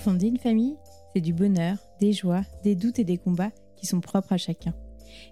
Fonder 0.00 0.28
une 0.28 0.38
famille, 0.38 0.76
c'est 1.12 1.20
du 1.20 1.34
bonheur, 1.34 1.76
des 2.00 2.14
joies, 2.14 2.40
des 2.64 2.74
doutes 2.74 2.98
et 2.98 3.04
des 3.04 3.18
combats 3.18 3.50
qui 3.76 3.84
sont 3.84 4.00
propres 4.00 4.32
à 4.32 4.38
chacun 4.38 4.72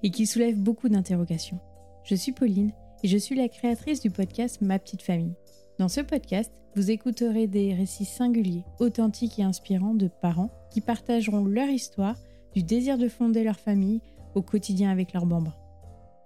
et 0.02 0.10
qui 0.10 0.26
soulèvent 0.26 0.58
beaucoup 0.58 0.90
d'interrogations. 0.90 1.58
Je 2.04 2.14
suis 2.14 2.32
Pauline 2.32 2.72
et 3.02 3.08
je 3.08 3.16
suis 3.16 3.34
la 3.34 3.48
créatrice 3.48 4.02
du 4.02 4.10
podcast 4.10 4.60
Ma 4.60 4.78
petite 4.78 5.00
famille. 5.00 5.32
Dans 5.78 5.88
ce 5.88 6.02
podcast, 6.02 6.52
vous 6.76 6.90
écouterez 6.90 7.46
des 7.46 7.72
récits 7.72 8.04
singuliers, 8.04 8.64
authentiques 8.78 9.38
et 9.38 9.42
inspirants 9.42 9.94
de 9.94 10.08
parents 10.20 10.50
qui 10.70 10.82
partageront 10.82 11.46
leur 11.46 11.68
histoire 11.68 12.16
du 12.54 12.62
désir 12.62 12.98
de 12.98 13.08
fonder 13.08 13.44
leur 13.44 13.58
famille 13.58 14.02
au 14.34 14.42
quotidien 14.42 14.90
avec 14.90 15.14
leurs 15.14 15.24
bambins. 15.24 15.56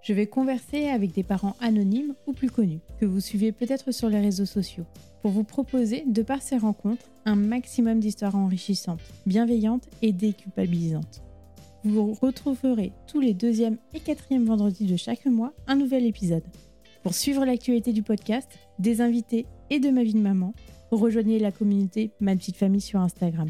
Je 0.01 0.11
vais 0.11 0.27
converser 0.27 0.89
avec 0.89 1.13
des 1.13 1.23
parents 1.23 1.55
anonymes 1.61 2.13
ou 2.27 2.33
plus 2.33 2.51
connus, 2.51 2.81
que 2.99 3.05
vous 3.05 3.21
suivez 3.21 3.53
peut-être 3.53 3.93
sur 3.93 4.09
les 4.09 4.19
réseaux 4.19 4.45
sociaux, 4.45 4.85
pour 5.23 5.31
vous 5.31 5.45
proposer, 5.45 6.03
de 6.05 6.21
par 6.21 6.41
ces 6.41 6.57
rencontres, 6.57 7.09
un 7.23 7.37
maximum 7.37 8.01
d'histoires 8.01 8.35
enrichissantes, 8.35 8.99
bienveillantes 9.25 9.87
et 10.01 10.11
déculpabilisantes. 10.11 11.23
Vous 11.85 12.13
retrouverez 12.13 12.91
tous 13.07 13.21
les 13.21 13.33
deuxième 13.33 13.77
et 13.93 14.01
quatrième 14.01 14.43
vendredis 14.43 14.85
de 14.85 14.97
chaque 14.97 15.25
mois 15.25 15.53
un 15.65 15.77
nouvel 15.77 16.05
épisode. 16.05 16.43
Pour 17.03 17.13
suivre 17.13 17.45
l'actualité 17.45 17.93
du 17.93 18.03
podcast, 18.03 18.49
des 18.79 18.99
invités 18.99 19.45
et 19.69 19.79
de 19.79 19.91
ma 19.91 20.03
vie 20.03 20.13
de 20.13 20.19
maman, 20.19 20.53
rejoignez 20.91 21.39
la 21.39 21.53
communauté 21.53 22.11
Ma 22.19 22.35
Petite 22.35 22.57
Famille 22.57 22.81
sur 22.81 22.99
Instagram. 22.99 23.49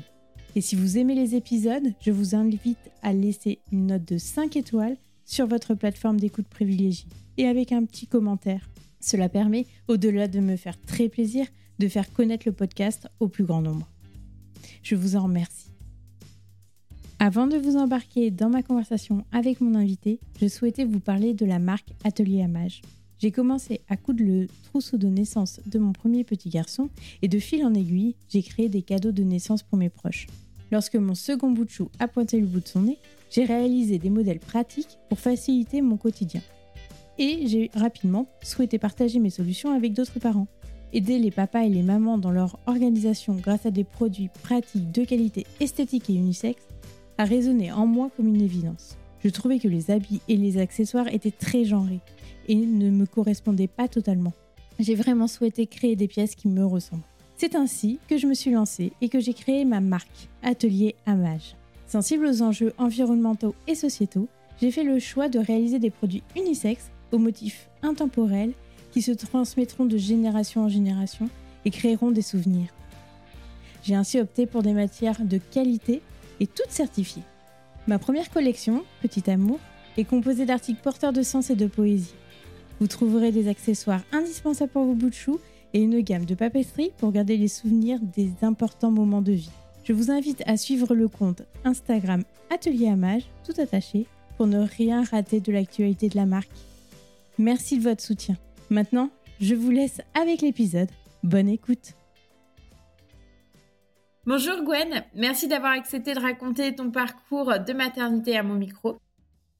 Et 0.55 0.61
si 0.61 0.75
vous 0.75 0.99
aimez 0.99 1.15
les 1.15 1.33
épisodes, 1.33 1.91
je 1.99 2.11
vous 2.11 2.35
invite 2.35 2.91
à 3.01 3.13
laisser 3.13 3.61
une 3.71 3.87
note 3.87 4.05
de 4.05 4.19
5 4.19 4.57
étoiles 4.57 4.97
sur 5.25 5.47
votre 5.47 5.73
plateforme 5.73 6.19
d'écoute 6.19 6.47
privilégiée 6.47 7.09
et 7.37 7.47
avec 7.47 7.71
un 7.71 7.83
petit 7.85 8.05
commentaire. 8.05 8.69
Cela 8.99 9.27
permet, 9.27 9.65
au-delà 9.87 10.27
de 10.27 10.39
me 10.39 10.55
faire 10.55 10.79
très 10.79 11.09
plaisir, 11.09 11.47
de 11.79 11.87
faire 11.87 12.11
connaître 12.13 12.47
le 12.47 12.53
podcast 12.53 13.07
au 13.19 13.27
plus 13.27 13.43
grand 13.43 13.61
nombre. 13.61 13.87
Je 14.81 14.95
vous 14.95 15.15
en 15.15 15.23
remercie. 15.23 15.69
Avant 17.19 17.47
de 17.47 17.57
vous 17.57 17.77
embarquer 17.77 18.31
dans 18.31 18.49
ma 18.49 18.63
conversation 18.63 19.23
avec 19.31 19.61
mon 19.61 19.75
invité, 19.75 20.19
je 20.41 20.47
souhaitais 20.47 20.83
vous 20.83 20.99
parler 20.99 21.33
de 21.33 21.45
la 21.45 21.59
marque 21.59 21.93
Atelier 22.03 22.41
Amage. 22.41 22.81
J'ai 23.19 23.31
commencé 23.31 23.79
à 23.87 23.95
coudre 23.95 24.23
le 24.23 24.47
trousseau 24.63 24.97
de 24.97 25.07
naissance 25.07 25.61
de 25.65 25.79
mon 25.79 25.93
premier 25.93 26.25
petit 26.25 26.49
garçon 26.49 26.89
et 27.21 27.29
de 27.29 27.39
fil 27.39 27.63
en 27.63 27.73
aiguille, 27.73 28.15
j'ai 28.27 28.43
créé 28.43 28.67
des 28.67 28.81
cadeaux 28.81 29.13
de 29.13 29.23
naissance 29.23 29.63
pour 29.63 29.77
mes 29.77 29.89
proches. 29.89 30.27
Lorsque 30.73 30.95
mon 30.95 31.15
second 31.15 31.51
bout 31.51 31.63
de 31.63 31.69
chou 31.69 31.89
a 31.99 32.09
pointé 32.09 32.39
le 32.41 32.47
bout 32.47 32.59
de 32.59 32.67
son 32.67 32.81
nez, 32.81 32.97
j'ai 33.29 33.45
réalisé 33.45 33.99
des 33.99 34.09
modèles 34.09 34.39
pratiques 34.39 34.97
pour 35.07 35.19
faciliter 35.19 35.81
mon 35.81 35.95
quotidien. 35.95 36.41
Et 37.17 37.47
j'ai 37.47 37.71
rapidement 37.73 38.27
souhaité 38.41 38.79
partager 38.79 39.19
mes 39.19 39.29
solutions 39.29 39.71
avec 39.71 39.93
d'autres 39.93 40.19
parents. 40.19 40.47
Aider 40.95 41.17
les 41.17 41.31
papas 41.31 41.63
et 41.63 41.69
les 41.69 41.81
mamans 41.81 42.19
dans 42.19 42.29
leur 42.29 42.59
organisation 42.67 43.33
grâce 43.33 43.65
à 43.65 43.71
des 43.71 43.83
produits 43.83 44.29
pratiques 44.43 44.91
de 44.91 45.03
qualité 45.03 45.47
esthétique 45.59 46.07
et 46.11 46.13
unisexe 46.13 46.67
a 47.17 47.25
résonné 47.25 47.71
en 47.71 47.87
moi 47.87 48.11
comme 48.15 48.27
une 48.27 48.41
évidence. 48.41 48.95
Je 49.23 49.29
trouvais 49.29 49.57
que 49.57 49.67
les 49.67 49.89
habits 49.89 50.21
et 50.27 50.37
les 50.37 50.59
accessoires 50.59 51.07
étaient 51.07 51.31
très 51.31 51.65
genrés 51.65 52.01
et 52.47 52.55
ne 52.55 52.91
me 52.91 53.07
correspondaient 53.07 53.67
pas 53.67 53.87
totalement. 53.87 54.33
J'ai 54.77 54.93
vraiment 54.93 55.25
souhaité 55.25 55.65
créer 55.65 55.95
des 55.95 56.07
pièces 56.07 56.35
qui 56.35 56.47
me 56.47 56.63
ressemblent. 56.63 57.01
C'est 57.37 57.55
ainsi 57.55 57.97
que 58.07 58.19
je 58.19 58.27
me 58.27 58.35
suis 58.35 58.51
lancée 58.51 58.93
et 59.01 59.09
que 59.09 59.19
j'ai 59.19 59.33
créé 59.33 59.65
ma 59.65 59.81
marque, 59.81 60.29
Atelier 60.43 60.93
Amage. 61.07 61.55
Sensible 61.87 62.27
aux 62.27 62.43
enjeux 62.43 62.73
environnementaux 62.77 63.55
et 63.67 63.73
sociétaux, 63.73 64.27
j'ai 64.61 64.69
fait 64.69 64.83
le 64.83 64.99
choix 64.99 65.27
de 65.27 65.39
réaliser 65.39 65.79
des 65.79 65.89
produits 65.89 66.23
unisexes 66.35 66.91
aux 67.11 67.17
motifs 67.17 67.69
intemporels 67.81 68.53
qui 68.93 69.01
se 69.01 69.11
transmettront 69.11 69.85
de 69.85 69.97
génération 69.97 70.61
en 70.61 70.69
génération 70.69 71.27
et 71.65 71.71
créeront 71.71 72.11
des 72.11 72.21
souvenirs. 72.21 72.69
J'ai 73.83 73.95
ainsi 73.95 74.19
opté 74.19 74.45
pour 74.45 74.61
des 74.61 74.73
matières 74.73 75.25
de 75.25 75.39
qualité 75.39 76.01
et 76.39 76.47
toutes 76.47 76.69
certifiées. 76.69 77.23
Ma 77.87 77.97
première 77.97 78.29
collection, 78.29 78.83
Petit 79.01 79.29
Amour, 79.29 79.59
est 79.97 80.05
composée 80.05 80.45
d'articles 80.45 80.81
porteurs 80.81 81.11
de 81.11 81.23
sens 81.23 81.49
et 81.49 81.55
de 81.55 81.65
poésie. 81.65 82.13
Vous 82.79 82.87
trouverez 82.87 83.31
des 83.31 83.47
accessoires 83.47 84.03
indispensables 84.11 84.71
pour 84.71 84.85
vos 84.85 84.93
bouts 84.93 85.09
de 85.09 85.15
chou 85.15 85.39
et 85.73 85.81
une 85.81 85.99
gamme 86.01 86.25
de 86.25 86.35
papeterie 86.35 86.91
pour 86.97 87.11
garder 87.11 87.35
les 87.35 87.47
souvenirs 87.47 87.99
des 88.15 88.31
importants 88.43 88.91
moments 88.91 89.21
de 89.21 89.33
vie. 89.33 89.51
Je 89.83 89.93
vous 89.93 90.11
invite 90.11 90.43
à 90.45 90.55
suivre 90.55 90.93
le 90.93 91.07
compte 91.07 91.41
Instagram 91.65 92.23
Atelier 92.53 92.87
Amage, 92.87 93.23
tout 93.43 93.59
attaché, 93.59 94.05
pour 94.37 94.47
ne 94.47 94.59
rien 94.59 95.03
rater 95.03 95.39
de 95.39 95.51
l'actualité 95.51 96.09
de 96.09 96.15
la 96.15 96.25
marque. 96.25 96.51
Merci 97.37 97.79
de 97.79 97.83
votre 97.83 98.01
soutien. 98.01 98.37
Maintenant, 98.73 99.11
je 99.39 99.53
vous 99.53 99.69
laisse 99.69 100.01
avec 100.19 100.41
l'épisode. 100.41 100.89
Bonne 101.21 101.47
écoute. 101.47 101.93
Bonjour 104.25 104.63
Gwen, 104.63 105.03
merci 105.13 105.47
d'avoir 105.47 105.73
accepté 105.73 106.15
de 106.15 106.19
raconter 106.19 106.73
ton 106.73 106.89
parcours 106.89 107.53
de 107.59 107.73
maternité 107.73 108.35
à 108.35 108.41
mon 108.41 108.55
micro. 108.55 108.97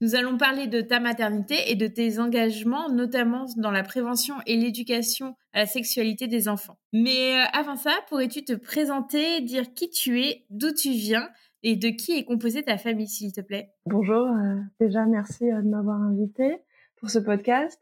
Nous 0.02 0.16
allons 0.16 0.36
parler 0.36 0.66
de 0.66 0.82
ta 0.82 1.00
maternité 1.00 1.58
et 1.68 1.76
de 1.76 1.86
tes 1.86 2.18
engagements, 2.18 2.90
notamment 2.90 3.46
dans 3.58 3.70
la 3.70 3.84
prévention 3.84 4.34
et 4.48 4.58
l'éducation 4.58 5.36
à 5.54 5.60
la 5.60 5.66
sexualité 5.68 6.26
des 6.26 6.48
enfants. 6.48 6.80
Mais 6.92 7.38
euh, 7.38 7.46
avant 7.54 7.76
ça, 7.76 7.92
pourrais-tu 8.10 8.44
te 8.44 8.54
présenter, 8.54 9.42
dire 9.42 9.76
qui 9.76 9.92
tu 9.92 10.24
es, 10.24 10.44
d'où 10.50 10.74
tu 10.74 10.90
viens 10.90 11.30
et 11.62 11.76
de 11.76 11.90
qui 11.90 12.18
est 12.18 12.26
composée 12.26 12.64
ta 12.64 12.80
famille, 12.80 13.08
s'il 13.08 13.32
te 13.32 13.42
plaît? 13.42 13.70
Bonjour, 13.86 14.26
euh, 14.26 14.56
déjà 14.80 15.06
merci 15.06 15.52
euh, 15.52 15.62
de 15.62 15.68
m'avoir 15.68 16.02
invité 16.02 16.58
pour 16.96 17.12
ce 17.12 17.20
podcast. 17.20 17.80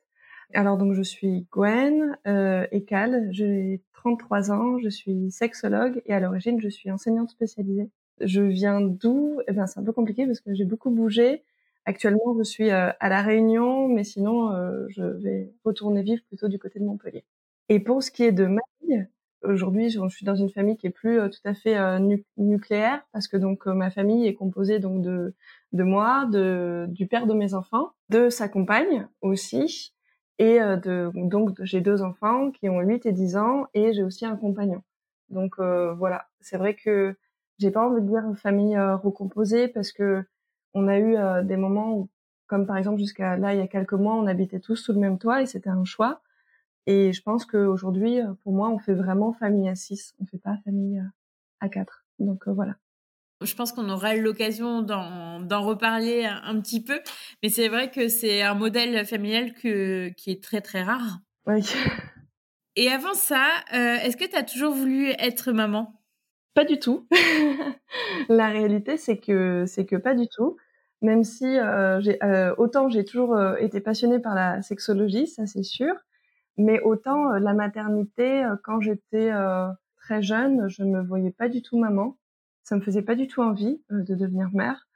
Alors 0.54 0.78
donc 0.78 0.94
je 0.94 1.02
suis 1.02 1.48
Gwen 1.52 2.18
euh, 2.28 2.66
Ekal, 2.72 3.30
j'ai 3.32 3.82
33 3.94 4.52
ans, 4.52 4.80
je 4.80 4.90
suis 4.90 5.32
sexologue 5.32 6.02
et 6.06 6.14
à 6.14 6.20
l'origine 6.20 6.60
je 6.60 6.70
suis 6.70 6.92
enseignante 6.92 7.30
spécialisée. 7.30 7.90
Je 8.20 8.42
viens 8.42 8.82
d'où? 8.82 9.42
Eh 9.48 9.54
ben 9.54 9.68
c'est 9.68 9.80
un 9.80 9.84
peu 9.84 9.94
compliqué 9.94 10.26
parce 10.26 10.42
que 10.42 10.54
j'ai 10.54 10.66
beaucoup 10.66 10.90
bougé. 10.92 11.44
Actuellement, 11.86 12.36
je 12.38 12.44
suis 12.44 12.70
euh, 12.70 12.92
à 13.00 13.10
La 13.10 13.22
Réunion, 13.24 13.88
mais 13.88 14.04
sinon, 14.04 14.52
euh, 14.54 14.86
je 14.90 15.04
vais 15.04 15.52
retourner 15.66 16.04
vivre 16.04 16.22
plutôt 16.28 16.48
du 16.48 16.60
côté 16.60 16.80
de 16.80 16.86
Montpellier. 16.86 17.26
Et 17.70 17.80
pour 17.80 18.04
ce 18.04 18.12
qui 18.12 18.24
est 18.24 18.32
de 18.32 18.46
ma 18.46 18.62
vie, 18.84 19.04
aujourd'hui, 19.44 19.90
je 19.90 20.00
suis 20.10 20.26
dans 20.26 20.36
une 20.36 20.52
famille 20.52 20.78
qui 20.78 20.86
est 20.88 20.92
plus 20.92 21.20
euh, 21.20 21.30
tout 21.30 21.40
à 21.44 21.56
fait 21.56 21.78
nucléaire, 22.38 23.02
parce 23.14 23.28
que 23.28 23.38
donc 23.38 23.66
ma 23.66 23.90
famille 23.90 24.28
est 24.28 24.36
composée 24.36 24.80
donc 24.80 25.02
de 25.02 25.34
de 25.74 25.84
moi, 25.84 26.26
de 26.32 26.86
du 26.90 27.08
père 27.08 27.26
de 27.26 27.34
mes 27.34 27.54
enfants, 27.56 27.92
de 28.10 28.30
sa 28.30 28.48
compagne 28.48 29.08
aussi, 29.22 29.94
et 30.42 30.60
de 30.60 31.12
donc 31.14 31.62
j'ai 31.64 31.82
deux 31.82 32.02
enfants 32.02 32.52
qui 32.52 32.68
ont 32.70 32.82
8 32.82 33.06
et 33.06 33.12
10 33.12 33.38
ans, 33.38 33.68
et 33.74 33.94
j'ai 33.94 34.04
aussi 34.04 34.26
un 34.26 34.36
compagnon. 34.36 34.82
Donc 35.30 35.60
voilà, 35.60 36.28
c'est 36.42 36.58
vrai 36.58 36.76
que 36.76 37.16
j'ai 37.60 37.72
pas 37.72 37.88
envie 37.88 38.02
de 38.02 38.08
dire 38.08 38.24
famille 38.36 38.78
recomposée 38.78 39.68
parce 39.68 39.92
que 39.92 40.26
on 40.74 40.88
a 40.88 40.98
eu 40.98 41.16
euh, 41.16 41.44
des 41.44 41.58
moments 41.58 41.94
où, 41.94 42.10
comme 42.48 42.66
par 42.66 42.78
exemple 42.78 43.00
jusqu'à 43.00 43.38
là, 43.38 43.54
il 43.54 43.60
y 43.60 43.64
a 43.64 43.68
quelques 43.68 43.94
mois, 43.94 44.16
on 44.16 44.28
habitait 44.28 44.60
tous 44.60 44.76
sous 44.76 44.94
le 44.94 45.00
même 45.00 45.18
toit 45.18 45.42
et 45.42 45.46
c'était 45.46 45.70
un 45.70 45.86
choix. 45.86 46.22
Et 46.88 47.14
je 47.14 47.22
pense 47.22 47.46
qu'aujourd'hui, 47.46 48.22
euh, 48.22 48.34
pour 48.44 48.54
moi, 48.54 48.70
on 48.70 48.80
fait 48.80 48.94
vraiment 48.94 49.34
famille 49.34 49.70
à 49.70 49.76
six, 49.76 50.16
on 50.20 50.26
fait 50.26 50.40
pas 50.40 50.58
famille 50.66 51.00
euh, 51.00 51.04
à 51.60 51.70
quatre. 51.70 52.06
Donc 52.20 52.48
voilà. 52.48 52.76
Je 53.42 53.56
pense 53.56 53.72
qu'on 53.72 53.90
aura 53.90 54.16
l'occasion 54.16 54.82
d'en 54.82 55.62
reparler 55.62 56.26
un, 56.26 56.60
petit 56.62 56.84
peu, 56.84 57.00
mais 57.42 57.50
c'est 57.50 57.68
vrai 57.68 57.90
que 57.92 58.08
c'est 58.08 58.42
un 58.42 58.54
modèle 58.54 59.06
familial 59.06 59.54
que, 59.54 60.10
qui 60.10 60.32
est 60.32 60.44
très 60.44 60.62
très 60.62 60.84
rare. 60.84 61.20
Oui. 61.48 61.62
Et 62.76 62.90
avant 62.90 63.14
ça, 63.14 63.48
est-ce 63.72 64.16
que 64.16 64.26
tu 64.26 64.36
as 64.36 64.44
toujours 64.44 64.74
voulu 64.74 65.10
être 65.20 65.52
maman? 65.52 66.02
Pas 66.54 66.66
du 66.66 66.80
tout. 66.80 67.08
la 68.30 68.50
réalité, 68.50 68.98
c'est 68.98 69.18
que 69.18 69.66
c'est 69.68 69.86
que 69.86 69.96
pas 69.96 70.16
du 70.16 70.28
tout. 70.28 70.58
Même 71.02 71.24
si 71.24 71.46
euh, 71.58 72.00
j'ai 72.02 72.24
euh, 72.24 72.54
autant 72.58 72.88
j'ai 72.88 73.04
toujours 73.04 73.36
euh, 73.36 73.56
été 73.56 73.82
passionnée 73.82 74.20
par 74.20 74.36
la 74.36 74.62
sexologie, 74.62 75.26
ça 75.26 75.48
c'est 75.48 75.64
sûr, 75.64 75.96
mais 76.58 76.80
autant 76.82 77.32
la 77.32 77.54
maternité, 77.54 78.46
quand 78.64 78.82
j'étais 78.82 79.32
très 79.98 80.22
jeune, 80.22 80.68
je 80.68 80.84
me 80.84 81.02
voyais 81.02 81.32
pas 81.32 81.50
du 81.50 81.62
tout 81.62 81.80
maman. 81.80 82.18
Ça 82.64 82.76
me 82.76 82.82
faisait 82.82 83.02
pas 83.02 83.16
du 83.16 83.28
tout 83.28 83.42
envie 83.42 83.82
de 83.90 84.16
devenir 84.16 84.50
mère, 84.54 84.88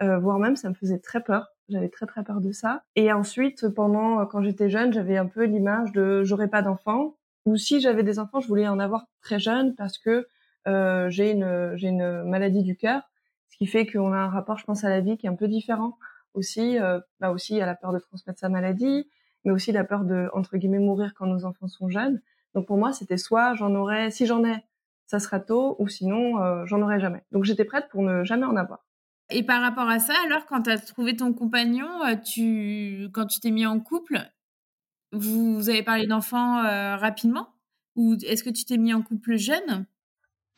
voire 0.00 0.38
même 0.38 0.56
ça 0.56 0.68
me 0.68 0.74
faisait 0.74 0.98
très 0.98 1.22
peur. 1.22 1.48
J'avais 1.68 1.88
très 1.88 2.06
très 2.06 2.24
peur 2.24 2.40
de 2.40 2.52
ça. 2.52 2.82
Et 2.96 3.12
ensuite, 3.12 3.68
pendant 3.68 4.26
quand 4.26 4.42
j'étais 4.42 4.68
jeune, 4.68 4.92
j'avais 4.92 5.16
un 5.16 5.26
peu 5.26 5.44
l'image 5.44 5.92
de 5.92 6.22
j'aurais 6.24 6.48
pas 6.48 6.62
d'enfants, 6.62 7.16
ou 7.44 7.56
si 7.56 7.80
j'avais 7.80 8.02
des 8.02 8.18
enfants, 8.18 8.40
je 8.40 8.48
voulais 8.48 8.68
en 8.68 8.78
avoir 8.78 9.06
très 9.20 9.38
jeune 9.38 9.74
parce 9.74 9.98
que 9.98 10.26
euh, 10.68 11.10
j'ai 11.10 11.32
une 11.32 11.72
j'ai 11.76 11.88
une 11.88 12.22
maladie 12.24 12.62
du 12.62 12.76
cœur, 12.76 13.02
ce 13.48 13.56
qui 13.56 13.66
fait 13.66 13.86
qu'on 13.86 14.12
a 14.12 14.16
un 14.16 14.28
rapport, 14.28 14.58
je 14.58 14.64
pense, 14.64 14.84
à 14.84 14.88
la 14.88 15.00
vie 15.00 15.16
qui 15.16 15.26
est 15.26 15.30
un 15.30 15.34
peu 15.34 15.48
différent 15.48 15.98
aussi. 16.34 16.78
Euh, 16.78 17.00
bah 17.20 17.30
aussi, 17.30 17.60
a 17.60 17.66
la 17.66 17.74
peur 17.74 17.92
de 17.92 17.98
transmettre 17.98 18.38
sa 18.38 18.48
maladie, 18.48 19.08
mais 19.44 19.50
aussi 19.50 19.72
la 19.72 19.84
peur 19.84 20.04
de 20.04 20.28
entre 20.34 20.56
guillemets 20.56 20.78
mourir 20.78 21.14
quand 21.14 21.26
nos 21.26 21.44
enfants 21.44 21.68
sont 21.68 21.88
jeunes. 21.88 22.20
Donc 22.54 22.66
pour 22.66 22.76
moi, 22.76 22.92
c'était 22.92 23.16
soit 23.16 23.54
j'en 23.54 23.74
aurais, 23.74 24.10
si 24.10 24.26
j'en 24.26 24.44
ai, 24.44 24.64
ça 25.12 25.18
sera 25.18 25.40
tôt, 25.40 25.76
ou 25.78 25.88
sinon 25.88 26.42
euh, 26.42 26.64
j'en 26.64 26.80
aurais 26.80 26.98
jamais. 26.98 27.22
Donc 27.32 27.44
j'étais 27.44 27.66
prête 27.66 27.90
pour 27.90 28.02
ne 28.02 28.24
jamais 28.24 28.46
en 28.46 28.56
avoir. 28.56 28.86
Et 29.28 29.42
par 29.42 29.60
rapport 29.60 29.86
à 29.86 29.98
ça, 29.98 30.14
alors 30.24 30.46
quand 30.46 30.62
tu 30.62 30.70
as 30.70 30.78
trouvé 30.78 31.14
ton 31.14 31.34
compagnon, 31.34 31.86
euh, 32.06 32.16
tu 32.16 33.10
quand 33.12 33.26
tu 33.26 33.38
t'es 33.38 33.50
mis 33.50 33.66
en 33.66 33.78
couple, 33.78 34.18
vous, 35.12 35.56
vous 35.56 35.68
avez 35.68 35.82
parlé 35.82 36.06
d'enfants 36.06 36.62
rapidement? 36.96 37.48
Ou 37.94 38.14
est-ce 38.24 38.42
que 38.42 38.48
tu 38.48 38.64
t'es 38.64 38.78
mis 38.78 38.94
en 38.94 39.02
couple 39.02 39.36
jeune? 39.36 39.84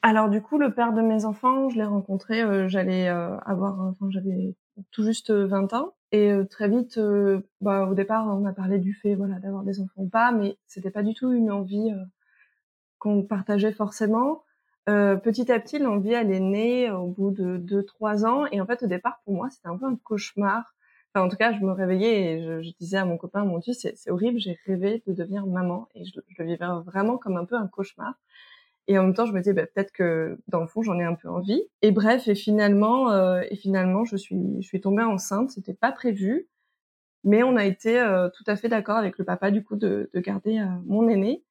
Alors 0.03 0.31
du 0.31 0.41
coup, 0.41 0.57
le 0.57 0.73
père 0.73 0.93
de 0.93 1.01
mes 1.01 1.25
enfants, 1.25 1.69
je 1.69 1.77
l'ai 1.77 1.85
rencontré, 1.85 2.41
euh, 2.41 2.69
j'allais 2.69 3.09
euh, 3.09 3.37
avoir, 3.39 3.81
enfin 3.81 4.07
j'avais 4.11 4.55
tout 4.93 5.03
juste 5.03 5.33
20 5.33 5.73
ans, 5.73 5.95
et 6.13 6.33
très 6.49 6.69
vite, 6.69 7.01
bah, 7.61 7.89
au 7.89 7.95
départ, 7.95 8.29
on 8.29 8.45
a 8.45 8.53
parlé 8.53 8.79
du 8.79 8.95
fait, 8.95 9.17
voilà, 9.17 9.41
d'avoir 9.41 9.65
des 9.65 9.81
enfants 9.81 10.03
ou 10.03 10.09
pas, 10.09 10.31
mais 10.31 10.57
c'était 10.69 10.93
pas 10.93 11.03
du 11.03 11.13
tout 11.15 11.33
une 11.33 11.51
envie 11.51 11.91
qu'on 13.05 13.23
partageait 13.23 13.73
forcément. 13.73 14.43
petit 14.87 15.53
à 15.53 15.61
petit, 15.61 15.79
l'envie, 15.79 16.13
elle 16.13 16.33
est 16.33 16.41
née 16.41 16.91
au 16.91 17.07
bout 17.07 17.31
de 17.31 17.59
2-3 17.59 18.27
ans, 18.27 18.47
et 18.51 18.61
en 18.61 18.67
fait, 18.67 18.83
au 18.83 18.87
départ, 18.87 19.21
pour 19.25 19.35
moi, 19.35 19.49
c'était 19.51 19.69
un 19.69 19.77
peu 19.77 19.87
un 19.87 19.97
cauchemar. 19.97 20.75
Enfin, 21.15 21.27
en 21.27 21.29
tout 21.29 21.37
cas, 21.37 21.53
je 21.53 21.61
me 21.61 21.73
réveillais 21.73 22.33
et 22.33 22.43
je, 22.43 22.63
je 22.63 22.71
disais 22.81 22.97
à 22.97 23.05
mon 23.05 23.17
copain, 23.17 23.45
mon 23.45 23.59
Dieu, 23.59 23.73
c'est 23.73 24.11
horrible, 24.11 24.41
j'ai 24.41 24.59
rêvé 24.67 25.03
de 25.07 25.13
devenir 25.13 25.47
maman, 25.47 25.89
et 25.95 26.05
je, 26.05 26.13
je 26.29 26.43
le 26.43 26.49
vivais 26.49 26.67
vraiment 26.85 27.19
comme 27.19 27.37
un 27.37 27.45
peu 27.45 27.57
un 27.57 27.69
cauchemar. 27.69 28.15
Et 28.87 28.99
en 28.99 29.05
même 29.05 29.15
temps, 29.15 29.27
je 29.27 29.33
me 29.33 29.39
disais 29.39 29.55
bah, 29.55 29.67
peut-être 29.67 29.93
que 29.93 30.39
dans 30.49 30.61
le 30.61 30.67
fond, 30.67 30.83
j'en 30.83 30.99
ai 30.99 31.05
un 31.05 31.15
peu 31.15 31.29
envie. 31.29 31.63
Et 31.83 31.91
bref, 31.91 32.29
et 32.29 32.35
finalement, 32.35 33.11
euh, 33.11 33.43
et 33.51 33.57
finalement, 33.57 34.05
je 34.05 34.17
suis, 34.17 34.37
je 34.61 34.67
suis 34.67 34.81
tombée 34.81 35.03
enceinte. 35.03 35.51
C'était 35.51 35.75
pas 35.75 35.93
prévu, 35.93 36.49
mais 37.25 37.43
on 37.43 37.57
a 37.57 37.65
été 37.65 37.99
euh, 37.99 38.29
tout 38.29 38.45
à 38.47 38.57
fait 38.57 38.69
d'accord 38.69 38.97
avec 38.97 39.19
le 39.19 39.25
papa 39.25 39.51
du 39.51 39.65
coup 39.65 39.77
de, 39.77 40.11
de 40.13 40.21
garder 40.21 40.59
euh, 40.59 40.67
mon 40.87 41.09
aîné. 41.09 41.43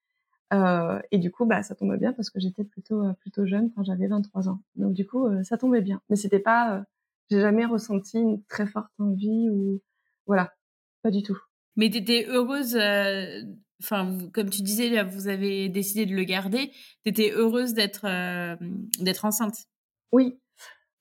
Euh, 0.53 0.99
et 1.11 1.17
du 1.17 1.31
coup, 1.31 1.45
bah, 1.45 1.63
ça 1.63 1.75
tombait 1.75 1.97
bien 1.97 2.13
parce 2.13 2.29
que 2.29 2.39
j'étais 2.39 2.63
plutôt, 2.63 3.03
euh, 3.03 3.13
plutôt 3.13 3.45
jeune. 3.45 3.71
quand 3.75 3.83
j'avais 3.83 4.07
23 4.07 4.49
ans. 4.49 4.61
Donc 4.75 4.93
du 4.93 5.05
coup, 5.05 5.27
ça 5.43 5.57
tombait 5.57 5.81
bien. 5.81 6.01
Mais 6.09 6.15
c'était 6.15 6.39
pas, 6.39 6.83
j'ai 7.29 7.39
jamais 7.39 7.65
ressenti 7.65 8.19
une 8.19 8.43
très 8.45 8.67
forte 8.67 8.91
envie 8.99 9.49
ou 9.49 9.81
voilà, 10.27 10.53
pas 11.01 11.11
du 11.11 11.23
tout. 11.23 11.37
Mais 11.75 11.89
t'étais 11.89 12.27
heureuse 12.27 12.77
enfin, 13.83 14.17
comme 14.33 14.49
tu 14.49 14.61
disais, 14.61 15.03
vous 15.03 15.27
avez 15.27 15.69
décidé 15.69 16.05
de 16.05 16.15
le 16.15 16.23
garder. 16.23 16.71
Tu 17.03 17.09
étais 17.09 17.31
heureuse 17.31 17.73
d'être 17.73 18.05
euh, 18.05 18.55
d'être 18.99 19.25
enceinte. 19.25 19.65
Oui. 20.11 20.39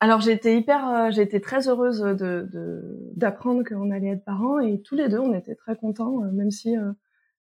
Alors 0.01 0.27
été 0.29 0.57
hyper, 0.57 0.89
euh, 0.89 1.11
été 1.11 1.41
très 1.41 1.69
heureuse 1.69 2.01
de 2.01 3.13
d'apprendre 3.15 3.63
qu'on 3.63 3.91
allait 3.91 4.09
être 4.09 4.25
parents 4.25 4.59
et 4.59 4.83
tous 4.83 4.97
les 4.97 5.09
deux 5.09 5.19
on 5.19 5.33
était 5.33 5.55
très 5.55 5.77
contents, 5.77 6.25
euh, 6.25 6.33
même 6.33 6.51
si 6.51 6.75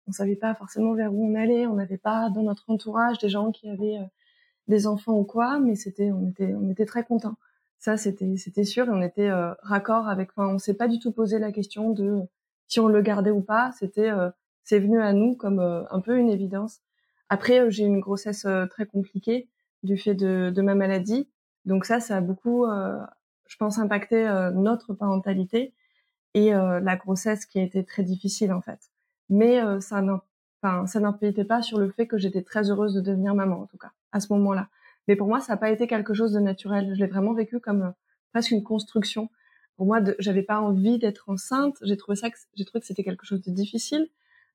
on 0.09 0.13
savait 0.13 0.37
pas 0.37 0.55
forcément 0.55 0.95
vers 0.95 1.13
où 1.13 1.27
on 1.27 1.35
allait, 1.35 1.67
on 1.67 1.75
n'avait 1.75 1.99
pas 1.99 2.31
dans 2.31 2.43
notre 2.43 2.69
entourage 2.71 3.19
des 3.19 3.29
gens 3.29 3.53
qui 3.53 3.69
avaient 3.69 3.99
des 4.69 4.87
enfants 4.87 5.19
ou 5.19 5.25
quoi, 5.25 5.59
mais 5.59 5.75
c'était, 5.77 6.13
on 6.13 6.29
était, 6.29 6.55
on 6.55 6.71
était 6.71 6.87
très 6.87 7.05
contents. 7.05 7.37
Ça 7.79 7.97
c'était, 7.97 8.37
c'était 8.37 8.65
sûr 8.65 8.87
et 8.87 8.91
on 8.91 9.03
était 9.03 9.31
raccord 9.63 10.09
avec. 10.09 10.31
Enfin, 10.37 10.49
on 10.55 10.59
s'est 10.59 10.75
pas 10.75 10.89
du 10.89 10.99
tout 10.99 11.13
posé 11.13 11.39
la 11.39 11.53
question 11.53 11.91
de 11.91 12.23
si 12.69 12.81
on 12.81 12.89
le 12.89 13.03
gardait 13.03 13.31
ou 13.31 13.43
pas. 13.43 13.73
C'était 13.79 14.11
c'est 14.67 14.81
venu 14.81 15.01
à 15.01 15.13
nous 15.13 15.37
comme 15.37 15.61
euh, 15.61 15.85
un 15.91 16.01
peu 16.01 16.19
une 16.19 16.29
évidence. 16.29 16.81
Après, 17.31 17.61
euh, 17.61 17.71
j'ai 17.71 17.85
une 17.85 18.01
grossesse 18.01 18.45
euh, 18.45 18.67
très 18.67 18.85
compliquée 18.85 19.49
du 19.85 19.97
fait 19.97 20.15
de, 20.15 20.53
de, 20.55 20.63
ma 20.63 20.75
maladie. 20.75 21.31
Donc 21.65 21.85
ça, 21.85 22.01
ça 22.01 22.17
a 22.17 22.21
beaucoup, 22.21 22.67
je 22.67 23.57
pense, 23.57 23.79
impacté 23.79 24.25
notre 24.55 24.95
parentalité 24.95 25.75
et 26.35 26.51
la 26.51 26.97
grossesse 26.97 27.45
qui 27.45 27.59
a 27.59 27.63
été 27.63 27.85
très 27.85 28.03
difficile 28.03 28.53
en 28.53 28.61
fait. 28.61 28.79
Mais 29.29 29.61
enfin, 29.63 30.87
ça 30.87 31.01
n'impliquait 31.01 31.45
pas 31.45 31.63
sur 31.63 31.79
le 31.79 31.91
fait 31.91 32.07
que 32.07 32.19
j'étais 32.19 32.43
très 32.43 32.71
heureuse 32.71 32.95
de 32.95 33.01
devenir 33.01 33.35
maman 33.35 33.61
en 33.63 33.67
tout 33.67 33.79
cas 33.79 33.93
à 34.13 34.21
ce 34.21 34.33
moment-là. 34.33 34.69
Mais 35.09 35.17
pour 35.17 35.29
moi, 35.29 35.41
ça 35.41 35.53
n'a 35.53 35.57
pas 35.57 35.71
été 35.71 35.87
quelque 35.87 36.15
chose 36.15 36.33
de 36.33 36.41
naturel. 36.41 36.95
Je 36.95 37.01
l'ai 37.01 37.07
vraiment 37.07 37.33
vécu 37.33 37.61
comme 37.61 37.93
presque 38.33 38.51
une 38.51 38.63
construction. 38.63 39.29
Pour 39.77 39.87
moi, 39.87 40.01
j'avais 40.19 40.43
pas 40.43 40.61
envie 40.61 40.99
d'être 40.99 41.29
enceinte. 41.29 41.77
J'ai 41.83 41.97
trouvé 41.97 42.17
ça, 42.17 42.29
j'ai 42.55 42.65
trouvé 42.65 42.81
que 42.81 42.87
c'était 42.87 43.05
quelque 43.05 43.27
chose 43.27 43.43
de 43.43 43.51
difficile 43.51 44.09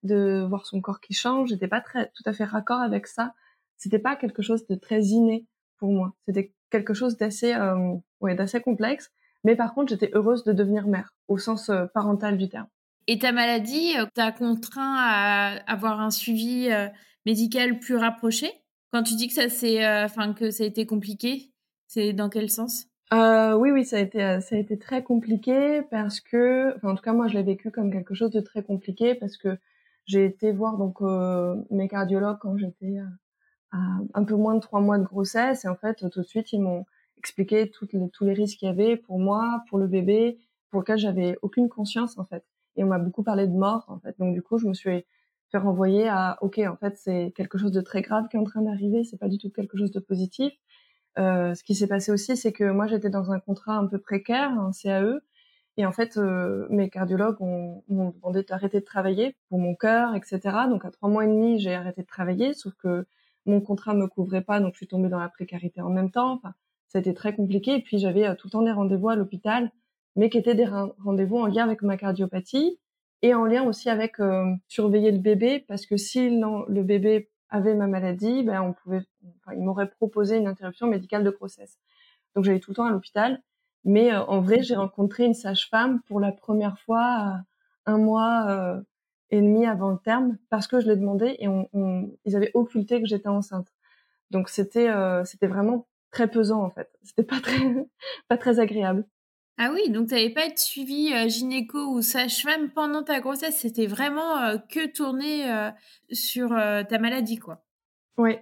de 0.04 0.46
voir 0.48 0.66
son 0.66 0.82
corps 0.82 1.00
qui 1.00 1.14
change. 1.14 1.50
J'étais 1.50 1.68
pas 1.68 1.82
très, 1.82 2.12
tout 2.16 2.24
à 2.26 2.34
fait 2.34 2.44
raccord 2.44 2.82
avec 2.82 3.08
ça. 3.08 3.34
C'était 3.78 4.00
pas 4.00 4.16
quelque 4.16 4.42
chose 4.42 4.66
de 4.68 4.76
très 4.76 5.02
inné 5.02 5.46
pour 5.78 5.92
moi. 5.92 6.14
C'était 6.26 6.54
quelque 6.70 6.94
chose 6.94 7.18
d'assez, 7.18 7.54
euh, 7.54 7.96
ouais, 8.20 8.36
d'assez 8.36 8.62
complexe. 8.62 9.12
Mais 9.44 9.56
par 9.56 9.74
contre, 9.74 9.90
j'étais 9.90 10.12
heureuse 10.14 10.44
de 10.44 10.54
devenir 10.54 10.88
mère, 10.88 11.14
au 11.28 11.38
sens 11.38 11.70
euh, 11.70 11.86
parental 11.86 12.38
du 12.38 12.50
terme. 12.50 12.68
Et 13.12 13.20
ta 13.20 13.34
maladie 13.34 13.98
euh, 13.98 14.06
t'a 14.14 14.32
contraint 14.32 14.96
à 14.98 15.58
avoir 15.70 16.00
un 16.00 16.12
suivi 16.12 16.70
médical 17.26 17.78
plus 17.80 17.98
rapproché? 17.98 18.50
Quand 18.94 19.04
tu 19.04 19.16
dis 19.16 19.28
que 19.28 19.34
ça 19.34 19.50
c'est, 19.50 19.86
enfin 19.86 20.32
que 20.32 20.50
ça 20.50 20.64
a 20.64 20.66
été 20.66 20.86
compliqué, 20.86 21.52
c'est 21.88 22.14
dans 22.14 22.30
quel 22.30 22.50
sens? 22.50 22.88
Euh, 23.14 23.54
oui, 23.56 23.72
oui, 23.72 23.84
ça 23.84 23.98
a 23.98 24.00
été, 24.00 24.40
ça 24.40 24.56
a 24.56 24.58
été 24.58 24.80
très 24.80 25.04
compliqué 25.04 25.82
parce 25.92 26.22
que, 26.22 26.74
enfin, 26.78 26.92
en 26.92 26.96
tout 26.96 27.04
cas, 27.04 27.12
moi, 27.12 27.28
je 27.28 27.34
l'ai 27.34 27.44
vécu 27.44 27.70
comme 27.70 27.92
quelque 27.92 28.14
chose 28.14 28.32
de 28.32 28.40
très 28.40 28.64
compliqué 28.64 29.14
parce 29.14 29.36
que 29.36 29.58
j'ai 30.06 30.24
été 30.24 30.54
voir 30.54 30.78
donc 30.78 31.02
euh, 31.02 31.58
mes 31.70 31.90
cardiologues 31.90 32.40
quand 32.40 32.56
j'étais 32.56 32.96
un 33.74 34.24
peu 34.24 34.36
moins 34.36 34.56
de 34.56 34.62
trois 34.62 34.80
mois 34.80 34.98
de 34.98 35.04
grossesse. 35.04 35.66
Et 35.66 35.68
en 35.68 35.76
fait 35.76 35.96
tout 36.10 36.22
de 36.22 36.26
suite 36.26 36.54
ils 36.54 36.62
m'ont 36.62 36.86
expliqué 37.18 37.70
les, 37.92 38.10
tous 38.10 38.24
les 38.24 38.34
risques 38.34 38.60
qu'il 38.60 38.70
y 38.70 38.72
avait 38.72 38.96
pour 38.96 39.20
moi, 39.20 39.64
pour 39.68 39.80
le 39.80 39.88
bébé, 39.88 40.40
pour 40.70 40.80
lequel 40.80 40.98
j'avais 40.98 41.38
aucune 41.42 41.68
conscience 41.68 42.18
en 42.18 42.24
fait. 42.24 42.46
Et 42.76 42.84
on 42.84 42.88
m'a 42.88 43.00
beaucoup 43.00 43.24
parlé 43.24 43.48
de 43.48 43.54
mort 43.54 43.86
en 43.88 44.00
fait. 44.00 44.18
Donc 44.20 44.34
du 44.34 44.42
coup 44.42 44.58
je 44.58 44.68
me 44.68 44.74
suis 44.74 45.06
fait 45.52 45.58
renvoyer 45.58 46.08
à 46.08 46.38
ok 46.42 46.60
en 46.60 46.78
fait 46.78 46.98
c'est 46.98 47.34
quelque 47.36 47.58
chose 47.58 47.72
de 47.72 47.82
très 47.82 48.02
grave 48.02 48.28
qui 48.30 48.38
est 48.38 48.40
en 48.40 48.46
train 48.46 48.62
d'arriver, 48.62 49.04
c'est 49.04 49.18
pas 49.18 49.28
du 49.28 49.38
tout 49.38 49.50
quelque 49.50 49.78
chose 49.78 49.92
de 49.92 50.00
positif. 50.00 50.54
Euh, 51.20 51.54
ce 51.56 51.64
qui 51.64 51.76
s'est 51.76 51.88
passé 51.88 52.12
aussi 52.12 52.38
c'est 52.38 52.54
que 52.54 52.64
moi 52.72 52.88
j'étais 52.88 53.10
dans 53.10 53.32
un 53.32 53.40
contrat 53.40 53.76
un 53.76 53.88
peu 53.88 54.00
précaire, 54.00 54.52
un 54.52 54.72
CAE, 54.72 55.20
et 55.78 55.86
en 55.86 55.92
fait, 55.92 56.18
euh, 56.18 56.68
mes 56.70 56.90
cardiologues 56.90 57.40
m'ont 57.40 57.84
demandé 57.88 58.44
d'arrêter 58.44 58.80
de 58.80 58.86
travailler 58.86 59.36
pour 59.50 59.60
mon 59.60 59.76
cœur, 59.76 60.16
etc. 60.16 60.40
Donc 60.70 60.86
à 60.86 60.92
trois 60.92 61.10
mois 61.10 61.26
et 61.26 61.28
demi, 61.28 61.60
j'ai 61.60 61.74
arrêté 61.74 62.02
de 62.02 62.08
travailler, 62.08 62.54
sauf 62.54 62.74
que 62.76 63.06
mon 63.46 63.62
contrat 63.62 63.94
me 63.94 64.08
couvrait 64.08 64.44
pas, 64.44 64.60
donc 64.60 64.74
je 64.74 64.78
suis 64.78 64.88
tombée 64.88 65.10
dans 65.10 65.20
la 65.20 65.30
précarité 65.30 65.82
en 65.82 65.90
même 65.90 66.12
temps. 66.12 66.34
Enfin, 66.34 66.54
ça 66.88 67.02
très 67.14 67.36
compliqué. 67.36 67.76
Et 67.76 67.82
puis 67.82 68.00
j'avais 68.00 68.28
euh, 68.28 68.36
tout 68.36 68.48
le 68.48 68.52
temps 68.52 68.62
des 68.64 68.72
rendez-vous 68.72 69.10
à 69.10 69.16
l'hôpital, 69.16 69.72
mais 70.16 70.30
qui 70.30 70.38
étaient 70.38 70.56
des 70.56 70.68
rendez-vous 71.00 71.38
en 71.38 71.48
lien 71.48 71.64
avec 71.64 71.82
ma 71.82 71.98
cardiopathie 71.98 72.80
et 73.22 73.34
en 73.34 73.46
lien 73.46 73.64
aussi 73.64 73.90
avec 73.90 74.20
euh, 74.20 74.46
surveiller 74.68 75.12
le 75.12 75.20
bébé, 75.20 75.64
parce 75.68 75.86
que 75.86 75.98
si 75.98 76.30
le 76.30 76.84
bébé 76.84 77.30
avait 77.50 77.76
ma 77.76 77.88
maladie, 77.88 78.44
ben 78.44 78.62
on 78.62 78.74
pouvait, 78.74 79.02
enfin, 79.42 79.56
il 79.56 79.64
m'aurait 79.64 79.90
proposé 79.90 80.38
une 80.38 80.48
interruption 80.48 80.88
médicale 80.88 81.24
de 81.24 81.30
grossesse. 81.30 81.78
Donc 82.36 82.46
j'allais 82.46 82.60
tout 82.60 82.72
le 82.72 82.76
temps 82.76 82.86
à 82.86 82.92
l'hôpital. 82.92 83.42
Mais 83.84 84.14
euh, 84.14 84.24
en 84.26 84.42
vrai, 84.42 84.62
j'ai 84.64 84.76
rencontré 84.76 85.26
une 85.26 85.34
sage-femme 85.34 86.02
pour 86.08 86.20
la 86.20 86.32
première 86.32 86.80
fois 86.80 87.42
euh, 87.88 87.94
un 87.94 87.98
mois 87.98 88.46
euh, 88.50 88.82
et 89.32 89.42
demi 89.42 89.66
avant 89.66 89.92
le 89.92 89.98
terme 89.98 90.38
parce 90.50 90.68
que 90.68 90.80
je 90.80 90.88
l'ai 90.88 90.96
demandé 90.96 91.36
et 91.40 91.48
on, 91.48 91.68
on, 91.74 92.12
ils 92.26 92.36
avaient 92.36 92.52
occulté 92.54 93.02
que 93.02 93.08
j'étais 93.08 93.30
enceinte. 93.30 93.68
Donc 94.30 94.50
c'était 94.50 94.90
c'était 95.26 95.48
vraiment 95.48 95.88
très 96.12 96.30
pesant 96.30 96.64
en 96.64 96.70
fait. 96.70 96.90
C'était 97.04 97.24
pas 97.24 97.40
très 97.42 97.58
pas 98.30 98.38
très 98.38 98.60
agréable. 98.60 99.06
Ah 99.64 99.70
oui, 99.72 99.92
donc 99.92 100.08
tu 100.08 100.16
n'avais 100.16 100.32
pas 100.32 100.46
été 100.46 100.58
suivi 100.58 101.12
gynéco 101.30 101.78
ou 101.78 102.02
sage-femme 102.02 102.72
pendant 102.72 103.04
ta 103.04 103.20
grossesse, 103.20 103.58
c'était 103.58 103.86
vraiment 103.86 104.58
que 104.70 104.88
tourné 104.88 105.46
sur 106.12 106.50
ta 106.50 106.98
maladie 106.98 107.38
quoi. 107.38 107.64
Oui. 108.18 108.38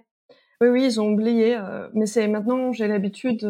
Oui 0.62 0.68
oui, 0.68 0.84
ils 0.84 0.98
ont 0.98 1.10
oublié 1.10 1.58
mais 1.92 2.06
c'est 2.06 2.26
maintenant 2.26 2.72
j'ai 2.72 2.88
l'habitude 2.88 3.44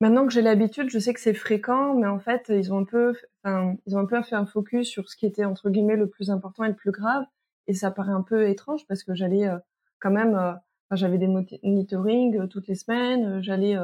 Maintenant 0.00 0.26
que 0.26 0.32
j'ai 0.32 0.42
l'habitude, 0.42 0.90
je 0.90 0.98
sais 0.98 1.14
que 1.14 1.20
c'est 1.20 1.32
fréquent, 1.32 1.94
mais 1.94 2.06
en 2.06 2.18
fait, 2.18 2.46
ils 2.50 2.70
ont 2.72 2.78
un 2.78 2.84
peu, 2.84 3.14
ils 3.46 3.96
ont 3.96 3.98
un 3.98 4.04
peu 4.04 4.20
fait 4.22 4.34
un 4.34 4.44
focus 4.44 4.88
sur 4.88 5.08
ce 5.08 5.16
qui 5.16 5.24
était 5.24 5.46
entre 5.46 5.70
guillemets 5.70 5.96
le 5.96 6.08
plus 6.08 6.30
important 6.30 6.64
et 6.64 6.68
le 6.68 6.74
plus 6.74 6.90
grave, 6.90 7.24
et 7.66 7.72
ça 7.72 7.90
paraît 7.90 8.12
un 8.12 8.22
peu 8.22 8.48
étrange 8.48 8.86
parce 8.86 9.02
que 9.04 9.14
j'allais 9.14 9.46
euh, 9.48 9.58
quand 9.98 10.10
même, 10.10 10.34
euh, 10.34 10.52
j'avais 10.92 11.16
des 11.16 11.28
monitoring 11.28 12.38
euh, 12.38 12.46
toutes 12.46 12.68
les 12.68 12.74
semaines, 12.74 13.42
j'allais 13.42 13.76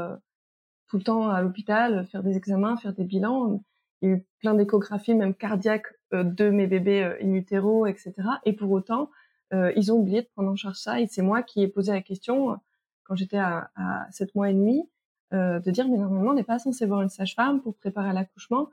tout 0.93 0.99
le 0.99 1.05
temps 1.05 1.31
à 1.31 1.41
l'hôpital 1.41 2.07
faire 2.13 2.23
des 2.23 2.37
examens, 2.37 2.77
faire 2.77 2.93
des 2.93 3.05
bilans. 3.05 3.65
Il 4.03 4.09
y 4.09 4.13
a 4.13 4.17
eu 4.17 4.27
plein 4.41 4.53
d'échographies, 4.53 5.15
même 5.15 5.35
cardiaques, 5.35 5.87
de 6.13 6.51
mes 6.51 6.67
bébés 6.67 7.17
in 7.23 7.33
utero, 7.33 7.87
etc. 7.87 8.13
Et 8.45 8.53
pour 8.53 8.71
autant, 8.71 9.11
ils 9.53 9.91
ont 9.91 9.97
oublié 9.97 10.21
de 10.21 10.29
prendre 10.35 10.51
en 10.51 10.57
charge 10.57 10.77
ça. 10.77 11.01
Et 11.01 11.07
c'est 11.07 11.23
moi 11.23 11.43
qui 11.43 11.63
ai 11.63 11.69
posé 11.69 11.93
la 11.93 12.03
question 12.03 12.59
quand 13.05 13.15
j'étais 13.15 13.39
à, 13.39 13.71
à 13.75 14.07
7 14.11 14.35
mois 14.35 14.51
et 14.51 14.53
demi 14.53 14.87
euh, 15.33 15.61
de 15.61 15.71
dire 15.71 15.89
mais 15.89 15.97
normalement 15.97 16.33
on 16.33 16.35
n'est 16.35 16.45
pas 16.45 16.59
censé 16.59 16.85
voir 16.85 17.01
une 17.01 17.09
sage-femme 17.09 17.63
pour 17.63 17.75
préparer 17.77 18.13
l'accouchement. 18.13 18.69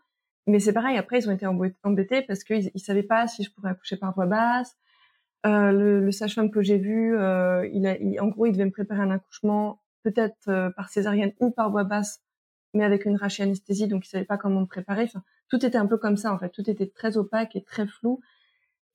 Mais 0.46 0.60
c'est 0.60 0.74
pareil, 0.74 0.98
après 0.98 1.20
ils 1.20 1.30
ont 1.30 1.32
été 1.32 1.46
embêtés 1.46 2.22
parce 2.22 2.44
qu'ils 2.44 2.70
ils 2.74 2.80
savaient 2.82 3.04
pas 3.04 3.28
si 3.28 3.44
je 3.44 3.52
pourrais 3.52 3.70
accoucher 3.70 3.96
par 3.96 4.14
voie 4.14 4.26
basse. 4.26 4.76
Euh, 5.46 5.72
le, 5.72 6.12
sage-femme 6.12 6.52
que 6.52 6.62
j'ai 6.62 6.78
vu, 6.78 7.18
euh, 7.18 7.64
en 8.20 8.28
gros, 8.28 8.46
il 8.46 8.52
devait 8.52 8.66
me 8.66 8.72
préparer 8.72 9.02
un 9.02 9.12
accouchement 9.12 9.80
peut-être 10.12 10.48
euh, 10.48 10.70
par 10.72 10.90
césarienne 10.90 11.34
ou 11.40 11.52
par 11.52 11.70
voie 11.72 11.84
basse, 11.84 12.22
mais 12.74 12.84
avec 12.84 13.06
une 13.06 13.18
anesthésie 13.22 13.88
donc 13.88 14.06
il 14.06 14.10
savait 14.10 14.26
pas 14.26 14.38
comment 14.38 14.62
me 14.62 14.66
préparer. 14.66 15.10
Tout 15.50 15.66
était 15.66 15.78
un 15.78 15.88
peu 15.88 15.98
comme 15.98 16.18
ça 16.18 16.34
en 16.34 16.40
fait, 16.40 16.50
tout 16.50 16.70
était 16.70 16.88
très 16.88 17.18
opaque 17.18 17.56
et 17.56 17.64
très 17.64 17.88
flou 17.88 18.22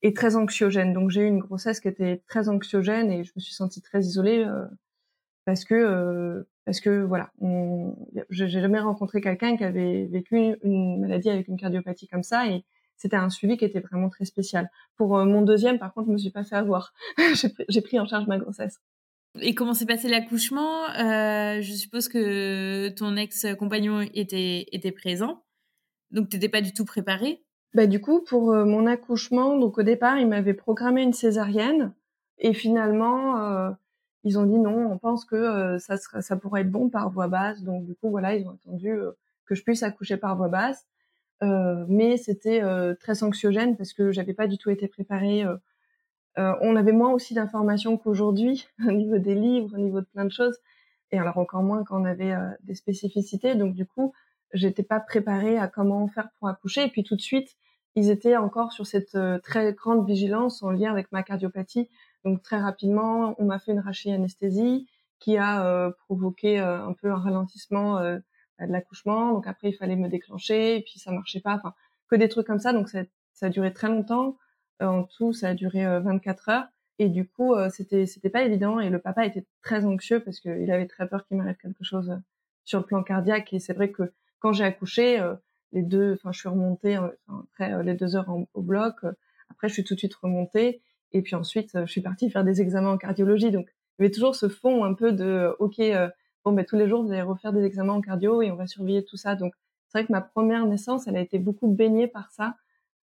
et 0.01 0.13
très 0.13 0.35
anxiogène. 0.35 0.93
Donc 0.93 1.09
j'ai 1.09 1.21
eu 1.21 1.27
une 1.27 1.39
grossesse 1.39 1.79
qui 1.79 1.87
était 1.87 2.23
très 2.27 2.49
anxiogène 2.49 3.11
et 3.11 3.23
je 3.23 3.31
me 3.35 3.41
suis 3.41 3.53
sentie 3.53 3.81
très 3.81 4.01
isolée 4.01 4.43
euh, 4.45 4.65
parce 5.45 5.65
que 5.65 5.75
euh, 5.75 6.43
parce 6.65 6.79
que 6.79 7.03
voilà, 7.03 7.31
j'ai 8.31 8.47
jamais 8.47 8.79
rencontré 8.79 9.21
quelqu'un 9.21 9.55
qui 9.55 9.63
avait 9.63 10.05
vécu 10.05 10.57
une 10.63 10.99
maladie 10.99 11.29
avec 11.29 11.47
une 11.47 11.57
cardiopathie 11.57 12.07
comme 12.07 12.23
ça 12.23 12.47
et 12.47 12.65
c'était 12.97 13.17
un 13.17 13.29
suivi 13.29 13.57
qui 13.57 13.65
était 13.65 13.81
vraiment 13.81 14.09
très 14.09 14.25
spécial. 14.25 14.71
Pour 14.95 15.23
mon 15.25 15.43
deuxième, 15.43 15.77
par 15.77 15.93
contre, 15.93 16.07
je 16.07 16.13
me 16.13 16.17
suis 16.17 16.31
pas 16.31 16.43
fait 16.43 16.55
avoir. 16.55 16.93
j'ai 17.69 17.81
pris 17.81 17.99
en 17.99 18.07
charge 18.07 18.25
ma 18.25 18.39
grossesse. 18.39 18.79
Et 19.41 19.53
comment 19.53 19.73
s'est 19.73 19.85
passé 19.85 20.07
l'accouchement? 20.07 20.87
Je 20.95 21.73
suppose 21.73 22.07
que 22.07 22.89
ton 22.89 23.15
ex-compagnon 23.17 24.01
était, 24.13 24.67
était 24.71 24.91
présent, 24.91 25.43
donc 26.11 26.29
tu 26.29 26.37
n'étais 26.37 26.49
pas 26.49 26.61
du 26.61 26.73
tout 26.73 26.85
préparée? 26.85 27.43
Bah, 27.73 27.87
du 27.87 27.99
coup, 27.99 28.21
pour 28.21 28.53
mon 28.53 28.85
accouchement, 28.85 29.57
donc 29.57 29.77
au 29.77 29.83
départ, 29.83 30.17
il 30.17 30.27
m'avait 30.27 30.53
programmé 30.53 31.03
une 31.03 31.13
césarienne. 31.13 31.93
Et 32.37 32.53
finalement, 32.53 33.75
ils 34.23 34.39
ont 34.39 34.45
dit 34.45 34.57
non, 34.57 34.91
on 34.91 34.97
pense 34.97 35.25
que 35.25 35.77
ça, 35.79 35.97
ça 35.97 36.35
pourrait 36.37 36.61
être 36.61 36.71
bon 36.71 36.89
par 36.89 37.09
voie 37.09 37.27
basse. 37.27 37.61
Donc 37.63 37.85
du 37.85 37.95
coup, 37.95 38.09
voilà, 38.09 38.35
ils 38.35 38.47
ont 38.47 38.51
attendu 38.51 38.97
que 39.45 39.55
je 39.55 39.63
puisse 39.63 39.83
accoucher 39.83 40.17
par 40.17 40.37
voie 40.37 40.47
basse. 40.47 40.85
mais 41.41 42.17
c'était 42.17 42.61
très 42.99 43.23
anxiogène 43.23 43.75
parce 43.77 43.93
que 43.93 44.11
j'avais 44.11 44.33
pas 44.33 44.47
du 44.47 44.57
tout 44.57 44.69
été 44.69 44.87
préparée. 44.87 45.43
On 46.37 46.75
avait 46.75 46.91
moins 46.91 47.11
aussi 47.11 47.33
d'informations 47.33 47.97
qu'aujourd'hui 47.97 48.67
au 48.87 48.91
niveau 48.91 49.17
des 49.17 49.35
livres, 49.35 49.73
au 49.73 49.79
niveau 49.79 50.01
de 50.01 50.05
plein 50.05 50.25
de 50.25 50.31
choses. 50.31 50.57
Et 51.11 51.19
alors 51.19 51.37
encore 51.37 51.63
moins 51.63 51.83
quand 51.83 52.01
on 52.01 52.05
avait 52.05 52.35
des 52.63 52.75
spécificités. 52.75 53.55
Donc 53.55 53.73
du 53.73 53.85
coup, 53.85 54.13
j'étais 54.53 54.83
pas 54.83 54.99
préparée 54.99 55.57
à 55.57 55.67
comment 55.67 56.07
faire 56.07 56.29
pour 56.39 56.49
accoucher. 56.49 56.83
Et 56.83 56.89
puis 56.89 57.03
tout 57.03 57.15
de 57.15 57.21
suite, 57.21 57.55
ils 57.95 58.09
étaient 58.09 58.35
encore 58.35 58.73
sur 58.73 58.85
cette 58.85 59.17
très 59.43 59.73
grande 59.73 60.05
vigilance 60.05 60.61
en 60.63 60.71
lien 60.71 60.91
avec 60.91 61.11
ma 61.11 61.23
cardiopathie. 61.23 61.89
Donc 62.25 62.41
très 62.41 62.57
rapidement, 62.57 63.35
on 63.37 63.45
m'a 63.45 63.59
fait 63.59 63.71
une 63.71 63.79
rachis-anesthésie 63.79 64.87
qui 65.19 65.37
a 65.37 65.65
euh, 65.65 65.91
provoqué 66.05 66.59
euh, 66.59 66.85
un 66.85 66.93
peu 66.93 67.11
un 67.11 67.17
ralentissement 67.17 67.99
euh, 67.99 68.17
de 68.59 68.71
l'accouchement. 68.71 69.33
Donc 69.33 69.47
après, 69.47 69.69
il 69.69 69.73
fallait 69.73 69.95
me 69.95 70.09
déclencher 70.09 70.77
et 70.77 70.81
puis 70.81 70.99
ça 70.99 71.11
marchait 71.11 71.39
pas. 71.39 71.55
Enfin, 71.55 71.73
que 72.09 72.15
des 72.15 72.29
trucs 72.29 72.47
comme 72.47 72.59
ça. 72.59 72.73
Donc 72.73 72.89
ça, 72.89 73.03
ça 73.33 73.47
a 73.47 73.49
duré 73.49 73.73
très 73.73 73.87
longtemps. 73.87 74.37
En 74.81 75.03
tout, 75.03 75.33
ça 75.33 75.49
a 75.49 75.53
duré 75.53 75.83
24 76.01 76.49
heures. 76.49 76.67
Et 76.97 77.09
du 77.09 77.27
coup, 77.27 77.53
c'était 77.71 78.05
c'était 78.05 78.29
pas 78.29 78.43
évident. 78.43 78.79
Et 78.79 78.89
le 78.89 78.99
papa 78.99 79.25
était 79.25 79.45
très 79.61 79.85
anxieux 79.85 80.21
parce 80.21 80.39
qu'il 80.39 80.71
avait 80.71 80.87
très 80.87 81.07
peur 81.07 81.25
qu'il 81.25 81.37
m'arrive 81.37 81.57
quelque 81.57 81.83
chose 81.83 82.17
sur 82.63 82.79
le 82.79 82.85
plan 82.85 83.03
cardiaque. 83.03 83.53
Et 83.53 83.59
c'est 83.59 83.73
vrai 83.73 83.91
que 83.91 84.13
quand 84.39 84.53
j'ai 84.53 84.63
accouché, 84.63 85.21
les 85.73 85.81
deux, 85.81 86.13
enfin, 86.13 86.31
je 86.31 86.39
suis 86.39 86.49
remontée 86.49 86.97
après 87.27 87.83
les 87.83 87.95
deux 87.95 88.15
heures 88.15 88.33
au 88.53 88.61
bloc. 88.61 88.95
après, 89.49 89.67
je 89.67 89.73
suis 89.73 89.83
tout 89.83 89.93
de 89.93 89.99
suite 89.99 90.15
remontée. 90.15 90.81
Et 91.11 91.21
puis 91.21 91.35
ensuite, 91.35 91.71
je 91.85 91.91
suis 91.91 92.01
partie 92.01 92.29
faire 92.29 92.43
des 92.43 92.61
examens 92.61 92.91
en 92.91 92.97
cardiologie. 92.97 93.51
Donc, 93.51 93.69
il 93.97 94.03
y 94.03 94.05
avait 94.05 94.11
toujours 94.11 94.35
ce 94.35 94.49
fond 94.49 94.83
un 94.83 94.93
peu 94.93 95.13
de, 95.13 95.55
OK, 95.59 95.79
euh, 95.79 96.09
bon, 96.43 96.51
ben, 96.51 96.65
tous 96.65 96.75
les 96.75 96.89
jours, 96.89 97.03
vous 97.03 97.11
allez 97.11 97.21
refaire 97.21 97.53
des 97.53 97.63
examens 97.63 97.93
en 97.93 98.01
cardio 98.01 98.41
et 98.41 98.51
on 98.51 98.55
va 98.55 98.67
surveiller 98.67 99.05
tout 99.05 99.15
ça. 99.15 99.35
Donc, 99.35 99.53
c'est 99.87 99.99
vrai 99.99 100.07
que 100.07 100.11
ma 100.11 100.21
première 100.21 100.65
naissance, 100.65 101.07
elle 101.07 101.15
a 101.15 101.21
été 101.21 101.39
beaucoup 101.39 101.67
baignée 101.67 102.07
par 102.07 102.31
ça. 102.31 102.55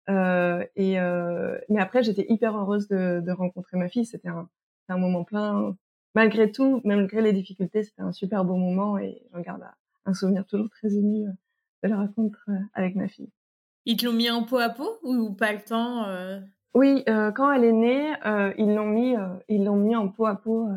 Euh, 0.09 0.65
et 0.75 0.99
euh, 0.99 1.57
mais 1.69 1.79
après, 1.79 2.03
j'étais 2.03 2.25
hyper 2.29 2.57
heureuse 2.57 2.87
de, 2.87 3.21
de, 3.21 3.31
rencontrer 3.31 3.77
ma 3.77 3.89
fille. 3.89 4.05
C'était 4.05 4.29
un, 4.29 4.49
un 4.87 4.97
moment 4.97 5.23
plein, 5.23 5.75
malgré 6.15 6.51
tout, 6.51 6.81
malgré 6.83 7.21
les 7.21 7.33
difficultés, 7.33 7.83
c'était 7.83 8.01
un 8.01 8.11
super 8.11 8.43
beau 8.43 8.55
moment 8.55 8.97
et 8.97 9.21
j'en 9.33 9.41
garde 9.41 9.63
un 10.05 10.13
souvenir 10.13 10.45
toujours 10.45 10.69
très 10.69 10.95
ému 10.95 11.25
de 11.83 11.89
la 11.89 11.97
rencontre 11.97 12.49
avec 12.73 12.95
ma 12.95 13.07
fille. 13.07 13.29
Ils 13.85 13.97
te 13.97 14.05
l'ont 14.05 14.13
mis 14.13 14.29
en 14.29 14.43
peau 14.43 14.57
à 14.57 14.69
peau 14.69 14.97
ou 15.03 15.31
pas 15.31 15.53
le 15.53 15.61
temps 15.61 16.05
oui, 16.73 17.03
euh, 17.09 17.31
quand 17.31 17.51
elle 17.51 17.63
est 17.63 17.71
née, 17.71 18.13
euh, 18.25 18.53
ils 18.57 18.73
l'ont 18.75 18.85
mis, 18.85 19.15
euh, 19.15 19.27
ils 19.47 19.63
l'ont 19.63 19.75
mis 19.75 19.95
en 19.95 20.07
peau 20.07 20.27
à 20.27 20.35
peau 20.35 20.69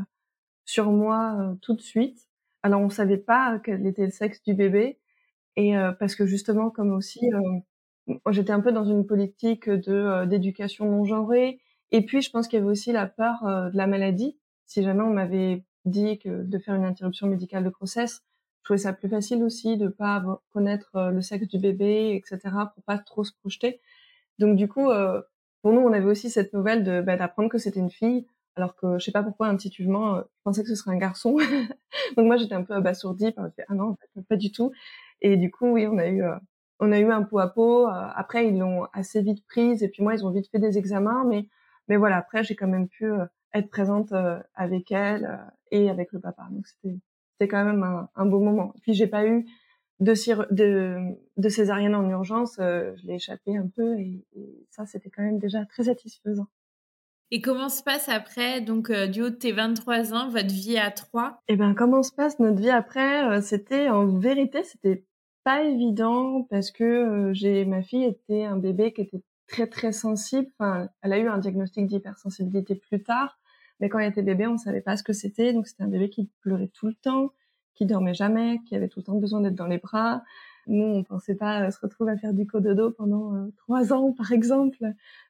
sur 0.64 0.90
moi 0.90 1.56
tout 1.62 1.74
de 1.74 1.80
suite. 1.80 2.28
Alors 2.62 2.80
on 2.80 2.88
savait 2.88 3.18
pas 3.18 3.60
quel 3.62 3.86
était 3.86 4.04
le 4.06 4.10
sexe 4.10 4.42
du 4.42 4.54
bébé 4.54 4.98
et 5.56 5.74
parce 5.98 6.14
que 6.14 6.26
justement 6.26 6.70
comme 6.70 6.92
aussi 6.92 7.20
j'étais 8.30 8.52
un 8.52 8.60
peu 8.60 8.72
dans 8.72 8.84
une 8.84 9.06
politique 9.06 9.68
de 9.68 10.24
d'éducation 10.26 10.86
non 10.90 11.04
genrée 11.04 11.60
et 11.90 12.04
puis 12.04 12.22
je 12.22 12.30
pense 12.30 12.48
qu'il 12.48 12.58
y 12.58 12.62
avait 12.62 12.70
aussi 12.70 12.92
la 12.92 13.06
peur 13.06 13.42
de 13.44 13.76
la 13.76 13.86
maladie. 13.86 14.38
Si 14.66 14.82
jamais 14.82 15.02
on 15.02 15.12
m'avait 15.12 15.64
dit 15.84 16.18
que 16.18 16.42
de 16.42 16.58
faire 16.58 16.74
une 16.74 16.84
interruption 16.84 17.26
médicale 17.26 17.64
de 17.64 17.70
grossesse, 17.70 18.22
je 18.60 18.64
trouvais 18.64 18.78
ça 18.78 18.92
plus 18.92 19.08
facile 19.08 19.42
aussi 19.42 19.76
de 19.76 19.88
pas 19.88 20.24
connaître 20.52 20.90
le 20.94 21.20
sexe 21.20 21.48
du 21.48 21.58
bébé, 21.58 22.14
etc. 22.14 22.54
pour 22.74 22.82
pas 22.84 22.98
trop 22.98 23.24
se 23.24 23.32
projeter. 23.40 23.80
Donc 24.38 24.56
du 24.56 24.68
coup, 24.68 24.88
pour 25.62 25.72
nous, 25.72 25.80
on 25.80 25.92
avait 25.92 26.06
aussi 26.06 26.28
cette 26.28 26.52
nouvelle 26.52 26.82
de 26.82 27.00
bah, 27.00 27.16
d'apprendre 27.16 27.48
que 27.48 27.58
c'était 27.58 27.80
une 27.80 27.90
fille, 27.90 28.26
alors 28.56 28.74
que 28.76 28.98
je 28.98 29.04
sais 29.04 29.12
pas 29.12 29.22
pourquoi 29.22 29.46
intuitivement, 29.46 30.16
euh, 30.16 30.22
je 30.22 30.42
pensais 30.44 30.62
que 30.62 30.68
ce 30.68 30.74
serait 30.74 30.90
un 30.90 30.98
garçon. 30.98 31.36
Donc 32.16 32.26
moi, 32.26 32.36
j'étais 32.36 32.54
un 32.54 32.64
peu 32.64 32.74
abasourdie 32.74 33.32
ah 33.36 33.74
non, 33.74 33.96
pas 34.28 34.36
du 34.36 34.50
tout. 34.52 34.72
Et 35.20 35.36
du 35.36 35.50
coup, 35.50 35.68
oui, 35.68 35.86
on 35.86 35.98
a 35.98 36.08
eu 36.08 36.22
euh, 36.22 36.34
on 36.82 36.92
a 36.92 37.00
eu 37.00 37.10
un 37.10 37.22
pot 37.22 37.38
à 37.38 37.48
pot. 37.48 37.86
Euh, 37.86 37.90
après, 38.14 38.48
ils 38.48 38.58
l'ont 38.58 38.84
assez 38.92 39.22
vite 39.22 39.46
prise 39.46 39.82
et 39.82 39.88
puis 39.88 40.02
moi, 40.02 40.14
ils 40.14 40.26
ont 40.26 40.30
vite 40.30 40.50
fait 40.50 40.58
des 40.58 40.78
examens, 40.78 41.24
mais 41.24 41.48
mais 41.88 41.96
voilà, 41.96 42.16
après, 42.16 42.44
j'ai 42.44 42.54
quand 42.54 42.68
même 42.68 42.88
pu 42.88 43.10
être 43.54 43.68
présente 43.68 44.12
avec 44.54 44.92
elle 44.92 45.40
et 45.70 45.90
avec 45.90 46.12
le 46.12 46.20
papa. 46.20 46.46
Donc 46.50 46.66
c'était 46.66 46.96
c'était 47.32 47.48
quand 47.48 47.64
même 47.64 47.82
un, 47.82 48.08
un 48.14 48.26
beau 48.26 48.40
moment. 48.40 48.72
Puis 48.82 48.94
j'ai 48.94 49.08
pas 49.08 49.26
eu 49.26 49.46
de, 50.02 50.14
de, 50.54 51.16
de 51.36 51.48
césarienne 51.48 51.94
en 51.94 52.08
urgence, 52.08 52.58
euh, 52.58 52.92
je 52.96 53.06
l'ai 53.06 53.14
échappé 53.14 53.56
un 53.56 53.68
peu 53.68 53.98
et, 53.98 54.24
ça, 54.70 54.86
c'était 54.86 55.10
quand 55.10 55.22
même 55.22 55.38
déjà 55.38 55.64
très 55.66 55.84
satisfaisant. 55.84 56.46
Et 57.30 57.40
comment 57.40 57.68
se 57.68 57.82
passe 57.82 58.08
après, 58.08 58.60
donc 58.60 58.90
euh, 58.90 59.06
du 59.06 59.22
haut 59.22 59.30
de 59.30 59.34
tes 59.34 59.52
23 59.52 60.12
ans, 60.12 60.28
votre 60.28 60.52
vie 60.52 60.78
à 60.78 60.90
trois? 60.90 61.40
Eh 61.48 61.56
ben, 61.56 61.74
comment 61.74 62.02
se 62.02 62.12
passe 62.12 62.38
notre 62.38 62.60
vie 62.60 62.70
après? 62.70 63.24
Euh, 63.30 63.40
C'était 63.40 63.88
en 63.88 64.06
vérité, 64.06 64.62
c'était 64.64 65.04
pas 65.44 65.62
évident 65.64 66.46
parce 66.50 66.70
que 66.70 67.30
j'ai 67.32 67.64
ma 67.64 67.82
fille 67.82 68.04
était 68.04 68.44
un 68.44 68.56
bébé 68.56 68.92
qui 68.92 69.02
était 69.02 69.22
très 69.46 69.66
très 69.66 69.92
sensible. 69.92 70.48
Enfin, 70.58 70.88
elle 71.02 71.12
a 71.12 71.18
eu 71.18 71.28
un 71.28 71.38
diagnostic 71.38 71.86
d'hypersensibilité 71.86 72.74
plus 72.74 73.02
tard, 73.02 73.38
mais 73.80 73.88
quand 73.88 73.98
elle 73.98 74.10
était 74.10 74.22
bébé, 74.22 74.46
on 74.46 74.58
savait 74.58 74.80
pas 74.80 74.96
ce 74.96 75.02
que 75.02 75.12
c'était. 75.12 75.52
Donc 75.52 75.66
c'était 75.66 75.82
un 75.82 75.88
bébé 75.88 76.08
qui 76.10 76.30
pleurait 76.40 76.70
tout 76.72 76.86
le 76.86 76.94
temps, 76.94 77.32
qui 77.74 77.86
dormait 77.86 78.14
jamais, 78.14 78.60
qui 78.66 78.74
avait 78.76 78.88
tout 78.88 79.00
le 79.00 79.04
temps 79.04 79.18
besoin 79.18 79.40
d'être 79.40 79.54
dans 79.54 79.66
les 79.66 79.78
bras. 79.78 80.22
Nous, 80.68 80.84
on 80.84 81.02
pensait 81.02 81.34
pas 81.34 81.70
se 81.70 81.80
retrouver 81.80 82.12
à 82.12 82.16
faire 82.16 82.34
du 82.34 82.46
cododo 82.46 82.92
pendant 82.92 83.34
euh, 83.34 83.48
trois 83.56 83.92
ans, 83.92 84.12
par 84.12 84.32
exemple. 84.32 84.84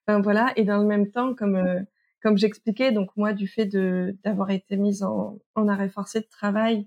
Enfin 0.07 0.21
voilà. 0.21 0.53
Et 0.57 0.65
dans 0.65 0.79
le 0.79 0.87
même 0.87 1.11
temps, 1.11 1.35
comme 1.35 1.57
euh, 1.57 1.81
comme 2.23 2.39
j'expliquais, 2.39 2.93
donc 2.93 3.11
moi, 3.17 3.33
du 3.33 3.49
fait 3.49 3.67
de 3.67 4.17
d'avoir 4.25 4.51
été 4.51 4.77
mise 4.77 5.03
en, 5.03 5.39
en 5.55 5.69
arrêt 5.69 5.89
forcé 5.89 6.21
de 6.21 6.29
travail, 6.29 6.87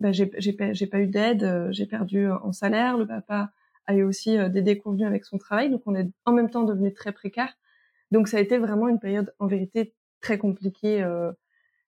ben, 0.00 0.12
j'ai 0.12 0.86
pas 0.86 1.00
eu 1.00 1.06
d'aide, 1.06 1.44
euh, 1.44 1.68
j'ai 1.70 1.86
perdu 1.86 2.28
en 2.28 2.52
salaire. 2.52 2.96
Le 2.96 3.06
papa 3.06 3.52
a 3.86 3.94
eu 3.94 4.02
aussi 4.02 4.36
des 4.50 4.62
déconvenus 4.62 5.06
avec 5.06 5.24
son 5.24 5.38
travail, 5.38 5.70
donc 5.70 5.82
on 5.86 5.94
est 5.94 6.08
en 6.24 6.32
même 6.32 6.50
temps 6.50 6.64
devenu 6.64 6.92
très 6.92 7.12
précaire. 7.12 7.54
Donc 8.10 8.28
ça 8.28 8.38
a 8.38 8.40
été 8.40 8.58
vraiment 8.58 8.88
une 8.88 8.98
période 8.98 9.34
en 9.38 9.46
vérité 9.46 9.94
très 10.20 10.38
compliquée 10.38 11.02
euh, 11.02 11.32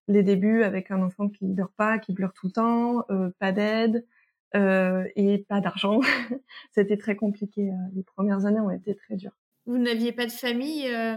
les 0.09 0.23
débuts 0.23 0.63
avec 0.63 0.91
un 0.91 1.03
enfant 1.03 1.29
qui 1.29 1.47
dort 1.47 1.73
pas, 1.77 1.99
qui 1.99 2.15
pleure 2.15 2.33
tout 2.33 2.47
le 2.47 2.53
temps, 2.53 3.05
euh, 3.11 3.31
pas 3.39 3.53
d'aide 3.53 4.07
euh, 4.55 5.05
et 5.17 5.39
pas 5.39 5.61
d'argent. 5.61 6.01
C'était 6.73 6.97
très 6.97 7.17
compliqué. 7.17 7.71
Euh, 7.71 7.75
les 7.95 8.03
premières 8.03 8.47
années 8.47 8.61
ont 8.61 8.71
été 8.71 8.95
très 8.95 9.17
dures. 9.17 9.37
Vous 9.67 9.79
n'aviez 9.79 10.13
pas 10.13 10.27
de 10.27 10.33
famille 10.33 10.89
euh, 10.89 11.17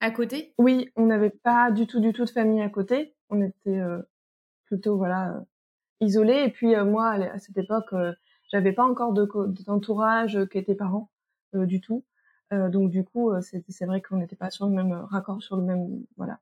à 0.00 0.10
côté? 0.10 0.52
Oui, 0.58 0.90
on 0.96 1.06
n'avait 1.06 1.30
pas 1.30 1.70
du 1.70 1.86
tout, 1.86 2.00
du 2.00 2.12
tout 2.12 2.24
de 2.24 2.30
famille 2.30 2.60
à 2.60 2.68
côté. 2.68 3.14
On 3.30 3.40
était 3.40 3.78
euh, 3.78 4.02
plutôt 4.66 4.96
voilà 4.96 5.42
isolés. 6.00 6.44
Et 6.46 6.50
puis 6.50 6.74
moi, 6.84 7.10
à 7.10 7.38
cette 7.38 7.58
époque, 7.58 7.94
j'avais 8.50 8.72
pas 8.72 8.84
encore 8.84 9.12
d'entourage 9.12 10.38
qui 10.50 10.58
était 10.58 10.74
parents 10.74 11.10
du 11.52 11.80
tout. 11.80 12.04
Euh, 12.52 12.68
donc 12.68 12.90
du 12.90 13.04
coup, 13.04 13.32
c'est 13.40 13.86
vrai 13.86 14.00
qu'on 14.00 14.18
n'était 14.18 14.36
pas 14.36 14.50
sur 14.50 14.66
le 14.66 14.72
même 14.72 14.92
raccord, 14.92 15.42
sur 15.42 15.56
le 15.56 15.62
même 15.62 16.04
voilà 16.16 16.38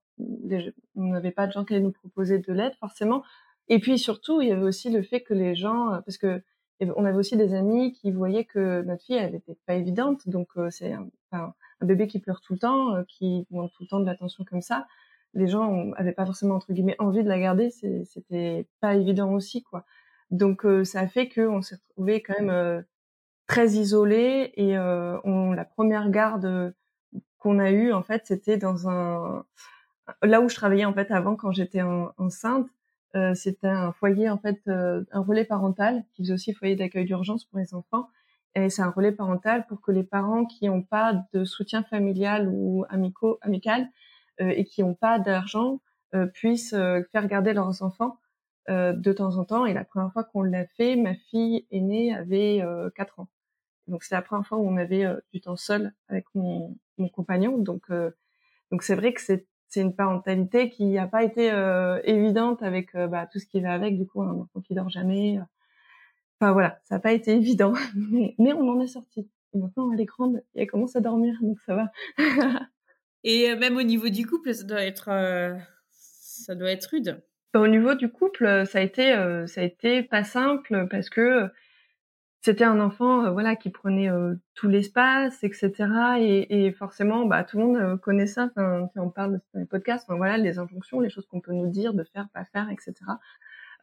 on 0.96 1.04
n'avait 1.04 1.30
pas 1.30 1.46
de 1.46 1.52
gens 1.52 1.64
qui 1.64 1.74
allaient 1.74 1.82
nous 1.82 1.92
proposer 1.92 2.38
de 2.38 2.52
l'aide 2.52 2.74
forcément. 2.74 3.22
Et 3.68 3.78
puis 3.78 3.98
surtout, 3.98 4.42
il 4.42 4.48
y 4.48 4.52
avait 4.52 4.62
aussi 4.62 4.90
le 4.90 5.02
fait 5.02 5.22
que 5.22 5.34
les 5.34 5.54
gens, 5.54 5.92
euh, 5.92 6.00
parce 6.00 6.18
que 6.18 6.42
on 6.96 7.04
avait 7.04 7.16
aussi 7.16 7.36
des 7.36 7.54
amis 7.54 7.92
qui 7.92 8.10
voyaient 8.10 8.44
que 8.44 8.82
notre 8.82 9.04
fille, 9.04 9.16
elle 9.16 9.34
était 9.34 9.56
pas 9.66 9.74
évidente. 9.74 10.28
Donc 10.28 10.48
euh, 10.56 10.70
c'est 10.70 10.92
un, 10.92 11.08
un, 11.32 11.54
bébé 11.80 12.06
qui 12.06 12.18
pleure 12.18 12.40
tout 12.40 12.52
le 12.54 12.58
temps, 12.58 12.94
euh, 12.96 13.02
qui 13.08 13.46
demande 13.50 13.70
tout 13.72 13.84
le 13.84 13.88
temps 13.88 14.00
de 14.00 14.06
l'attention 14.06 14.44
comme 14.44 14.60
ça. 14.60 14.86
Les 15.34 15.48
gens 15.48 15.92
avaient 15.96 16.12
pas 16.12 16.26
forcément 16.26 16.56
entre 16.56 16.72
guillemets 16.72 16.96
envie 16.98 17.22
de 17.22 17.28
la 17.28 17.38
garder. 17.38 17.70
C'était 17.70 18.66
pas 18.80 18.94
évident 18.94 19.32
aussi, 19.32 19.62
quoi. 19.62 19.84
Donc 20.30 20.66
ça 20.84 21.00
a 21.00 21.06
fait 21.06 21.28
qu'on 21.28 21.62
s'est 21.62 21.76
retrouvé 21.76 22.22
quand 22.22 22.40
même 22.40 22.84
très 23.46 23.72
isolés 23.72 24.52
et 24.56 24.78
on, 24.78 25.52
la 25.52 25.64
première 25.64 26.10
garde 26.10 26.74
qu'on 27.38 27.58
a 27.58 27.70
eue, 27.70 27.92
en 27.92 28.02
fait, 28.02 28.22
c'était 28.24 28.56
dans 28.56 28.88
un 28.88 29.44
là 30.22 30.40
où 30.40 30.48
je 30.48 30.54
travaillais 30.54 30.84
en 30.84 30.92
fait 30.92 31.10
avant 31.10 31.36
quand 31.36 31.52
j'étais 31.52 31.82
enceinte, 31.82 32.68
euh, 33.16 33.34
c'était 33.34 33.68
un 33.68 33.92
foyer 33.92 34.28
en 34.28 34.38
fait, 34.38 34.60
euh, 34.68 35.04
un 35.12 35.20
relais 35.20 35.44
parental 35.44 36.04
qui 36.12 36.22
faisait 36.22 36.34
aussi 36.34 36.52
foyer 36.52 36.76
d'accueil 36.76 37.04
d'urgence 37.04 37.44
pour 37.44 37.58
les 37.58 37.74
enfants. 37.74 38.08
Et 38.56 38.70
c'est 38.70 38.82
un 38.82 38.90
relais 38.90 39.12
parental 39.12 39.66
pour 39.66 39.80
que 39.80 39.90
les 39.90 40.04
parents 40.04 40.44
qui 40.44 40.66
n'ont 40.66 40.82
pas 40.82 41.24
de 41.32 41.44
soutien 41.44 41.82
familial 41.82 42.48
ou 42.48 42.84
amico, 42.88 43.38
amical 43.40 43.82
euh, 43.82 43.86
et 44.38 44.64
qui 44.64 44.82
n'ont 44.82 44.94
pas 44.94 45.18
d'argent 45.18 45.80
euh, 46.14 46.26
puissent 46.26 46.74
euh, 46.74 47.02
faire 47.12 47.26
garder 47.26 47.52
leurs 47.52 47.82
enfants 47.82 48.18
de 48.68 49.12
temps 49.12 49.36
en 49.36 49.44
temps. 49.44 49.66
Et 49.66 49.74
la 49.74 49.84
première 49.84 50.10
fois 50.10 50.24
qu'on 50.24 50.42
l'a 50.42 50.66
fait, 50.66 50.96
ma 50.96 51.14
fille 51.14 51.66
aînée 51.70 52.14
avait 52.14 52.62
4 52.96 53.20
ans. 53.20 53.28
Donc 53.88 54.04
c'est 54.04 54.14
la 54.14 54.22
première 54.22 54.46
fois 54.46 54.56
où 54.56 54.66
on 54.66 54.78
avait 54.78 55.04
du 55.34 55.42
temps 55.42 55.56
seul 55.56 55.92
avec 56.08 56.24
mon, 56.34 56.74
mon 56.96 57.10
compagnon. 57.10 57.58
Donc 57.58 57.92
donc 58.70 58.82
c'est 58.82 58.94
vrai 58.94 59.12
que 59.12 59.20
c'est 59.20 59.46
c'est 59.68 59.82
une 59.82 59.94
parentalité 59.94 60.70
qui 60.70 60.86
n'a 60.86 61.06
pas 61.06 61.24
été 61.24 61.48
évidente 62.04 62.62
avec 62.62 62.96
bah, 62.96 63.26
tout 63.30 63.38
ce 63.38 63.44
qui 63.44 63.60
va 63.60 63.74
avec, 63.74 63.98
du 63.98 64.06
coup, 64.06 64.22
un 64.22 64.30
enfant 64.30 64.62
qui 64.62 64.72
dort 64.72 64.88
jamais. 64.88 65.38
Enfin 66.40 66.52
voilà, 66.52 66.78
ça 66.84 66.94
n'a 66.94 67.00
pas 67.00 67.12
été 67.12 67.32
évident, 67.32 67.74
mais, 67.94 68.34
mais 68.38 68.54
on 68.54 68.66
en 68.70 68.80
est 68.80 68.86
sorti. 68.86 69.28
Et 69.52 69.58
maintenant, 69.58 69.92
elle 69.92 70.00
est 70.00 70.06
grande 70.06 70.42
et 70.54 70.62
elle 70.62 70.70
commence 70.70 70.96
à 70.96 71.00
dormir, 71.00 71.36
donc 71.42 71.58
ça 71.66 71.74
va. 71.74 71.92
et 73.24 73.54
même 73.56 73.76
au 73.76 73.82
niveau 73.82 74.08
du 74.08 74.26
couple, 74.26 74.54
ça 74.54 74.64
doit 74.64 74.82
être, 74.82 75.10
ça 75.90 76.54
doit 76.54 76.70
être 76.70 76.84
rude. 76.86 77.22
Au 77.54 77.68
niveau 77.68 77.94
du 77.94 78.10
couple, 78.10 78.64
ça 78.66 78.78
a 78.78 78.82
été, 78.82 79.14
ça 79.46 79.60
a 79.60 79.64
été 79.64 80.02
pas 80.02 80.24
simple 80.24 80.86
parce 80.90 81.08
que 81.08 81.48
c'était 82.42 82.64
un 82.64 82.80
enfant, 82.80 83.32
voilà, 83.32 83.56
qui 83.56 83.70
prenait 83.70 84.10
tout 84.54 84.68
l'espace, 84.68 85.42
etc. 85.42 85.72
Et, 86.20 86.72
forcément, 86.72 87.24
bah, 87.24 87.44
tout 87.44 87.58
le 87.58 87.64
monde 87.64 88.00
connaît 88.00 88.26
ça. 88.26 88.50
Enfin, 88.54 88.90
on 88.96 89.08
parle 89.08 89.40
dans 89.54 89.60
les 89.60 89.66
podcasts, 89.66 90.06
voilà, 90.08 90.36
les 90.36 90.58
injonctions, 90.58 91.00
les 91.00 91.10
choses 91.10 91.26
qu'on 91.26 91.40
peut 91.40 91.54
nous 91.54 91.68
dire 91.68 91.94
de 91.94 92.04
faire, 92.04 92.28
pas 92.34 92.44
faire, 92.44 92.68
etc. 92.70 92.94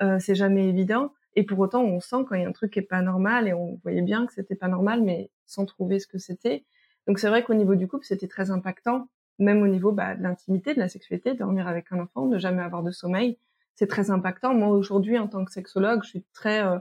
Euh, 0.02 0.18
c'est 0.20 0.36
jamais 0.36 0.68
évident. 0.68 1.14
Et 1.36 1.44
pour 1.44 1.60
autant, 1.60 1.84
on 1.84 2.00
sent 2.00 2.26
quand 2.28 2.36
il 2.36 2.42
y 2.42 2.46
a 2.46 2.48
un 2.50 2.52
truc 2.52 2.74
qui 2.74 2.80
est 2.80 2.84
pas 2.84 3.02
normal 3.02 3.48
et 3.48 3.54
on 3.54 3.80
voyait 3.84 4.02
bien 4.02 4.26
que 4.26 4.34
c'était 4.34 4.56
pas 4.56 4.68
normal, 4.68 5.02
mais 5.02 5.30
sans 5.46 5.66
trouver 5.66 6.00
ce 6.00 6.08
que 6.08 6.18
c'était. 6.18 6.66
Donc 7.08 7.20
c'est 7.20 7.30
vrai 7.30 7.44
qu'au 7.44 7.54
niveau 7.54 7.76
du 7.76 7.88
couple, 7.88 8.06
c'était 8.06 8.28
très 8.28 8.52
impactant, 8.52 9.10
même 9.42 9.62
au 9.64 9.68
niveau 9.68 9.92
bah, 9.92 10.16
de 10.16 10.24
l'intimité, 10.24 10.74
de 10.74 10.80
la 10.80 10.88
sexualité, 10.88 11.34
dormir 11.34 11.68
avec 11.68 11.88
un 11.92 12.00
enfant, 12.00 12.28
ne 12.28 12.38
jamais 12.38 12.62
avoir 12.62 12.84
de 12.84 12.92
sommeil, 12.92 13.38
c'est 13.76 13.88
très 13.88 14.12
impactant. 14.12 14.54
Moi 14.54 14.70
aujourd'hui, 14.70 15.18
en 15.18 15.28
tant 15.28 15.44
que 15.44 15.52
sexologue, 15.52 16.04
je 16.04 16.10
suis 16.10 16.26
très 16.34 16.64
euh, 16.64 16.78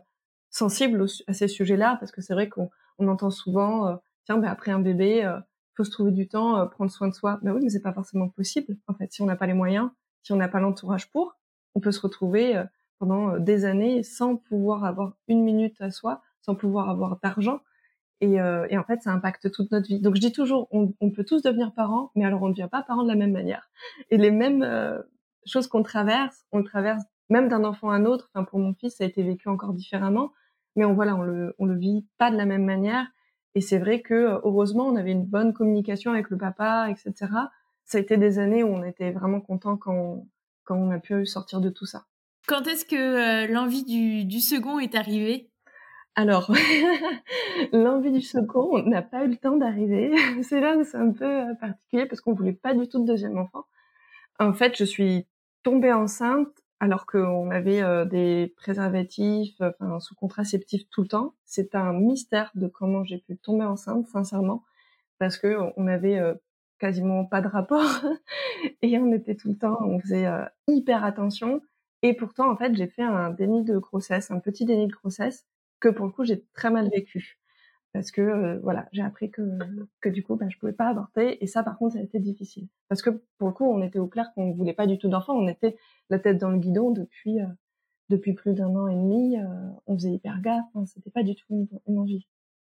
sensible 0.51 1.05
à 1.27 1.33
ces 1.33 1.49
sujets-là 1.49 1.97
parce 1.99 2.13
que 2.13 2.21
c'est 2.21 2.35
vrai 2.35 2.49
qu'on 2.49 2.71
on 2.99 3.09
entend 3.09 3.31
souvent, 3.31 3.89
euh, 3.89 3.97
tiens, 4.25 4.37
ben 4.37 4.49
après 4.49 4.71
un 4.71 4.81
bébé, 4.81 5.25
euh, 5.25 5.39
faut 5.75 5.85
se 5.85 5.91
trouver 5.91 6.13
du 6.13 6.29
temps, 6.29 6.67
prendre 6.69 6.91
soin 6.91 7.09
de 7.09 7.15
soi. 7.15 7.39
Mais 7.43 7.51
oui, 7.51 7.61
mais 7.63 7.71
c'est 7.71 7.81
pas 7.81 7.95
forcément 7.95 8.29
possible. 8.29 8.77
En 8.87 8.95
fait, 8.95 9.11
si 9.13 9.23
on 9.23 9.27
n'a 9.27 9.37
pas 9.37 9.47
les 9.47 9.55
moyens, 9.55 9.89
si 10.23 10.33
on 10.33 10.37
n'a 10.37 10.49
pas 10.49 10.61
l'entourage 10.61 11.11
pour, 11.11 11.39
on 11.75 11.81
peut 11.81 11.93
se 11.93 12.01
retrouver 12.01 12.63
pendant 12.99 13.39
des 13.39 13.65
années 13.65 14.03
sans 14.03 14.37
pouvoir 14.37 14.85
avoir 14.85 15.15
une 15.29 15.43
minute 15.43 15.81
à 15.81 15.91
soi, 15.91 16.21
sans 16.43 16.55
pouvoir 16.55 16.91
avoir 16.91 17.19
d'argent. 17.23 17.61
Et, 18.23 18.35
et, 18.35 18.77
en 18.77 18.85
fait, 18.85 19.01
ça 19.01 19.13
impacte 19.13 19.51
toute 19.51 19.71
notre 19.71 19.87
vie. 19.87 19.99
Donc, 19.99 20.15
je 20.15 20.21
dis 20.21 20.33
toujours, 20.33 20.69
on, 20.73 21.11
peut 21.11 21.25
tous 21.25 21.41
devenir 21.41 21.73
parents, 21.73 22.11
mais 22.15 22.27
alors 22.27 22.43
on 22.43 22.49
ne 22.49 22.53
devient 22.53 22.69
pas 22.71 22.83
parent 22.83 23.03
de 23.03 23.09
la 23.09 23.15
même 23.15 23.33
manière. 23.33 23.71
Et 24.11 24.19
les 24.19 24.31
mêmes 24.31 24.63
choses 25.47 25.69
qu'on 25.69 25.83
traverse, 25.83 26.45
on 26.53 26.59
le 26.59 26.65
traverse 26.65 27.03
même 27.31 27.49
d'un 27.49 27.65
enfant 27.65 27.89
à 27.89 27.95
un 27.95 28.05
autre. 28.05 28.31
Enfin, 28.35 28.45
pour 28.45 28.59
mon 28.59 28.75
fils, 28.75 28.97
ça 28.97 29.05
a 29.05 29.07
été 29.07 29.23
vécu 29.23 29.49
encore 29.49 29.73
différemment 29.73 30.33
mais 30.77 30.85
on 30.85 30.95
voilà, 30.95 31.17
on 31.17 31.23
le, 31.23 31.55
on 31.59 31.67
le 31.67 31.77
vit 31.77 32.07
pas 32.19 32.31
de 32.31 32.37
la 32.37 32.47
même 32.47 32.65
manière. 32.65 33.07
Et 33.55 33.61
c'est 33.61 33.79
vrai 33.79 34.01
que 34.01 34.15
euh, 34.15 34.41
heureusement, 34.45 34.87
on 34.87 34.97
avait 34.97 35.13
une 35.13 35.27
bonne 35.27 35.53
communication 35.53 36.13
avec 36.13 36.31
le 36.31 36.39
papa, 36.39 36.89
etc. 36.91 37.33
Ça 37.85 37.99
a 37.99 38.01
été 38.01 38.17
des 38.17 38.39
années 38.39 38.63
où 38.63 38.69
on 38.69 38.85
était 38.85 39.11
vraiment 39.11 39.41
content 39.41 39.77
quand 39.77 39.95
on, 39.95 40.29
quand 40.65 40.77
on 40.77 40.91
a 40.91 40.99
pu 40.99 41.27
sortir 41.27 41.61
de 41.61 41.71
tout 41.71 41.87
ça. 41.87 42.07
Quand 42.47 42.67
est-ce 42.67 42.85
que 42.85 42.97
euh, 42.97 43.47
l'envie 43.53 43.85
du, 43.85 44.25
du 44.25 44.41
second 44.41 44.79
est 44.79 44.95
arrivée? 44.95 45.51
Alors, 46.17 46.53
l'envie 47.73 48.13
du 48.13 48.21
second 48.21 48.83
n'a 48.83 49.03
pas 49.03 49.25
eu 49.25 49.29
le 49.29 49.37
temps 49.37 49.57
d'arriver. 49.57 50.15
c'est 50.43 50.61
là 50.61 50.77
où 50.77 50.85
c'est 50.85 50.97
un 50.97 51.13
peu 51.13 51.25
euh, 51.25 51.55
particulier 51.55 52.07
parce 52.07 52.21
qu'on 52.21 52.35
voulait 52.35 52.53
pas 52.53 52.75
du 52.75 52.89
tout 52.89 53.01
de 53.01 53.07
deuxième 53.07 53.39
enfant. 53.39 53.65
En 54.39 54.53
fait, 54.53 54.77
je 54.77 54.85
suis 54.85 55.27
tombée 55.63 55.93
enceinte 55.93 56.49
alors 56.81 57.05
qu'on 57.07 57.51
avait 57.51 57.83
euh, 57.83 58.07
des 58.07 58.55
préservatifs, 58.57 59.61
enfin, 59.61 60.01
sous 60.01 60.15
contraceptif 60.15 60.89
tout 60.91 61.03
le 61.03 61.09
temps. 61.09 61.35
C'est 61.45 61.75
un 61.75 61.93
mystère 61.93 62.51
de 62.55 62.67
comment 62.67 63.05
j'ai 63.05 63.19
pu 63.19 63.37
tomber 63.37 63.65
enceinte, 63.65 64.07
sincèrement, 64.09 64.65
parce 65.19 65.37
que 65.37 65.59
on 65.77 65.87
avait 65.87 66.19
euh, 66.19 66.35
quasiment 66.79 67.27
pas 67.27 67.43
de 67.43 67.49
rapport 67.49 68.03
et 68.83 68.99
on 68.99 69.13
était 69.13 69.37
tout 69.37 69.51
le 69.51 69.59
temps, 69.59 69.79
on 69.83 70.01
faisait 70.01 70.27
euh, 70.27 70.45
hyper 70.69 71.05
attention. 71.05 71.61
Et 72.03 72.15
pourtant, 72.15 72.51
en 72.51 72.57
fait, 72.57 72.75
j'ai 72.75 72.89
fait 72.89 73.03
un 73.03 73.29
déni 73.29 73.63
de 73.63 73.77
grossesse, 73.79 74.31
un 74.31 74.41
petit 74.41 74.65
déni 74.65 74.87
de 74.87 74.93
grossesse 74.93 75.47
que 75.81 75.89
pour 75.89 76.07
le 76.07 76.13
coup 76.13 76.25
j'ai 76.25 76.45
très 76.55 76.71
mal 76.71 76.89
vécu. 76.91 77.41
Parce 77.93 78.13
que 78.13 78.21
euh, 78.21 78.59
voilà, 78.63 78.89
j'ai 78.93 79.03
appris 79.03 79.31
que 79.31 79.43
que 80.01 80.09
du 80.09 80.23
coup, 80.23 80.37
bah, 80.37 80.47
je 80.49 80.57
pouvais 80.59 80.73
pas 80.73 80.89
avorter. 80.89 81.43
Et 81.43 81.47
ça 81.47 81.63
par 81.65 81.77
contre, 81.77 81.95
ça 81.95 82.01
a 82.01 82.03
été 82.03 82.21
difficile. 82.21 82.69
Parce 82.89 83.03
que 83.03 83.11
pour 83.39 83.49
le 83.49 83.55
coup, 83.55 83.65
on 83.65 83.83
était 83.83 83.99
au 83.99 84.07
clair 84.07 84.33
qu'on 84.35 84.53
voulait 84.53 84.75
pas 84.75 84.87
du 84.87 84.99
tout 84.99 85.09
d'enfant, 85.09 85.35
on 85.35 85.49
était 85.49 85.77
la 86.09 86.19
tête 86.19 86.39
dans 86.39 86.51
le 86.51 86.59
guidon 86.59 86.93
depuis 86.93 87.41
euh, 87.41 87.47
depuis 88.09 88.33
plus 88.35 88.55
d'un 88.55 88.75
an 88.77 88.89
et 88.89 88.95
demi, 88.95 89.39
euh, 89.39 89.45
on 89.87 89.95
faisait 89.95 90.13
hyper 90.13 90.41
gaffe, 90.41 90.65
hein, 90.75 90.85
c'était 90.87 91.11
pas 91.11 91.23
du 91.23 91.35
tout 91.37 91.69
une, 91.87 91.99
envie. 91.99 92.27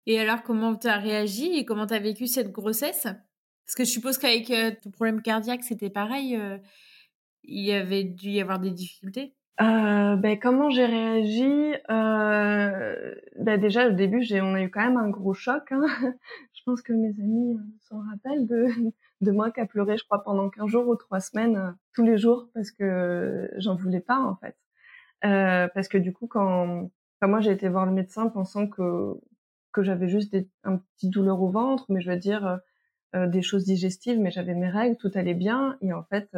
Et 0.07 0.19
alors, 0.19 0.43
comment 0.43 0.75
tu 0.75 0.89
as 0.89 0.99
réagi 0.99 1.57
et 1.57 1.65
comment 1.65 1.87
tu 1.87 1.95
as 1.95 2.01
vécu 2.01 2.27
cette 2.27 2.51
grossesse? 2.51 3.05
Parce 3.05 3.75
que 3.77 3.85
je 3.85 3.91
suppose 3.91 4.19
qu'avec 4.19 4.53
ton 4.81 4.91
problème 4.91 5.23
cardiaque, 5.23 5.63
c'était 5.63 5.91
pareil, 5.91 6.37
il 7.45 7.65
y 7.65 7.73
avait 7.73 8.05
dû 8.05 8.31
y 8.31 8.41
avoir 8.41 8.59
des 8.59 8.71
difficultés 8.71 9.35
euh, 9.61 10.17
ben, 10.17 10.39
comment 10.39 10.71
j'ai 10.71 10.87
réagi? 10.87 11.75
Euh, 11.91 13.15
ben, 13.39 13.61
Déjà, 13.61 13.89
au 13.89 13.93
début, 13.93 14.23
j'ai, 14.23 14.41
on 14.41 14.55
a 14.55 14.63
eu 14.63 14.71
quand 14.71 14.81
même 14.81 14.97
un 14.97 15.09
gros 15.09 15.35
choc. 15.35 15.73
Hein. 15.73 15.83
je 16.55 16.63
pense 16.65 16.81
que 16.81 16.93
mes 16.93 17.19
amis 17.21 17.55
euh, 17.55 17.61
s'en 17.81 18.01
rappellent 18.01 18.47
de, 18.47 18.67
de 19.21 19.31
moi 19.33 19.51
qui 19.51 19.61
a 19.61 19.67
pleuré, 19.67 19.97
je 19.99 20.05
crois, 20.05 20.23
pendant 20.23 20.49
15 20.49 20.69
jours 20.69 20.89
ou 20.89 20.95
3 20.95 21.21
semaines, 21.21 21.57
euh, 21.57 21.71
tous 21.93 22.05
les 22.05 22.19
jours, 22.19 22.49
parce 22.55 22.71
que 22.71 23.51
j'en 23.57 23.75
voulais 23.75 24.01
pas, 24.01 24.19
en 24.19 24.37
fait. 24.37 24.57
Euh, 25.25 25.69
parce 25.75 25.89
que 25.89 25.99
du 25.99 26.13
coup, 26.13 26.29
quand, 26.29 26.91
enfin, 27.21 27.29
moi, 27.29 27.41
j'ai 27.41 27.51
été 27.51 27.69
voir 27.69 27.87
le 27.87 27.93
médecin 27.93 28.29
pensant 28.29 28.69
que, 28.69 29.15
que 29.73 29.83
j'avais 29.83 30.09
juste 30.09 30.33
des, 30.33 30.49
un 30.63 30.77
petit 30.77 31.11
douleur 31.11 31.43
au 31.43 31.51
ventre, 31.51 31.87
mais 31.89 32.01
je 32.01 32.11
veux 32.11 32.17
dire 32.17 32.61
euh, 33.17 33.27
des 33.27 33.43
choses 33.43 33.65
digestives, 33.65 34.21
mais 34.21 34.31
j'avais 34.31 34.55
mes 34.55 34.71
règles, 34.71 34.97
tout 34.99 35.11
allait 35.15 35.35
bien. 35.35 35.77
Et 35.81 35.93
en 35.93 36.05
fait 36.05 36.31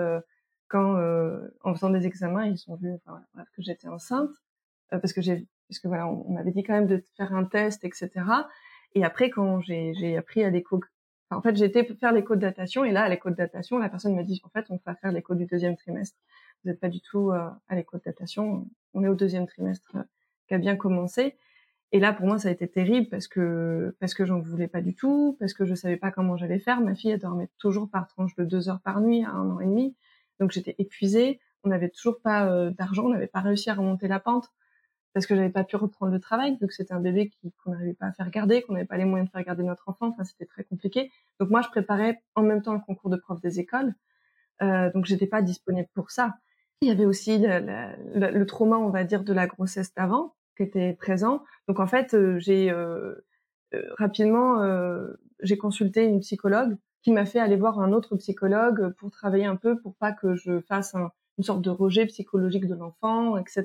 quand 0.70 0.96
euh, 0.96 1.38
en 1.62 1.74
faisant 1.74 1.90
des 1.90 2.06
examens, 2.06 2.46
ils 2.46 2.56
sont 2.56 2.76
vus 2.76 2.94
enfin, 2.94 3.22
voilà, 3.34 3.46
que 3.54 3.60
j'étais 3.60 3.88
enceinte 3.88 4.30
euh, 4.92 4.98
parce 4.98 5.12
que 5.12 5.20
j'ai 5.20 5.46
parce 5.68 5.78
que 5.78 5.88
voilà, 5.88 6.08
on, 6.08 6.32
m'avait 6.32 6.50
dit 6.50 6.64
quand 6.64 6.72
même 6.72 6.88
de 6.88 7.04
faire 7.16 7.32
un 7.32 7.44
test, 7.44 7.84
etc. 7.84 8.10
Et 8.94 9.04
après, 9.04 9.30
quand 9.30 9.60
j'ai 9.60 10.16
appris 10.16 10.42
à 10.42 10.50
l'écho, 10.50 10.80
enfin, 11.28 11.38
en 11.38 11.42
fait, 11.42 11.54
j'ai 11.54 11.66
été 11.66 11.84
faire 11.84 12.12
l'écho 12.12 12.34
de 12.34 12.40
datation 12.40 12.84
et 12.84 12.90
là, 12.90 13.04
à 13.04 13.08
l'écho 13.08 13.30
de 13.30 13.36
datation, 13.36 13.78
la 13.78 13.88
personne 13.88 14.16
m'a 14.16 14.24
dit 14.24 14.40
en 14.42 14.48
fait, 14.48 14.66
on 14.70 14.80
va 14.84 14.96
faire 14.96 15.12
l'écho 15.12 15.34
du 15.36 15.46
deuxième 15.46 15.76
trimestre. 15.76 16.18
Vous 16.64 16.70
n'êtes 16.70 16.80
pas 16.80 16.88
du 16.88 17.00
tout 17.00 17.30
euh, 17.30 17.48
à 17.68 17.76
l'écho 17.76 17.98
de 17.98 18.02
datation. 18.04 18.66
On 18.94 19.04
est 19.04 19.08
au 19.08 19.14
deuxième 19.14 19.46
trimestre 19.46 19.92
euh, 19.94 20.02
qui 20.48 20.54
a 20.54 20.58
bien 20.58 20.76
commencé. 20.76 21.36
Et 21.92 22.00
là, 22.00 22.12
pour 22.12 22.26
moi, 22.26 22.38
ça 22.38 22.48
a 22.48 22.52
été 22.52 22.68
terrible 22.68 23.08
parce 23.08 23.28
que 23.28 23.94
parce 24.00 24.14
que 24.14 24.24
j'en 24.24 24.40
voulais 24.40 24.68
pas 24.68 24.80
du 24.80 24.94
tout, 24.94 25.36
parce 25.38 25.54
que 25.54 25.64
je 25.64 25.74
savais 25.74 25.96
pas 25.96 26.10
comment 26.10 26.36
j'allais 26.36 26.58
faire. 26.58 26.80
Ma 26.80 26.96
fille, 26.96 27.10
elle 27.10 27.20
dormait 27.20 27.48
toujours 27.58 27.88
par 27.88 28.08
tranche 28.08 28.34
de 28.36 28.44
deux 28.44 28.68
heures 28.68 28.80
par 28.80 29.00
nuit 29.00 29.24
à 29.24 29.30
un 29.30 29.50
an 29.50 29.60
et 29.60 29.66
demi. 29.66 29.96
Donc 30.40 30.50
j'étais 30.50 30.74
épuisée. 30.78 31.40
On 31.62 31.68
n'avait 31.68 31.90
toujours 31.90 32.20
pas 32.20 32.50
euh, 32.50 32.70
d'argent, 32.70 33.04
on 33.04 33.10
n'avait 33.10 33.26
pas 33.26 33.40
réussi 33.40 33.70
à 33.70 33.74
remonter 33.74 34.08
la 34.08 34.18
pente 34.18 34.50
parce 35.12 35.26
que 35.26 35.34
j'avais 35.34 35.50
pas 35.50 35.64
pu 35.64 35.76
reprendre 35.76 36.12
le 36.12 36.20
travail, 36.20 36.56
vu 36.60 36.68
que 36.68 36.74
c'était 36.74 36.94
un 36.94 37.00
bébé 37.00 37.32
qu'on 37.64 37.72
n'arrivait 37.72 37.94
pas 37.94 38.06
à 38.06 38.12
faire 38.12 38.30
garder, 38.30 38.62
qu'on 38.62 38.74
n'avait 38.74 38.86
pas 38.86 38.96
les 38.96 39.04
moyens 39.04 39.28
de 39.28 39.32
faire 39.32 39.44
garder 39.44 39.64
notre 39.64 39.88
enfant. 39.88 40.08
Enfin, 40.08 40.24
c'était 40.24 40.46
très 40.46 40.62
compliqué. 40.64 41.10
Donc 41.40 41.50
moi, 41.50 41.62
je 41.62 41.68
préparais 41.68 42.22
en 42.36 42.42
même 42.42 42.62
temps 42.62 42.74
le 42.74 42.80
concours 42.80 43.10
de 43.10 43.16
prof 43.16 43.40
des 43.40 43.58
écoles. 43.58 43.94
Euh, 44.62 44.90
donc 44.92 45.06
j'étais 45.06 45.26
pas 45.26 45.42
disponible 45.42 45.88
pour 45.94 46.10
ça. 46.10 46.36
Il 46.82 46.88
y 46.88 46.92
avait 46.92 47.06
aussi 47.06 47.38
le, 47.38 48.30
le, 48.30 48.46
trauma, 48.46 48.78
on 48.78 48.90
va 48.90 49.04
dire, 49.04 49.24
de 49.24 49.32
la 49.32 49.46
grossesse 49.46 49.92
d'avant 49.94 50.34
qui 50.56 50.62
était 50.62 50.94
présent. 50.94 51.42
Donc 51.68 51.80
en 51.80 51.86
fait, 51.86 52.14
euh, 52.14 52.38
j'ai 52.38 52.70
euh, 52.70 53.14
euh, 53.74 53.82
rapidement 53.98 54.62
j'ai 55.42 55.56
consulté 55.56 56.04
une 56.04 56.20
psychologue 56.20 56.76
qui 57.02 57.12
m'a 57.12 57.24
fait 57.24 57.40
aller 57.40 57.56
voir 57.56 57.80
un 57.80 57.92
autre 57.92 58.16
psychologue 58.16 58.94
pour 58.98 59.10
travailler 59.10 59.46
un 59.46 59.56
peu 59.56 59.78
pour 59.78 59.94
pas 59.96 60.12
que 60.12 60.34
je 60.34 60.60
fasse 60.60 60.94
une 61.38 61.44
sorte 61.44 61.62
de 61.62 61.70
rejet 61.70 62.06
psychologique 62.06 62.66
de 62.66 62.74
l'enfant, 62.74 63.36
etc. 63.36 63.64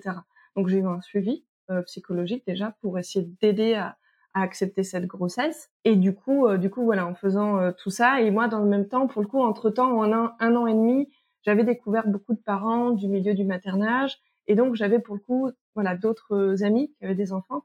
Donc 0.56 0.69
j'ai 0.69 0.80
eu 0.80 0.88
un 0.88 1.02
suivi 1.02 1.43
euh, 1.69 1.82
psychologique 1.82 2.45
déjà 2.48 2.76
pour 2.82 2.98
essayer 2.98 3.28
d'aider 3.41 3.74
à, 3.74 3.98
à, 4.34 4.41
accepter 4.41 4.84
cette 4.84 5.08
grossesse. 5.08 5.69
Et 5.84 5.95
du 5.95 6.13
coup, 6.13 6.48
euh, 6.48 6.58
du 6.58 6.69
coup 6.69 6.84
voilà, 6.84 7.06
en 7.06 7.15
faisant 7.15 7.58
euh, 7.58 7.71
tout 7.71 7.89
ça, 7.89 8.21
et 8.21 8.32
moi 8.32 8.48
dans 8.48 8.60
le 8.60 8.69
même 8.69 8.88
temps, 8.88 9.08
pour 9.08 9.21
le 9.21 9.28
coup, 9.28 9.41
entre 9.41 9.69
temps, 9.69 9.98
en 9.98 10.13
un, 10.13 10.36
un 10.39 10.56
an 10.56 10.67
et 10.67 10.74
demi, 10.74 11.10
j'avais 11.41 11.63
découvert 11.63 12.08
beaucoup 12.08 12.34
de 12.34 12.39
parents 12.39 12.91
du 12.91 13.08
milieu 13.08 13.34
du 13.34 13.43
maternage, 13.43 14.19
et 14.48 14.56
donc 14.56 14.76
j'avais 14.76 15.00
pour 15.00 15.15
le 15.15 15.21
coup, 15.21 15.52
voilà, 15.74 15.95
d'autres 15.95 16.63
amis 16.63 16.93
qui 16.93 17.06
avaient 17.06 17.15
des 17.15 17.34
enfants. 17.34 17.63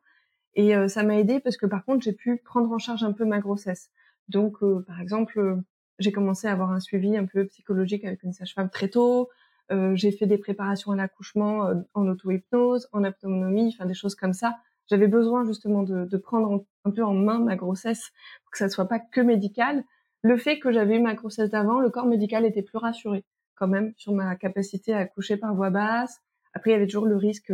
Et 0.54 0.74
ça 0.88 1.04
m'a 1.04 1.16
aidé 1.16 1.38
parce 1.38 1.56
que 1.56 1.66
par 1.66 1.84
contre, 1.84 2.02
j'ai 2.02 2.12
pu 2.12 2.38
prendre 2.38 2.72
en 2.72 2.78
charge 2.78 3.04
un 3.04 3.12
peu 3.12 3.24
ma 3.24 3.38
grossesse. 3.38 3.90
Donc, 4.30 4.62
euh, 4.62 4.84
par 4.86 5.00
exemple, 5.00 5.38
euh, 5.38 5.56
j'ai 5.98 6.12
commencé 6.12 6.46
à 6.46 6.52
avoir 6.52 6.70
un 6.70 6.80
suivi 6.80 7.16
un 7.16 7.26
peu 7.26 7.46
psychologique 7.46 8.04
avec 8.04 8.22
une 8.22 8.32
sage-femme 8.32 8.70
très 8.70 8.88
tôt. 8.88 9.28
Euh, 9.72 9.94
j'ai 9.94 10.12
fait 10.12 10.26
des 10.26 10.38
préparations 10.38 10.92
à 10.92 10.96
l'accouchement 10.96 11.70
en 11.94 12.08
auto-hypnose, 12.08 12.88
en 12.92 13.04
autonomie, 13.04 13.74
enfin 13.74 13.86
des 13.86 13.94
choses 13.94 14.14
comme 14.14 14.32
ça. 14.32 14.56
J'avais 14.88 15.08
besoin 15.08 15.44
justement 15.44 15.82
de, 15.82 16.04
de, 16.04 16.16
prendre 16.16 16.64
un 16.84 16.90
peu 16.90 17.04
en 17.04 17.14
main 17.14 17.38
ma 17.38 17.54
grossesse 17.54 18.10
pour 18.42 18.50
que 18.52 18.58
ça 18.58 18.64
ne 18.64 18.70
soit 18.70 18.88
pas 18.88 18.98
que 18.98 19.20
médical. 19.20 19.84
Le 20.22 20.36
fait 20.36 20.58
que 20.58 20.72
j'avais 20.72 20.96
eu 20.96 21.00
ma 21.00 21.14
grossesse 21.14 21.50
d'avant, 21.50 21.80
le 21.80 21.90
corps 21.90 22.06
médical 22.06 22.44
était 22.44 22.62
plus 22.62 22.78
rassuré 22.78 23.24
quand 23.54 23.68
même 23.68 23.92
sur 23.96 24.12
ma 24.12 24.34
capacité 24.36 24.94
à 24.94 24.98
accoucher 24.98 25.36
par 25.36 25.54
voix 25.54 25.70
basse. 25.70 26.20
Après, 26.54 26.70
il 26.70 26.72
y 26.72 26.76
avait 26.76 26.86
toujours 26.86 27.06
le 27.06 27.16
risque 27.16 27.52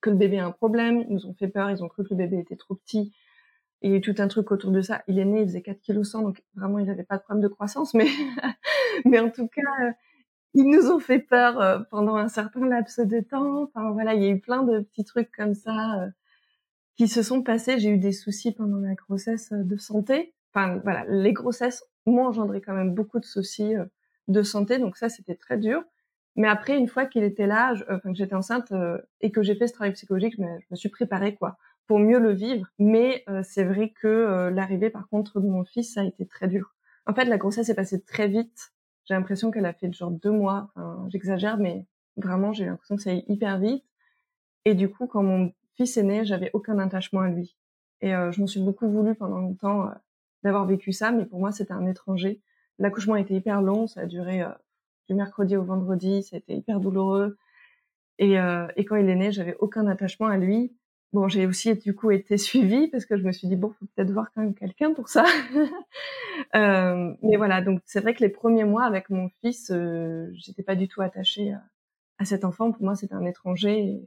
que 0.00 0.10
le 0.10 0.16
bébé 0.16 0.36
ait 0.36 0.40
un 0.40 0.50
problème. 0.50 1.04
Ils 1.08 1.14
nous 1.14 1.26
ont 1.26 1.34
fait 1.34 1.48
peur, 1.48 1.70
ils 1.70 1.84
ont 1.84 1.88
cru 1.88 2.04
que 2.04 2.10
le 2.10 2.16
bébé 2.16 2.38
était 2.38 2.56
trop 2.56 2.74
petit 2.74 3.12
il 3.84 3.90
y 3.90 3.92
a 3.92 3.96
eu 3.98 4.00
tout 4.00 4.14
un 4.16 4.28
truc 4.28 4.50
autour 4.50 4.70
de 4.70 4.80
ça. 4.80 5.02
Il 5.08 5.18
est 5.18 5.26
né, 5.26 5.42
il 5.42 5.46
faisait 5.46 5.60
4 5.60 5.78
kg 5.82 6.02
100, 6.02 6.22
donc 6.22 6.42
vraiment, 6.54 6.78
il 6.78 6.86
n'avait 6.86 7.04
pas 7.04 7.18
de 7.18 7.22
problème 7.22 7.42
de 7.42 7.48
croissance, 7.48 7.92
mais, 7.92 8.06
mais 9.04 9.20
en 9.20 9.28
tout 9.28 9.46
cas, 9.46 9.60
euh, 9.82 9.92
ils 10.54 10.64
nous 10.64 10.90
ont 10.90 10.98
fait 10.98 11.18
peur 11.18 11.60
euh, 11.60 11.80
pendant 11.90 12.16
un 12.16 12.28
certain 12.28 12.66
laps 12.66 12.98
de 12.98 13.20
temps. 13.20 13.64
Enfin, 13.64 13.90
voilà, 13.90 14.14
il 14.14 14.22
y 14.22 14.26
a 14.26 14.30
eu 14.30 14.40
plein 14.40 14.62
de 14.62 14.80
petits 14.80 15.04
trucs 15.04 15.30
comme 15.36 15.52
ça 15.52 16.00
euh, 16.00 16.08
qui 16.96 17.08
se 17.08 17.22
sont 17.22 17.42
passés. 17.42 17.78
J'ai 17.78 17.90
eu 17.90 17.98
des 17.98 18.12
soucis 18.12 18.52
pendant 18.52 18.78
la 18.78 18.94
grossesse 18.94 19.52
de 19.52 19.76
santé. 19.76 20.34
Enfin, 20.54 20.80
voilà, 20.82 21.04
les 21.08 21.34
grossesses 21.34 21.84
m'ont 22.06 22.26
engendré 22.26 22.62
quand 22.62 22.74
même 22.74 22.94
beaucoup 22.94 23.20
de 23.20 23.26
soucis 23.26 23.74
de 24.28 24.42
santé, 24.42 24.78
donc 24.78 24.96
ça, 24.96 25.10
c'était 25.10 25.34
très 25.34 25.58
dur. 25.58 25.82
Mais 26.36 26.48
après, 26.48 26.78
une 26.78 26.88
fois 26.88 27.04
qu'il 27.04 27.22
était 27.22 27.46
là, 27.46 27.74
enfin, 27.90 28.12
que 28.12 28.16
j'étais 28.16 28.34
enceinte 28.34 28.72
et 29.20 29.30
que 29.30 29.42
j'ai 29.42 29.56
fait 29.56 29.66
ce 29.66 29.74
travail 29.74 29.92
psychologique, 29.92 30.34
je 30.36 30.42
me, 30.42 30.58
je 30.60 30.66
me 30.70 30.76
suis 30.76 30.88
préparée, 30.88 31.34
quoi 31.34 31.58
pour 31.86 31.98
mieux 31.98 32.18
le 32.18 32.32
vivre. 32.32 32.66
Mais 32.78 33.24
euh, 33.28 33.42
c'est 33.42 33.64
vrai 33.64 33.90
que 33.90 34.08
euh, 34.08 34.50
l'arrivée, 34.50 34.90
par 34.90 35.08
contre, 35.08 35.40
de 35.40 35.48
mon 35.48 35.64
fils, 35.64 35.94
ça 35.94 36.00
a 36.00 36.04
été 36.04 36.26
très 36.26 36.48
dur. 36.48 36.74
En 37.06 37.14
fait, 37.14 37.24
la 37.26 37.38
grossesse 37.38 37.68
est 37.68 37.74
passée 37.74 38.02
très 38.02 38.28
vite. 38.28 38.72
J'ai 39.04 39.14
l'impression 39.14 39.50
qu'elle 39.50 39.66
a 39.66 39.74
fait 39.74 39.92
genre 39.92 40.10
deux 40.10 40.30
mois. 40.30 40.70
Enfin, 40.74 41.06
j'exagère, 41.10 41.58
mais 41.58 41.86
vraiment, 42.16 42.52
j'ai 42.52 42.64
l'impression 42.64 42.96
que 42.96 43.02
ça 43.02 43.10
allait 43.10 43.24
hyper 43.28 43.58
vite. 43.58 43.84
Et 44.64 44.74
du 44.74 44.88
coup, 44.88 45.06
quand 45.06 45.22
mon 45.22 45.52
fils 45.76 45.96
est 45.96 46.02
né, 46.02 46.24
j'avais 46.24 46.50
aucun 46.54 46.78
attachement 46.78 47.20
à 47.20 47.28
lui. 47.28 47.56
Et 48.00 48.14
euh, 48.14 48.32
je 48.32 48.40
m'en 48.40 48.46
suis 48.46 48.60
beaucoup 48.60 48.88
voulu 48.88 49.14
pendant 49.14 49.38
longtemps 49.38 49.90
d'avoir 50.42 50.66
vécu 50.66 50.92
ça, 50.92 51.10
mais 51.10 51.26
pour 51.26 51.38
moi, 51.38 51.52
c'était 51.52 51.72
un 51.72 51.86
étranger. 51.86 52.40
L'accouchement 52.78 53.16
était 53.16 53.34
hyper 53.34 53.60
long, 53.62 53.86
ça 53.86 54.02
a 54.02 54.06
duré 54.06 54.42
du 55.08 55.14
mercredi 55.14 55.56
au 55.56 55.62
vendredi, 55.62 56.22
c'était 56.22 56.56
hyper 56.56 56.80
douloureux. 56.80 57.36
Et, 58.18 58.34
et 58.34 58.84
quand 58.84 58.96
il 58.96 59.08
est 59.08 59.14
né, 59.14 59.32
j'avais 59.32 59.56
aucun 59.58 59.86
attachement 59.86 60.26
à 60.26 60.36
lui. 60.36 60.74
Bon, 61.14 61.28
j'ai 61.28 61.46
aussi 61.46 61.74
du 61.76 61.94
coup 61.94 62.10
été 62.10 62.36
suivie 62.38 62.88
parce 62.88 63.06
que 63.06 63.16
je 63.16 63.22
me 63.22 63.32
suis 63.32 63.48
dit 63.48 63.56
bon, 63.56 63.70
faut 63.70 63.86
peut-être 63.94 64.10
voir 64.10 64.32
quand 64.34 64.42
même 64.42 64.54
quelqu'un 64.54 64.92
pour 64.92 65.08
ça. 65.08 65.24
euh, 66.56 67.14
mais 67.22 67.36
voilà, 67.36 67.62
donc 67.62 67.80
c'est 67.86 68.00
vrai 68.00 68.14
que 68.14 68.20
les 68.20 68.28
premiers 68.28 68.64
mois 68.64 68.84
avec 68.84 69.08
mon 69.10 69.30
fils, 69.40 69.70
euh, 69.70 70.28
j'étais 70.34 70.64
pas 70.64 70.74
du 70.74 70.88
tout 70.88 71.02
attachée 71.02 71.52
à, 71.52 71.62
à, 72.18 72.24
cet 72.24 72.44
enfant. 72.44 72.72
Pour 72.72 72.82
moi, 72.82 72.96
c'était 72.96 73.14
un 73.14 73.24
étranger 73.24 73.78
et, 73.78 74.02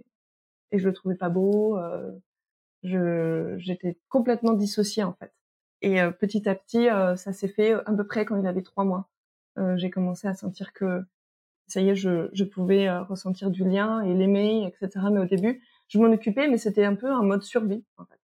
et, 0.72 0.80
je 0.80 0.86
le 0.86 0.94
trouvais 0.94 1.16
pas 1.16 1.30
beau. 1.30 1.78
Euh, 1.78 2.12
je 2.84 3.56
j'étais 3.58 3.98
complètement 4.10 4.54
dissociée 4.54 5.04
en 5.04 5.14
fait. 5.14 5.32
Et 5.82 6.02
euh, 6.02 6.12
petit 6.12 6.50
à 6.50 6.56
petit, 6.56 6.90
euh, 6.90 7.16
ça 7.16 7.34
s'est 7.34 7.48
fait 7.48 7.74
à 7.74 7.94
peu 7.96 8.06
près 8.06 8.26
quand 8.26 8.38
il 8.38 8.48
avait 8.48 8.64
trois 8.64 8.84
mois. 8.84 9.10
Euh, 9.58 9.78
j'ai 9.78 9.90
commencé 9.90 10.28
à 10.28 10.34
sentir 10.34 10.74
que 10.74 11.04
ça 11.68 11.82
y 11.82 11.90
est, 11.90 11.96
je, 11.96 12.30
je 12.34 12.44
pouvais 12.44 12.90
ressentir 13.00 13.50
du 13.52 13.64
lien 13.64 14.02
et 14.02 14.14
l'aimer, 14.14 14.66
etc. 14.68 15.06
Mais 15.12 15.20
au 15.20 15.26
début, 15.26 15.62
je 15.88 16.00
m'en 16.00 16.12
occupais, 16.12 16.48
mais 16.48 16.58
c'était 16.58 16.86
un 16.86 16.96
peu 16.96 17.10
un 17.10 17.24
mode 17.24 17.44
survie, 17.44 17.84
en 17.98 18.06
fait. 18.06 18.20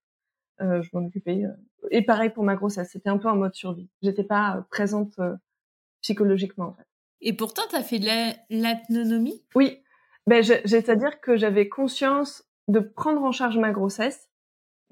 Euh, 0.61 0.81
je 0.81 0.89
m'en 0.93 1.05
occupais. 1.05 1.45
Euh, 1.45 1.53
et 1.89 2.01
pareil 2.01 2.29
pour 2.29 2.43
ma 2.43 2.55
grossesse, 2.55 2.89
c'était 2.91 3.09
un 3.09 3.17
peu 3.17 3.27
un 3.27 3.35
mode 3.35 3.55
survie. 3.55 3.89
J'étais 4.01 4.23
pas 4.23 4.57
euh, 4.57 4.61
présente 4.69 5.17
euh, 5.19 5.35
psychologiquement, 6.01 6.67
en 6.67 6.73
fait. 6.73 6.87
Et 7.21 7.33
pourtant, 7.33 7.63
tu 7.69 7.75
as 7.75 7.83
fait 7.83 7.99
de 7.99 8.07
l'autonomie 8.49 9.43
Oui. 9.55 9.81
Ben, 10.27 10.43
C'est-à-dire 10.43 11.19
que 11.21 11.37
j'avais 11.37 11.69
conscience 11.69 12.43
de 12.67 12.79
prendre 12.79 13.23
en 13.23 13.31
charge 13.31 13.57
ma 13.57 13.71
grossesse, 13.71 14.29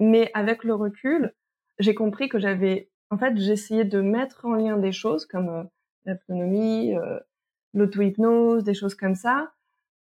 mais 0.00 0.30
avec 0.34 0.64
le 0.64 0.74
recul, 0.74 1.34
j'ai 1.78 1.94
compris 1.94 2.28
que 2.28 2.38
j'avais... 2.38 2.90
En 3.10 3.18
fait, 3.18 3.36
j'essayais 3.36 3.84
de 3.84 4.00
mettre 4.00 4.46
en 4.46 4.54
lien 4.54 4.78
des 4.78 4.92
choses 4.92 5.26
comme 5.26 5.48
euh, 5.48 5.64
l'autonomie, 6.06 6.94
l'auto-hypnose, 7.74 8.64
des 8.64 8.74
choses 8.74 8.94
comme 8.94 9.14
ça, 9.14 9.52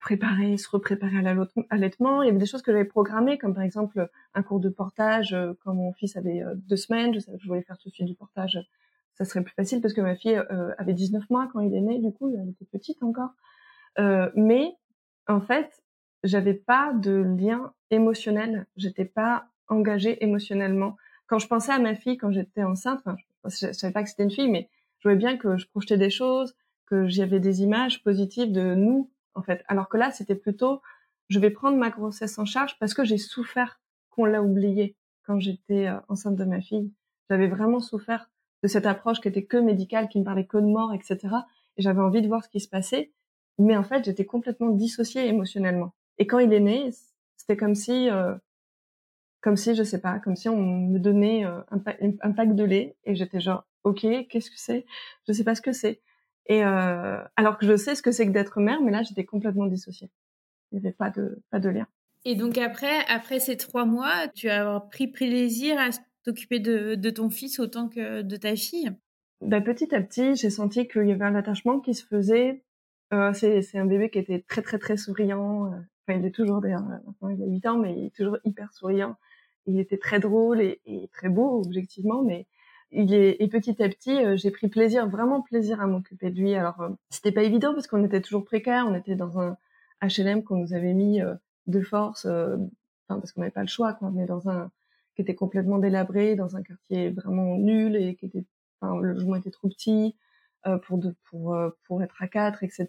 préparer, 0.03 0.59
se 0.59 0.69
repréparer 0.69 1.19
à 1.19 1.23
l'allaitement. 1.71 2.23
Il 2.23 2.27
y 2.27 2.29
avait 2.29 2.39
des 2.39 2.47
choses 2.47 2.61
que 2.61 2.73
j'avais 2.73 2.85
programmées, 2.85 3.39
comme 3.39 3.55
par 3.55 3.63
exemple 3.63 4.11
un 4.35 4.43
cours 4.43 4.61
de 4.61 4.69
portage. 4.69 5.33
Euh, 5.33 5.55
quand 5.65 5.73
mon 5.73 5.93
fils 5.93 6.17
avait 6.17 6.43
euh, 6.43 6.55
deux 6.57 6.77
semaines, 6.77 7.15
je 7.15 7.49
voulais 7.49 7.63
faire 7.63 7.79
tout 7.79 7.89
de 7.89 7.95
suite 7.95 8.09
du 8.09 8.15
portage. 8.15 8.59
Ça 9.15 9.25
serait 9.25 9.43
plus 9.43 9.55
facile 9.55 9.81
parce 9.81 9.95
que 9.95 10.01
ma 10.01 10.17
fille 10.17 10.37
euh, 10.51 10.75
avait 10.77 10.93
19 10.93 11.31
mois 11.31 11.49
quand 11.53 11.61
il 11.61 11.73
est 11.75 11.81
né, 11.81 11.99
du 12.01 12.13
coup, 12.13 12.35
elle 12.37 12.49
était 12.49 12.65
petite 12.65 13.03
encore. 13.03 13.31
Euh, 13.99 14.29
mais 14.35 14.73
en 15.29 15.41
fait, 15.41 15.83
j'avais 16.25 16.55
pas 16.55 16.93
de 16.93 17.13
lien 17.13 17.73
émotionnel. 17.91 18.67
J'étais 18.77 19.05
pas 19.05 19.47
engagée 19.69 20.23
émotionnellement. 20.25 20.97
Quand 21.29 21.39
je 21.39 21.47
pensais 21.47 21.73
à 21.73 21.79
ma 21.79 21.95
fille 21.95 22.17
quand 22.17 22.33
j'étais 22.33 22.65
enceinte, 22.65 23.03
je, 23.45 23.69
je 23.69 23.73
savais 23.73 23.93
pas 23.93 24.03
que 24.03 24.09
c'était 24.09 24.25
une 24.25 24.31
fille, 24.33 24.51
mais 24.51 24.69
je 24.99 25.09
voyais 25.09 25.19
bien 25.19 25.37
que 25.37 25.57
je 25.57 25.69
projetais 25.69 25.97
des 25.97 26.11
choses, 26.11 26.57
que 26.87 27.07
j'avais 27.07 27.39
des 27.39 27.63
images 27.63 28.03
positives 28.03 28.51
de 28.51 28.75
nous 28.75 29.09
en 29.35 29.43
fait. 29.43 29.65
Alors 29.69 29.89
que 29.89 29.97
là, 29.97 30.11
c'était 30.11 30.35
plutôt, 30.35 30.83
je 31.29 31.39
vais 31.39 31.51
prendre 31.51 31.77
ma 31.77 31.91
grossesse 31.91 32.39
en 32.39 32.45
charge 32.45 32.79
parce 32.79 32.95
que 32.95 33.05
j'ai 33.05 33.19
souffert 33.19 33.81
qu'on 34.11 34.25
l'a 34.25 34.43
oublié 34.43 34.97
quand 35.25 35.39
j'étais 35.39 35.89
euh, 35.89 35.99
enceinte 36.09 36.37
de 36.37 36.45
ma 36.45 36.61
fille. 36.61 36.93
J'avais 37.31 37.49
vraiment 37.49 37.81
souffert 37.81 38.31
de 38.63 38.69
cette 38.69 38.87
approche 38.87 39.21
qui 39.21 39.29
était 39.29 39.45
que 39.45 39.57
médicale, 39.57 40.09
qui 40.09 40.19
me 40.19 40.25
parlait 40.25 40.47
que 40.47 40.59
de 40.59 40.67
mort, 40.67 40.93
etc. 40.93 41.19
Et 41.77 41.83
j'avais 41.83 42.01
envie 42.01 42.23
de 42.23 42.29
voir 42.29 42.45
ce 42.45 42.49
qui 42.49 42.61
se 42.61 42.69
passait. 42.69 43.13
Mais 43.59 43.77
en 43.77 43.83
fait, 43.83 44.05
j'étais 44.05 44.25
complètement 44.25 44.71
dissociée 44.71 45.27
émotionnellement. 45.27 45.95
Et 46.19 46.27
quand 46.27 46.39
il 46.39 46.53
est 46.53 46.61
né, 46.61 46.91
c'était 47.37 47.57
comme 47.57 47.75
si, 47.75 48.09
euh, 48.11 48.35
comme 49.41 49.57
si, 49.57 49.75
je 49.75 49.83
sais 49.83 50.01
pas, 50.01 50.19
comme 50.21 50.37
si 50.37 50.49
on 50.49 50.63
me 50.63 50.99
donnait 50.99 51.45
euh, 51.45 51.61
un, 51.71 51.81
un, 52.23 52.33
pack 52.33 52.55
de 52.55 52.65
lait 52.65 52.97
et 53.05 53.15
j'étais 53.15 53.41
genre, 53.41 53.65
ok, 53.85 54.07
qu'est-ce 54.29 54.51
que 54.51 54.59
c'est? 54.59 54.87
Je 55.27 55.33
sais 55.33 55.45
pas 55.45 55.55
ce 55.55 55.63
que 55.63 55.73
c'est. 55.73 56.01
Et 56.47 56.65
euh, 56.65 57.23
alors 57.37 57.57
que 57.59 57.67
je 57.67 57.77
sais 57.77 57.95
ce 57.95 58.03
que 58.03 58.11
c'est 58.11 58.27
que 58.27 58.33
d'être 58.33 58.61
mère, 58.61 58.81
mais 58.81 58.91
là 58.91 59.03
j'étais 59.03 59.25
complètement 59.25 59.67
dissociée. 59.67 60.11
Il 60.71 60.81
n'y 60.81 60.87
avait 60.87 60.95
pas 60.95 61.11
de 61.11 61.41
pas 61.51 61.61
de 61.61 61.69
lien. 61.69 61.87
Et 62.25 62.35
donc 62.35 62.59
après, 62.59 63.05
après 63.09 63.41
ces 63.41 63.57
trois 63.57 63.85
mois, 63.85 64.29
tu 64.35 64.49
as 64.49 64.81
pris 64.91 65.09
plaisir 65.09 65.79
à 65.79 65.91
t'occuper 66.25 66.61
de, 66.61 66.95
de, 66.95 67.11
ton 67.11 67.31
fils 67.31 67.59
autant 67.59 67.89
que 67.89 68.23
de 68.23 68.37
ta 68.37 68.55
fille? 68.55 68.93
Bah, 69.41 69.61
petit 69.61 69.93
à 69.93 70.01
petit, 70.01 70.37
j'ai 70.37 70.51
senti 70.51 70.87
qu'il 70.87 71.09
y 71.09 71.13
avait 71.13 71.25
un 71.25 71.35
attachement 71.35 71.81
qui 71.81 71.95
se 71.95 72.07
faisait. 72.07 72.63
Euh, 73.13 73.33
c'est 73.33 73.77
un 73.77 73.87
bébé 73.87 74.09
qui 74.09 74.19
était 74.19 74.45
très 74.47 74.63
très 74.63 74.79
très 74.79 74.97
souriant. 74.97 75.67
Euh, 75.67 75.77
enfin, 76.07 76.19
il 76.19 76.25
est 76.25 76.31
toujours 76.31 76.61
d'ailleurs, 76.61 76.83
maintenant 76.83 77.29
il 77.29 77.43
a 77.43 77.47
8 77.47 77.67
ans, 77.67 77.79
mais 77.79 77.93
il 77.97 78.07
est 78.07 78.15
toujours 78.15 78.39
hyper 78.45 78.73
souriant. 78.73 79.17
Il 79.67 79.79
était 79.79 79.99
très 79.99 80.21
drôle 80.21 80.61
et, 80.61 80.81
et 80.87 81.09
très 81.13 81.29
beau 81.29 81.61
objectivement, 81.61 82.23
mais 82.23 82.47
il 82.93 83.15
est, 83.15 83.37
et 83.41 83.49
petit 83.49 83.83
à 83.83 83.89
petit, 83.89 84.25
euh, 84.25 84.37
j'ai 84.37 84.51
pris 84.51 84.69
plaisir, 84.69 85.09
vraiment 85.09 85.41
plaisir 85.41 85.81
à 85.81 85.87
m'occuper 85.87 86.31
de 86.31 86.39
lui. 86.39 86.55
Alors, 86.55 86.81
euh, 86.81 86.91
c'était 87.11 87.33
pas 87.33 87.43
évident 87.43 87.73
parce 87.75 87.87
qu'on 87.87 88.05
était 88.05 88.21
toujours 88.21 88.45
précaire, 88.45 88.87
on 88.87 88.95
était 88.95 89.17
dans 89.17 89.41
un 89.41 89.57
HLM 90.03 90.45
qu'on 90.45 90.57
nous 90.57 90.75
avait 90.75 90.93
mis 90.93 91.21
euh, 91.23 91.35
de 91.67 91.81
force, 91.81 92.27
enfin 92.27 93.21
parce 93.21 93.33
qu'on 93.33 93.41
n'avait 93.41 93.51
pas 93.51 93.63
le 93.63 93.69
choix, 93.69 93.95
quoi. 93.95 94.11
On 94.15 94.19
est 94.19 94.27
dans 94.27 94.49
un 94.49 94.71
qui 95.15 95.23
était 95.23 95.35
complètement 95.35 95.79
délabré, 95.79 96.37
dans 96.37 96.57
un 96.57 96.63
quartier 96.63 97.11
vraiment 97.11 97.57
nul 97.57 97.97
et 97.97 98.17
qui 98.17 98.27
était, 98.27 98.45
enfin, 98.81 98.99
le 98.99 99.13
logement 99.13 99.37
était 99.37 99.51
trop 99.51 99.69
petit 99.69 100.17
pour 100.85 100.99
de, 100.99 101.15
pour 101.29 101.57
pour 101.85 102.03
être 102.03 102.23
à 102.23 102.29
quatre, 102.29 102.63
etc. 102.65 102.87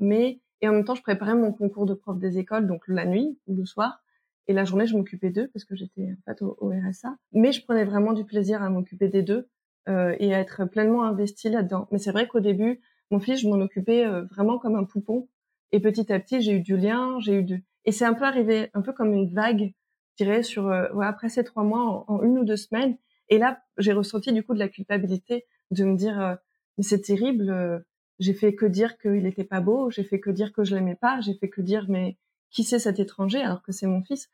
Mais 0.00 0.40
et 0.60 0.68
en 0.68 0.72
même 0.72 0.84
temps, 0.84 0.94
je 0.94 1.02
préparais 1.02 1.34
mon 1.34 1.52
concours 1.52 1.86
de 1.86 1.94
prof 1.94 2.18
des 2.18 2.38
écoles, 2.38 2.66
donc 2.66 2.82
la 2.88 3.04
nuit 3.04 3.38
ou 3.46 3.56
le 3.56 3.66
soir. 3.66 4.02
Et 4.48 4.52
la 4.52 4.64
journée, 4.64 4.86
je 4.86 4.96
m'occupais 4.96 5.30
d'eux 5.30 5.48
parce 5.52 5.64
que 5.64 5.74
j'étais 5.74 6.12
en 6.12 6.32
fait 6.32 6.42
au, 6.42 6.70
RSA. 6.70 7.16
Mais 7.32 7.52
je 7.52 7.64
prenais 7.64 7.84
vraiment 7.84 8.12
du 8.12 8.24
plaisir 8.24 8.62
à 8.62 8.70
m'occuper 8.70 9.08
des 9.08 9.22
deux 9.22 9.48
euh, 9.88 10.14
et 10.18 10.34
à 10.34 10.38
être 10.38 10.64
pleinement 10.66 11.04
investie 11.04 11.48
là-dedans. 11.48 11.88
Mais 11.90 11.98
c'est 11.98 12.12
vrai 12.12 12.28
qu'au 12.28 12.40
début, 12.40 12.80
mon 13.10 13.20
fils, 13.20 13.40
je 13.40 13.48
m'en 13.48 13.56
occupais 13.56 14.04
euh, 14.04 14.22
vraiment 14.24 14.58
comme 14.58 14.76
un 14.76 14.84
poupon. 14.84 15.28
Et 15.72 15.80
petit 15.80 16.12
à 16.12 16.18
petit, 16.20 16.40
j'ai 16.40 16.52
eu 16.52 16.60
du 16.60 16.76
lien, 16.76 17.18
j'ai 17.20 17.34
eu 17.34 17.42
du... 17.42 17.64
Et 17.84 17.92
c'est 17.92 18.04
un 18.04 18.14
peu 18.14 18.24
arrivé, 18.24 18.70
un 18.74 18.82
peu 18.82 18.92
comme 18.92 19.12
une 19.12 19.32
vague, 19.32 19.72
je 20.18 20.24
dirais, 20.24 20.42
sur 20.42 20.68
euh, 20.68 20.90
ouais, 20.92 21.06
après 21.06 21.28
ces 21.28 21.44
trois 21.44 21.62
mois, 21.62 22.04
en, 22.08 22.22
une 22.22 22.38
ou 22.38 22.44
deux 22.44 22.56
semaines. 22.56 22.96
Et 23.28 23.38
là, 23.38 23.62
j'ai 23.78 23.92
ressenti 23.92 24.32
du 24.32 24.42
coup 24.42 24.54
de 24.54 24.58
la 24.58 24.68
culpabilité 24.68 25.46
de 25.70 25.84
me 25.84 25.96
dire, 25.96 26.20
euh, 26.20 26.34
mais 26.78 26.84
c'est 26.84 27.00
terrible, 27.00 27.84
j'ai 28.18 28.34
fait 28.34 28.54
que 28.54 28.66
dire 28.66 28.98
qu'il 28.98 29.22
n'était 29.22 29.44
pas 29.44 29.60
beau, 29.60 29.90
j'ai 29.90 30.04
fait 30.04 30.20
que 30.20 30.30
dire 30.30 30.52
que 30.52 30.62
je 30.62 30.74
l'aimais 30.74 30.94
pas, 30.94 31.20
j'ai 31.20 31.34
fait 31.34 31.48
que 31.48 31.60
dire 31.60 31.86
mais 31.88 32.18
qui 32.50 32.64
c'est 32.64 32.78
cet 32.78 32.98
étranger 32.98 33.40
alors 33.40 33.62
que 33.62 33.72
c'est 33.72 33.86
mon 33.86 34.02
fils. 34.02 34.28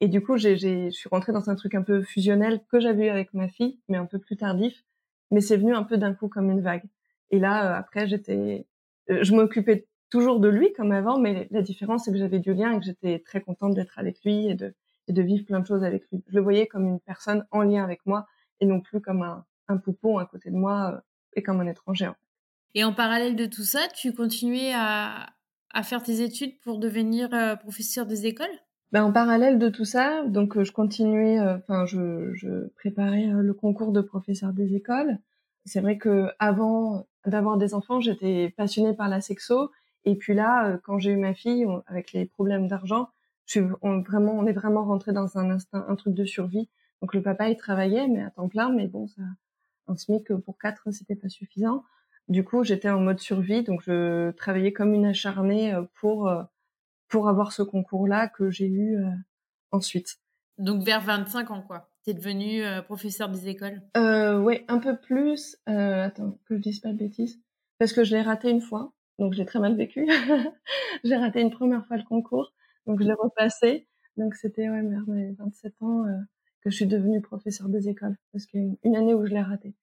Et 0.00 0.08
du 0.08 0.22
coup 0.22 0.36
j'ai 0.36 0.56
je 0.56 0.90
suis 0.90 1.08
rentrée 1.08 1.32
dans 1.32 1.50
un 1.50 1.54
truc 1.56 1.74
un 1.74 1.82
peu 1.82 2.02
fusionnel 2.02 2.60
que 2.70 2.80
j'avais 2.80 3.06
eu 3.06 3.10
avec 3.10 3.34
ma 3.34 3.48
fille 3.48 3.80
mais 3.88 3.96
un 3.98 4.06
peu 4.06 4.18
plus 4.18 4.36
tardif. 4.36 4.84
Mais 5.30 5.40
c'est 5.40 5.56
venu 5.56 5.74
un 5.74 5.82
peu 5.82 5.98
d'un 5.98 6.14
coup 6.14 6.28
comme 6.28 6.50
une 6.50 6.60
vague. 6.60 6.84
Et 7.30 7.38
là 7.38 7.72
euh, 7.72 7.78
après 7.78 8.08
j'étais 8.08 8.66
euh, 9.10 9.18
je 9.22 9.34
m'occupais 9.34 9.86
toujours 10.10 10.40
de 10.40 10.48
lui 10.48 10.72
comme 10.72 10.92
avant 10.92 11.18
mais 11.18 11.48
la 11.50 11.62
différence 11.62 12.04
c'est 12.04 12.12
que 12.12 12.18
j'avais 12.18 12.38
du 12.38 12.54
lien 12.54 12.72
et 12.74 12.78
que 12.78 12.84
j'étais 12.84 13.18
très 13.20 13.40
contente 13.40 13.74
d'être 13.74 13.98
avec 13.98 14.22
lui 14.24 14.48
et 14.48 14.54
de 14.54 14.74
et 15.08 15.12
de 15.12 15.22
vivre 15.22 15.44
plein 15.46 15.60
de 15.60 15.66
choses 15.66 15.84
avec 15.84 16.04
lui. 16.10 16.22
Je 16.28 16.36
le 16.36 16.42
voyais 16.42 16.66
comme 16.66 16.86
une 16.86 17.00
personne 17.00 17.46
en 17.50 17.62
lien 17.62 17.82
avec 17.82 18.04
moi 18.04 18.26
et 18.60 18.66
non 18.66 18.80
plus 18.80 19.00
comme 19.00 19.22
un, 19.22 19.44
un 19.68 19.78
poupon 19.78 20.18
à 20.18 20.26
côté 20.26 20.50
de 20.50 20.56
moi 20.56 20.92
euh, 20.94 21.00
et 21.34 21.42
comme 21.42 21.60
un 21.60 21.66
étranger 21.66 22.10
et 22.74 22.84
en 22.84 22.92
parallèle 22.92 23.36
de 23.36 23.46
tout 23.46 23.64
ça 23.64 23.88
tu 23.94 24.12
continuais 24.12 24.72
à 24.74 25.30
à 25.72 25.82
faire 25.82 26.02
tes 26.02 26.22
études 26.22 26.58
pour 26.60 26.78
devenir 26.78 27.32
euh, 27.32 27.56
professeur 27.56 28.06
des 28.06 28.26
écoles? 28.26 28.46
Ben, 28.92 29.04
en 29.04 29.12
parallèle 29.12 29.58
de 29.58 29.68
tout 29.68 29.84
ça, 29.84 30.24
donc 30.24 30.56
euh, 30.56 30.64
je 30.64 30.72
continuais, 30.72 31.38
euh, 31.38 31.56
enfin 31.58 31.84
je, 31.84 32.32
je, 32.34 32.68
préparais 32.76 33.26
le 33.26 33.52
concours 33.52 33.92
de 33.92 34.00
professeur 34.00 34.52
des 34.52 34.74
écoles. 34.74 35.18
C'est 35.66 35.80
vrai 35.80 35.98
que 35.98 36.28
avant 36.38 37.06
d'avoir 37.26 37.58
des 37.58 37.74
enfants, 37.74 38.00
j'étais 38.00 38.54
passionnée 38.56 38.94
par 38.94 39.08
la 39.08 39.20
sexo. 39.20 39.70
Et 40.04 40.16
puis 40.16 40.32
là, 40.32 40.78
quand 40.84 40.98
j'ai 40.98 41.10
eu 41.10 41.16
ma 41.16 41.34
fille, 41.34 41.66
avec 41.86 42.12
les 42.12 42.24
problèmes 42.24 42.68
d'argent, 42.68 43.10
je 43.44 43.60
suis 43.60 43.68
on, 43.82 44.00
vraiment, 44.00 44.32
on 44.32 44.46
est 44.46 44.52
vraiment 44.52 44.84
rentré 44.84 45.12
dans 45.12 45.36
un 45.36 45.50
instinct, 45.50 45.84
un 45.86 45.96
truc 45.96 46.14
de 46.14 46.24
survie. 46.24 46.70
Donc 47.02 47.12
le 47.12 47.22
papa 47.22 47.50
il 47.50 47.56
travaillait 47.56 48.08
mais 48.08 48.22
à 48.22 48.30
temps 48.30 48.48
plein, 48.48 48.70
mais 48.70 48.86
bon 48.86 49.06
ça 49.08 49.22
un 49.88 49.96
SMIC 49.96 50.32
pour 50.44 50.58
quatre 50.58 50.90
c'était 50.92 51.16
pas 51.16 51.28
suffisant. 51.28 51.84
Du 52.28 52.44
coup 52.44 52.64
j'étais 52.64 52.90
en 52.90 53.00
mode 53.00 53.20
survie, 53.20 53.62
donc 53.62 53.82
je 53.82 54.30
travaillais 54.32 54.72
comme 54.72 54.94
une 54.94 55.06
acharnée 55.06 55.74
pour 55.94 56.30
pour 57.08 57.28
avoir 57.28 57.52
ce 57.52 57.62
concours 57.62 58.06
là 58.06 58.28
que 58.28 58.50
j'ai 58.50 58.68
eu 58.68 58.98
ensuite. 59.70 60.18
Donc 60.58 60.82
vers 60.82 61.00
25 61.00 61.50
ans 61.50 61.62
quoi. 61.62 61.88
T'es 62.04 62.14
devenu 62.14 62.62
professeur 62.84 63.28
des 63.28 63.48
écoles? 63.48 63.80
Euh, 63.96 64.38
ouais 64.40 64.64
un 64.68 64.78
peu 64.78 64.96
plus. 64.96 65.56
Euh, 65.68 66.04
attends 66.04 66.38
que 66.46 66.56
je 66.56 66.60
dise 66.60 66.80
pas 66.80 66.92
de 66.92 66.98
bêtises 66.98 67.40
parce 67.78 67.92
que 67.92 68.04
je 68.04 68.14
l'ai 68.14 68.22
raté 68.22 68.50
une 68.50 68.60
fois 68.60 68.92
donc 69.18 69.32
j'ai 69.32 69.44
très 69.44 69.58
mal 69.58 69.74
vécu. 69.74 70.06
j'ai 71.04 71.16
raté 71.16 71.40
une 71.40 71.50
première 71.50 71.84
fois 71.86 71.96
le 71.96 72.04
concours, 72.04 72.52
donc 72.86 73.00
je 73.00 73.06
l'ai 73.06 73.14
repassé. 73.14 73.86
Donc 74.16 74.34
c'était 74.34 74.68
ouais, 74.68 74.82
vers 74.82 75.06
mes 75.08 75.32
27 75.32 75.74
ans 75.82 76.04
euh, 76.06 76.18
que 76.60 76.70
je 76.70 76.76
suis 76.76 76.86
devenue 76.86 77.20
professeur 77.20 77.68
des 77.68 77.88
écoles, 77.88 78.16
parce 78.32 78.46
qu'il 78.46 78.76
une 78.84 78.96
année 78.96 79.14
où 79.14 79.26
je 79.26 79.32
l'ai 79.32 79.42
raté. 79.42 79.74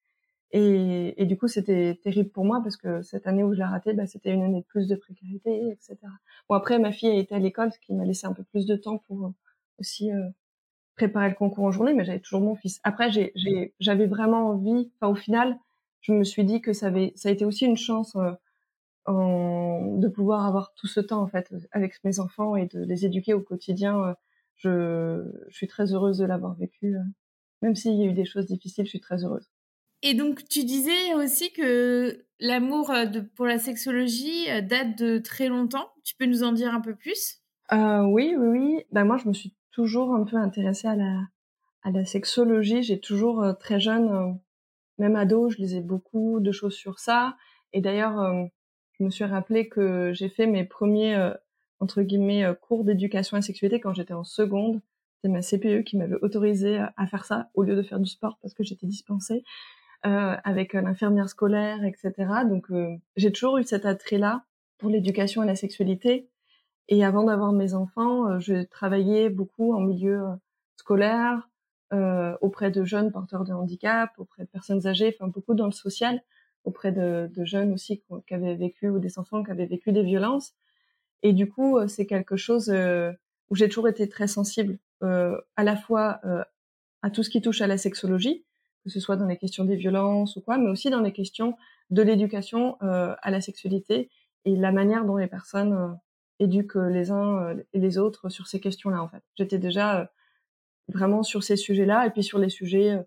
Et, 0.51 1.21
et, 1.21 1.25
du 1.25 1.38
coup, 1.38 1.47
c'était 1.47 1.99
terrible 2.03 2.29
pour 2.29 2.45
moi 2.45 2.62
parce 2.63 2.77
que 2.77 3.01
cette 3.01 3.27
année 3.27 3.43
où 3.43 3.53
je 3.53 3.58
l'ai 3.58 3.65
raté, 3.65 3.93
bah, 3.93 4.05
c'était 4.08 4.31
une 4.31 4.43
année 4.43 4.62
de 4.62 4.65
plus 4.65 4.88
de 4.88 4.95
précarité, 4.95 5.69
etc. 5.71 5.97
Bon, 6.47 6.55
après, 6.55 6.79
ma 6.79 6.91
fille 6.91 7.10
a 7.10 7.15
été 7.15 7.36
à 7.36 7.39
l'école, 7.39 7.71
ce 7.73 7.79
qui 7.79 7.93
m'a 7.93 8.05
laissé 8.05 8.25
un 8.27 8.34
peu 8.34 8.43
plus 8.43 8.65
de 8.65 8.75
temps 8.75 8.99
pour 8.99 9.25
euh, 9.25 9.29
aussi 9.79 10.12
euh, 10.13 10.29
préparer 10.95 11.29
le 11.29 11.36
concours 11.36 11.65
en 11.65 11.71
journée, 11.71 11.93
mais 11.93 12.05
j'avais 12.05 12.19
toujours 12.19 12.41
mon 12.41 12.55
fils. 12.55 12.79
Après, 12.84 13.10
j'avais 13.79 14.08
vraiment 14.08 14.49
envie, 14.49 14.91
enfin, 14.95 15.12
au 15.12 15.15
final, 15.15 15.58
je 16.01 16.13
me 16.13 16.23
suis 16.23 16.45
dit 16.45 16.62
que 16.62 16.73
ça, 16.73 16.88
avait, 16.88 17.12
ça 17.15 17.29
a 17.29 17.31
été 17.31 17.45
aussi 17.45 17.65
une 17.65 17.77
chance 17.77 18.15
euh, 19.08 19.97
de 19.97 20.08
pouvoir 20.08 20.45
avoir 20.47 20.73
tout 20.73 20.88
ce 20.88 20.99
temps 20.99 21.21
en 21.21 21.27
fait 21.27 21.53
avec 21.71 22.03
mes 22.03 22.19
enfants 22.19 22.55
et 22.55 22.65
de 22.65 22.84
les 22.84 23.05
éduquer 23.05 23.34
au 23.36 23.41
quotidien. 23.41 24.03
Euh, 24.03 24.13
je, 24.55 25.31
je 25.49 25.55
suis 25.55 25.67
très 25.67 25.93
heureuse 25.93 26.17
de 26.17 26.25
l'avoir 26.25 26.55
vécu. 26.55 26.95
Euh. 26.95 27.03
Même 27.62 27.75
s'il 27.75 27.93
y 27.95 28.03
a 28.03 28.05
eu 28.05 28.13
des 28.13 28.25
choses 28.25 28.47
difficiles, 28.47 28.86
je 28.86 28.89
suis 28.89 28.99
très 28.99 29.23
heureuse. 29.23 29.47
Et 30.07 30.13
donc, 30.13 30.47
tu 30.47 30.63
disais 30.63 31.15
aussi 31.15 31.51
que 31.51 32.25
l'amour 32.39 32.91
euh, 32.91 33.05
pour 33.35 33.45
la 33.45 33.57
sexologie 33.57 34.45
date 34.61 34.97
de 34.97 35.17
très 35.17 35.47
longtemps. 35.47 35.89
Tu 36.03 36.15
peux 36.15 36.25
nous 36.25 36.43
en 36.43 36.51
dire 36.51 36.73
un 36.73 36.81
peu 36.81 36.95
plus? 36.95 37.41
Euh, 37.71 38.03
Oui, 38.03 38.35
oui, 38.37 38.47
oui. 38.47 38.83
Ben, 38.91 39.03
moi, 39.03 39.17
je 39.17 39.27
me 39.27 39.33
suis 39.33 39.55
toujours 39.71 40.13
un 40.13 40.23
peu 40.23 40.37
intéressée 40.37 40.87
à 40.87 40.95
la, 40.95 42.05
sexologie. 42.05 42.83
J'ai 42.83 42.99
toujours, 42.99 43.43
très 43.59 43.79
jeune, 43.79 44.39
même 44.99 45.15
ado, 45.15 45.49
je 45.49 45.57
lisais 45.57 45.81
beaucoup 45.81 46.39
de 46.39 46.51
choses 46.51 46.75
sur 46.75 46.99
ça. 46.99 47.35
Et 47.73 47.81
d'ailleurs, 47.81 48.47
je 48.99 49.03
me 49.03 49.09
suis 49.09 49.25
rappelé 49.25 49.67
que 49.67 50.13
j'ai 50.13 50.29
fait 50.29 50.47
mes 50.47 50.63
premiers 50.63 51.15
euh, 51.15 51.33
entre 51.79 52.01
guillemets 52.01 52.45
euh, 52.45 52.53
cours 52.53 52.85
d'éducation 52.85 53.35
à 53.35 53.39
la 53.39 53.41
sexualité 53.41 53.79
quand 53.79 53.93
j'étais 53.93 54.13
en 54.13 54.23
seconde. 54.23 54.81
C'était 55.15 55.33
ma 55.33 55.41
CPE 55.41 55.83
qui 55.83 55.97
m'avait 55.97 56.15
autorisé 56.21 56.77
à 56.77 57.07
faire 57.07 57.25
ça 57.25 57.49
au 57.55 57.63
lieu 57.63 57.75
de 57.75 57.81
faire 57.81 57.99
du 57.99 58.09
sport 58.09 58.37
parce 58.41 58.53
que 58.53 58.63
j'étais 58.63 58.85
dispensée 58.85 59.43
euh, 60.05 60.35
avec 60.43 60.73
l'infirmière 60.73 61.29
scolaire, 61.29 61.83
etc. 61.83 62.13
Donc 62.47 62.67
j'ai 63.15 63.31
toujours 63.31 63.57
eu 63.57 63.63
cet 63.63 63.85
attrait-là 63.85 64.43
pour 64.77 64.89
l'éducation 64.89 65.41
à 65.41 65.45
la 65.45 65.55
sexualité. 65.55 66.29
Et 66.87 67.03
avant 67.03 67.23
d'avoir 67.23 67.51
mes 67.51 67.73
enfants, 67.73 68.39
je 68.39 68.63
travaillais 68.63 69.29
beaucoup 69.29 69.73
en 69.73 69.79
milieu 69.79 70.23
scolaire, 70.75 71.49
euh, 71.93 72.35
auprès 72.41 72.71
de 72.71 72.83
jeunes 72.83 73.11
porteurs 73.11 73.43
de 73.43 73.53
handicap, 73.53 74.11
auprès 74.17 74.43
de 74.43 74.49
personnes 74.49 74.87
âgées, 74.87 75.15
enfin 75.15 75.27
beaucoup 75.27 75.53
dans 75.53 75.67
le 75.67 75.71
social 75.71 76.21
auprès 76.63 76.91
de, 76.91 77.29
de 77.31 77.45
jeunes 77.45 77.73
aussi 77.73 78.03
qui 78.27 78.33
avaient 78.33 78.55
vécu 78.55 78.89
ou 78.89 78.97
des 78.99 79.19
enfants 79.19 79.43
qui 79.43 79.51
avaient 79.51 79.67
vécu 79.67 79.91
des 79.91 80.03
violences. 80.03 80.53
Et 81.21 81.31
du 81.31 81.47
coup, 81.47 81.77
euh, 81.77 81.87
c'est 81.87 82.07
quelque 82.07 82.35
chose 82.37 82.69
euh, 82.69 83.11
où 83.49 83.55
j'ai 83.55 83.69
toujours 83.69 83.87
été 83.87 84.09
très 84.09 84.27
sensible, 84.27 84.79
euh, 85.03 85.39
à 85.55 85.63
la 85.63 85.75
fois 85.75 86.19
euh, 86.25 86.43
à 87.03 87.11
tout 87.11 87.21
ce 87.21 87.29
qui 87.29 87.41
touche 87.41 87.61
à 87.61 87.67
la 87.67 87.77
sexologie, 87.77 88.43
que 88.86 88.89
ce 88.89 89.02
soit 89.02 89.17
dans 89.17 89.26
les 89.26 89.38
questions 89.38 89.65
des 89.65 89.76
violences 89.76 90.38
ou 90.38 90.41
quoi, 90.41 90.58
mais 90.58 90.69
aussi 90.69 90.89
dans 90.89 91.02
les 91.02 91.12
questions 91.12 91.58
de 91.89 92.02
l'éducation 92.02 92.78
à 92.80 93.32
la 93.32 93.41
sexualité 93.41 94.10
et 94.45 94.56
la 94.56 94.71
manière 94.71 95.06
dont 95.06 95.17
les 95.17 95.28
personnes 95.28 96.00
éduquent 96.39 96.76
les 96.76 97.12
uns 97.12 97.58
et 97.74 97.80
les 97.80 97.98
autres 97.98 98.30
sur 98.30 98.48
ces 98.48 98.60
questions-là. 98.60 99.02
En 99.02 99.10
fait, 99.10 99.24
j'étais 99.36 99.58
déjà 99.58 100.12
vraiment 100.88 101.24
sur 101.24 101.43
ces 101.43 101.58
sujets-là 101.58 102.06
et 102.06 102.12
puis 102.12 102.24
sur 102.24 102.39
les 102.39 102.50
sujets 102.50 103.00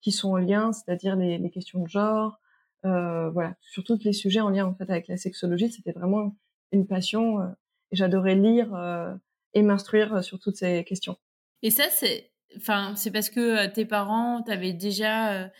qui 0.00 0.12
sont 0.12 0.30
en 0.30 0.36
lien, 0.36 0.72
c'est-à-dire 0.72 1.16
les, 1.16 1.38
les 1.38 1.50
questions 1.50 1.82
de 1.82 1.88
genre, 1.88 2.40
euh, 2.84 3.30
voilà, 3.30 3.54
sur 3.62 3.82
tous 3.82 4.04
les 4.04 4.12
sujets 4.12 4.40
en 4.40 4.50
lien 4.50 4.66
en 4.66 4.74
fait 4.74 4.90
avec 4.90 5.08
la 5.08 5.16
sexologie, 5.16 5.72
c'était 5.72 5.92
vraiment 5.92 6.36
une 6.70 6.86
passion 6.86 7.40
euh, 7.40 7.46
et 7.90 7.96
j'adorais 7.96 8.34
lire 8.34 8.74
euh, 8.74 9.14
et 9.54 9.62
m'instruire 9.62 10.22
sur 10.22 10.38
toutes 10.38 10.56
ces 10.56 10.84
questions. 10.84 11.16
Et 11.62 11.70
ça, 11.70 11.84
c'est, 11.90 12.30
enfin, 12.56 12.94
c'est 12.96 13.10
parce 13.10 13.30
que 13.30 13.66
tes 13.68 13.84
parents 13.84 14.42
t'avaient 14.42 14.72
déjà 14.72 15.50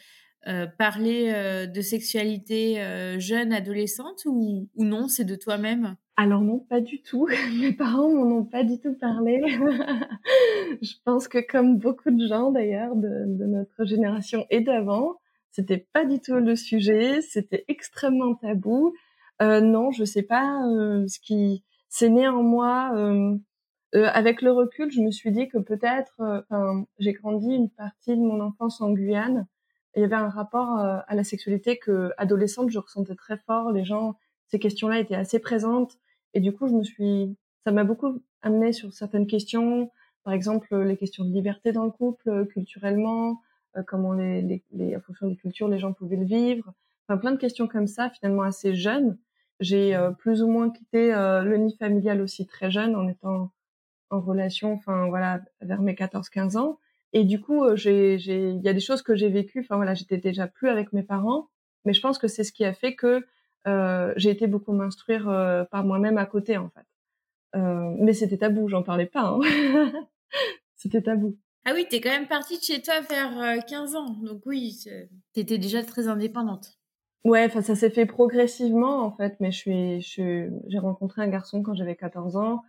parlé 0.79 1.33
de 1.73 1.81
sexualité 1.81 2.77
jeune, 3.19 3.53
adolescente, 3.53 4.23
ou, 4.27 4.69
non, 4.77 5.09
c'est 5.09 5.25
de 5.25 5.37
toi-même? 5.37 5.97
Alors 6.17 6.43
non, 6.43 6.61
pas 6.61 6.81
du 6.81 7.03
tout. 7.03 7.27
Mes 7.61 7.73
parents 7.73 8.09
m'en 8.09 8.39
ont 8.39 8.45
pas 8.45 8.63
du 8.63 8.79
tout 8.79 8.95
parlé. 8.95 9.43
je 10.83 10.95
pense 11.05 11.27
que 11.27 11.39
comme 11.39 11.79
beaucoup 11.79 12.11
de 12.11 12.27
gens 12.27 12.53
d'ailleurs 12.53 12.95
de, 12.95 13.25
notre 13.27 13.85
génération 13.85 14.47
et 14.51 14.61
d'avant, 14.61 15.17
c'était 15.51 15.87
pas 15.93 16.05
du 16.05 16.21
tout 16.21 16.35
le 16.35 16.57
sujet, 16.57 17.21
c'était 17.21 17.65
extrêmement 17.69 18.35
tabou. 18.35 18.95
Euh, 19.43 19.61
non, 19.61 19.91
je 19.91 20.05
sais 20.05 20.23
pas 20.23 20.65
euh, 20.69 21.07
ce 21.09 21.19
qui 21.19 21.65
c'est 21.89 22.09
né. 22.09 22.27
Euh, 22.27 23.37
euh, 23.95 24.09
avec 24.13 24.43
le 24.43 24.53
recul, 24.53 24.91
je 24.91 25.01
me 25.01 25.11
suis 25.11 25.31
dit 25.33 25.49
que 25.49 25.59
peut-être, 25.59 26.21
euh, 26.21 26.83
j'ai 26.99 27.13
grandi 27.13 27.55
une 27.55 27.71
partie 27.71 28.17
de 28.17 28.23
mon 28.23 28.41
enfance 28.41 28.81
en 28.81 28.91
Guyane. 28.91 29.47
il 29.97 30.03
y 30.03 30.05
avait 30.05 30.17
un 30.17 30.29
rapport 30.29 30.79
à 30.79 31.15
la 31.15 31.25
sexualité 31.25 31.79
que 31.79 32.13
adolescente, 32.17 32.71
je 32.71 32.79
ressentais 32.79 33.15
très 33.15 33.37
fort. 33.39 33.71
Les 33.71 33.85
gens, 33.85 34.17
ces 34.49 34.59
questions-là 34.59 34.99
étaient 34.99 35.15
assez 35.15 35.39
présentes, 35.39 35.99
et 36.35 36.41
du 36.41 36.53
coup, 36.53 36.67
je 36.67 36.75
me 36.75 36.83
suis, 36.83 37.37
ça 37.65 37.73
m'a 37.73 37.85
beaucoup 37.85 38.21
amené 38.43 38.73
sur 38.73 38.93
certaines 38.93 39.27
questions. 39.27 39.91
Par 40.25 40.33
exemple, 40.33 40.77
les 40.77 40.97
questions 40.97 41.25
de 41.25 41.33
liberté 41.33 41.73
dans 41.73 41.85
le 41.85 41.91
couple, 41.91 42.47
culturellement, 42.47 43.41
euh, 43.77 43.83
comment 43.87 44.13
les, 44.13 44.43
les, 44.43 44.63
les, 44.73 44.97
en 44.97 45.01
fonction 45.01 45.29
des 45.29 45.37
cultures 45.37 45.69
les 45.69 45.79
gens 45.79 45.93
pouvaient 45.93 46.17
le 46.17 46.25
vivre. 46.25 46.73
Enfin, 47.09 47.19
plein 47.19 47.33
de 47.33 47.39
questions 47.39 47.69
comme 47.69 47.87
ça, 47.87 48.11
finalement 48.11 48.43
assez 48.43 48.75
jeunes. 48.75 49.19
J'ai 49.61 49.95
euh, 49.95 50.11
plus 50.11 50.43
ou 50.43 50.49
moins 50.49 50.71
quitté 50.71 51.15
euh, 51.15 51.43
le 51.43 51.57
nid 51.57 51.77
familial 51.79 52.21
aussi 52.21 52.47
très 52.47 52.71
jeune, 52.71 52.97
en 52.97 53.09
étant 53.09 53.51
en 54.11 54.21
relation, 54.21 54.73
enfin 54.73 55.09
voilà, 55.09 55.41
vers 55.61 55.83
mes 55.83 55.95
14-15 55.95 56.57
ans. 56.57 56.79
Et 57.13 57.25
du 57.25 57.41
coup, 57.41 57.65
j'ai, 57.77 58.19
j'ai, 58.19 58.51
il 58.51 58.63
y 58.63 58.69
a 58.69 58.73
des 58.73 58.81
choses 58.81 59.03
que 59.03 59.15
j'ai 59.15 59.29
vécues. 59.29 59.61
Enfin 59.61 59.77
voilà, 59.77 59.95
j'étais 59.95 60.19
déjà 60.19 60.47
plus 60.49 60.69
avec 60.69 60.93
mes 60.93 61.03
parents, 61.03 61.49
mais 61.85 61.93
je 61.93 62.01
pense 62.01 62.19
que 62.19 62.29
c'est 62.29 62.45
ce 62.45 62.53
qui 62.53 62.65
a 62.65 62.75
fait 62.75 62.95
que 62.95 63.25
euh, 63.67 64.13
j'ai 64.17 64.31
été 64.31 64.47
beaucoup 64.47 64.73
m'instruire 64.73 65.25
par 65.71 65.85
moi-même 65.85 66.19
à 66.19 66.27
côté 66.27 66.57
en 66.57 66.71
fait. 66.71 66.87
Euh, 67.55 67.95
mais 67.99 68.13
c'était 68.13 68.39
tabou, 68.39 68.69
j'en 68.69 68.83
parlais 68.83 69.07
pas. 69.07 69.39
Hein. 69.39 69.41
c'était 70.77 71.03
tabou. 71.03 71.37
Ah 71.65 71.73
oui, 71.75 71.87
t'es 71.89 72.01
quand 72.01 72.11
même 72.11 72.27
partie 72.27 72.59
de 72.59 72.63
chez 72.63 72.83
toi 72.83 73.01
vers 73.01 73.65
15 73.65 73.95
euh, 73.95 73.99
ans. 73.99 74.11
Donc 74.23 74.43
oui, 74.45 74.85
t'étais 75.33 75.59
déjà 75.59 75.83
très 75.83 76.09
indépendante. 76.09 76.79
Ouais, 77.25 77.47
enfin 77.47 77.63
ça 77.63 77.75
s'est 77.75 77.91
fait 77.91 78.05
progressivement 78.05 79.03
en 79.03 79.11
fait, 79.11 79.37
mais 79.41 79.51
je 79.51 80.01
suis, 80.01 80.51
j'ai 80.67 80.79
rencontré 80.79 81.23
un 81.23 81.29
garçon 81.29 81.63
quand 81.63 81.75
j'avais 81.75 81.97
14 81.97 82.37
ans, 82.37 82.63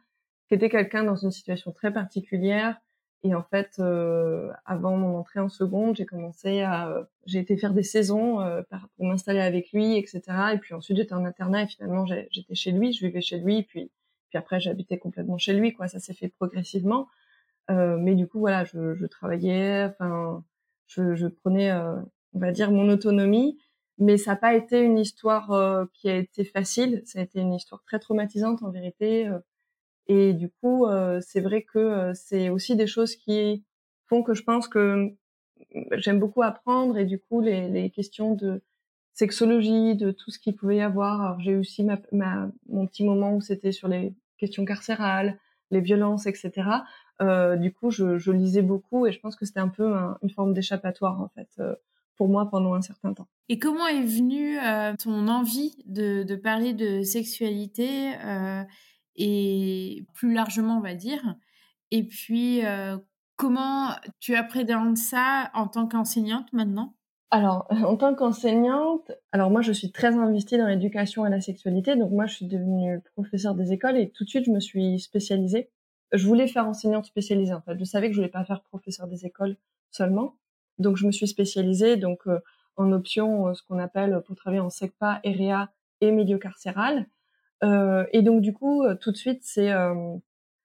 qui 0.47 0.55
était 0.55 0.69
quelqu'un 0.69 1.03
dans 1.03 1.15
une 1.15 1.31
situation 1.31 1.71
très 1.71 1.91
particulière. 1.91 2.77
Et 3.23 3.33
en 3.33 3.43
fait, 3.43 3.71
euh, 3.79 4.51
avant 4.65 4.97
mon 4.97 5.17
entrée 5.17 5.39
en 5.39 5.49
seconde, 5.49 5.95
j'ai 5.95 6.05
commencé 6.05 6.61
à, 6.61 7.07
j'ai 7.25 7.39
été 7.39 7.57
faire 7.57 7.73
des 7.73 7.83
saisons 7.83 8.41
euh, 8.41 8.61
pour 8.95 9.05
m'installer 9.05 9.41
avec 9.41 9.71
lui, 9.71 9.97
etc. 9.97 10.21
Et 10.53 10.57
puis 10.59 10.75
ensuite 10.75 10.97
j'étais 10.97 11.13
en 11.13 11.25
internat 11.25 11.63
et 11.63 11.67
finalement 11.67 12.05
j'étais 12.05 12.55
chez 12.55 12.71
lui, 12.71 12.93
je 12.93 13.05
vivais 13.05 13.21
chez 13.21 13.39
lui, 13.39 13.63
puis 13.63 13.91
puis 14.29 14.37
après 14.37 14.59
j'habitais 14.59 14.97
complètement 14.97 15.37
chez 15.37 15.53
lui, 15.53 15.73
quoi. 15.73 15.87
Ça 15.87 15.99
s'est 15.99 16.13
fait 16.13 16.29
progressivement. 16.29 17.07
Euh, 17.71 17.97
mais 17.97 18.15
du 18.15 18.27
coup, 18.27 18.39
voilà, 18.39 18.63
je, 18.65 18.95
je 18.95 19.05
travaillais, 19.05 19.85
enfin, 19.85 20.43
je, 20.87 21.15
je 21.15 21.27
prenais, 21.27 21.71
euh, 21.71 21.95
on 22.33 22.39
va 22.39 22.51
dire, 22.51 22.71
mon 22.71 22.89
autonomie. 22.89 23.57
Mais 23.97 24.17
ça 24.17 24.31
n'a 24.31 24.37
pas 24.37 24.55
été 24.55 24.81
une 24.81 24.97
histoire 24.97 25.51
euh, 25.51 25.85
qui 25.93 26.09
a 26.09 26.17
été 26.17 26.43
facile. 26.43 27.01
Ça 27.05 27.19
a 27.19 27.21
été 27.23 27.39
une 27.39 27.53
histoire 27.53 27.81
très 27.83 27.99
traumatisante 27.99 28.61
en 28.63 28.69
vérité. 28.69 29.29
Et 30.07 30.33
du 30.33 30.49
coup, 30.49 30.85
c'est 31.21 31.41
vrai 31.41 31.63
que 31.63 32.11
c'est 32.13 32.49
aussi 32.49 32.75
des 32.75 32.87
choses 32.87 33.15
qui 33.15 33.63
font 34.07 34.23
que 34.23 34.33
je 34.33 34.43
pense 34.43 34.67
que 34.67 35.15
j'aime 35.93 36.19
beaucoup 36.19 36.43
apprendre. 36.43 36.97
Et 36.97 37.05
du 37.05 37.19
coup, 37.19 37.41
les, 37.41 37.69
les 37.69 37.89
questions 37.89 38.35
de 38.35 38.61
sexologie, 39.13 39.95
de 39.95 40.11
tout 40.11 40.29
ce 40.29 40.39
qu'il 40.39 40.55
pouvait 40.55 40.77
y 40.77 40.81
avoir. 40.81 41.39
J'ai 41.39 41.55
aussi 41.55 41.83
ma, 41.83 41.97
ma, 42.11 42.49
mon 42.67 42.85
petit 42.85 43.03
moment 43.03 43.33
où 43.33 43.41
c'était 43.41 43.71
sur 43.71 43.87
les 43.87 44.13
questions 44.37 44.65
carcérales, 44.65 45.39
les 45.71 45.81
violences, 45.81 46.27
etc. 46.27 46.51
Euh, 47.21 47.55
du 47.55 47.73
coup, 47.73 47.91
je, 47.91 48.17
je, 48.17 48.31
lisais 48.31 48.61
beaucoup 48.61 49.07
et 49.07 49.13
je 49.13 49.19
pense 49.19 49.37
que 49.37 49.45
c'était 49.45 49.61
un 49.61 49.69
peu 49.69 49.95
une 50.21 50.29
forme 50.29 50.53
d'échappatoire 50.53 51.21
en 51.21 51.29
fait 51.29 51.47
euh, 51.59 51.73
pour 52.17 52.27
moi 52.27 52.49
pendant 52.49 52.73
un 52.73 52.81
certain 52.81 53.13
temps. 53.13 53.27
Et 53.47 53.57
comment 53.57 53.87
est 53.87 54.03
venue 54.03 54.59
euh, 54.59 54.93
ton 55.01 55.29
envie 55.29 55.77
de, 55.85 56.23
de, 56.23 56.35
parler 56.35 56.73
de 56.73 57.03
sexualité 57.03 58.13
euh, 58.25 58.63
et 59.15 60.05
plus 60.13 60.33
largement, 60.33 60.77
on 60.77 60.81
va 60.81 60.95
dire 60.95 61.35
Et 61.91 62.03
puis, 62.03 62.61
comment 63.35 63.89
tu 64.19 64.35
appréhendes 64.35 64.97
ça 64.97 65.51
en 65.53 65.67
tant 65.67 65.87
qu'enseignante 65.87 66.51
maintenant? 66.53 66.95
Alors, 67.31 67.67
en 67.85 67.97
tant 67.97 68.15
qu'enseignante, 68.15 69.11
alors 69.31 69.49
moi 69.49 69.61
je 69.61 69.71
suis 69.71 69.91
très 69.91 70.15
investie 70.15 70.57
dans 70.57 70.67
l'éducation 70.67 71.23
à 71.23 71.29
la 71.29 71.41
sexualité, 71.41 71.95
donc 71.95 72.11
moi 72.11 72.27
je 72.27 72.35
suis 72.35 72.45
devenue 72.45 73.01
professeure 73.13 73.55
des 73.55 73.73
écoles 73.73 73.97
et 73.97 74.09
tout 74.09 74.23
de 74.23 74.29
suite 74.29 74.45
je 74.45 74.51
me 74.51 74.59
suis 74.59 74.99
spécialisée. 74.99 75.69
Je 76.11 76.25
voulais 76.27 76.47
faire 76.47 76.67
enseignante 76.67 77.05
spécialisée 77.05 77.53
en 77.53 77.61
fait. 77.61 77.77
Je 77.77 77.83
savais 77.83 78.07
que 78.07 78.13
je 78.13 78.19
voulais 78.19 78.29
pas 78.29 78.45
faire 78.45 78.61
professeur 78.61 79.07
des 79.07 79.25
écoles 79.25 79.57
seulement, 79.91 80.35
donc 80.77 80.97
je 80.97 81.05
me 81.05 81.11
suis 81.11 81.27
spécialisée 81.27 81.97
donc 81.97 82.27
euh, 82.27 82.39
en 82.77 82.91
option 82.91 83.47
euh, 83.47 83.53
ce 83.53 83.63
qu'on 83.63 83.79
appelle 83.79 84.21
pour 84.25 84.35
travailler 84.35 84.61
en 84.61 84.69
SECPA, 84.69 85.19
EREA 85.23 85.69
et 86.01 86.11
milieu 86.11 86.37
carcéral. 86.37 87.07
Euh, 87.63 88.05
et 88.11 88.21
donc 88.21 88.41
du 88.41 88.53
coup 88.53 88.83
tout 88.99 89.11
de 89.11 89.17
suite 89.17 89.39
c'est 89.43 89.71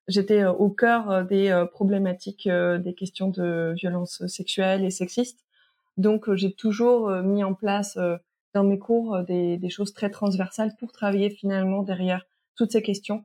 j'étais 0.09 0.45
au 0.45 0.71
cœur 0.71 1.25
des 1.25 1.65
problématiques 1.73 2.49
des 2.49 2.95
questions 2.95 3.29
de 3.29 3.75
violence 3.77 4.27
sexuelle 4.27 4.85
et 4.85 4.91
sexiste. 4.91 5.45
Donc, 6.01 6.29
euh, 6.29 6.37
j'ai 6.37 6.53
toujours 6.53 7.09
euh, 7.09 7.23
mis 7.23 7.45
en 7.45 7.55
place 7.55 7.97
euh, 7.99 8.17
dans 8.55 8.65
mes 8.65 8.79
cours 8.79 9.23
des, 9.25 9.69
choses 9.69 9.93
très 9.93 10.11
transversales 10.11 10.75
pour 10.79 10.93
travailler 10.93 11.31
finalement 11.31 11.83
derrière 11.83 12.27
toutes 12.57 12.73
ces 12.73 12.83
questions 12.83 13.23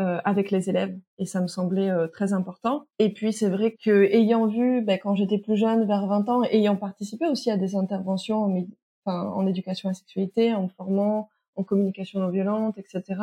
euh, 0.00 0.18
avec 0.24 0.50
les 0.50 0.68
élèves 0.68 0.98
et 1.18 1.26
ça 1.26 1.40
me 1.40 1.46
semblait 1.46 1.92
très 2.12 2.32
important. 2.32 2.86
Et 2.98 3.12
puis 3.12 3.32
c'est 3.32 3.48
vrai 3.48 3.76
que 3.80 4.04
ayant 4.12 4.46
vu 4.48 4.82
ben, 4.82 4.98
quand 5.00 5.14
j'étais 5.14 5.38
plus 5.38 5.56
jeune, 5.56 5.86
vers 5.86 6.06
20 6.06 6.28
ans, 6.28 6.42
ayant 6.44 6.74
participé 6.74 7.26
aussi 7.28 7.48
à 7.50 7.56
des 7.56 7.76
interventions 7.76 8.66
en, 9.04 9.12
en 9.12 9.46
éducation 9.46 9.88
à 9.88 9.92
la 9.92 9.94
sexualité, 9.94 10.52
en 10.52 10.68
formant, 10.68 11.28
en 11.56 11.64
communication 11.64 12.20
non 12.20 12.28
violente, 12.28 12.78
etc. 12.78 13.20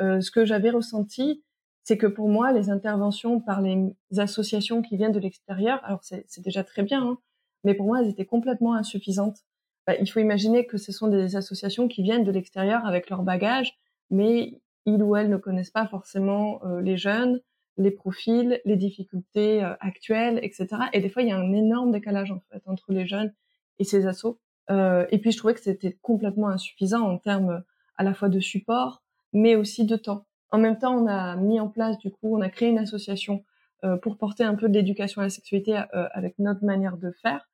Euh, 0.00 0.20
ce 0.20 0.30
que 0.30 0.44
j'avais 0.44 0.70
ressenti, 0.70 1.42
c'est 1.82 1.98
que 1.98 2.06
pour 2.06 2.28
moi, 2.28 2.52
les 2.52 2.70
interventions 2.70 3.40
par 3.40 3.60
les 3.60 3.94
associations 4.16 4.82
qui 4.82 4.96
viennent 4.96 5.12
de 5.12 5.18
l'extérieur, 5.18 5.80
alors 5.84 6.00
c'est 6.02 6.40
déjà 6.40 6.64
très 6.64 6.82
bien, 6.82 7.02
hein, 7.02 7.18
mais 7.64 7.74
pour 7.74 7.86
moi, 7.86 8.00
elles 8.00 8.08
étaient 8.08 8.26
complètement 8.26 8.74
insuffisantes. 8.74 9.38
Bah, 9.86 9.94
il 10.00 10.08
faut 10.08 10.20
imaginer 10.20 10.66
que 10.66 10.78
ce 10.78 10.92
sont 10.92 11.08
des 11.08 11.34
associations 11.34 11.88
qui 11.88 12.02
viennent 12.02 12.24
de 12.24 12.30
l'extérieur 12.30 12.86
avec 12.86 13.10
leur 13.10 13.22
bagage, 13.22 13.76
mais 14.10 14.60
ils 14.86 15.02
ou 15.02 15.16
elles 15.16 15.28
ne 15.28 15.36
connaissent 15.36 15.70
pas 15.70 15.86
forcément 15.86 16.60
euh, 16.64 16.80
les 16.80 16.96
jeunes, 16.96 17.40
les 17.78 17.90
profils, 17.90 18.60
les 18.64 18.76
difficultés 18.76 19.64
euh, 19.64 19.74
actuelles, 19.80 20.38
etc. 20.42 20.68
Et 20.92 21.00
des 21.00 21.08
fois, 21.08 21.22
il 21.22 21.28
y 21.28 21.32
a 21.32 21.38
un 21.38 21.52
énorme 21.52 21.90
décalage 21.90 22.30
en 22.30 22.40
fait 22.50 22.62
entre 22.66 22.92
les 22.92 23.06
jeunes 23.06 23.32
et 23.78 23.84
ces 23.84 24.06
assos. 24.06 24.38
Euh, 24.72 25.06
et 25.10 25.18
puis, 25.18 25.30
je 25.30 25.38
trouvais 25.38 25.54
que 25.54 25.60
c'était 25.60 25.96
complètement 26.02 26.48
insuffisant 26.48 27.02
en 27.02 27.18
termes 27.18 27.62
à 27.96 28.02
la 28.02 28.14
fois 28.14 28.28
de 28.28 28.40
support, 28.40 29.02
mais 29.32 29.54
aussi 29.54 29.84
de 29.84 29.96
temps. 29.96 30.26
En 30.50 30.58
même 30.58 30.78
temps, 30.78 30.94
on 30.94 31.06
a 31.06 31.36
mis 31.36 31.60
en 31.60 31.68
place, 31.68 31.96
du 31.98 32.10
coup, 32.10 32.36
on 32.36 32.40
a 32.40 32.48
créé 32.48 32.68
une 32.68 32.78
association 32.78 33.44
euh, 33.84 33.96
pour 33.96 34.18
porter 34.18 34.44
un 34.44 34.54
peu 34.54 34.68
de 34.68 34.74
l'éducation 34.74 35.20
à 35.20 35.24
la 35.24 35.30
sexualité 35.30 35.80
avec 35.92 36.38
notre 36.38 36.64
manière 36.64 36.96
de 36.96 37.12
faire. 37.22 37.48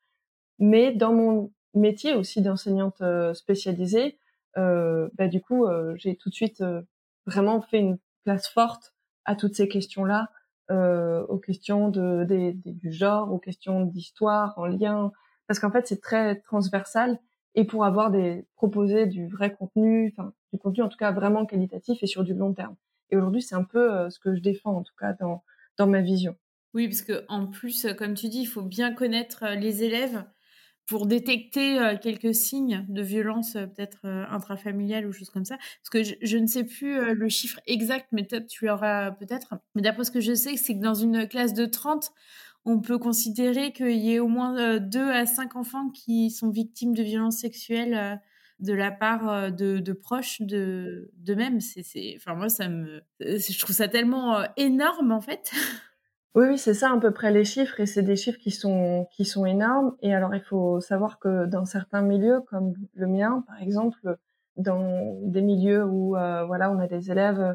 Mais 0.59 0.93
dans 0.93 1.13
mon 1.13 1.53
métier 1.75 2.15
aussi 2.15 2.43
d'enseignante 2.43 3.01
euh, 3.01 3.35
spécialisée, 3.35 4.19
euh, 4.57 5.09
bah, 5.15 5.29
du 5.29 5.41
coup, 5.41 5.67
euh, 5.67 5.95
j'ai 5.97 6.17
tout 6.17 6.31
de 6.31 6.35
suite 6.35 6.63
vraiment 7.27 7.61
fait 7.61 7.79
une 7.79 7.99
place 8.25 8.49
forte 8.49 8.95
à 9.25 9.37
toutes 9.37 9.55
ces 9.55 9.69
questions-là, 9.69 10.31
aux 10.71 11.39
questions 11.39 11.89
du 11.89 12.93
genre, 12.93 13.33
aux 13.33 13.39
questions 13.39 13.87
d'histoire, 13.87 14.53
en 14.59 14.67
lien, 14.67 15.13
parce 15.49 15.59
qu'en 15.59 15.73
fait, 15.73 15.87
c'est 15.89 16.01
très 16.01 16.37
transversal. 16.41 17.19
Et 17.55 17.65
pour 17.65 17.85
avoir 17.85 18.13
des 18.13 18.47
proposer 18.55 19.07
du 19.07 19.27
vrai 19.27 19.53
contenu, 19.53 20.15
enfin 20.17 20.33
du 20.53 20.59
contenu 20.61 20.85
en 20.85 20.89
tout 20.89 20.97
cas 20.97 21.11
vraiment 21.11 21.45
qualitatif 21.45 22.03
et 22.03 22.07
sur 22.07 22.23
du 22.23 22.35
long 22.35 22.55
terme. 22.55 22.77
Et 23.11 23.17
aujourd'hui, 23.17 23.43
c'est 23.43 23.57
un 23.57 23.65
peu 23.65 24.09
ce 24.11 24.21
que 24.21 24.37
je 24.37 24.41
défends 24.41 24.77
en 24.77 24.83
tout 24.83 24.95
cas 24.97 25.15
dans 25.15 25.43
dans 25.77 25.89
ma 25.89 26.01
vision. 26.01 26.37
Oui, 26.75 26.87
parce 26.87 27.03
que 27.03 27.25
en 27.29 27.47
plus, 27.47 27.87
comme 27.97 28.15
tu 28.15 28.29
dis, 28.29 28.43
il 28.43 28.47
faut 28.47 28.63
bien 28.63 28.95
connaître 28.95 29.45
les 29.57 29.83
élèves 29.83 30.25
pour 30.89 31.07
détecter 31.07 31.79
euh, 31.79 31.97
quelques 32.01 32.35
signes 32.35 32.85
de 32.89 33.03
violence 33.03 33.57
euh, 33.57 33.67
peut-être 33.67 33.99
euh, 34.07 34.25
intrafamiliale 34.31 35.07
ou 35.07 35.13
choses 35.13 35.29
comme 35.29 35.45
ça 35.45 35.57
Parce 35.57 35.91
que 35.91 36.17
je, 36.23 36.39
ne 36.39 36.47
sais 36.47 36.65
plus 36.65 37.15
le 37.15 37.29
chiffre 37.29 37.61
exact, 37.67 38.09
mais 38.11 38.25
peut-être 38.25 38.47
tu 38.47 38.67
l'auras 38.67 39.13
peut-être. 39.13 39.55
Mais 39.75 39.83
d'après 39.83 40.05
ce 40.05 40.11
que 40.11 40.21
je 40.21 40.35
sais, 40.35 40.57
c'est 40.57 40.75
que 40.75 40.83
dans 40.83 40.95
une 40.95 41.29
classe 41.29 41.53
de 41.53 41.67
30, 41.67 42.11
on 42.65 42.81
peut 42.81 42.99
considérer 42.99 43.73
qu'il 43.73 43.99
y 43.99 44.15
ait 44.15 44.19
au 44.19 44.29
moins 44.29 44.79
2 44.79 45.11
à 45.11 45.27
5 45.27 45.57
enfants 45.57 45.91
qui 45.91 46.31
sont 46.31 46.51
victimes 46.51 46.95
de 46.95 47.03
violences 47.03 47.39
sexuelles 47.39 48.21
de 48.61 48.73
la 48.73 48.91
part 48.91 49.53
de, 49.53 49.93
proches 49.93 50.43
de 50.43 51.11
d'eux-mêmes. 51.17 51.61
C'est, 51.61 52.15
enfin 52.17 52.35
moi 52.35 52.49
ça 52.49 52.69
me, 52.69 53.03
je 53.21 53.59
trouve 53.59 53.75
ça 53.75 53.89
tellement 53.89 54.45
énorme 54.57 55.13
en 55.13 55.21
fait. 55.21 55.53
Oui, 56.35 56.47
oui, 56.51 56.59
c'est 56.59 56.75
ça 56.75 56.93
à 56.93 56.99
peu 56.99 57.11
près 57.11 57.33
les 57.33 57.45
chiffres 57.45 57.81
et 57.81 57.87
c'est 57.87 58.03
des 58.03 58.15
chiffres 58.15 58.39
qui 58.39 58.51
sont 58.51 59.09
qui 59.13 59.25
sont 59.25 59.47
énormes. 59.47 59.97
Et 60.03 60.15
alors 60.15 60.35
il 60.35 60.43
faut 60.43 60.81
savoir 60.81 61.19
que 61.19 61.47
dans 61.47 61.65
certains 61.65 62.03
milieux 62.03 62.41
comme 62.43 62.75
le 62.95 63.07
mien, 63.07 63.45
par 63.47 63.61
exemple, 63.61 64.17
dans 64.57 65.19
des 65.23 65.43
milieux 65.43 65.85
où 65.85 66.17
euh, 66.17 66.45
voilà 66.45 66.71
on 66.71 66.79
a 66.79 66.87
des 66.87 67.11
élèves 67.11 67.41
euh, 67.41 67.55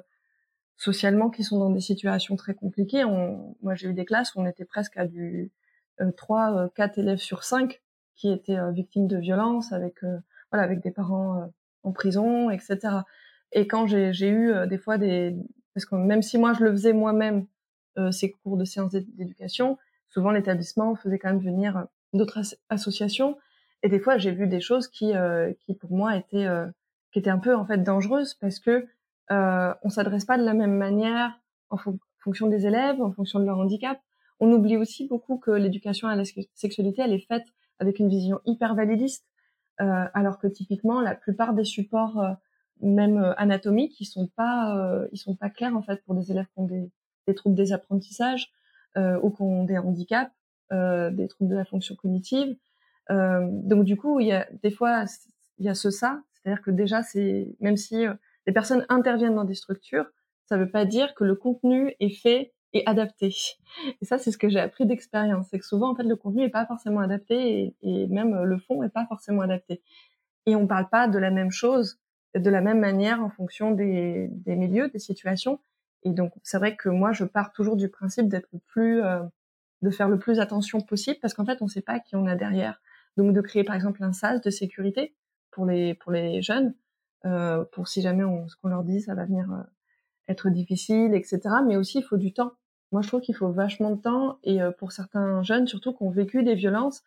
socialement 0.77 1.29
qui 1.29 1.43
sont 1.43 1.59
dans 1.59 1.69
des 1.69 1.81
situations 1.81 2.36
très 2.36 2.53
compliquées. 2.53 3.05
On, 3.05 3.55
moi 3.62 3.75
j'ai 3.75 3.89
eu 3.89 3.93
des 3.93 4.05
classes 4.05 4.36
où 4.36 4.41
on 4.41 4.45
était 4.45 4.65
presque 4.65 4.97
à 4.97 5.05
du 5.05 5.51
euh, 6.01 6.12
3, 6.12 6.57
euh, 6.57 6.67
4 6.75 6.99
élèves 6.99 7.19
sur 7.19 7.43
5 7.43 7.81
qui 8.15 8.31
étaient 8.31 8.59
victimes 8.71 9.07
de 9.07 9.17
violences 9.17 9.73
avec 9.73 10.01
voilà 10.51 10.63
avec 10.63 10.81
des 10.81 10.91
parents 10.91 11.51
en 11.81 11.91
prison, 11.91 12.51
etc. 12.51 12.77
Et 13.53 13.65
quand 13.65 13.88
j'ai 13.88 14.29
eu 14.29 14.53
des 14.67 14.77
fois 14.77 14.99
des 14.99 15.36
parce 15.73 15.86
que 15.86 15.95
même 15.95 16.21
si 16.21 16.38
moi 16.38 16.53
je 16.53 16.63
le 16.63 16.71
faisais 16.71 16.93
moi-même 16.93 17.47
euh, 17.97 18.12
ces 18.12 18.31
cours 18.31 18.57
de 18.57 18.65
séances 18.65 18.91
d'éducation, 18.91 19.77
souvent 20.09 20.31
l'établissement 20.31 20.95
faisait 20.95 21.19
quand 21.19 21.29
même 21.29 21.43
venir 21.43 21.77
euh, 21.77 21.83
d'autres 22.13 22.41
associations. 22.69 23.38
Et 23.83 23.89
des 23.89 23.99
fois, 23.99 24.17
j'ai 24.17 24.31
vu 24.31 24.47
des 24.47 24.62
choses 24.62 24.88
qui, 24.88 25.15
euh, 25.15 25.53
qui 25.59 25.75
pour 25.75 25.91
moi 25.91 26.15
étaient, 26.15 26.47
qui 27.12 27.19
étaient 27.19 27.29
un 27.29 27.38
peu 27.38 27.55
en 27.55 27.65
fait 27.65 27.79
dangereuses 27.79 28.33
parce 28.36 28.59
que 28.59 28.88
euh, 29.31 29.73
on 29.83 29.89
s'adresse 29.89 30.25
pas 30.25 30.38
de 30.38 30.43
la 30.43 30.53
même 30.53 30.75
manière 30.75 31.39
en 31.69 31.77
fonction 32.19 32.47
des 32.47 32.67
élèves, 32.67 33.01
en 33.01 33.12
fonction 33.12 33.39
de 33.39 33.45
leur 33.45 33.57
handicap. 33.57 33.99
On 34.39 34.51
oublie 34.51 34.77
aussi 34.77 35.07
beaucoup 35.07 35.38
que 35.38 35.51
l'éducation 35.51 36.07
à 36.07 36.15
la 36.15 36.23
sexualité, 36.53 37.01
elle 37.01 37.13
est 37.13 37.27
faite 37.27 37.45
avec 37.79 37.99
une 37.99 38.09
vision 38.09 38.39
hyper 38.45 38.75
validiste, 38.75 39.25
euh, 39.81 40.05
alors 40.13 40.39
que 40.39 40.47
typiquement 40.47 41.01
la 41.01 41.15
plupart 41.15 41.53
des 41.53 41.63
supports, 41.63 42.23
même 42.81 43.33
anatomiques, 43.38 43.99
ils 44.01 44.05
sont 44.05 44.27
pas, 44.36 45.05
ils 45.12 45.17
sont 45.17 45.36
pas 45.36 45.49
clairs 45.49 45.75
en 45.75 45.81
fait 45.81 46.03
pour 46.05 46.15
des 46.15 46.31
élèves 46.31 46.47
qui 46.47 46.59
ont 46.59 46.65
des, 46.65 46.91
des 47.27 47.36
troubles 47.36 47.55
des 47.55 47.73
apprentissages 47.73 48.51
euh, 48.97 49.19
ou 49.21 49.31
qui 49.31 49.41
ont 49.41 49.63
des 49.63 49.77
handicaps, 49.77 50.31
euh, 50.71 51.12
des 51.12 51.27
troubles 51.27 51.51
de 51.51 51.55
la 51.55 51.65
fonction 51.65 51.95
cognitive. 51.95 52.55
Euh, 53.12 53.47
donc 53.49 53.83
du 53.83 53.97
coup, 53.97 54.19
il 54.19 54.27
y 54.27 54.31
a 54.31 54.47
des 54.63 54.71
fois 54.71 55.05
il 55.57 55.65
y 55.65 55.69
a 55.69 55.75
ce 55.75 55.89
ça, 55.89 56.21
c'est-à-dire 56.33 56.62
que 56.62 56.71
déjà 56.71 57.03
c'est 57.03 57.55
même 57.59 57.77
si 57.77 58.05
euh, 58.05 58.13
les 58.47 58.53
personnes 58.53 58.86
interviennent 58.89 59.36
dans 59.36 59.43
des 59.43 59.56
structures, 59.56 60.06
ça 60.45 60.58
ne 60.58 60.63
veut 60.63 60.71
pas 60.71 60.86
dire 60.86 61.13
que 61.15 61.23
le 61.23 61.36
contenu 61.36 61.95
est 61.99 62.10
fait 62.10 62.53
et 62.73 62.84
adapté. 62.88 63.34
Et 64.01 64.06
ça, 64.06 64.17
c'est 64.17 64.32
ce 64.32 64.38
que 64.38 64.49
j'ai 64.49 64.60
appris 64.60 64.86
d'expérience, 64.86 65.47
c'est 65.49 65.60
que 65.60 65.65
souvent 65.65 65.91
en 65.91 65.95
fait 65.95 66.03
le 66.03 66.15
contenu 66.15 66.43
est 66.43 66.49
pas 66.49 66.65
forcément 66.65 66.99
adapté 66.99 67.75
et, 67.82 68.08
même 68.08 68.43
le 68.43 68.58
fond 68.58 68.84
est 68.84 68.89
pas 68.89 69.06
forcément 69.08 69.41
adapté. 69.41 69.82
Et 70.45 70.56
on 70.56 70.67
parle 70.67 70.89
pas 70.89 71.08
de 71.08 71.17
la 71.17 71.32
même 71.32 71.51
chose 71.51 71.99
de 72.36 72.49
la 72.49 72.62
même 72.62 72.79
manière 72.79 73.21
en 73.21 73.29
fonction 73.29 73.71
des, 73.71 74.27
des 74.32 74.56
milieux, 74.56 74.89
des 74.89 74.99
situations. 74.99 75.60
Et 76.03 76.12
donc, 76.12 76.34
c'est 76.43 76.58
vrai 76.58 76.75
que 76.75 76.89
moi, 76.89 77.12
je 77.12 77.23
pars 77.25 77.51
toujours 77.51 77.75
du 77.75 77.89
principe 77.89 78.27
d'être 78.27 78.49
le 78.51 78.60
plus, 78.67 79.03
euh, 79.03 79.21
de 79.82 79.89
faire 79.89 80.10
le 80.10 80.19
plus 80.19 80.39
attention 80.39 80.82
possible, 80.82 81.17
parce 81.21 81.34
qu'en 81.34 81.45
fait, 81.45 81.62
on 81.62 81.65
ne 81.65 81.69
sait 81.69 81.82
pas 81.82 81.99
qui 81.99 82.15
on 82.15 82.25
a 82.25 82.36
derrière. 82.36 82.82
Donc, 83.17 83.34
de 83.34 83.41
créer 83.41 83.63
par 83.63 83.75
exemple 83.75 84.03
un 84.03 84.13
sas 84.13 84.41
de 84.41 84.49
sécurité 84.49 85.15
pour 85.51 85.65
les 85.65 85.93
pour 85.93 86.12
les 86.12 86.41
jeunes, 86.41 86.73
euh, 87.25 87.63
pour 87.71 87.88
si 87.88 88.01
jamais 88.01 88.23
on, 88.23 88.47
ce 88.47 88.55
qu'on 88.57 88.69
leur 88.69 88.83
dit, 88.83 89.01
ça 89.01 89.15
va 89.15 89.25
venir 89.25 89.51
euh, 89.51 89.63
être 90.27 90.49
difficile, 90.49 91.13
etc. 91.13 91.39
Mais 91.65 91.77
aussi, 91.77 91.99
il 91.99 92.03
faut 92.03 92.17
du 92.17 92.33
temps. 92.33 92.53
Moi, 92.91 93.01
je 93.01 93.07
trouve 93.07 93.21
qu'il 93.21 93.36
faut 93.36 93.51
vachement 93.51 93.91
de 93.91 94.01
temps, 94.01 94.39
et 94.43 94.62
euh, 94.62 94.71
pour 94.71 94.91
certains 94.91 95.41
jeunes, 95.43 95.67
surtout 95.67 95.93
qui 95.93 96.03
ont 96.03 96.12
vécu 96.12 96.43
des 96.43 96.55
violences, 96.55 97.03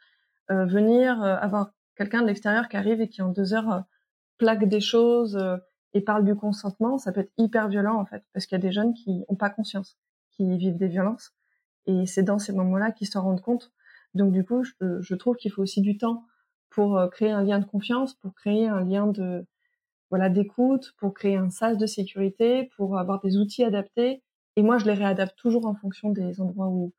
venir 0.48 1.24
avoir 1.24 1.72
quelqu'un 1.96 2.22
de 2.22 2.28
l'extérieur 2.28 2.68
qui 2.68 2.76
arrive 2.76 3.00
et 3.00 3.08
qui 3.08 3.20
en 3.20 3.30
deux 3.30 3.52
heures 3.52 3.82
plaque 4.38 4.68
des 4.68 4.78
choses 4.78 5.36
et 5.92 6.00
parle 6.00 6.24
du 6.24 6.36
consentement, 6.36 6.98
ça 6.98 7.10
peut 7.10 7.22
être 7.22 7.32
hyper 7.36 7.66
violent 7.66 7.96
en 7.96 8.04
fait, 8.04 8.22
parce 8.32 8.46
qu'il 8.46 8.54
y 8.54 8.60
a 8.60 8.62
des 8.62 8.70
jeunes 8.70 8.94
qui 8.94 9.24
n'ont 9.28 9.34
pas 9.34 9.50
conscience, 9.50 9.98
qui 10.30 10.56
vivent 10.56 10.76
des 10.76 10.86
violences, 10.86 11.32
et 11.86 12.06
c'est 12.06 12.22
dans 12.22 12.38
ces 12.38 12.52
moments-là 12.52 12.92
qu'ils 12.92 13.08
s'en 13.08 13.22
rendent 13.22 13.40
compte. 13.40 13.72
Donc 14.14 14.30
du 14.30 14.44
coup, 14.44 14.62
je, 14.62 15.00
je 15.00 15.14
trouve 15.16 15.34
qu'il 15.34 15.50
faut 15.50 15.62
aussi 15.62 15.80
du 15.80 15.98
temps 15.98 16.24
pour 16.76 16.98
euh, 16.98 17.08
créer 17.08 17.30
un 17.30 17.42
lien 17.42 17.58
de 17.58 17.64
confiance, 17.64 18.14
pour 18.14 18.34
créer 18.34 18.68
un 18.68 18.84
lien 18.84 19.06
de 19.06 19.46
voilà 20.10 20.28
d'écoute, 20.28 20.92
pour 20.98 21.14
créer 21.14 21.36
un 21.36 21.50
sas 21.50 21.76
de 21.76 21.86
sécurité, 21.86 22.70
pour 22.76 22.98
avoir 22.98 23.20
des 23.20 23.36
outils 23.38 23.64
adaptés. 23.64 24.22
Et 24.56 24.62
moi, 24.62 24.78
je 24.78 24.86
les 24.86 24.94
réadapte 24.94 25.36
toujours 25.36 25.66
en 25.66 25.74
fonction 25.74 26.10
des 26.10 26.40
endroits 26.40 26.68
où 26.68 26.92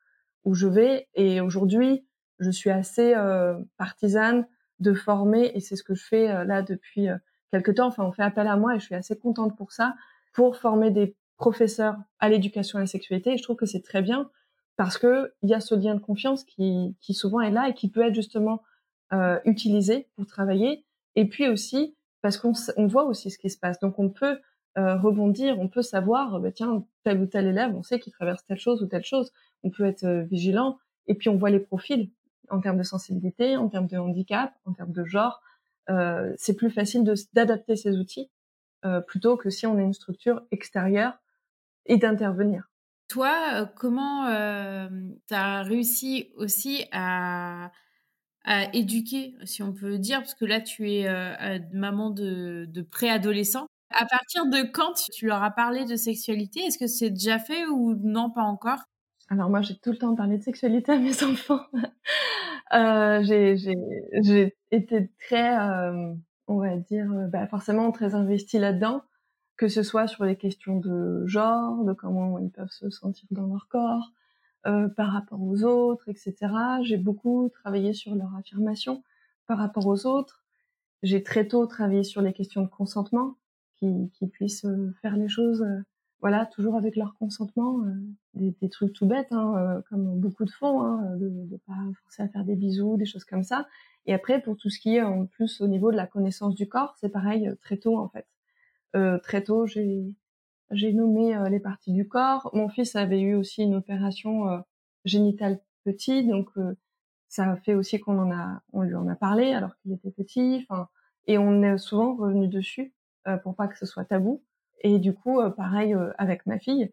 où 0.48 0.56
je 0.56 0.68
vais. 0.68 1.10
Et 1.14 1.42
aujourd'hui, 1.42 2.06
je 2.40 2.50
suis 2.50 2.70
assez 2.70 3.14
euh, 3.16 3.56
partisane 3.78 4.48
de 4.80 4.94
former, 4.94 5.52
et 5.54 5.60
c'est 5.60 5.76
ce 5.76 5.84
que 5.84 5.94
je 5.94 6.06
fais 6.06 6.30
euh, 6.30 6.46
là 6.46 6.62
depuis 6.62 7.10
euh, 7.10 7.18
quelque 7.52 7.72
temps. 7.72 7.88
Enfin, 7.88 8.06
on 8.06 8.14
fait 8.14 8.24
appel 8.24 8.48
à 8.48 8.56
moi 8.56 8.76
et 8.76 8.80
je 8.80 8.86
suis 8.86 8.96
assez 8.96 9.18
contente 9.18 9.58
pour 9.58 9.74
ça, 9.74 9.96
pour 10.34 10.56
former 10.56 10.90
des 10.90 11.16
professeurs 11.36 11.98
à 12.20 12.30
l'éducation 12.30 12.78
à 12.78 12.82
la 12.82 12.88
sexualité. 12.88 13.34
Et 13.34 13.38
je 13.38 13.44
trouve 13.44 13.58
que 13.58 13.66
c'est 13.66 13.82
très 13.82 14.02
bien 14.02 14.30
parce 14.78 14.98
que 14.98 15.34
il 15.44 15.50
y 15.50 15.54
a 15.54 15.60
ce 15.60 15.76
lien 15.76 15.96
de 15.96 16.00
confiance 16.00 16.46
qui, 16.46 16.96
qui 17.02 17.14
souvent 17.14 17.42
est 17.42 17.52
là 17.52 17.68
et 17.68 17.74
qui 17.74 17.90
peut 17.90 18.06
être 18.06 18.16
justement 18.16 18.64
euh, 19.12 19.40
utilisé 19.44 20.08
pour 20.16 20.26
travailler. 20.28 20.86
Et 21.16 21.28
puis 21.28 21.48
aussi 21.50 21.97
parce 22.22 22.38
qu'on 22.38 22.54
on 22.78 22.88
voit 22.88 23.06
aussi 23.06 23.32
ce 23.32 23.38
qui 23.38 23.50
se 23.50 23.58
passe. 23.58 23.80
Donc 23.80 24.00
on 24.00 24.10
peut 24.10 24.40
euh, 24.78 24.96
rebondir, 24.98 25.60
on 25.60 25.68
peut 25.68 25.82
savoir, 25.82 26.40
bah, 26.40 26.52
tiens, 26.52 26.86
tel 27.04 27.20
ou 27.20 27.26
tel 27.26 27.48
élève, 27.48 27.76
on 27.76 27.84
sait 27.84 28.00
qu'il 28.00 28.14
traverse 28.14 28.46
telle 28.46 28.60
chose 28.60 28.84
ou 28.84 28.86
telle 28.86 29.04
chose. 29.04 29.32
On 29.64 29.72
peut 29.72 29.86
être 29.86 30.04
euh, 30.04 30.24
vigilant. 30.24 30.78
Et 31.08 31.16
puis 31.16 31.30
on 31.30 31.38
voit 31.38 31.50
les 31.50 31.60
profils 31.60 32.12
en 32.50 32.60
termes 32.60 32.78
de 32.78 32.84
sensibilité, 32.84 33.58
en 33.58 33.70
termes 33.70 33.88
de 33.88 33.98
handicap, 33.98 34.54
en 34.66 34.74
termes 34.74 34.92
de 34.92 35.04
genre. 35.04 35.42
Euh, 35.90 36.34
c'est 36.38 36.56
plus 36.56 36.70
facile 36.70 37.04
d'adapter 37.34 37.76
ces 37.76 37.98
outils 37.98 38.30
plutôt 39.08 39.36
que 39.36 39.50
si 39.50 39.68
on 39.68 39.78
a 39.78 39.82
une 39.82 39.94
structure 39.94 40.42
extérieure 40.52 41.20
et 41.88 41.98
d'intervenir. 41.98 42.70
Toi, 43.10 43.66
comment 43.76 44.28
tu 45.28 45.34
as 45.34 45.64
réussi 45.64 46.32
aussi 46.38 46.86
à, 46.94 47.70
à, 48.48 48.74
éduquer, 48.74 49.36
si 49.44 49.62
on 49.62 49.74
peut 49.74 49.98
dire, 49.98 50.20
parce 50.20 50.34
que 50.34 50.46
là, 50.46 50.62
tu 50.62 50.92
es 50.92 51.08
euh, 51.08 51.60
maman 51.74 52.10
de, 52.10 52.66
de 52.68 52.82
préadolescents. 52.82 53.68
À 53.92 54.06
partir 54.06 54.46
de 54.48 54.70
quand 54.70 54.94
tu 55.14 55.28
leur 55.28 55.44
as 55.44 55.52
parlé 55.52 55.86
de 55.86 55.96
sexualité? 55.96 56.62
Est-ce 56.62 56.78
que 56.78 56.88
c'est 56.88 57.10
déjà 57.10 57.40
fait 57.40 57.66
ou 57.68 57.96
non, 57.96 58.30
pas 58.30 58.42
encore? 58.42 58.80
Alors 59.30 59.50
moi, 59.50 59.62
j'ai 59.62 59.76
tout 59.76 59.92
le 59.92 59.98
temps 59.98 60.16
parlé 60.16 60.38
de 60.38 60.44
sexualité 60.44 60.94
à 60.94 60.98
mes 60.98 61.24
enfants. 61.24 61.62
euh, 62.74 63.22
j'ai 63.24 64.56
été 64.72 65.12
très, 65.20 65.58
euh, 65.60 66.14
on 66.48 66.58
va 66.58 66.76
dire, 66.76 67.08
bah, 67.32 67.48
forcément 67.48 67.92
très 67.92 68.16
investie 68.16 68.60
là-dedans 68.60 69.04
que 69.58 69.68
ce 69.68 69.84
soit 69.84 70.08
sur 70.08 70.24
les 70.24 70.38
questions 70.38 70.80
de 70.80 71.26
genre, 71.26 71.84
de 71.84 71.94
comment 71.94 72.38
ils 72.40 72.52
peuvent 72.52 72.70
se 72.70 72.90
sentir 72.90 73.26
dans 73.32 73.48
leur 73.48 73.68
corps, 73.68 74.14
euh, 74.68 74.90
par 74.90 75.14
rapport 75.14 75.42
aux 75.42 75.64
autres, 75.64 76.10
etc. 76.10 76.36
J'ai 76.82 76.98
beaucoup 76.98 77.50
travaillé 77.54 77.94
sur 77.94 78.14
leur 78.16 78.36
affirmation 78.36 79.02
par 79.46 79.60
rapport 79.60 79.88
aux 79.88 80.06
autres. 80.06 80.44
J'ai 81.04 81.24
très 81.24 81.48
tôt 81.48 81.66
travaillé 81.68 82.04
sur 82.04 82.22
les 82.22 82.34
questions 82.34 82.64
de 82.64 82.68
consentement, 82.68 83.38
qui, 83.78 84.12
puissent 84.34 84.66
euh, 84.66 84.92
faire 85.02 85.16
les 85.16 85.30
choses, 85.30 85.62
euh, 85.62 85.80
voilà, 86.20 86.46
toujours 86.48 86.76
avec 86.76 86.98
leur 86.98 87.16
consentement, 87.16 87.82
des, 88.34 88.70
trucs 88.70 88.92
tout 88.92 89.06
bêtes, 89.06 89.32
hein, 89.32 89.82
comme 89.90 90.20
beaucoup 90.20 90.44
de 90.44 90.50
font, 90.50 90.82
hein, 90.82 91.16
de 91.16 91.30
ne 91.30 91.58
pas 91.58 91.78
forcer 92.02 92.24
à 92.24 92.28
faire 92.28 92.44
des 92.44 92.56
bisous, 92.56 92.98
des 92.98 93.06
choses 93.06 93.24
comme 93.24 93.44
ça. 93.44 93.68
Et 94.06 94.14
après, 94.14 94.42
pour 94.42 94.58
tout 94.58 94.70
ce 94.70 94.80
qui 94.80 94.96
est 94.96 95.04
en 95.04 95.28
plus 95.28 95.62
au 95.62 95.68
niveau 95.68 95.92
de 95.92 95.96
la 95.96 96.08
connaissance 96.08 96.56
du 96.56 96.68
corps, 96.68 96.96
c'est 97.00 97.10
pareil, 97.10 97.52
très 97.62 97.78
tôt 97.78 97.98
en 97.98 98.10
fait. 98.10 98.26
Très 99.22 99.44
tôt, 99.44 99.68
j'ai 99.68 100.16
j'ai 100.72 100.94
nommé 100.94 101.36
euh, 101.36 101.50
les 101.50 101.60
parties 101.60 101.94
du 101.94 102.08
corps. 102.08 102.50
Mon 102.54 102.70
fils 102.70 102.96
avait 102.96 103.22
eu 103.22 103.36
aussi 103.36 103.64
une 103.64 103.76
opération 103.76 104.50
euh, 104.50 104.60
génitale 105.06 105.60
petit, 105.86 106.28
donc 106.28 106.50
ça 107.30 107.50
a 107.50 107.56
fait 107.56 107.76
aussi 107.76 107.98
qu'on 108.02 108.20
en 108.20 108.30
a, 108.30 108.62
on 108.74 108.82
lui 108.82 108.96
en 108.96 109.08
a 109.08 109.16
parlé 109.16 109.54
alors 109.54 109.72
qu'il 109.78 109.94
était 109.94 110.12
petit. 110.12 110.66
Enfin, 110.70 110.90
et 111.28 111.38
on 111.38 111.64
est 111.64 111.78
souvent 111.78 112.14
revenu 112.14 112.50
dessus 112.50 112.94
pour 113.44 113.56
pas 113.56 113.70
que 113.70 113.78
ce 113.78 113.86
soit 113.86 114.04
tabou. 114.04 114.44
Et 114.82 115.00
du 115.00 115.14
coup, 115.14 115.40
pareil 115.56 115.96
avec 116.18 116.46
ma 116.46 116.60
fille. 116.60 116.92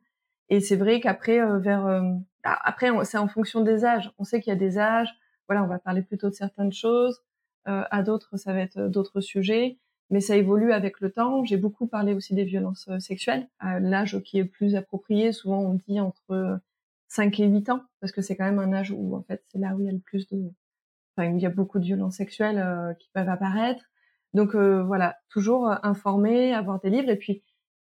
Et 0.48 0.60
c'est 0.60 0.76
vrai 0.76 1.00
qu'après, 1.00 1.40
vers, 1.58 1.86
ah, 2.44 2.60
après, 2.62 2.92
c'est 3.04 3.18
en 3.18 3.26
fonction 3.26 3.62
des 3.62 3.84
âges. 3.84 4.12
On 4.18 4.22
sait 4.22 4.40
qu'il 4.40 4.52
y 4.52 4.56
a 4.56 4.58
des 4.58 4.78
âges. 4.78 5.12
Voilà, 5.48 5.64
on 5.64 5.66
va 5.66 5.80
parler 5.80 6.02
plutôt 6.02 6.28
de 6.28 6.34
certaines 6.34 6.72
choses. 6.72 7.20
à 7.64 8.02
d'autres, 8.04 8.36
ça 8.36 8.52
va 8.52 8.60
être 8.60 8.86
d'autres 8.86 9.20
sujets 9.20 9.80
mais 10.10 10.20
ça 10.20 10.36
évolue 10.36 10.72
avec 10.72 11.00
le 11.00 11.10
temps. 11.10 11.44
J'ai 11.44 11.56
beaucoup 11.56 11.86
parlé 11.86 12.14
aussi 12.14 12.34
des 12.34 12.44
violences 12.44 12.88
euh, 12.88 12.98
sexuelles. 12.98 13.48
À 13.58 13.80
l'âge 13.80 14.20
qui 14.22 14.38
est 14.38 14.44
plus 14.44 14.76
approprié, 14.76 15.32
souvent 15.32 15.60
on 15.60 15.74
dit 15.74 16.00
entre 16.00 16.60
5 17.08 17.40
et 17.40 17.46
8 17.46 17.70
ans, 17.70 17.82
parce 18.00 18.12
que 18.12 18.22
c'est 18.22 18.36
quand 18.36 18.44
même 18.44 18.58
un 18.58 18.72
âge 18.72 18.90
où 18.90 19.16
en 19.16 19.22
fait 19.22 19.42
c'est 19.48 19.58
là 19.58 19.74
où 19.74 19.80
il 19.80 19.86
y 19.86 19.88
a 19.88 19.92
le 19.92 19.98
plus 19.98 20.26
de, 20.28 20.50
enfin 21.16 21.30
où 21.30 21.36
il 21.36 21.42
y 21.42 21.46
a 21.46 21.50
beaucoup 21.50 21.78
de 21.78 21.84
violences 21.84 22.16
sexuelles 22.16 22.58
euh, 22.58 22.94
qui 22.94 23.08
peuvent 23.12 23.28
apparaître. 23.28 23.84
Donc 24.34 24.54
euh, 24.54 24.82
voilà, 24.82 25.16
toujours 25.30 25.68
informer, 25.84 26.54
avoir 26.54 26.80
des 26.80 26.90
livres. 26.90 27.10
Et 27.10 27.16
puis 27.16 27.42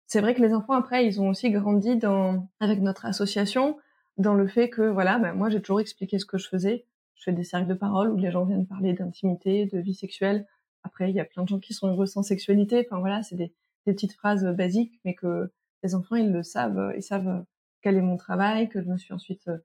c'est 0.08 0.22
vrai 0.22 0.34
que 0.34 0.42
les 0.42 0.54
enfants 0.54 0.74
après 0.74 1.06
ils 1.06 1.22
ont 1.22 1.30
aussi 1.30 1.52
grandi 1.52 1.98
dans 1.98 2.48
avec 2.60 2.82
notre 2.82 3.06
association 3.06 3.78
dans 4.18 4.34
le 4.34 4.48
fait 4.48 4.70
que 4.70 4.82
voilà, 4.82 5.18
ben, 5.18 5.34
moi 5.34 5.50
j'ai 5.50 5.62
toujours 5.62 5.82
expliqué 5.82 6.20
ce 6.20 6.26
que 6.26 6.38
je 6.38 6.48
faisais. 6.48 6.86
Je 7.16 7.24
fais 7.24 7.34
des 7.34 7.44
cercles 7.44 7.68
de 7.68 7.74
parole 7.74 8.12
où 8.12 8.18
les 8.18 8.32
gens 8.32 8.46
viennent 8.46 8.68
parler 8.68 8.94
d'intimité, 8.94 9.66
de 9.66 9.80
vie 9.80 9.94
sexuelle, 9.94 10.46
après, 10.84 11.10
il 11.10 11.16
y 11.16 11.20
a 11.20 11.26
plein 11.26 11.44
de 11.44 11.48
gens 11.48 11.60
qui 11.60 11.74
sont 11.74 11.88
heureux 11.88 12.06
sans 12.06 12.24
sexualité. 12.24 12.86
Enfin 12.86 13.00
voilà, 13.00 13.24
c'est 13.24 13.36
des, 13.36 13.54
des, 13.86 13.94
petites 13.94 14.14
phrases 14.14 14.46
basiques, 14.46 15.00
mais 15.06 15.14
que 15.14 15.52
les 15.84 15.96
enfants 15.96 16.16
ils 16.16 16.32
le 16.32 16.44
savent, 16.44 16.94
ils 16.96 17.04
savent 17.04 17.28
euh, 17.28 17.42
quel 17.82 17.96
est 17.96 18.02
mon 18.02 18.18
travail, 18.18 18.70
que 18.70 18.82
je 18.82 18.88
me 18.88 18.98
suis 18.98 19.14
ensuite, 19.14 19.48
euh, 19.48 19.58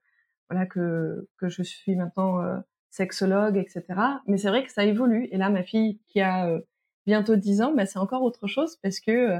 voilà, 0.50 0.66
que 0.66 1.28
que 1.38 1.48
je 1.48 1.62
suis 1.62 1.96
maintenant 1.96 2.40
euh, 2.40 2.58
sexologue, 2.90 3.56
etc. 3.56 3.84
Mais 4.26 4.38
c'est 4.38 4.48
vrai 4.48 4.64
que 4.64 4.72
ça 4.72 4.84
évolue. 4.84 5.28
Et 5.32 5.38
là, 5.38 5.50
ma 5.50 5.62
fille 5.64 6.00
qui 6.08 6.20
a 6.20 6.50
bientôt 7.06 7.36
10 7.36 7.62
ans, 7.62 7.74
bah, 7.74 7.86
c'est 7.86 7.98
encore 7.98 8.22
autre 8.22 8.46
chose 8.46 8.76
parce 8.82 9.00
que 9.00 9.38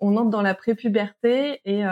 on 0.00 0.16
entre 0.16 0.30
dans 0.30 0.42
la 0.42 0.54
prépuberté 0.54 1.60
et 1.64 1.84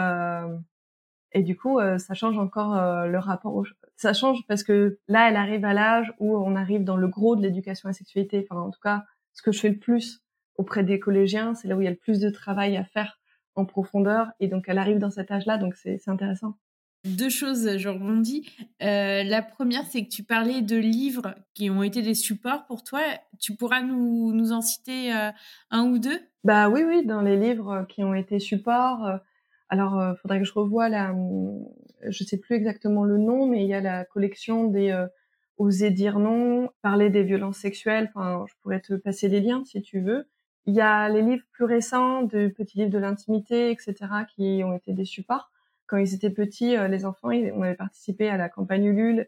et 1.33 1.43
du 1.43 1.55
coup, 1.55 1.79
ça 1.99 2.13
change 2.15 2.37
encore 2.39 2.75
le 3.07 3.17
rapport 3.19 3.55
au, 3.55 3.63
ça 3.99 4.13
change 4.13 4.39
parce 4.47 4.63
que 4.63 4.97
là, 5.09 5.29
elle 5.29 5.35
arrive 5.35 5.65
à 5.65 5.73
l'âge 5.73 6.13
où 6.19 6.37
on 6.37 6.55
arrive 6.55 6.85
dans 6.85 6.95
le 6.95 7.09
gros 7.09 7.35
de 7.35 7.41
l'éducation 7.41 7.87
à 7.87 7.89
la 7.89 7.93
sexualité. 7.93 8.47
Enfin, 8.49 8.61
en 8.61 8.71
tout 8.71 8.79
cas, 8.81 9.03
ce 9.33 9.41
que 9.41 9.51
je 9.51 9.59
fais 9.59 9.69
le 9.69 9.77
plus 9.77 10.21
auprès 10.55 10.85
des 10.85 10.99
collégiens, 10.99 11.53
c'est 11.53 11.67
là 11.67 11.75
où 11.75 11.81
il 11.81 11.83
y 11.83 11.87
a 11.87 11.91
le 11.91 11.97
plus 11.97 12.19
de 12.19 12.29
travail 12.29 12.77
à 12.77 12.85
faire 12.85 13.19
en 13.55 13.65
profondeur. 13.65 14.27
Et 14.39 14.47
donc, 14.47 14.65
elle 14.67 14.77
arrive 14.77 14.99
dans 14.99 15.11
cet 15.11 15.31
âge-là, 15.31 15.57
donc 15.57 15.75
c'est 15.75 15.99
intéressant. 16.07 16.55
Deux 17.03 17.29
choses, 17.29 17.77
je 17.77 17.89
rebondis. 17.89 18.49
Euh, 18.81 19.23
la 19.23 19.41
première, 19.41 19.83
c'est 19.85 20.05
que 20.05 20.09
tu 20.09 20.23
parlais 20.23 20.61
de 20.61 20.77
livres 20.77 21.35
qui 21.53 21.69
ont 21.69 21.83
été 21.83 22.01
des 22.01 22.13
supports 22.13 22.65
pour 22.67 22.83
toi. 22.83 23.01
Tu 23.37 23.55
pourras 23.55 23.81
nous, 23.81 24.31
nous 24.31 24.53
en 24.53 24.61
citer 24.61 25.13
euh, 25.13 25.31
un 25.71 25.83
ou 25.83 25.99
deux? 25.99 26.21
Bah 26.45 26.69
oui, 26.69 26.83
oui, 26.87 27.05
dans 27.05 27.21
les 27.21 27.35
livres 27.35 27.85
qui 27.89 28.05
ont 28.05 28.13
été 28.13 28.39
supports. 28.39 29.05
Euh, 29.05 29.17
alors, 29.67 30.01
il 30.01 30.17
faudrait 30.21 30.39
que 30.39 30.45
je 30.45 30.53
revoie 30.53 30.87
la, 30.89 31.13
je 32.07 32.23
sais 32.23 32.37
plus 32.37 32.55
exactement 32.55 33.03
le 33.03 33.17
nom, 33.17 33.45
mais 33.47 33.63
il 33.63 33.67
y 33.67 33.73
a 33.73 33.81
la 33.81 34.05
collection 34.05 34.65
des 34.65 34.91
euh, 34.91 35.07
Oser 35.57 35.91
dire 35.91 36.19
non, 36.19 36.69
parler 36.81 37.09
des 37.09 37.23
violences 37.23 37.57
sexuelles. 37.57 38.09
Enfin, 38.15 38.45
je 38.47 38.53
pourrais 38.61 38.79
te 38.79 38.93
passer 38.93 39.27
les 39.27 39.41
liens 39.41 39.63
si 39.65 39.81
tu 39.81 39.99
veux. 39.99 40.29
Il 40.65 40.73
y 40.73 40.81
a 40.81 41.09
les 41.09 41.21
livres 41.21 41.43
plus 41.51 41.65
récents, 41.65 42.21
de 42.23 42.47
petits 42.47 42.77
livres 42.77 42.91
de 42.91 42.97
l'intimité, 42.97 43.71
etc., 43.71 43.95
qui 44.33 44.61
ont 44.63 44.73
été 44.73 44.93
des 44.93 45.03
supports. 45.03 45.51
Quand 45.87 45.97
ils 45.97 46.13
étaient 46.13 46.29
petits, 46.29 46.77
euh, 46.77 46.87
les 46.87 47.05
enfants, 47.05 47.29
on 47.29 47.61
avait 47.61 47.75
participé 47.75 48.29
à 48.29 48.37
la 48.37 48.47
campagne 48.47 48.85
Ulule. 48.85 49.27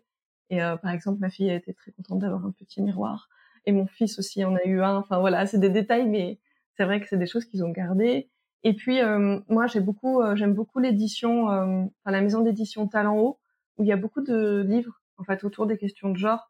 Et 0.50 0.62
euh, 0.64 0.78
par 0.78 0.92
exemple, 0.92 1.20
ma 1.20 1.30
fille 1.30 1.50
a 1.50 1.56
été 1.56 1.74
très 1.74 1.92
contente 1.92 2.20
d'avoir 2.20 2.46
un 2.46 2.52
petit 2.52 2.82
miroir. 2.82 3.28
Et 3.66 3.74
mon 3.74 3.88
fils 3.88 4.18
aussi 4.20 4.46
en 4.46 4.56
a 4.56 4.64
eu 4.64 4.82
un. 4.82 4.96
Enfin 4.98 5.20
voilà, 5.20 5.46
c'est 5.48 5.60
des 5.60 5.70
détails, 5.70 6.08
mais 6.08 6.40
c'est 6.78 6.86
vrai 6.86 7.02
que 7.02 7.08
c'est 7.10 7.18
des 7.18 7.28
choses 7.28 7.46
qu'ils 7.46 7.64
ont 7.66 7.72
gardées. 7.72 8.30
Et 8.64 8.74
puis 8.74 9.02
euh, 9.02 9.40
moi 9.50 9.68
j'ai 9.68 9.80
beaucoup 9.80 10.22
euh, 10.22 10.36
j'aime 10.36 10.54
beaucoup 10.54 10.80
l'édition 10.80 11.52
euh, 11.52 11.84
enfin 12.04 12.12
la 12.12 12.22
maison 12.22 12.42
d'édition 12.42 12.88
Talent 12.88 13.18
Haut 13.18 13.40
où 13.78 13.84
il 13.84 13.88
y 13.88 13.92
a 13.92 13.98
beaucoup 13.98 14.22
de 14.22 14.64
livres 14.68 15.02
en 15.18 15.24
fait 15.24 15.44
autour 15.44 15.66
des 15.66 15.78
questions 15.78 16.10
de 16.10 16.18
genre 16.18 16.48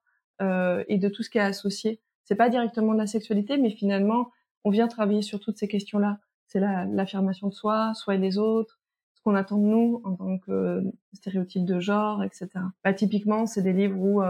et 0.87 0.97
de 0.97 1.07
tout 1.07 1.21
ce 1.21 1.29
qui 1.29 1.37
est 1.37 1.41
associé. 1.41 2.01
C'est 2.23 2.33
pas 2.33 2.49
directement 2.49 2.93
de 2.93 2.97
la 2.97 3.05
sexualité 3.05 3.57
mais 3.57 3.69
finalement 3.69 4.31
on 4.63 4.71
vient 4.71 4.87
travailler 4.87 5.21
sur 5.21 5.39
toutes 5.39 5.57
ces 5.57 5.67
questions-là. 5.67 6.19
C'est 6.47 6.59
l'affirmation 6.59 7.47
de 7.47 7.53
soi, 7.53 7.93
soi 7.93 8.15
et 8.15 8.17
les 8.17 8.39
autres, 8.39 8.79
ce 9.13 9.21
qu'on 9.21 9.35
attend 9.35 9.57
de 9.57 9.65
nous 9.65 10.01
en 10.03 10.15
tant 10.15 10.39
que 10.39 10.83
stéréotype 11.13 11.63
de 11.63 11.79
genre, 11.79 12.23
etc. 12.23 12.49
Bah, 12.83 12.93
typiquement, 12.93 13.45
c'est 13.45 13.61
des 13.61 13.73
livres 13.73 13.99
où 13.99 14.21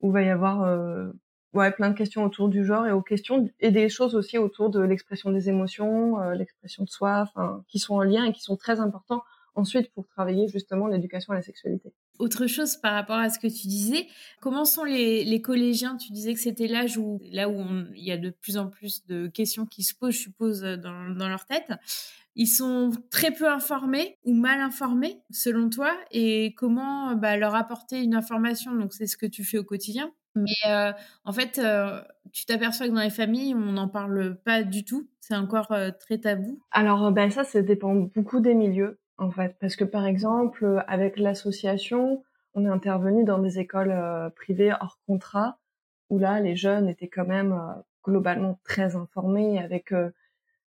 où 0.00 0.10
va 0.10 0.22
y 0.22 0.28
avoir 0.28 0.66
ouais, 1.56 1.72
plein 1.72 1.90
de 1.90 1.96
questions 1.96 2.24
autour 2.24 2.48
du 2.48 2.64
genre 2.64 2.86
et 2.86 2.92
aux 2.92 3.02
questions 3.02 3.48
et 3.60 3.70
des 3.70 3.88
choses 3.88 4.14
aussi 4.14 4.38
autour 4.38 4.70
de 4.70 4.80
l'expression 4.80 5.30
des 5.30 5.48
émotions, 5.48 6.20
euh, 6.20 6.34
l'expression 6.34 6.84
de 6.84 6.90
soi, 6.90 7.30
qui 7.68 7.78
sont 7.78 7.94
en 7.94 8.02
lien 8.02 8.24
et 8.24 8.32
qui 8.32 8.42
sont 8.42 8.56
très 8.56 8.80
importants 8.80 9.22
ensuite 9.54 9.90
pour 9.92 10.06
travailler 10.06 10.48
justement 10.48 10.86
l'éducation 10.86 11.32
à 11.32 11.36
la 11.36 11.42
sexualité. 11.42 11.92
Autre 12.18 12.46
chose 12.46 12.76
par 12.76 12.92
rapport 12.92 13.16
à 13.16 13.30
ce 13.30 13.38
que 13.38 13.46
tu 13.46 13.66
disais, 13.66 14.06
comment 14.40 14.64
sont 14.64 14.84
les, 14.84 15.24
les 15.24 15.40
collégiens? 15.40 15.96
Tu 15.96 16.12
disais 16.12 16.34
que 16.34 16.40
c'était 16.40 16.66
l'âge 16.66 16.98
où 16.98 17.20
là 17.32 17.48
où 17.48 17.58
il 17.94 18.04
y 18.04 18.12
a 18.12 18.18
de 18.18 18.30
plus 18.30 18.58
en 18.58 18.68
plus 18.68 19.06
de 19.06 19.26
questions 19.28 19.66
qui 19.66 19.82
se 19.82 19.94
posent, 19.94 20.14
je 20.14 20.20
suppose, 20.20 20.60
dans, 20.60 21.10
dans 21.10 21.28
leur 21.28 21.46
tête. 21.46 21.72
Ils 22.34 22.46
sont 22.46 22.90
très 23.10 23.30
peu 23.30 23.48
informés 23.48 24.18
ou 24.24 24.34
mal 24.34 24.60
informés, 24.60 25.18
selon 25.30 25.70
toi, 25.70 25.90
et 26.10 26.52
comment 26.54 27.14
bah, 27.16 27.38
leur 27.38 27.54
apporter 27.54 28.02
une 28.02 28.14
information? 28.14 28.74
Donc 28.74 28.92
c'est 28.92 29.06
ce 29.06 29.16
que 29.16 29.24
tu 29.24 29.42
fais 29.42 29.56
au 29.56 29.64
quotidien 29.64 30.12
mais 30.36 30.70
euh, 30.70 30.92
en 31.24 31.32
fait, 31.32 31.58
euh, 31.58 32.00
tu 32.32 32.44
t'aperçois 32.44 32.88
que 32.88 32.92
dans 32.92 33.00
les 33.00 33.10
familles, 33.10 33.54
on 33.54 33.72
n'en 33.72 33.88
parle 33.88 34.36
pas 34.44 34.62
du 34.62 34.84
tout. 34.84 35.08
C'est 35.20 35.34
encore 35.34 35.72
euh, 35.72 35.90
très 35.98 36.18
tabou. 36.18 36.60
Alors, 36.70 37.10
ben 37.10 37.30
ça, 37.30 37.44
ça 37.44 37.62
dépend 37.62 37.94
beaucoup 37.94 38.40
des 38.40 38.54
milieux, 38.54 39.00
en 39.18 39.30
fait. 39.30 39.56
Parce 39.60 39.76
que, 39.76 39.84
par 39.84 40.06
exemple, 40.06 40.84
avec 40.86 41.18
l'association, 41.18 42.22
on 42.54 42.64
est 42.64 42.70
intervenu 42.70 43.24
dans 43.24 43.38
des 43.38 43.58
écoles 43.58 43.94
privées 44.36 44.72
hors 44.80 44.98
contrat, 45.06 45.58
où 46.10 46.18
là, 46.18 46.40
les 46.40 46.56
jeunes 46.56 46.88
étaient 46.88 47.08
quand 47.08 47.26
même 47.26 47.58
globalement 48.04 48.60
très 48.64 48.96
informés, 48.96 49.58
avec 49.58 49.92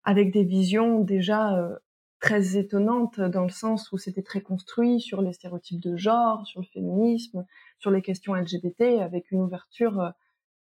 avec 0.05 0.31
des 0.31 0.45
visions 0.45 1.01
déjà 1.01 1.79
très 2.21 2.57
étonnante 2.57 3.21
dans 3.21 3.43
le 3.43 3.51
sens 3.51 3.93
où 3.93 3.99
c'était 3.99 4.23
très 4.23 4.41
construit 4.41 5.01
sur 5.01 5.21
les 5.21 5.33
stéréotypes 5.33 5.81
de 5.81 5.97
genre, 5.97 6.47
sur 6.47 6.61
le 6.61 6.67
féminisme, 6.67 7.45
sur 7.79 7.91
les 7.91 8.03
questions 8.03 8.35
LGBT, 8.35 9.01
avec 9.01 9.31
une 9.31 9.43
ouverture 9.43 10.01
euh, 10.01 10.11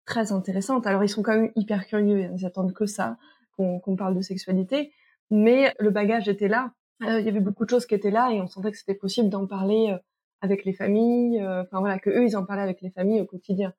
très 0.06 0.32
intéressante. 0.32 0.86
Alors 0.86 1.04
ils 1.04 1.08
sont 1.08 1.22
quand 1.22 1.36
même 1.36 1.52
hyper 1.56 1.86
curieux, 1.86 2.30
ils 2.34 2.46
attendent 2.46 2.72
que 2.72 2.86
ça, 2.86 3.18
qu'on 3.56 3.96
parle 3.96 4.16
de 4.16 4.22
sexualité, 4.22 4.92
mais 5.30 5.74
le 5.78 5.90
bagage 5.90 6.28
était 6.28 6.48
là. 6.48 6.72
Euh, 7.02 7.20
il 7.20 7.26
y 7.26 7.28
avait 7.28 7.40
beaucoup 7.40 7.64
de 7.64 7.70
choses 7.70 7.86
qui 7.86 7.94
étaient 7.94 8.10
là 8.10 8.30
et 8.32 8.40
on 8.40 8.46
sentait 8.46 8.70
que 8.70 8.78
c'était 8.78 8.94
possible 8.94 9.28
d'en 9.28 9.46
parler 9.46 9.90
euh, 9.92 9.98
avec 10.40 10.64
les 10.64 10.72
familles. 10.72 11.40
Enfin 11.44 11.80
voilà, 11.80 11.98
que 11.98 12.10
eux 12.10 12.24
ils 12.24 12.36
en 12.36 12.44
parlaient 12.44 12.62
avec 12.62 12.80
les 12.80 12.90
familles 12.90 13.20
au 13.20 13.26
quotidien. 13.26 13.72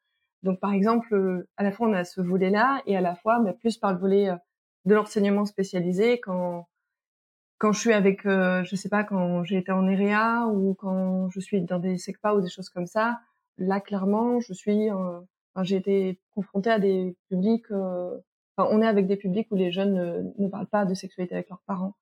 Donc 0.44 0.60
par 0.60 0.74
exemple, 0.74 1.46
à 1.58 1.64
la 1.64 1.72
fois 1.72 1.88
on 1.90 1.94
a 1.94 2.04
ce 2.06 2.22
volet-là 2.22 2.82
et 2.86 2.96
à 2.96 3.02
la 3.02 3.16
fois, 3.16 3.40
mais 3.40 3.54
plus 3.54 3.78
par 3.78 3.94
le 3.94 4.00
volet 4.00 4.30
de 4.86 4.94
l'enseignement 4.94 5.46
spécialisé 5.46 6.20
quand 6.20 6.68
quand 7.64 7.72
je 7.72 7.80
suis 7.80 7.94
avec, 7.94 8.26
euh, 8.26 8.62
je 8.66 8.76
sais 8.76 8.90
pas, 8.90 9.06
quand 9.06 9.46
j'ai 9.46 9.56
été 9.56 9.72
en 9.72 9.88
EREA 9.88 10.48
ou 10.48 10.74
quand 10.74 11.30
je 11.30 11.40
suis 11.40 11.62
dans 11.62 11.80
des 11.80 11.98
SECPA 11.98 12.36
ou 12.36 12.42
des 12.42 12.50
choses 12.50 12.68
comme 12.68 12.88
ça, 12.88 13.22
là 13.58 13.80
clairement, 13.80 14.42
je 14.42 14.52
suis, 14.52 14.92
enfin, 14.92 15.64
j'ai 15.64 15.78
été 15.78 16.20
confrontée 16.36 16.72
à 16.72 16.80
des 16.80 17.16
publics. 17.30 17.72
Euh, 17.72 18.18
enfin, 18.58 18.70
on 18.70 18.82
est 18.82 18.86
avec 18.86 19.08
des 19.08 19.16
publics 19.16 19.48
où 19.50 19.56
les 19.56 19.72
jeunes 19.72 19.94
ne, 19.94 20.44
ne 20.44 20.50
parlent 20.50 20.68
pas 20.68 20.84
de 20.84 20.94
sexualité 20.94 21.36
avec 21.36 21.48
leurs 21.48 21.62
parents 21.66 21.96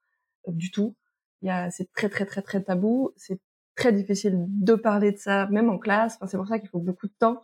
euh, 0.48 0.52
du 0.52 0.72
tout. 0.72 0.96
Il 1.44 1.48
y 1.48 1.52
a, 1.52 1.70
c'est 1.70 1.92
très 1.94 2.10
très 2.10 2.26
très 2.26 2.42
très 2.42 2.64
tabou. 2.64 3.12
C'est 3.16 3.40
très 3.76 3.94
difficile 3.94 4.44
de 4.48 4.74
parler 4.74 5.12
de 5.12 5.18
ça, 5.18 5.46
même 5.52 5.70
en 5.70 5.78
classe. 5.78 6.16
Enfin, 6.16 6.26
c'est 6.26 6.38
pour 6.38 6.48
ça 6.48 6.58
qu'il 6.58 6.70
faut 6.70 6.80
beaucoup 6.80 7.06
de 7.06 7.14
temps. 7.20 7.40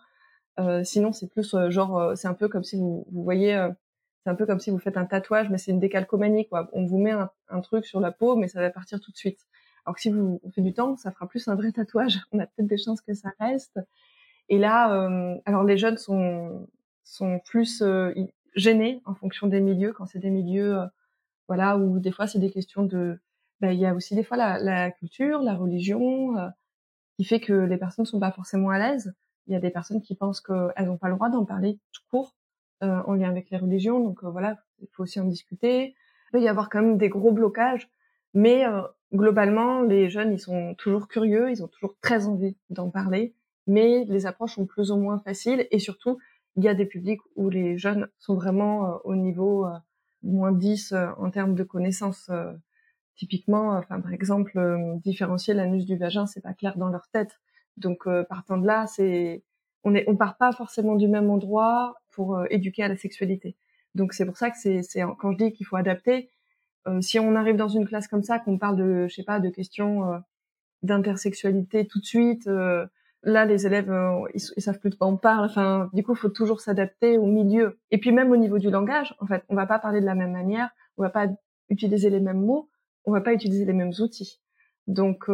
Euh, 0.59 0.84
sinon, 0.84 1.11
c'est 1.13 1.30
plus 1.30 1.55
genre, 1.70 2.18
c'est 2.18 2.28
un 2.28 2.34
peu 2.34 2.47
comme 2.49 2.63
si 2.63 2.78
vous, 2.78 3.05
vous 3.11 3.24
voyez 3.24 3.53
c'est 4.28 4.32
un 4.32 4.36
peu 4.36 4.45
comme 4.45 4.59
si 4.59 4.71
vous 4.71 4.78
faites 4.78 4.97
un 4.97 5.05
tatouage, 5.05 5.49
mais 5.49 5.57
c'est 5.57 5.71
une 5.71 5.80
décalcomanie. 5.80 6.49
On 6.73 6.86
vous 6.86 6.97
met 6.97 7.11
un, 7.11 7.61
truc 7.61 7.86
sur 7.86 8.01
la 8.01 8.11
peau, 8.11 8.36
mais 8.36 8.49
ça 8.49 8.59
va 8.59 8.69
partir 8.69 8.99
tout 8.99 9.09
de 9.09 9.15
suite. 9.15 9.39
Alors 9.86 9.95
que 9.95 10.01
si 10.01 10.09
vous 10.09 10.41
on 10.43 10.51
fait 10.51 10.59
du 10.59 10.73
temps, 10.73 10.97
ça 10.97 11.11
fera 11.11 11.30
plus 11.30 11.47
un 11.47 11.55
vrai 11.55 11.71
tatouage. 11.71 12.19
On 12.34 12.39
a 12.39 12.45
peut-être 12.45 12.67
des 12.67 12.78
chances 12.78 12.99
que 12.99 13.13
ça 13.13 13.32
reste. 13.39 13.80
Et 14.49 14.57
là, 14.57 14.93
euh, 14.93 15.38
alors 15.45 15.63
les 15.63 15.78
jeunes 15.78 15.97
sont 15.97 17.39
plus 17.45 17.82
euh, 17.82 18.13
gênés 18.53 19.01
en 19.05 19.15
fonction 19.15 19.47
des 19.47 19.61
milieux. 19.61 19.93
Quand 19.93 20.05
c'est 20.07 20.19
des 20.19 20.30
milieux, 20.30 20.78
euh, 20.78 20.86
voilà, 21.47 21.78
où 21.78 21.97
des 21.99 22.11
fois 22.11 22.28
c'est 22.28 22.39
des 22.39 22.51
questions 22.51 22.84
de, 22.84 23.17
bah, 23.61 23.71
il 23.71 23.80
y 23.80 23.86
a 23.86 23.93
aussi 23.93 24.13
des 24.13 24.23
fois 24.23 24.36
la, 24.36 24.59
la 24.59 24.91
culture, 24.91 25.41
la 25.41 25.55
religion, 25.55 26.36
qui 27.15 27.23
fait 27.23 27.39
que 27.39 27.53
les 27.53 27.78
personnes 27.78 28.05
sont 28.05 28.19
pas 28.19 28.34
forcément 28.34 28.71
à 28.71 28.78
l'aise. 28.78 29.15
Il 29.45 29.53
y 29.53 29.55
a 29.55 29.61
des 29.61 29.69
personnes 29.69 30.01
qui 30.01 30.15
pensent 30.15 30.41
qu'elles 30.41 30.86
n'ont 30.86 30.97
pas 30.97 31.07
le 31.07 31.15
droit 31.15 31.30
d'en 31.30 31.45
parler 31.45 31.80
tout 31.93 32.01
court 32.11 32.36
euh, 32.84 33.01
en 33.07 33.15
lien 33.15 33.28
avec 33.28 33.49
les 33.49 33.57
religions. 33.57 33.99
Donc 33.99 34.23
euh, 34.23 34.30
voilà, 34.30 34.55
il 34.82 34.88
faut 34.91 35.01
aussi 35.01 35.19
en 35.19 35.25
discuter. 35.25 35.95
Il 36.28 36.32
peut 36.32 36.41
y 36.41 36.47
avoir 36.47 36.69
quand 36.69 36.80
même 36.80 36.99
des 36.99 37.09
gros 37.09 37.32
blocages, 37.32 37.89
mais 38.36 38.67
euh, 38.67 38.84
globalement, 39.15 39.82
les 39.82 40.11
jeunes, 40.11 40.32
ils 40.32 40.39
sont 40.39 40.75
toujours 40.75 41.07
curieux, 41.07 41.49
ils 41.49 41.63
ont 41.63 41.67
toujours 41.67 41.95
très 42.01 42.28
envie 42.28 42.55
d'en 42.69 42.91
parler, 42.91 43.34
mais 43.65 44.05
les 44.05 44.28
approches 44.28 44.53
sont 44.53 44.67
plus 44.67 44.91
ou 44.91 44.97
moins 44.97 45.17
faciles 45.17 45.67
et 45.71 45.80
surtout, 45.80 46.19
il 46.55 46.63
y 46.63 46.67
a 46.67 46.75
des 46.75 46.86
publics 46.86 47.21
où 47.36 47.49
les 47.49 47.80
jeunes 47.80 48.09
sont 48.19 48.36
vraiment 48.36 48.99
au 49.03 49.15
niveau 49.15 49.65
moins 50.21 50.51
10 50.51 50.93
en 51.17 51.32
termes 51.32 51.55
de 51.55 51.63
connaissances. 51.63 52.30
typiquement, 53.15 53.71
enfin 53.78 54.01
par 54.01 54.13
exemple, 54.13 54.59
différencier 55.03 55.53
l'anus 55.53 55.86
du 55.86 55.97
vagin, 55.97 56.25
c'est 56.28 56.41
pas 56.41 56.53
clair 56.53 56.78
dans 56.78 56.89
leur 56.89 57.07
tête. 57.09 57.39
Donc 57.78 58.07
partant 58.28 58.57
de 58.57 58.67
là, 58.67 58.86
c'est 58.88 59.43
on 59.84 59.95
est 59.95 60.03
on 60.07 60.15
part 60.15 60.38
pas 60.38 60.51
forcément 60.51 60.95
du 60.95 61.07
même 61.07 61.30
endroit 61.30 61.95
pour 62.18 62.36
euh, 62.36 62.45
éduquer 62.49 62.82
à 62.82 62.88
la 62.88 62.97
sexualité. 62.97 63.55
Donc 63.93 64.11
c'est 64.13 64.26
pour 64.26 64.38
ça 64.38 64.49
que 64.49 64.57
c'est 64.57 64.82
quand 65.20 65.32
je 65.34 65.38
dis 65.38 65.53
qu'il 65.53 65.68
faut 65.68 65.76
adapter. 65.76 66.32
Euh, 66.88 66.99
si 66.99 67.20
on 67.20 67.36
arrive 67.36 67.57
dans 67.57 67.68
une 67.68 67.88
classe 67.88 68.07
comme 68.07 68.24
ça, 68.24 68.39
qu'on 68.39 68.57
parle 68.57 68.76
de 68.76 69.07
je 69.07 69.13
sais 69.13 69.24
pas 69.24 69.39
de 69.39 69.49
questions 69.49 70.11
euh, 70.11 70.18
d'intersexualité 70.82 71.86
tout 71.86 71.99
de 71.99 72.05
suite, 72.05 72.49
là 73.24 73.45
les 73.45 73.68
élèves 73.68 73.93
ils, 74.34 74.61
savent 74.61 74.80
plus 74.80 74.89
de 74.89 74.95
quoi 74.95 75.07
on 75.07 75.18
parle. 75.18 75.45
Enfin 75.45 75.89
du 75.93 76.01
coup 76.03 76.13
il 76.13 76.18
faut 76.18 76.30
toujours 76.30 76.59
s'adapter 76.59 77.20
au 77.20 77.28
milieu. 77.28 77.80
Et 77.91 77.99
puis 77.99 78.11
même 78.11 78.32
au 78.32 78.38
niveau 78.38 78.57
du 78.57 78.72
langage, 78.72 79.15
en 79.20 79.28
fait, 79.28 79.43
on 79.49 79.55
va 79.55 79.68
pas 79.68 79.78
parler 79.78 80.01
de 80.01 80.05
la 80.05 80.15
même 80.15 80.32
manière, 80.32 80.70
on 80.97 81.03
va 81.03 81.11
pas 81.11 81.28
utiliser 81.70 82.09
les 82.09 82.20
mêmes 82.20 82.43
mots, 82.43 82.70
on 83.05 83.11
va 83.11 83.22
pas 83.22 83.34
utiliser 83.34 83.65
les 83.65 83.74
mêmes 83.74 83.93
outils. 83.99 84.41
Donc 84.88 85.30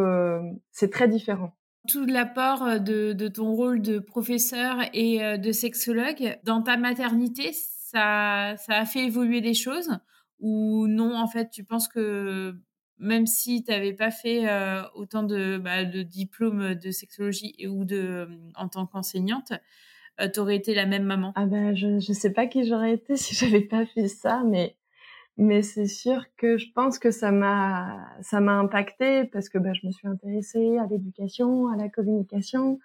c'est 0.70 0.90
très 0.90 1.08
différent 1.08 1.54
tout 1.88 2.06
l'apport 2.06 2.62
euh, 2.62 2.78
de, 2.78 3.28
ton 3.28 3.52
rôle 3.54 3.82
de 3.82 3.98
professeur 3.98 4.78
et 4.92 5.22
euh, 5.22 5.36
de 5.36 5.52
sexologue. 5.52 6.38
Dans 6.44 6.62
ta 6.62 6.76
maternité, 6.76 7.52
ça, 7.52 8.54
ça 8.56 8.76
a 8.76 8.84
fait 8.84 9.04
évoluer 9.04 9.40
des 9.40 9.54
choses 9.54 9.90
ou 10.40 10.86
non 10.88 11.16
En 11.16 11.26
fait, 11.26 11.50
tu 11.50 11.64
penses 11.64 11.88
que 11.88 12.54
même 12.98 13.26
si 13.26 13.64
tu 13.64 13.70
n'avais 13.70 13.92
pas 13.92 14.10
fait 14.10 14.48
euh, 14.48 14.82
autant 14.94 15.22
de, 15.22 15.58
bah, 15.58 15.84
de 15.84 16.02
diplômes 16.02 16.74
de 16.74 16.90
sexologie 16.90 17.54
ou 17.68 17.84
de, 17.84 18.28
en 18.54 18.68
tant 18.68 18.86
qu'enseignante, 18.86 19.52
tu 20.32 20.40
aurais 20.40 20.56
été 20.56 20.74
la 20.74 20.86
même 20.86 21.02
maman? 21.02 21.32
Ah 21.34 21.46
ben, 21.46 21.74
je 21.74 21.88
ne 21.88 22.00
sais 22.00 22.32
pas 22.32 22.46
qui 22.46 22.64
j'aurais 22.64 22.94
été 22.94 23.16
si 23.16 23.34
j'avais 23.34 23.62
pas 23.62 23.84
fait 23.84 24.08
ça, 24.08 24.42
mais 24.44 24.76
mais 25.36 25.62
c'est 25.62 25.86
sûr 25.86 26.24
que 26.36 26.58
je 26.58 26.70
pense 26.74 26.98
que 26.98 27.10
ça 27.10 27.32
m'a 27.32 28.06
ça 28.22 28.40
m'a 28.40 28.54
impacté 28.54 29.24
parce 29.24 29.48
que 29.48 29.58
bah, 29.58 29.72
je 29.74 29.86
me 29.86 29.92
suis 29.92 30.06
intéressée 30.08 30.78
à 30.78 30.86
l'éducation, 30.86 31.68
à 31.68 31.76
la 31.76 31.88
communication, 31.88 32.78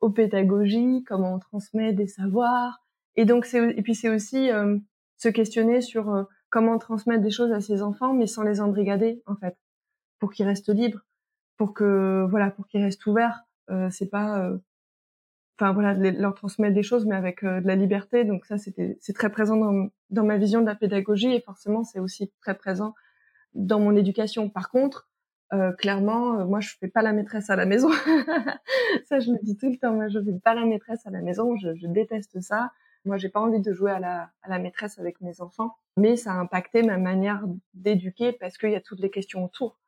aux 0.00 0.10
pédagogies, 0.10 1.04
comment 1.06 1.34
on 1.34 1.38
transmet 1.38 1.92
des 1.92 2.08
savoirs. 2.08 2.82
Et 3.16 3.24
donc 3.24 3.44
c'est 3.44 3.70
et 3.76 3.82
puis 3.82 3.94
c'est 3.94 4.08
aussi 4.08 4.50
euh, 4.50 4.78
se 5.16 5.28
questionner 5.28 5.80
sur 5.80 6.10
euh, 6.10 6.24
comment 6.50 6.78
transmettre 6.78 7.22
des 7.22 7.30
choses 7.30 7.52
à 7.52 7.60
ses 7.60 7.82
enfants, 7.82 8.12
mais 8.12 8.26
sans 8.26 8.42
les 8.42 8.60
embrigader 8.60 9.22
en 9.26 9.36
fait, 9.36 9.56
pour 10.18 10.32
qu'ils 10.32 10.46
restent 10.46 10.74
libres, 10.74 11.00
pour 11.56 11.74
que 11.74 12.26
voilà, 12.28 12.50
pour 12.50 12.66
qu'ils 12.66 12.82
restent 12.82 13.06
ouverts. 13.06 13.44
Euh, 13.70 13.88
c'est 13.90 14.10
pas 14.10 14.40
euh, 14.40 14.58
enfin 15.62 15.72
voilà, 15.72 15.94
leur 15.94 16.34
transmettre 16.34 16.74
des 16.74 16.82
choses, 16.82 17.06
mais 17.06 17.14
avec 17.14 17.44
euh, 17.44 17.60
de 17.60 17.66
la 17.66 17.76
liberté. 17.76 18.24
Donc 18.24 18.44
ça, 18.46 18.58
c'était 18.58 18.96
c'est 19.00 19.12
très 19.12 19.30
présent 19.30 19.56
dans, 19.56 19.88
dans 20.10 20.24
ma 20.24 20.36
vision 20.36 20.60
de 20.60 20.66
la 20.66 20.74
pédagogie 20.74 21.32
et 21.32 21.40
forcément, 21.40 21.84
c'est 21.84 22.00
aussi 22.00 22.32
très 22.40 22.56
présent 22.56 22.94
dans 23.54 23.78
mon 23.78 23.94
éducation. 23.94 24.48
Par 24.48 24.70
contre, 24.70 25.08
euh, 25.52 25.72
clairement, 25.72 26.40
euh, 26.40 26.44
moi, 26.46 26.60
je 26.60 26.70
fais 26.80 26.88
pas 26.88 27.02
la 27.02 27.12
maîtresse 27.12 27.48
à 27.48 27.56
la 27.56 27.66
maison. 27.66 27.90
ça, 29.06 29.20
je 29.20 29.30
le 29.30 29.38
dis 29.42 29.56
tout 29.56 29.70
le 29.70 29.76
temps. 29.76 29.92
Moi, 29.92 30.08
je 30.08 30.18
fais 30.18 30.32
pas 30.42 30.54
la 30.54 30.64
maîtresse 30.64 31.06
à 31.06 31.10
la 31.10 31.20
maison. 31.20 31.56
Je, 31.56 31.74
je 31.76 31.86
déteste 31.86 32.40
ça. 32.40 32.72
Moi, 33.04 33.16
j'ai 33.16 33.28
pas 33.28 33.40
envie 33.40 33.60
de 33.60 33.72
jouer 33.72 33.92
à 33.92 34.00
la, 34.00 34.30
à 34.42 34.48
la 34.48 34.58
maîtresse 34.58 34.98
avec 34.98 35.20
mes 35.20 35.40
enfants, 35.40 35.76
mais 35.96 36.16
ça 36.16 36.32
a 36.32 36.36
impacté 36.36 36.82
ma 36.82 36.98
manière 36.98 37.44
d'éduquer 37.74 38.32
parce 38.32 38.58
qu'il 38.58 38.70
y 38.70 38.76
a 38.76 38.80
toutes 38.80 39.00
les 39.00 39.10
questions 39.10 39.44
autour. 39.44 39.78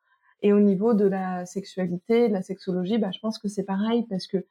Et 0.42 0.52
au 0.52 0.60
niveau 0.60 0.94
de 0.94 1.06
la 1.06 1.46
sexualité, 1.46 2.28
de 2.28 2.32
la 2.32 2.42
sexologie, 2.42 2.98
bah, 2.98 3.10
je 3.12 3.20
pense 3.20 3.38
que 3.38 3.48
c'est 3.48 3.64
pareil 3.64 4.04
parce 4.10 4.26
que 4.26 4.44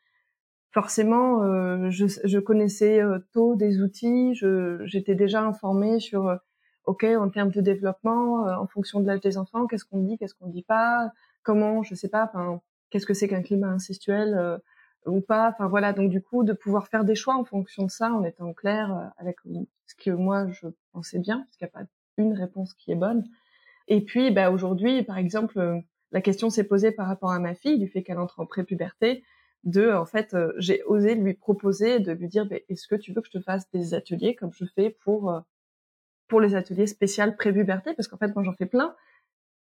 forcément, 0.73 1.43
euh, 1.43 1.89
je, 1.91 2.05
je, 2.23 2.39
connaissais 2.39 2.99
euh, 3.01 3.19
tôt 3.31 3.55
des 3.55 3.81
outils, 3.81 4.33
j'étais 4.85 5.15
déjà 5.15 5.43
informée 5.43 5.99
sur, 5.99 6.27
euh, 6.27 6.35
ok, 6.85 7.03
en 7.03 7.29
termes 7.29 7.51
de 7.51 7.61
développement, 7.61 8.45
en 8.45 8.67
fonction 8.67 8.99
de 8.99 9.07
l'âge 9.07 9.21
des 9.21 9.37
enfants, 9.37 9.67
qu'est-ce 9.67 9.85
qu'on 9.85 9.99
dit, 9.99 10.17
qu'est-ce 10.17 10.33
qu'on 10.33 10.49
dit 10.49 10.63
pas, 10.63 11.11
comment, 11.43 11.83
je 11.83 11.93
sais 11.95 12.09
pas, 12.09 12.25
enfin, 12.25 12.59
qu'est-ce 12.89 13.05
que 13.05 13.13
c'est 13.13 13.27
qu'un 13.27 13.43
climat 13.43 13.69
incestuel 13.69 14.59
ou 15.05 15.21
pas, 15.21 15.49
enfin 15.49 15.67
voilà, 15.67 15.93
donc 15.93 16.09
du 16.09 16.21
coup, 16.21 16.43
de 16.43 16.53
pouvoir 16.53 16.87
faire 16.87 17.05
des 17.05 17.15
choix 17.15 17.35
en 17.35 17.45
fonction 17.45 17.85
de 17.85 17.91
ça, 17.91 18.11
en 18.11 18.23
étant 18.23 18.51
clair 18.53 19.11
avec 19.17 19.37
ce 19.85 19.95
que 19.95 20.11
moi 20.11 20.47
je 20.49 20.67
pensais 20.91 21.19
bien, 21.19 21.39
parce 21.39 21.57
qu'il 21.57 21.65
n'y 21.65 21.71
a 21.71 21.79
pas 21.79 21.85
une 22.17 22.33
réponse 22.33 22.73
qui 22.73 22.91
est 22.91 22.95
bonne. 22.95 23.23
Et 23.87 24.01
puis, 24.01 24.31
bah, 24.31 24.51
aujourd'hui, 24.51 25.03
par 25.03 25.17
exemple, 25.17 25.81
la 26.11 26.21
question 26.21 26.49
s'est 26.49 26.63
posée 26.65 26.91
par 26.91 27.07
rapport 27.07 27.31
à 27.31 27.39
ma 27.39 27.53
fille, 27.53 27.79
du 27.79 27.87
fait 27.87 28.03
qu'elle 28.03 28.19
entre 28.19 28.41
en 28.41 28.45
prépuberté 28.45 29.23
de 29.63 29.91
en 29.91 30.05
fait 30.05 30.33
euh, 30.33 30.53
j'ai 30.57 30.83
osé 30.83 31.15
lui 31.15 31.33
proposer 31.33 31.99
de 31.99 32.11
lui 32.11 32.27
dire 32.27 32.47
est-ce 32.69 32.87
que 32.87 32.95
tu 32.95 33.13
veux 33.13 33.21
que 33.21 33.27
je 33.27 33.39
te 33.39 33.43
fasse 33.43 33.69
des 33.71 33.93
ateliers 33.93 34.35
comme 34.35 34.51
je 34.53 34.65
fais 34.65 34.89
pour 34.89 35.31
euh, 35.31 35.39
pour 36.27 36.41
les 36.41 36.55
ateliers 36.55 36.87
spéciaux 36.87 37.31
pré-puberté? 37.37 37.93
Parce 37.93 38.07
qu'en 38.07 38.17
fait 38.17 38.33
moi 38.35 38.43
j'en 38.43 38.53
fais 38.53 38.65
plein. 38.65 38.95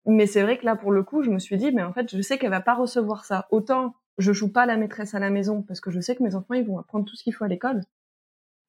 Mais 0.05 0.25
c'est 0.25 0.41
vrai 0.41 0.57
que 0.57 0.65
là 0.65 0.75
pour 0.75 0.91
le 0.91 1.03
coup 1.03 1.23
je 1.23 1.29
me 1.29 1.39
suis 1.39 1.57
dit 1.57 1.71
mais 1.71 1.83
en 1.83 1.93
fait 1.93 2.15
je 2.15 2.21
sais 2.21 2.37
qu'elle 2.37 2.49
va 2.51 2.61
pas 2.61 2.73
recevoir 2.75 3.25
ça. 3.25 3.47
Autant 3.51 3.95
je 4.17 4.33
joue 4.33 4.51
pas 4.51 4.65
la 4.65 4.77
maîtresse 4.77 5.13
à 5.13 5.19
la 5.19 5.29
maison 5.29 5.61
parce 5.63 5.81
que 5.81 5.91
je 5.91 5.99
sais 5.99 6.15
que 6.15 6.23
mes 6.23 6.35
enfants 6.35 6.55
ils 6.55 6.65
vont 6.65 6.79
apprendre 6.79 7.05
tout 7.05 7.15
ce 7.15 7.23
qu'il 7.23 7.33
faut 7.33 7.45
à 7.45 7.47
l'école. 7.47 7.81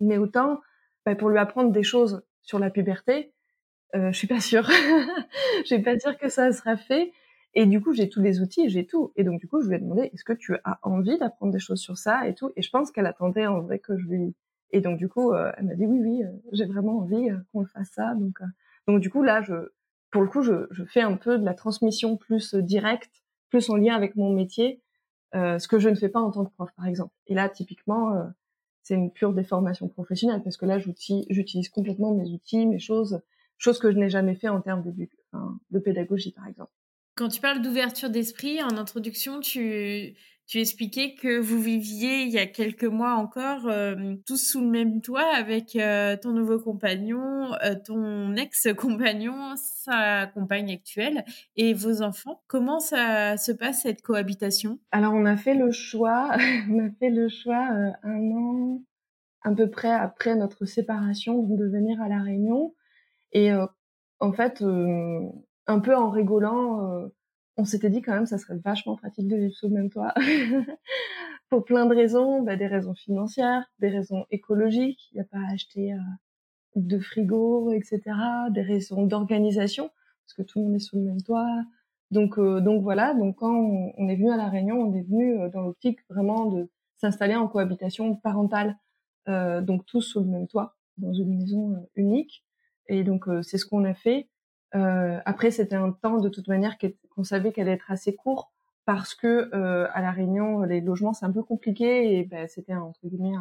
Mais 0.01 0.19
autant 0.19 0.61
bah, 1.07 1.15
pour 1.15 1.31
lui 1.31 1.39
apprendre 1.39 1.73
des 1.73 1.83
choses 1.83 2.23
sur 2.43 2.59
la 2.59 2.71
puberté 2.71 3.33
euh, 3.95 4.11
je 4.13 4.19
suis 4.19 4.27
pas 4.27 4.41
sûre. 4.41 4.69
Je 5.61 5.67
suis 5.67 5.83
pas 5.83 5.99
sûre 5.99 6.17
que 6.17 6.29
ça 6.29 6.51
sera 6.53 6.77
fait 6.77 7.13
et 7.55 7.67
du 7.67 7.83
coup, 7.83 7.93
j'ai 7.93 8.09
tous 8.09 8.23
les 8.23 8.41
outils, 8.41 8.71
j'ai 8.71 8.87
tout. 8.87 9.13
Et 9.17 9.25
donc, 9.25 9.39
du 9.41 9.47
coup, 9.47 9.61
je 9.61 9.69
lui 9.69 9.77
ai 9.77 9.79
demandé, 9.79 10.11
est-ce 10.13 10.25
que 10.25 10.33
tu 10.33 10.57
as 10.65 10.79
envie 10.83 11.19
d'apprendre 11.19 11.53
des 11.53 11.59
choses 11.59 11.81
sur 11.81 11.99
ça 11.99 12.27
et 12.27 12.35
tout? 12.35 12.51
Et 12.57 12.63
je 12.63 12.71
pense 12.71 12.91
qu'elle 12.91 13.07
attendait 13.07 13.47
en 13.47 13.61
vrai 13.61 13.79
que 13.79 13.97
je 13.99 14.07
lui... 14.07 14.35
Et 14.71 14.81
donc, 14.81 14.97
du 14.97 15.09
coup, 15.09 15.33
euh, 15.33 15.53
elle 15.59 15.67
m'a 15.67 15.75
dit, 15.75 15.85
oui, 15.85 15.99
oui, 16.01 16.25
euh, 16.25 16.31
j'ai 16.53 16.65
vraiment 16.65 16.99
envie 17.01 17.31
euh, 17.31 17.37
qu'on 17.53 17.67
fasse 17.67 17.91
ça. 17.91 18.15
Donc, 18.15 18.39
donc, 18.89 19.01
du 19.01 19.11
coup, 19.11 19.23
là, 19.23 19.43
je, 19.43 19.55
pour 20.11 20.23
le 20.23 20.29
coup, 20.29 20.43
je, 20.43 20.67
je, 20.71 20.85
fais 20.85 21.03
un 21.03 21.17
peu 21.17 21.39
de 21.39 21.45
la 21.45 21.53
transmission 21.53 22.17
plus 22.17 22.55
directe, 22.55 23.23
plus 23.51 23.69
en 23.69 23.77
lien 23.77 23.95
avec 23.95 24.17
mon 24.17 24.33
métier, 24.33 24.83
ce 25.35 25.67
que 25.69 25.79
je 25.79 25.89
ne 25.89 25.95
fais 25.95 26.09
pas 26.09 26.21
en 26.21 26.31
tant 26.31 26.45
que 26.45 26.53
prof, 26.53 26.71
par 26.77 26.87
exemple. 26.87 27.15
Et 27.27 27.35
là, 27.35 27.49
typiquement, 27.49 28.31
c'est 28.83 28.95
une 28.95 29.11
pure 29.11 29.33
déformation 29.33 29.89
professionnelle 29.89 30.43
parce 30.43 30.57
que 30.57 30.67
là, 30.67 30.79
j'utilise 30.79 31.69
complètement 31.69 32.15
mes 32.15 32.31
outils, 32.31 32.67
mes 32.67 32.79
choses, 32.79 33.21
choses 33.59 33.79
que 33.79 33.91
je 33.93 33.97
n'ai 33.99 34.11
jamais 34.11 34.35
fait 34.35 34.49
en 34.49 34.61
termes 34.61 34.83
de, 34.83 35.09
de 35.71 35.79
pédagogie, 35.79 36.33
par 36.33 36.47
exemple. 36.47 36.73
Quand 37.15 37.29
tu 37.29 37.41
parles 37.41 37.61
d'ouverture 37.61 38.09
d'esprit, 38.09 38.63
en 38.63 38.79
introduction, 38.79 39.41
tu, 39.41 40.17
tu 40.47 40.61
expliquais 40.61 41.15
que 41.15 41.39
vous 41.39 41.61
viviez 41.61 42.23
il 42.23 42.31
y 42.31 42.39
a 42.39 42.47
quelques 42.47 42.85
mois 42.85 43.15
encore 43.15 43.69
euh, 43.69 44.15
tous 44.27 44.39
sous 44.39 44.61
le 44.61 44.67
même 44.67 45.03
toit 45.03 45.35
avec 45.35 45.77
euh, 45.77 46.17
ton 46.17 46.33
nouveau 46.33 46.59
compagnon, 46.59 47.53
euh, 47.65 47.75
ton 47.75 48.35
ex-compagnon, 48.37 49.55
sa 49.57 50.27
compagne 50.27 50.73
actuelle 50.73 51.25
et 51.57 51.75
vos 51.75 52.01
enfants. 52.01 52.43
Comment 52.47 52.81
ça 52.81 53.37
se 53.37 53.53
passe 53.53 53.83
cette 53.83 54.01
cohabitation? 54.01 54.79
Alors 54.91 55.13
on 55.13 55.27
a 55.27 55.37
fait 55.37 55.55
le 55.55 55.71
choix, 55.71 56.31
on 56.71 56.87
a 56.87 56.91
fait 56.99 57.11
le 57.11 57.29
choix 57.29 57.69
un 58.03 58.31
an 58.33 58.83
à 59.43 59.53
peu 59.53 59.69
près 59.69 59.93
après 59.93 60.35
notre 60.35 60.65
séparation 60.65 61.43
de 61.43 61.65
venir 61.67 62.01
à 62.01 62.09
la 62.09 62.23
Réunion 62.23 62.75
et 63.33 63.51
en 64.21 64.33
fait 64.33 64.63
un 65.67 65.81
peu 65.81 65.95
en 65.97 66.11
rigolant 66.11 67.11
on 67.57 67.65
s'était 67.65 67.91
dit 67.91 68.03
quand 68.03 68.15
même 68.15 68.27
ça 68.27 68.39
serait 68.39 68.59
vachement 68.59 68.97
pratique 68.97 69.29
de 69.29 69.37
vivre 69.37 69.55
sous 69.55 69.69
le 69.69 69.75
même 69.75 69.91
toit 69.91 70.15
pour 71.53 71.65
plein 71.67 71.85
de 71.85 71.95
raisons, 71.95 72.41
bah, 72.41 72.57
des 72.57 72.67
raisons 72.67 72.95
financières, 72.95 73.71
des 73.79 73.91
raisons 73.91 74.25
écologiques, 74.31 75.11
il 75.13 75.17
n'y 75.17 75.21
a 75.21 75.25
pas 75.25 75.37
à 75.37 75.53
acheter 75.53 75.93
euh, 75.93 75.99
de 76.77 76.99
frigo, 76.99 77.73
etc., 77.73 78.01
des 78.51 78.63
raisons 78.63 79.05
d'organisation 79.05 79.91
parce 80.25 80.35
que 80.35 80.43
tout 80.43 80.61
le 80.61 80.65
monde 80.65 80.77
est 80.77 80.79
sous 80.79 80.97
le 80.97 81.03
même 81.03 81.21
toit. 81.21 81.47
Donc 82.11 82.39
euh, 82.39 82.63
donc 82.63 82.83
voilà, 82.83 83.13
donc 83.13 83.37
quand 83.37 83.55
on, 83.55 84.09
est 84.09 84.17
venu 84.17 84.31
à 84.31 84.39
la 84.39 84.49
Réunion, 84.49 84.77
on 84.77 84.95
est 84.95 85.03
venu 85.03 85.39
euh, 85.39 85.51
dans 85.51 85.61
l'optique 85.61 85.99
vraiment 86.09 86.47
de 86.47 86.71
s'installer 86.97 87.35
en 87.35 87.49
cohabitation 87.49 88.17
parentale, 88.17 88.79
donc 89.27 89.85
tous 89.85 90.01
sous 90.01 90.21
le 90.21 90.27
même 90.27 90.47
toit 90.47 90.77
dans 90.97 91.13
une 91.13 91.37
maison 91.37 91.87
unique. 91.97 92.47
Et 92.89 93.05
donc 93.05 93.27
c'est 93.43 93.59
ce 93.59 93.67
qu'on 93.67 93.85
a 93.85 93.93
fait. 93.93 94.29
Euh, 94.75 95.21
après, 95.25 95.51
c'était 95.51 95.77
un 95.77 95.93
temps 95.93 96.19
de 96.19 96.29
toute 96.29 96.49
manière 96.49 96.77
qu'on 97.15 97.25
savait 97.25 97.53
qu'elle 97.53 97.69
allait 97.69 97.77
être 97.77 97.91
assez 97.91 98.15
court 98.15 98.51
parce 98.85 99.15
que 99.15 99.51
euh, 99.55 99.87
à 99.93 100.01
la 100.01 100.11
Réunion, 100.11 100.63
les 100.63 100.81
logements 100.81 101.13
c'est 101.13 101.27
un 101.27 101.31
peu 101.31 101.43
compliqué 101.43 102.19
et 102.19 102.25
ben, 102.25 102.49
c'était 102.49 102.75
entre 102.75 103.01
guillemets 103.05 103.37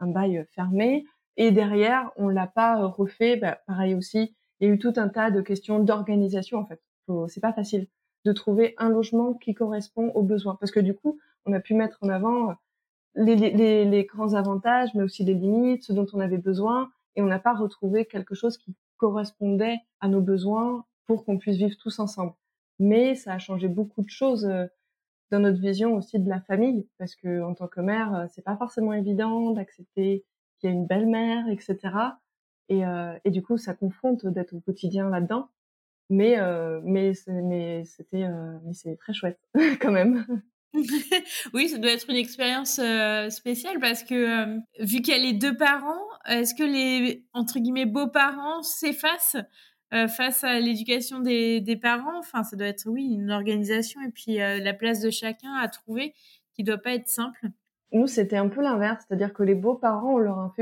un, 0.00 0.06
bail 0.06 0.46
fermé. 0.54 1.04
Et 1.36 1.50
derrière, 1.50 2.10
on 2.16 2.28
l'a 2.28 2.46
pas 2.46 2.86
refait. 2.86 3.36
Ben, 3.36 3.56
pareil 3.66 3.94
aussi, 3.94 4.34
il 4.60 4.68
y 4.68 4.70
a 4.70 4.74
eu 4.74 4.78
tout 4.78 4.92
un 4.96 5.08
tas 5.08 5.30
de 5.30 5.40
questions 5.40 5.80
d'organisation 5.80 6.58
en 6.58 6.66
fait. 6.66 6.80
C'est 7.28 7.40
pas 7.40 7.52
facile 7.52 7.86
de 8.24 8.32
trouver 8.32 8.74
un 8.78 8.88
logement 8.88 9.34
qui 9.34 9.54
correspond 9.54 10.10
aux 10.14 10.22
besoins 10.22 10.56
parce 10.56 10.72
que 10.72 10.80
du 10.80 10.94
coup, 10.94 11.18
on 11.46 11.52
a 11.52 11.60
pu 11.60 11.74
mettre 11.74 11.98
en 12.02 12.08
avant 12.08 12.54
les, 13.14 13.36
les, 13.36 13.84
les 13.84 14.04
grands 14.04 14.34
avantages, 14.34 14.90
mais 14.94 15.02
aussi 15.02 15.24
les 15.24 15.34
limites, 15.34 15.84
ce 15.84 15.92
dont 15.92 16.06
on 16.12 16.20
avait 16.20 16.38
besoin, 16.38 16.90
et 17.14 17.22
on 17.22 17.26
n'a 17.26 17.38
pas 17.38 17.54
retrouvé 17.54 18.04
quelque 18.04 18.34
chose 18.34 18.58
qui 18.58 18.74
correspondait 18.96 19.78
à 20.00 20.08
nos 20.08 20.20
besoins 20.20 20.84
pour 21.06 21.24
qu'on 21.24 21.38
puisse 21.38 21.56
vivre 21.56 21.76
tous 21.78 21.98
ensemble. 21.98 22.32
Mais 22.78 23.14
ça 23.14 23.34
a 23.34 23.38
changé 23.38 23.68
beaucoup 23.68 24.02
de 24.02 24.10
choses 24.10 24.46
euh, 24.46 24.66
dans 25.30 25.40
notre 25.40 25.60
vision 25.60 25.94
aussi 25.96 26.18
de 26.18 26.28
la 26.28 26.40
famille, 26.40 26.86
parce 26.98 27.14
que 27.16 27.42
en 27.42 27.54
tant 27.54 27.68
que 27.68 27.80
mère, 27.80 28.14
euh, 28.14 28.26
c'est 28.30 28.44
pas 28.44 28.56
forcément 28.56 28.92
évident 28.92 29.50
d'accepter 29.52 30.24
qu'il 30.58 30.70
y 30.70 30.72
a 30.72 30.76
une 30.76 30.86
belle-mère, 30.86 31.48
etc. 31.48 31.78
Et, 32.68 32.84
euh, 32.84 33.18
et, 33.24 33.30
du 33.30 33.42
coup, 33.42 33.58
ça 33.58 33.74
confronte 33.74 34.26
d'être 34.26 34.54
au 34.54 34.60
quotidien 34.60 35.08
là-dedans. 35.08 35.48
Mais 36.08 36.38
euh, 36.38 36.80
mais 36.84 37.12
mais 37.26 37.84
c'était 37.84 38.24
euh, 38.24 38.58
mais 38.64 38.74
c'est 38.74 38.96
très 38.96 39.12
chouette 39.12 39.40
quand 39.80 39.90
même. 39.90 40.24
oui, 41.54 41.68
ça 41.68 41.78
doit 41.78 41.90
être 41.90 42.08
une 42.08 42.16
expérience 42.16 42.78
euh, 42.78 43.30
spéciale 43.30 43.78
parce 43.80 44.02
que 44.02 44.14
euh, 44.14 44.58
vu 44.80 45.00
qu'elle 45.00 45.24
est 45.24 45.32
deux 45.32 45.56
parents, 45.56 46.02
est-ce 46.26 46.54
que 46.54 46.62
les 46.62 47.24
entre 47.32 47.58
guillemets 47.58 47.86
beaux-parents 47.86 48.62
s'effacent 48.62 49.36
euh, 49.94 50.08
face 50.08 50.44
à 50.44 50.60
l'éducation 50.60 51.20
des, 51.20 51.78
parents? 51.80 52.18
Enfin, 52.18 52.42
ça 52.42 52.56
doit 52.56 52.66
être 52.66 52.86
oui 52.86 53.04
une 53.12 53.30
organisation 53.30 54.00
et 54.02 54.10
puis 54.10 54.36
la 54.36 54.74
place 54.74 55.00
de 55.00 55.10
chacun 55.10 55.54
à 55.54 55.68
trouver 55.68 56.14
qui 56.54 56.64
doit 56.64 56.78
pas 56.78 56.94
être 56.94 57.08
simple. 57.08 57.48
Nous, 57.92 58.06
c'était 58.06 58.36
un 58.36 58.48
peu 58.48 58.62
l'inverse, 58.62 59.04
c'est-à-dire 59.06 59.32
que 59.32 59.42
les 59.42 59.54
beaux-parents, 59.54 60.14
on 60.14 60.18
leur 60.18 60.38
a 60.38 60.54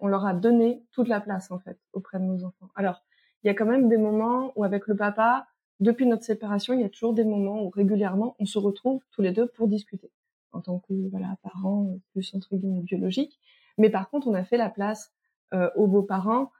on 0.00 0.08
leur 0.08 0.26
a 0.26 0.34
donné 0.34 0.82
toute 0.92 1.08
la 1.08 1.20
place 1.20 1.50
en 1.50 1.58
fait 1.58 1.78
auprès 1.92 2.18
de 2.18 2.24
nos 2.24 2.44
enfants. 2.44 2.68
Alors, 2.76 3.02
il 3.42 3.46
y 3.46 3.50
a 3.50 3.54
quand 3.54 3.66
même 3.66 3.88
des 3.88 3.96
moments 3.96 4.52
où 4.56 4.64
avec 4.64 4.86
le 4.86 4.96
papa, 4.96 5.46
depuis 5.80 6.06
notre 6.06 6.24
séparation, 6.24 6.74
il 6.74 6.80
y 6.80 6.84
a 6.84 6.88
toujours 6.88 7.14
des 7.14 7.24
moments 7.24 7.62
où 7.62 7.70
régulièrement 7.70 8.34
on 8.38 8.46
se 8.46 8.58
retrouve 8.58 9.00
tous 9.10 9.22
les 9.22 9.32
deux 9.32 9.46
pour 9.46 9.68
discuter 9.68 10.10
en 10.52 10.60
tant 10.60 10.78
que 10.78 11.08
voilà 11.10 11.36
parents 11.42 11.98
plus 12.12 12.34
entre 12.34 12.56
guillemets 12.56 12.82
biologiques. 12.82 13.38
Mais 13.76 13.90
par 13.90 14.10
contre, 14.10 14.26
on 14.26 14.34
a 14.34 14.44
fait 14.44 14.56
la 14.56 14.70
place 14.70 15.12
euh, 15.54 15.70
aux 15.76 15.86
beaux-parents 15.86 16.50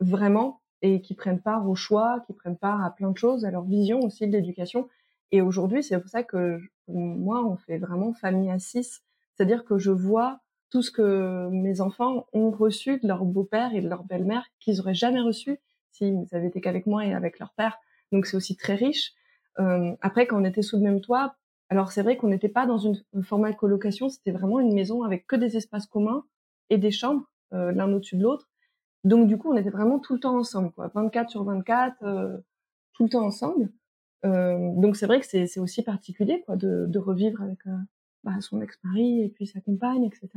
vraiment 0.00 0.60
et 0.82 1.00
qui 1.00 1.14
prennent 1.14 1.40
part 1.40 1.68
au 1.68 1.74
choix, 1.74 2.20
qui 2.26 2.34
prennent 2.34 2.58
part 2.58 2.84
à 2.84 2.94
plein 2.94 3.10
de 3.10 3.16
choses, 3.16 3.44
à 3.44 3.50
leur 3.50 3.64
vision 3.64 4.00
aussi 4.00 4.26
de 4.26 4.32
l'éducation. 4.32 4.88
Et 5.32 5.40
aujourd'hui, 5.40 5.82
c'est 5.82 5.98
pour 5.98 6.10
ça 6.10 6.22
que 6.22 6.60
moi, 6.86 7.44
on 7.44 7.56
fait 7.56 7.78
vraiment 7.78 8.12
famille 8.12 8.50
à 8.50 8.58
six, 8.58 9.02
c'est-à-dire 9.34 9.64
que 9.64 9.78
je 9.78 9.90
vois 9.90 10.40
tout 10.70 10.82
ce 10.82 10.90
que 10.90 11.48
mes 11.50 11.80
enfants 11.80 12.26
ont 12.32 12.50
reçu 12.50 12.98
de 12.98 13.08
leur 13.08 13.24
beau-père 13.24 13.74
et 13.74 13.80
de 13.80 13.88
leur 13.88 14.04
belle-mère 14.04 14.44
qu'ils 14.60 14.80
auraient 14.80 14.94
jamais 14.94 15.20
reçu 15.20 15.58
s'ils 15.92 16.26
avaient 16.32 16.48
été 16.48 16.60
qu'avec 16.60 16.86
moi 16.86 17.06
et 17.06 17.14
avec 17.14 17.38
leur 17.38 17.52
père 17.54 17.78
donc 18.12 18.26
c'est 18.26 18.36
aussi 18.36 18.56
très 18.56 18.74
riche. 18.74 19.12
Euh, 19.58 19.94
après, 20.00 20.26
quand 20.26 20.40
on 20.40 20.44
était 20.44 20.62
sous 20.62 20.76
le 20.76 20.82
même 20.82 21.00
toit, 21.00 21.34
alors 21.68 21.92
c'est 21.92 22.02
vrai 22.02 22.16
qu'on 22.16 22.28
n'était 22.28 22.48
pas 22.48 22.66
dans 22.66 22.78
une, 22.78 23.02
format 23.22 23.50
de 23.50 23.56
colocation, 23.56 24.08
c'était 24.08 24.30
vraiment 24.30 24.60
une 24.60 24.74
maison 24.74 25.02
avec 25.02 25.26
que 25.26 25.36
des 25.36 25.56
espaces 25.56 25.86
communs 25.86 26.24
et 26.70 26.78
des 26.78 26.90
chambres, 26.90 27.24
euh, 27.52 27.72
l'un 27.72 27.92
au-dessus 27.92 28.16
de 28.16 28.22
l'autre. 28.22 28.48
Donc 29.04 29.28
du 29.28 29.38
coup, 29.38 29.52
on 29.52 29.56
était 29.56 29.70
vraiment 29.70 29.98
tout 29.98 30.14
le 30.14 30.20
temps 30.20 30.36
ensemble, 30.36 30.70
quoi, 30.72 30.90
24 30.94 31.30
sur 31.30 31.44
24, 31.44 32.02
euh, 32.02 32.36
tout 32.94 33.04
le 33.04 33.10
temps 33.10 33.24
ensemble. 33.24 33.70
Euh, 34.24 34.72
donc 34.74 34.96
c'est 34.96 35.06
vrai 35.06 35.20
que 35.20 35.26
c'est 35.26 35.60
aussi 35.60 35.82
particulier, 35.82 36.42
quoi, 36.46 36.56
de, 36.56 36.86
de 36.88 36.98
revivre 36.98 37.42
avec 37.42 37.58
euh, 37.66 37.76
bah, 38.24 38.32
son 38.40 38.60
ex-mari 38.60 39.22
et 39.22 39.28
puis 39.28 39.46
sa 39.46 39.60
compagne, 39.60 40.04
etc. 40.04 40.28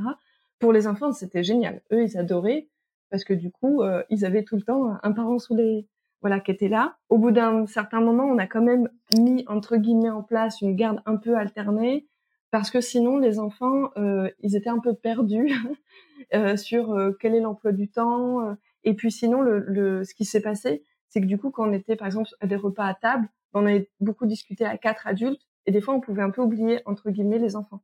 Pour 0.59 0.73
les 0.73 0.87
enfants, 0.87 1.11
c'était 1.11 1.43
génial. 1.43 1.81
Eux, 1.91 2.03
ils 2.03 2.17
adoraient 2.17 2.69
parce 3.09 3.23
que 3.23 3.33
du 3.33 3.51
coup, 3.51 3.81
euh, 3.81 4.03
ils 4.09 4.25
avaient 4.25 4.43
tout 4.43 4.55
le 4.55 4.61
temps 4.61 4.97
un 5.01 5.11
parent 5.11 5.39
sous 5.39 5.55
les 5.55 5.87
voilà, 6.21 6.39
qui 6.39 6.51
était 6.51 6.67
là. 6.67 6.97
Au 7.09 7.17
bout 7.17 7.31
d'un 7.31 7.65
certain 7.65 8.01
moment, 8.01 8.25
on 8.25 8.37
a 8.37 8.47
quand 8.47 8.61
même 8.61 8.89
mis 9.17 9.45
entre 9.47 9.77
guillemets 9.77 10.09
en 10.09 10.23
place 10.23 10.61
une 10.61 10.75
garde 10.75 11.01
un 11.05 11.15
peu 11.15 11.37
alternée 11.37 12.07
parce 12.51 12.71
que 12.71 12.81
sinon 12.81 13.17
les 13.17 13.39
enfants, 13.39 13.91
euh, 13.97 14.29
ils 14.39 14.55
étaient 14.55 14.69
un 14.69 14.79
peu 14.79 14.93
perdus 14.93 15.51
euh, 16.33 16.57
sur 16.57 16.93
euh, 16.93 17.11
quel 17.19 17.35
est 17.35 17.39
l'emploi 17.39 17.71
du 17.71 17.89
temps. 17.89 18.55
et 18.83 18.93
puis 18.93 19.11
sinon, 19.11 19.41
le, 19.41 19.59
le 19.59 20.03
ce 20.03 20.13
qui 20.13 20.25
s'est 20.25 20.41
passé, 20.41 20.83
c'est 21.09 21.21
que 21.21 21.25
du 21.25 21.37
coup, 21.37 21.51
quand 21.51 21.67
on 21.67 21.73
était 21.73 21.95
par 21.95 22.07
exemple 22.07 22.29
à 22.39 22.47
des 22.47 22.55
repas 22.55 22.85
à 22.85 22.93
table, 22.93 23.29
on 23.53 23.65
avait 23.65 23.89
beaucoup 23.99 24.25
discuté 24.25 24.65
à 24.65 24.77
quatre 24.77 25.07
adultes 25.07 25.41
et 25.65 25.71
des 25.71 25.81
fois, 25.81 25.93
on 25.93 26.01
pouvait 26.01 26.21
un 26.21 26.31
peu 26.31 26.41
oublier 26.41 26.81
entre 26.85 27.09
guillemets 27.11 27.39
les 27.39 27.55
enfants. 27.55 27.81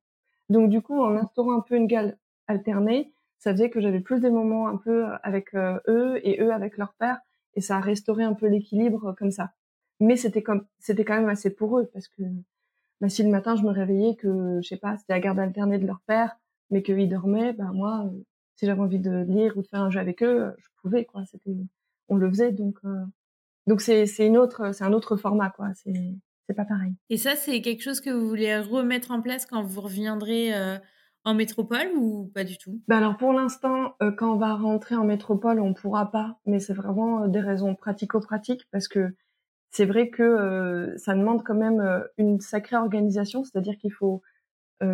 Donc 0.49 0.69
du 0.69 0.81
coup, 0.81 1.01
en 1.01 1.15
instaurant 1.15 1.57
un 1.57 1.61
peu 1.61 1.75
une 1.75 1.87
garde 1.87 2.17
alternée, 2.47 3.11
ça 3.39 3.51
faisait 3.51 3.69
que 3.69 3.79
j'avais 3.81 3.99
plus 3.99 4.19
des 4.19 4.29
moments 4.29 4.67
un 4.67 4.77
peu 4.77 5.05
avec 5.23 5.55
eux 5.55 6.19
et 6.23 6.41
eux 6.41 6.53
avec 6.53 6.77
leur 6.77 6.93
père 6.93 7.19
et 7.55 7.61
ça 7.61 7.77
a 7.77 7.79
restauré 7.79 8.23
un 8.23 8.33
peu 8.33 8.47
l'équilibre 8.47 9.13
comme 9.17 9.31
ça. 9.31 9.53
Mais 9.99 10.15
c'était 10.15 10.43
comme 10.43 10.65
c'était 10.79 11.05
quand 11.05 11.15
même 11.15 11.29
assez 11.29 11.49
pour 11.49 11.79
eux 11.79 11.89
parce 11.93 12.07
que 12.07 12.23
bah, 13.01 13.09
si 13.09 13.23
le 13.23 13.29
matin 13.29 13.55
je 13.55 13.63
me 13.63 13.71
réveillais 13.71 14.15
que 14.15 14.59
je 14.61 14.67
sais 14.67 14.77
pas 14.77 14.97
c'était 14.97 15.13
la 15.13 15.19
garde 15.19 15.39
alternée 15.39 15.77
de 15.77 15.87
leur 15.87 16.01
père 16.01 16.37
mais 16.69 16.81
qu'ils 16.81 17.09
dormaient, 17.09 17.53
bah 17.53 17.71
moi 17.73 18.05
euh, 18.05 18.23
si 18.55 18.65
j'avais 18.65 18.81
envie 18.81 18.99
de 18.99 19.23
lire 19.23 19.57
ou 19.57 19.61
de 19.61 19.67
faire 19.67 19.81
un 19.81 19.89
jeu 19.89 19.99
avec 19.99 20.23
eux, 20.23 20.53
je 20.57 20.67
pouvais 20.81 21.05
quoi. 21.05 21.25
C'était 21.25 21.55
on 22.09 22.17
le 22.17 22.29
faisait 22.29 22.51
donc 22.51 22.77
euh, 22.85 23.03
donc 23.67 23.81
c'est 23.81 24.05
c'est 24.05 24.27
une 24.27 24.37
autre 24.37 24.73
c'est 24.73 24.83
un 24.83 24.93
autre 24.93 25.15
format 25.15 25.49
quoi. 25.49 25.73
C'est 25.75 26.13
c'est 26.47 26.55
pas 26.55 26.65
pareil. 26.65 26.93
Et 27.09 27.17
ça 27.17 27.35
c'est 27.35 27.61
quelque 27.61 27.81
chose 27.81 28.01
que 28.01 28.09
vous 28.09 28.27
voulez 28.27 28.57
remettre 28.57 29.11
en 29.11 29.21
place 29.21 29.45
quand 29.45 29.63
vous 29.63 29.81
reviendrez 29.81 30.53
euh, 30.53 30.77
en 31.25 31.33
métropole 31.33 31.91
ou 31.95 32.31
pas 32.33 32.43
du 32.43 32.57
tout? 32.57 32.79
Bah 32.87 32.97
Alors 32.97 33.17
pour 33.17 33.33
l'instant, 33.33 33.95
euh, 34.01 34.11
quand 34.11 34.33
on 34.33 34.37
va 34.37 34.53
rentrer 34.53 34.95
en 34.95 35.03
métropole, 35.03 35.59
on 35.59 35.73
pourra 35.73 36.11
pas, 36.11 36.39
mais 36.45 36.59
c'est 36.59 36.73
vraiment 36.73 37.23
euh, 37.23 37.27
des 37.27 37.41
raisons 37.41 37.75
pratico-pratiques 37.75 38.67
parce 38.71 38.87
que 38.87 39.13
c'est 39.71 39.85
vrai 39.85 40.09
que 40.09 40.23
euh, 40.23 40.97
ça 40.97 41.15
demande 41.15 41.43
quand 41.43 41.55
même 41.55 42.03
une 42.17 42.39
sacrée 42.39 42.77
organisation, 42.77 43.43
c'est-à-dire 43.43 43.77
qu'il 43.77 43.91
faut 43.91 44.21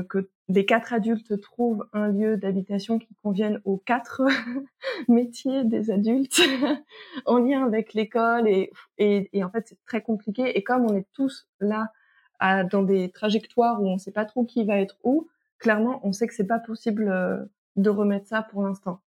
que 0.10 0.30
les 0.48 0.66
quatre 0.66 0.94
adultes 0.94 1.42
trouvent 1.42 1.88
un 1.92 2.10
lieu 2.10 2.38
d'habitation 2.38 3.00
qui 3.00 3.16
convienne 3.16 3.60
aux 3.66 3.78
quatre 3.78 4.22
métiers 5.08 5.66
des 5.66 5.90
adultes 5.90 6.40
en 7.26 7.40
lien 7.40 7.66
avec 7.66 7.96
l'école 7.96 8.48
et, 8.48 8.72
et, 9.00 9.30
et, 9.34 9.44
en 9.44 9.50
fait 9.50 9.68
c'est 9.68 9.84
très 9.86 10.02
compliqué. 10.02 10.56
Et 10.56 10.64
comme 10.64 10.86
on 10.86 10.96
est 10.96 11.08
tous 11.14 11.48
là 11.60 11.92
à, 12.40 12.64
dans 12.64 12.84
des 12.84 13.10
trajectoires 13.10 13.82
où 13.82 13.88
on 13.88 13.96
ne 13.96 14.00
sait 14.00 14.12
pas 14.12 14.26
trop 14.26 14.46
qui 14.46 14.64
va 14.64 14.78
être 14.78 14.98
où, 15.04 15.28
clairement, 15.62 16.02
on 16.04 16.12
sait 16.12 16.28
que 16.28 16.34
c'est 16.34 16.48
pas 16.48 16.60
possible 16.60 17.08
euh, 17.08 17.38
de 17.78 17.90
remettre 17.90 18.28
ça 18.28 18.42
pour 18.42 18.64
l'instant. 18.64 19.00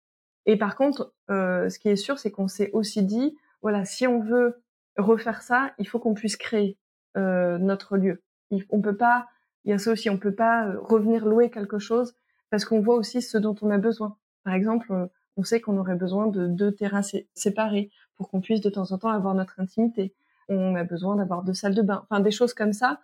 Et 0.45 0.55
par 0.55 0.75
contre, 0.75 1.13
euh, 1.29 1.67
ce 1.69 1.79
qui 1.79 1.89
est 1.89 1.97
sûr, 1.97 2.19
c'est 2.19 2.31
qu'on 2.31 2.47
s'est 2.47 2.69
aussi 2.71 3.03
dit, 3.03 3.35
voilà, 3.61 3.83
si 3.83 4.07
on 4.07 4.19
veut 4.21 4.61
refaire 4.97 5.41
ça, 5.41 5.71
il 5.79 5.87
faut 5.87 5.99
qu'on 5.99 6.13
puisse 6.13 6.37
créer 6.37 6.77
euh, 7.17 7.57
notre 7.57 7.97
lieu. 7.97 8.21
on 8.69 8.81
peut 8.81 8.95
pas, 8.95 9.27
il 9.65 9.71
y 9.71 9.73
a 9.73 9.79
ça 9.79 9.91
aussi, 9.91 10.09
on 10.09 10.17
peut 10.17 10.35
pas 10.35 10.71
revenir 10.79 11.25
louer 11.25 11.49
quelque 11.49 11.79
chose 11.79 12.15
parce 12.49 12.65
qu'on 12.65 12.81
voit 12.81 12.95
aussi 12.95 13.21
ce 13.21 13.37
dont 13.37 13.55
on 13.61 13.71
a 13.71 13.79
besoin. 13.79 14.15
Par 14.43 14.53
exemple, 14.53 15.09
on 15.37 15.43
sait 15.43 15.59
qu'on 15.59 15.77
aurait 15.77 15.95
besoin 15.95 16.27
de 16.27 16.45
deux 16.45 16.71
terrasses 16.71 17.15
séparées 17.33 17.89
pour 18.15 18.29
qu'on 18.29 18.41
puisse 18.41 18.61
de 18.61 18.69
temps 18.69 18.91
en 18.91 18.97
temps 18.99 19.09
avoir 19.09 19.33
notre 19.33 19.59
intimité. 19.59 20.13
on 20.49 20.75
a 20.75 20.83
besoin 20.83 21.15
d'avoir 21.15 21.41
deux 21.41 21.53
salles 21.53 21.73
de 21.73 21.81
bain, 21.81 22.05
enfin 22.07 22.19
des 22.19 22.31
choses 22.31 22.53
comme 22.53 22.73
ça. 22.73 22.99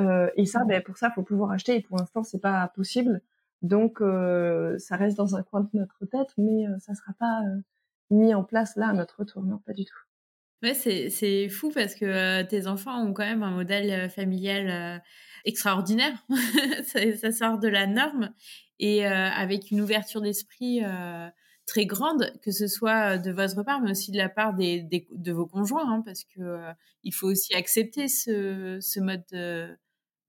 Euh, 0.00 0.30
et 0.36 0.46
ça, 0.46 0.64
ben, 0.64 0.82
pour 0.82 0.96
ça, 0.96 1.10
faut 1.10 1.22
pouvoir 1.22 1.50
acheter. 1.50 1.76
Et 1.76 1.80
pour 1.82 1.98
l'instant, 1.98 2.22
c'est 2.22 2.40
pas 2.40 2.68
possible. 2.74 3.20
Donc, 3.64 4.02
euh, 4.02 4.78
ça 4.78 4.96
reste 4.96 5.16
dans 5.16 5.36
un 5.36 5.42
coin 5.42 5.62
de 5.62 5.68
notre 5.72 6.04
tête, 6.04 6.34
mais 6.36 6.66
euh, 6.66 6.78
ça 6.80 6.94
sera 6.94 7.14
pas 7.18 7.40
euh, 7.46 7.60
mis 8.10 8.34
en 8.34 8.44
place 8.44 8.76
là 8.76 8.88
à 8.88 8.92
notre 8.92 9.20
retour. 9.20 9.42
Non, 9.42 9.56
pas 9.56 9.72
du 9.72 9.86
tout. 9.86 9.96
Ouais, 10.62 10.74
c'est 10.74 11.48
fou 11.48 11.70
parce 11.74 11.94
que 11.94 12.42
tes 12.42 12.66
enfants 12.66 13.02
ont 13.02 13.14
quand 13.14 13.24
même 13.24 13.42
un 13.42 13.50
modèle 13.50 14.10
familial 14.10 15.02
extraordinaire. 15.44 16.14
ça, 16.84 17.00
ça, 17.16 17.32
sort 17.32 17.58
de 17.58 17.68
la 17.68 17.86
norme 17.86 18.30
et 18.78 19.04
avec 19.04 19.70
une 19.70 19.82
ouverture 19.82 20.22
d'esprit 20.22 20.80
très 21.66 21.84
grande, 21.84 22.32
que 22.42 22.50
ce 22.50 22.66
soit 22.66 23.18
de 23.18 23.30
votre 23.30 23.62
part, 23.62 23.82
mais 23.82 23.90
aussi 23.90 24.10
de 24.10 24.16
la 24.16 24.30
part 24.30 24.54
des, 24.54 24.80
des 24.80 25.06
de 25.10 25.32
vos 25.32 25.44
conjoints, 25.44 25.86
hein, 25.86 26.02
parce 26.02 26.24
que 26.24 26.62
il 27.02 27.12
faut 27.12 27.26
aussi 27.26 27.54
accepter 27.54 28.08
ce, 28.08 28.78
ce 28.80 29.00
mode 29.00 29.24
de, 29.32 29.68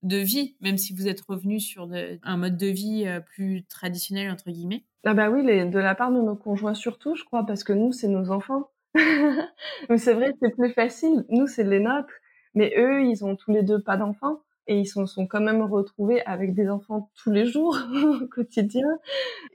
de, 0.05 0.17
vie, 0.17 0.55
même 0.61 0.77
si 0.77 0.93
vous 0.93 1.07
êtes 1.07 1.21
revenu 1.21 1.59
sur 1.59 1.89
un 2.23 2.37
mode 2.37 2.57
de 2.57 2.67
vie 2.67 3.05
plus 3.25 3.65
traditionnel 3.65 4.31
entre 4.31 4.51
guillemets. 4.51 4.83
Ah 5.03 5.13
bah 5.13 5.29
oui, 5.29 5.43
de 5.43 5.79
la 5.79 5.95
part 5.95 6.11
de 6.11 6.21
nos 6.21 6.35
conjoints 6.35 6.73
surtout, 6.73 7.15
je 7.15 7.23
crois, 7.23 7.45
parce 7.45 7.63
que 7.63 7.73
nous 7.73 7.91
c'est 7.91 8.07
nos 8.07 8.31
enfants. 8.31 8.69
mais 9.89 9.97
c'est 9.97 10.13
vrai, 10.13 10.31
c'est 10.41 10.55
plus 10.55 10.71
facile. 10.71 11.25
Nous 11.29 11.47
c'est 11.47 11.63
les 11.63 11.79
nôtres, 11.79 12.13
mais 12.53 12.73
eux 12.77 13.03
ils 13.03 13.25
ont 13.25 13.35
tous 13.35 13.51
les 13.51 13.63
deux 13.63 13.81
pas 13.81 13.97
d'enfants 13.97 14.39
et 14.67 14.79
ils 14.79 14.85
se 14.87 15.05
sont 15.05 15.27
quand 15.27 15.41
même 15.41 15.61
retrouvés 15.61 16.21
avec 16.25 16.53
des 16.53 16.69
enfants 16.69 17.09
tous 17.15 17.31
les 17.31 17.45
jours 17.45 17.77
au 18.21 18.27
quotidien 18.27 18.87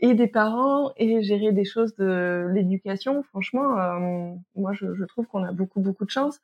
et 0.00 0.14
des 0.14 0.28
parents 0.28 0.92
et 0.96 1.22
gérer 1.22 1.52
des 1.52 1.64
choses 1.64 1.94
de 1.96 2.48
l'éducation. 2.52 3.22
Franchement, 3.24 3.78
euh, 3.78 4.34
moi 4.54 4.72
je, 4.72 5.04
trouve 5.04 5.26
qu'on 5.26 5.44
a 5.44 5.52
beaucoup 5.52 5.80
beaucoup 5.80 6.04
de 6.04 6.10
chance. 6.10 6.40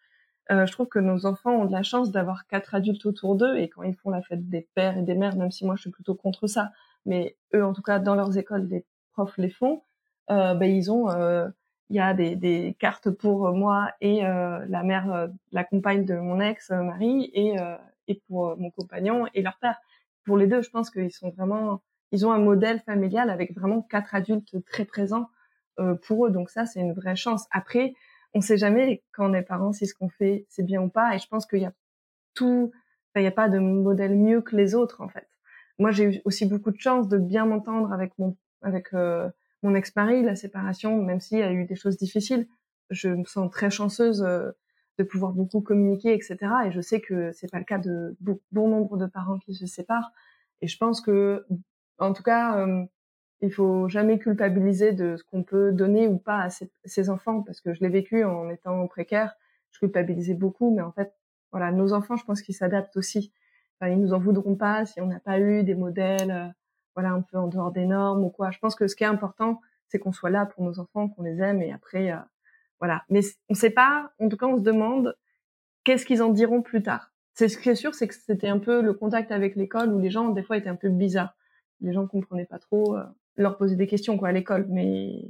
Euh, 0.51 0.67
je 0.67 0.73
trouve 0.73 0.87
que 0.87 0.99
nos 0.99 1.27
enfants 1.27 1.53
ont 1.53 1.65
de 1.65 1.73
la 1.73 1.83
chance 1.83 2.13
d'avoir 2.13 2.47
quatre 2.47 2.75
adultes 2.75 3.05
autour 3.07 3.35
d'eux 3.37 3.57
et 3.57 3.69
quand 3.69 3.83
ils 3.83 3.97
font 3.97 4.11
la 4.11 4.23
fête 4.23 4.49
des 4.49 4.69
pères 4.75 4.97
et 4.97 5.03
des 5.03 5.15
mères, 5.15 5.37
même 5.37 5.51
si 5.51 5.65
moi 5.65 5.75
je 5.77 5.83
suis 5.83 5.91
plutôt 5.91 6.15
contre 6.15 6.47
ça, 6.47 6.71
mais 7.05 7.37
eux 7.55 7.65
en 7.65 7.73
tout 7.73 7.83
cas 7.83 7.99
dans 7.99 8.15
leurs 8.15 8.39
écoles, 8.39 8.67
les 8.69 8.85
profs 9.13 9.37
les 9.39 9.51
font. 9.51 9.83
Euh, 10.31 10.55
ben 10.55 10.71
ils 10.71 10.91
ont 10.91 11.11
euh, 11.11 11.49
il 11.91 11.97
y 11.97 12.01
a 12.01 12.15
des, 12.15 12.35
des, 12.35 12.77
cartes 12.81 13.11
pour 13.11 13.53
moi 13.53 13.93
et 14.01 14.27
euh, 14.27 14.65
la 14.69 14.83
mère, 14.83 15.29
la 15.53 15.65
compagne 15.65 16.05
de 16.05 16.15
mon 16.15 16.41
ex, 16.41 16.71
Marie, 16.71 17.31
et 17.33 17.57
et 18.09 18.21
pour 18.27 18.49
euh, 18.49 18.57
mon 18.57 18.71
compagnon 18.71 19.27
et 19.35 19.43
leur 19.43 19.59
père. 19.59 19.79
Pour 20.25 20.37
les 20.37 20.47
deux, 20.47 20.63
je 20.63 20.71
pense 20.71 20.91
qu'ils 20.91 21.13
sont 21.13 21.31
vraiment, 21.31 21.83
ils 22.13 22.27
ont 22.27 22.33
un 22.33 22.39
modèle 22.39 22.81
familial 22.81 23.31
avec 23.31 23.55
vraiment 23.55 23.83
quatre 23.83 24.15
adultes 24.15 24.65
très 24.65 24.85
présents 24.85 25.29
euh, 25.79 25.95
pour 25.95 26.27
eux. 26.27 26.31
Donc 26.31 26.51
ça, 26.51 26.67
c'est 26.67 26.81
une 26.81 26.93
vraie 26.93 27.17
chance. 27.17 27.47
Après, 27.51 27.95
on 28.37 28.43
sait 28.43 28.59
jamais 28.59 29.03
quand 29.13 29.31
on 29.31 29.35
est 29.35 29.43
parents 29.43 29.73
si 29.73 29.87
ce 29.87 29.95
qu'on 29.95 30.11
fait 30.11 30.47
c'est 30.51 30.63
bien 30.63 30.83
ou 30.83 30.89
pas. 30.89 31.15
Et 31.15 31.19
je 31.19 31.27
pense 31.27 31.47
qu'il 31.47 31.61
y 31.61 31.65
a 31.65 31.73
tout, 32.35 32.71
il 33.15 33.23
n'y 33.23 33.27
a 33.27 33.33
pas 33.33 33.49
de 33.49 33.59
modèle 33.59 34.15
mieux 34.15 34.43
que 34.43 34.55
les 34.55 34.75
autres 34.75 35.01
en 35.01 35.09
fait. 35.09 35.27
Moi, 35.79 35.91
j'ai 35.91 36.05
eu 36.05 36.21
aussi 36.25 36.47
beaucoup 36.47 36.71
de 36.71 36.79
chance 36.79 37.09
de 37.09 37.19
bien 37.19 37.47
m'entendre 37.47 37.93
avec 37.93 38.13
mon 38.19 38.37
avec 38.63 38.93
euh, 38.93 39.31
mon 39.63 39.75
ex-mari, 39.75 40.23
la 40.23 40.37
séparation, 40.37 41.03
même 41.03 41.21
s'il 41.21 41.39
y 41.39 41.43
a 41.43 41.53
eu 41.53 41.65
des 41.65 41.77
choses 41.77 41.97
difficiles. 41.97 42.47
Je 42.91 43.09
me 43.09 43.25
sens 43.25 43.51
très 43.51 43.71
chanceuse 43.71 44.21
de 44.21 45.05
pouvoir 45.05 45.33
beaucoup 45.33 45.61
communiquer, 45.61 46.15
etc. 46.15 46.37
Et 46.67 46.73
je 46.73 46.81
sais 46.81 47.01
que 47.01 47.33
c'est 47.33 47.51
pas 47.51 47.59
le 47.59 47.65
cas 47.65 47.79
de 47.79 48.17
bon 48.53 48.69
nombre 48.69 48.97
de 48.99 49.07
parents 49.07 49.39
qui 49.39 49.55
se 49.55 49.67
séparent. 49.67 50.13
Et 50.61 50.69
je 50.69 50.77
pense 50.77 51.01
que, 51.01 51.47
en 51.99 52.13
tout 52.13 52.23
cas, 52.23 52.59
euh, 52.59 52.85
il 53.43 53.53
faut 53.53 53.89
jamais 53.89 54.19
culpabiliser 54.19 54.93
de 54.93 55.17
ce 55.17 55.25
qu'on 55.25 55.43
peut 55.43 55.73
donner 55.73 56.09
ou 56.09 56.19
pas 56.19 56.41
à 56.41 56.51
ses, 56.51 57.11
enfants, 57.11 57.43
parce 57.43 57.61
que 57.61 57.75
je 57.75 57.81
l'ai 57.81 57.89
vécu 57.89 58.25
en 58.25 58.49
étant 58.51 58.87
précaire. 58.87 59.35
Je 59.73 59.79
culpabilisais 59.79 60.35
beaucoup, 60.35 60.75
mais 60.75 60.83
en 60.83 60.93
fait, 60.93 61.13
voilà, 61.53 61.71
nos 61.73 61.93
enfants, 61.93 62.17
je 62.17 62.25
pense 62.25 62.43
qu'ils 62.43 62.55
s'adaptent 62.55 62.97
aussi. 62.97 63.33
Enfin, 63.79 63.93
ils 63.93 64.01
nous 64.01 64.15
en 64.15 64.19
voudront 64.19 64.57
pas 64.57 64.87
si 64.87 65.01
on 65.01 65.07
n'a 65.07 65.21
pas 65.21 65.39
eu 65.39 65.63
des 65.65 65.75
modèles, 65.75 66.31
euh, 66.31 66.49
voilà, 66.95 67.11
un 67.11 67.21
peu 67.21 67.37
en 67.37 67.47
dehors 67.49 67.73
des 67.73 67.85
normes 67.85 68.25
ou 68.25 68.31
quoi. 68.31 68.51
Je 68.51 68.59
pense 68.59 68.75
que 68.75 68.89
ce 68.89 68.97
qui 68.97 69.05
est 69.05 69.07
important, 69.07 69.61
c'est 69.89 69.99
qu'on 69.99 70.13
soit 70.13 70.31
là 70.31 70.47
pour 70.47 70.65
nos 70.65 70.81
enfants, 70.81 71.09
qu'on 71.09 71.23
les 71.23 71.41
aime, 71.41 71.63
et 71.63 71.73
après, 71.73 72.11
euh, 72.11 72.17
voilà. 72.81 73.05
Mais 73.11 73.21
on 73.51 73.55
sait 73.55 73.71
pas, 73.71 74.13
en 74.19 74.29
tout 74.29 74.37
cas, 74.37 74.47
on 74.47 74.57
se 74.57 74.63
demande 74.63 75.17
qu'est-ce 75.85 76.07
qu'ils 76.07 76.23
en 76.23 76.31
diront 76.31 76.63
plus 76.63 76.83
tard. 76.83 77.13
C'est 77.35 77.49
ce 77.49 77.59
qui 77.59 77.69
est 77.69 77.75
sûr, 77.75 77.95
c'est 77.95 78.09
que 78.09 78.15
c'était 78.15 78.49
un 78.49 78.59
peu 78.59 78.81
le 78.81 78.95
contact 78.95 79.31
avec 79.31 79.57
l'école 79.57 79.93
où 79.93 80.01
les 80.01 80.11
gens, 80.11 80.31
des 80.31 80.43
fois, 80.43 80.57
étaient 80.57 80.71
un 80.71 80.77
peu 80.77 80.89
bizarres. 80.89 81.37
Les 81.81 81.93
gens 81.93 82.07
comprenaient 82.07 82.47
pas 82.47 82.59
trop, 82.59 82.97
euh, 82.97 83.05
leur 83.37 83.57
poser 83.57 83.77
des 83.77 83.87
questions, 83.87 84.17
quoi, 84.19 84.29
à 84.29 84.33
l'école. 84.33 84.67
Mais 84.69 85.23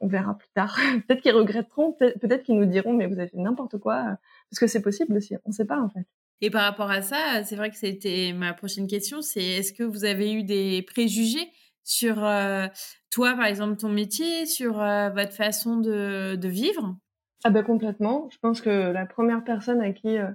on 0.00 0.06
verra 0.06 0.36
plus 0.36 0.48
tard. 0.54 0.76
peut-être 1.06 1.22
qu'ils 1.22 1.32
regretteront, 1.32 1.92
peut-être 1.92 2.42
qu'ils 2.42 2.58
nous 2.58 2.66
diront, 2.66 2.92
mais 2.92 3.06
vous 3.06 3.18
avez 3.18 3.28
fait 3.28 3.38
n'importe 3.38 3.78
quoi. 3.78 4.16
Parce 4.50 4.60
que 4.60 4.66
c'est 4.66 4.82
possible 4.82 5.16
aussi. 5.16 5.34
On 5.44 5.50
ne 5.50 5.54
sait 5.54 5.64
pas, 5.66 5.80
en 5.80 5.88
fait. 5.88 6.06
Et 6.40 6.50
par 6.50 6.62
rapport 6.62 6.90
à 6.90 7.02
ça, 7.02 7.44
c'est 7.44 7.54
vrai 7.54 7.70
que 7.70 7.76
c'était 7.76 8.32
ma 8.34 8.52
prochaine 8.52 8.88
question, 8.88 9.22
c'est 9.22 9.44
est-ce 9.44 9.72
que 9.72 9.84
vous 9.84 10.04
avez 10.04 10.32
eu 10.32 10.42
des 10.42 10.82
préjugés 10.82 11.48
sur 11.84 12.24
euh, 12.24 12.66
toi, 13.10 13.34
par 13.34 13.46
exemple, 13.46 13.76
ton 13.76 13.88
métier, 13.88 14.44
sur 14.46 14.80
euh, 14.80 15.08
votre 15.10 15.32
façon 15.32 15.76
de, 15.76 16.34
de, 16.34 16.48
vivre? 16.48 16.96
Ah 17.44 17.50
ben 17.50 17.62
complètement. 17.62 18.28
Je 18.32 18.38
pense 18.38 18.60
que 18.60 18.70
la 18.70 19.06
première 19.06 19.44
personne 19.44 19.80
à 19.80 19.92
qui 19.92 20.18
euh, 20.18 20.30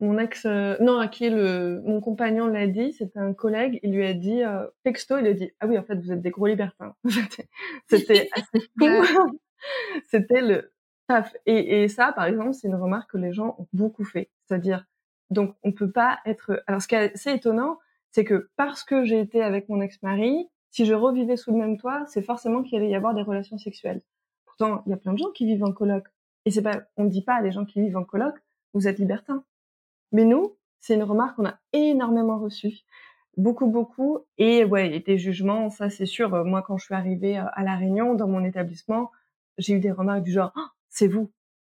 mon 0.00 0.18
ex, 0.18 0.44
non, 0.44 0.98
à 0.98 1.08
qui 1.08 1.30
le, 1.30 1.80
mon 1.84 2.00
compagnon 2.00 2.46
l'a 2.46 2.66
dit, 2.66 2.92
c'était 2.92 3.18
un 3.18 3.32
collègue. 3.32 3.80
Il 3.82 3.92
lui 3.92 4.04
a 4.04 4.12
dit 4.12 4.42
texto, 4.84 5.16
il 5.18 5.26
a 5.26 5.32
dit 5.32 5.50
ah 5.60 5.66
oui, 5.66 5.78
en 5.78 5.82
fait, 5.82 5.96
vous 5.96 6.12
êtes 6.12 6.20
des 6.20 6.30
gros 6.30 6.46
libertins. 6.46 6.94
c'était 7.88 8.28
assez 8.32 8.68
fou. 8.78 9.40
c'était 10.08 10.42
le 10.42 10.72
taf. 11.08 11.34
Et, 11.46 11.82
et 11.82 11.88
ça, 11.88 12.12
par 12.12 12.26
exemple, 12.26 12.52
c'est 12.52 12.68
une 12.68 12.74
remarque 12.74 13.12
que 13.12 13.18
les 13.18 13.32
gens 13.32 13.56
ont 13.58 13.68
beaucoup 13.72 14.04
fait. 14.04 14.30
C'est-à-dire, 14.44 14.84
donc, 15.30 15.54
on 15.62 15.72
peut 15.72 15.90
pas 15.90 16.18
être. 16.24 16.62
Alors, 16.66 16.82
ce 16.82 16.88
qui 16.88 16.94
est 16.94 17.14
assez 17.14 17.32
étonnant, 17.32 17.78
c'est 18.10 18.24
que 18.24 18.50
parce 18.56 18.84
que 18.84 19.04
j'ai 19.04 19.20
été 19.20 19.42
avec 19.42 19.68
mon 19.68 19.80
ex-mari, 19.80 20.48
si 20.70 20.86
je 20.86 20.94
revivais 20.94 21.36
sous 21.36 21.52
le 21.52 21.58
même 21.58 21.78
toit, 21.78 22.04
c'est 22.06 22.22
forcément 22.22 22.62
qu'il 22.62 22.78
allait 22.78 22.90
y 22.90 22.94
avoir 22.94 23.14
des 23.14 23.22
relations 23.22 23.58
sexuelles. 23.58 24.02
Pourtant, 24.44 24.82
il 24.86 24.90
y 24.90 24.92
a 24.92 24.96
plein 24.96 25.12
de 25.12 25.18
gens 25.18 25.30
qui 25.32 25.46
vivent 25.46 25.64
en 25.64 25.72
coloc. 25.72 26.04
Et 26.44 26.50
c'est 26.50 26.62
pas, 26.62 26.82
on 26.96 27.04
ne 27.04 27.10
dit 27.10 27.22
pas 27.22 27.34
à 27.34 27.42
les 27.42 27.50
gens 27.50 27.64
qui 27.64 27.80
vivent 27.80 27.96
en 27.96 28.04
coloc, 28.04 28.34
vous 28.72 28.86
êtes 28.86 28.98
libertins. 28.98 29.44
Mais 30.12 30.24
nous, 30.24 30.56
c'est 30.80 30.94
une 30.94 31.02
remarque 31.02 31.36
qu'on 31.36 31.46
a 31.46 31.58
énormément 31.72 32.38
reçue. 32.38 32.80
Beaucoup, 33.36 33.66
beaucoup. 33.66 34.20
Et 34.38 34.64
ouais, 34.64 34.94
et 34.96 35.00
des 35.00 35.18
jugements, 35.18 35.68
ça 35.70 35.90
c'est 35.90 36.06
sûr. 36.06 36.44
Moi, 36.44 36.62
quand 36.62 36.78
je 36.78 36.84
suis 36.86 36.94
arrivée 36.94 37.38
euh, 37.38 37.44
à 37.52 37.62
La 37.64 37.76
Réunion, 37.76 38.14
dans 38.14 38.28
mon 38.28 38.44
établissement, 38.44 39.10
j'ai 39.58 39.74
eu 39.74 39.80
des 39.80 39.92
remarques 39.92 40.22
du 40.22 40.32
genre, 40.32 40.52
oh, 40.56 40.66
c'est 40.88 41.08
vous. 41.08 41.30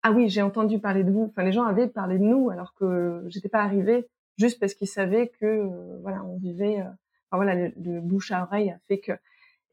Ah 0.03 0.11
oui, 0.11 0.29
j'ai 0.29 0.41
entendu 0.41 0.79
parler 0.79 1.03
de 1.03 1.11
vous. 1.11 1.27
Enfin, 1.29 1.43
les 1.43 1.51
gens 1.51 1.65
avaient 1.65 1.87
parlé 1.87 2.17
de 2.17 2.23
nous 2.23 2.49
alors 2.49 2.73
que 2.75 3.23
j'étais 3.27 3.49
pas 3.49 3.61
arrivée 3.61 4.07
juste 4.37 4.59
parce 4.59 4.73
qu'ils 4.73 4.87
savaient 4.87 5.27
que, 5.39 5.45
euh, 5.45 5.99
voilà, 6.01 6.23
on 6.23 6.37
vivait 6.37 6.79
euh, 6.81 6.89
voilà, 7.31 7.55
le, 7.55 8.01
bouche 8.01 8.31
à 8.31 8.43
oreille 8.43 8.71
a 8.71 8.79
fait 8.87 8.99
que. 8.99 9.11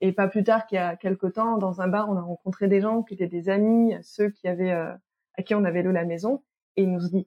Et 0.01 0.13
pas 0.13 0.29
plus 0.29 0.45
tard 0.45 0.67
qu'il 0.67 0.77
y 0.77 0.79
a 0.79 0.97
quelque 0.97 1.27
temps, 1.27 1.57
dans 1.57 1.81
un 1.81 1.89
bar, 1.89 2.11
on 2.11 2.17
a 2.17 2.21
rencontré 2.21 2.69
des 2.69 2.83
gens 2.83 3.03
qui 3.03 3.15
étaient 3.15 3.29
des 3.29 3.49
amis, 3.49 3.95
ceux 4.03 4.31
qui 4.31 4.47
avaient 4.47 4.73
euh, 4.73 4.93
à 5.39 5.43
qui 5.43 5.55
on 5.55 5.65
avait 5.65 5.83
loué 5.83 5.95
la 5.95 6.05
maison, 6.05 6.43
et 6.77 6.83
ils 6.83 6.93
nous 6.93 7.09
dit 7.09 7.27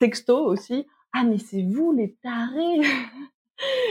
texto 0.00 0.44
aussi, 0.46 0.86
ah 1.12 1.24
mais 1.24 1.38
c'est 1.38 1.62
vous 1.62 1.92
les 1.92 2.14
tarés. 2.22 2.80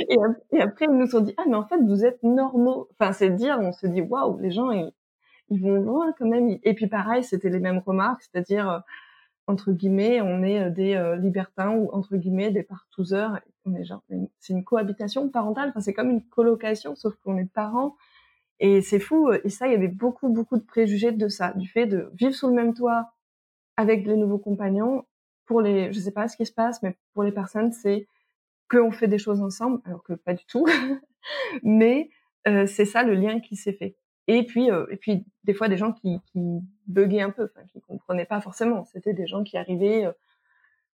et, 0.10 0.62
après 0.62 0.86
ils 0.86 0.98
nous 0.98 1.16
ont 1.16 1.22
dit 1.22 1.34
ah 1.38 1.44
mais 1.48 1.56
en 1.56 1.66
fait 1.66 1.80
vous 1.82 2.06
êtes 2.06 2.22
normaux. 2.24 2.90
Enfin 3.00 3.14
c'est 3.14 3.30
dire, 3.30 3.58
on 3.62 3.72
se 3.72 3.88
dit 3.88 4.02
waouh 4.02 4.38
les 4.40 4.52
gens 4.52 4.72
ils, 4.72 4.92
ils 5.50 5.62
vont 5.62 5.76
loin 5.82 6.14
quand 6.18 6.28
même. 6.28 6.58
Et 6.64 6.74
puis 6.74 6.88
pareil 6.88 7.24
c'était 7.24 7.50
les 7.50 7.60
mêmes 7.60 7.82
remarques, 7.86 8.24
c'est-à-dire 8.24 8.70
euh, 8.70 8.80
entre 9.50 9.72
guillemets, 9.72 10.22
on 10.22 10.44
est 10.44 10.60
euh, 10.62 10.70
des 10.70 10.94
euh, 10.96 11.16
libertins 11.16 11.72
ou 11.72 11.90
entre 11.92 12.16
guillemets 12.18 12.52
des 12.52 12.64
partouzeurs. 12.64 13.40
On 13.66 13.76
est 13.76 13.84
genre, 13.84 14.04
c'est 14.40 14.54
une 14.54 14.64
cohabitation 14.64 15.28
parentale. 15.30 15.70
Enfin, 15.70 15.82
c'est 15.82 15.94
comme 15.94 16.12
une 16.12 16.24
colocation, 16.24 16.96
sauf 16.96 17.16
qu'on 17.24 17.38
est 17.38 17.52
parents. 17.52 17.96
Et 18.60 18.82
c'est 18.82 19.00
fou. 19.00 19.32
Et 19.44 19.50
ça, 19.50 19.68
il 19.68 19.74
y 19.74 19.76
avait 19.76 19.88
beaucoup, 19.88 20.30
beaucoup 20.30 20.58
de 20.58 20.64
préjugés 20.64 21.12
de 21.12 21.28
ça, 21.28 21.54
du 21.54 21.68
fait 21.68 21.88
de 21.88 22.12
vivre 22.14 22.34
sous 22.34 22.48
le 22.48 22.54
même 22.54 22.74
toit 22.76 23.12
avec 23.78 24.06
les 24.06 24.18
nouveaux 24.18 24.38
compagnons. 24.38 25.06
Pour 25.50 25.62
les, 25.62 25.92
je 25.92 26.00
sais 26.00 26.12
pas 26.12 26.28
ce 26.28 26.38
qui 26.38 26.46
se 26.46 26.52
passe, 26.52 26.84
mais 26.84 26.96
pour 27.16 27.24
les 27.24 27.32
personnes, 27.32 27.72
c'est 27.72 28.06
qu'on 28.70 28.92
fait 28.92 29.08
des 29.08 29.18
choses 29.18 29.42
ensemble, 29.42 29.82
alors 29.84 30.04
que 30.04 30.14
pas 30.14 30.36
du 30.36 30.46
tout. 30.46 30.64
mais 31.64 32.12
euh, 32.48 32.68
c'est 32.68 32.86
ça 32.86 33.02
le 33.02 33.16
lien 33.16 33.40
qui 33.40 33.56
s'est 33.56 33.74
fait. 33.74 33.96
Et 34.28 34.44
puis, 34.44 34.70
euh, 34.70 34.86
et 34.92 34.98
puis 34.98 35.26
des 35.46 35.56
fois 35.56 35.68
des 35.68 35.78
gens 35.78 35.92
qui, 35.92 36.20
qui 36.32 36.60
buguaient 36.86 37.22
un 37.22 37.32
peu, 37.32 37.50
enfin 37.52 37.66
qui 37.66 37.82
comprenaient 37.82 38.26
pas 38.26 38.42
forcément. 38.42 38.86
C'était 38.86 39.16
des 39.16 39.26
gens 39.26 39.44
qui 39.44 39.58
arrivaient 39.58 40.06
euh, 40.06 40.12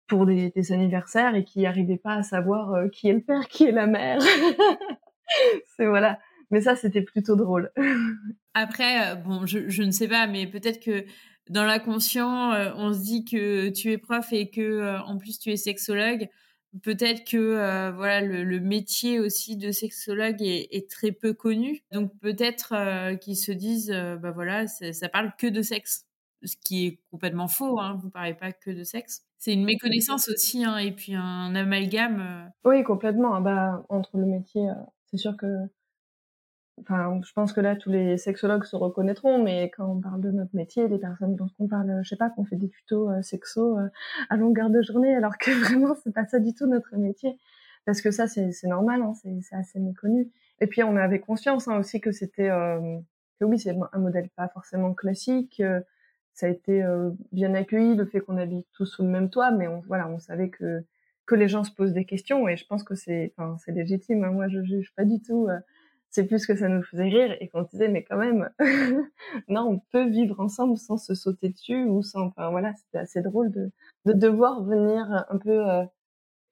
pour 0.07 0.27
des, 0.27 0.53
anniversaires 0.71 1.35
et 1.35 1.45
qui 1.45 1.63
n'arrivaient 1.63 1.97
pas 1.97 2.17
à 2.17 2.23
savoir 2.23 2.91
qui 2.91 3.09
est 3.09 3.15
le 3.15 3.23
père, 3.23 3.49
qui 3.49 3.65
est 3.65 3.73
la 3.73 3.87
mère. 3.87 4.21
c'est 5.77 5.87
voilà. 5.87 6.19
Mais 6.51 6.61
ça, 6.61 6.77
c'était 6.77 7.01
plutôt 7.01 7.37
drôle. 7.37 7.73
Après, 8.53 9.17
bon, 9.17 9.47
je, 9.47 9.83
ne 9.83 9.91
sais 9.91 10.09
pas, 10.09 10.27
mais 10.27 10.47
peut-être 10.47 10.85
que 10.85 11.07
dans 11.51 11.65
l'inconscient, 11.65 12.53
on 12.77 12.93
se 12.93 13.01
dit 13.01 13.25
que 13.25 13.69
tu 13.71 13.91
es 13.91 13.99
prof 13.99 14.33
et 14.33 14.51
que 14.51 14.99
en 15.05 15.19
plus 15.19 15.39
tu 15.39 15.51
es 15.51 15.57
sexologue 15.57 16.29
peut-être 16.81 17.25
que 17.25 17.37
euh, 17.37 17.93
voilà 17.93 18.21
le, 18.23 18.61
métier 18.61 19.21
aussi 19.21 19.57
de 19.57 19.71
sexologue 19.71 20.41
est, 20.41 20.91
très 20.91 21.13
peu 21.13 21.35
connu 21.35 21.83
donc 21.93 22.17
peut-être 22.21 22.73
euh, 22.75 23.17
qu'ils 23.17 23.37
se 23.37 23.53
disent 23.53 23.91
euh, 23.91 24.17
bah 24.17 24.31
voilà 24.31 24.67
ça 24.67 25.09
parle 25.09 25.33
que 25.37 25.47
de 25.47 25.63
sexe 25.63 26.07
ce 26.45 26.57
qui 26.57 26.87
est 26.87 26.99
complètement 27.13 27.47
faux. 27.47 27.79
Hein, 27.79 28.01
vous 28.03 28.11
parlez 28.11 28.35
pas 28.35 28.51
que 28.51 28.73
de 28.73 28.83
sexe. 28.83 29.23
C'est 29.39 29.53
une 29.53 29.65
méconnaissance 29.65 30.29
aussi, 30.29 30.65
hein, 30.65 30.77
et 30.77 30.91
puis 30.91 31.15
un 31.15 31.55
amalgame. 31.55 32.51
Oui, 32.65 32.83
complètement. 32.83 33.41
Bah, 33.41 33.85
entre 33.89 34.19
le 34.19 34.27
métier, 34.27 34.67
c'est 35.07 35.19
sûr 35.19 35.37
que 35.37 35.47
enfin, 36.83 37.21
je 37.25 37.33
pense 37.33 37.53
que 37.53 37.61
là, 37.61 37.77
tous 37.77 37.91
les 37.91 38.19
sexologues 38.19 38.65
se 38.65 38.77
reconnaîtront, 38.77 39.43
mais 39.43 39.71
quand 39.71 39.87
on 39.87 40.01
parle 40.01 40.21
de 40.21 40.31
notre 40.31 40.55
métier, 40.55 40.89
les 40.89 40.99
personnes 40.99 41.37
dont 41.37 41.49
on 41.59 41.69
parle, 41.69 42.01
je 42.03 42.09
sais 42.09 42.17
pas, 42.17 42.31
qu'on 42.31 42.45
fait 42.45 42.57
des 42.57 42.69
tutos 42.69 43.11
euh, 43.11 43.23
sexo 43.23 43.79
euh, 43.79 43.89
à 44.29 44.37
longueur 44.37 44.71
de 44.71 44.83
journée, 44.83 45.15
alors 45.15 45.39
que 45.39 45.51
vraiment, 45.65 45.95
c'est 46.03 46.13
pas 46.13 46.27
ça 46.27 46.39
du 46.39 46.55
tout 46.55 46.67
notre 46.67 46.97
métier. 46.97 47.39
Parce 47.85 48.01
que 48.01 48.11
ça, 48.11 48.29
c'est 48.29 48.53
normal, 48.65 49.03
hein, 49.03 49.13
c'est 49.15 49.57
assez 49.57 49.81
méconnu. 49.81 50.31
Et 50.61 50.69
puis, 50.69 50.85
on 50.85 50.97
avait 50.97 51.19
conscience 51.19 51.67
hein, 51.67 51.79
aussi 51.79 52.01
que 52.01 52.13
c'était, 52.13 52.51
euh, 52.51 52.99
que 53.41 53.45
oui, 53.45 53.59
c'est 53.59 53.77
un 53.93 53.99
modèle 53.99 54.29
pas 54.37 54.49
forcément 54.49 54.95
classique. 54.95 55.61
ça 56.33 56.47
a 56.47 56.49
été 56.49 56.85
bien 57.33 57.55
accueilli, 57.55 57.97
le 57.97 58.07
fait 58.07 58.21
qu'on 58.21 58.37
habite 58.37 58.69
tous 58.73 58.87
sous 58.87 59.03
le 59.03 59.09
même 59.09 59.31
toit, 59.31 59.51
mais 59.51 59.67
on, 59.67 59.81
voilà, 59.89 60.09
on 60.09 60.21
savait 60.21 60.51
que 60.51 60.85
que 61.25 61.35
les 61.37 61.49
gens 61.49 61.65
se 61.65 61.73
posent 61.73 61.93
des 61.93 62.05
questions, 62.05 62.49
et 62.49 62.57
je 62.57 62.67
pense 62.67 62.83
que 62.83 62.95
c'est, 62.95 63.33
légitime. 63.69 64.25
Hein. 64.25 64.33
Moi, 64.33 64.49
je 64.49 64.63
juge 64.63 64.93
pas 64.97 65.05
du 65.05 65.21
tout 65.21 65.49
c'est 66.13 66.25
plus 66.25 66.47
que 66.47 66.55
ça 66.55 66.69
nous 66.69 66.83
faisait 66.83 67.09
rire 67.09 67.37
et 67.41 67.49
qu'on 67.49 67.63
disait 67.63 67.89
mais 67.89 68.05
quand 68.05 68.19
même 68.19 68.51
non 69.49 69.63
on 69.63 69.79
peut 69.91 70.09
vivre 70.09 70.39
ensemble 70.41 70.77
sans 70.77 70.99
se 70.99 71.15
sauter 71.15 71.49
dessus 71.49 71.85
ou 71.85 72.03
sans 72.03 72.27
enfin 72.27 72.51
voilà 72.51 72.73
c'était 72.75 72.99
assez 72.99 73.23
drôle 73.23 73.51
de, 73.51 73.71
de 74.05 74.13
devoir 74.13 74.63
venir 74.63 75.25
un 75.29 75.39
peu 75.39 75.69
euh, 75.69 75.85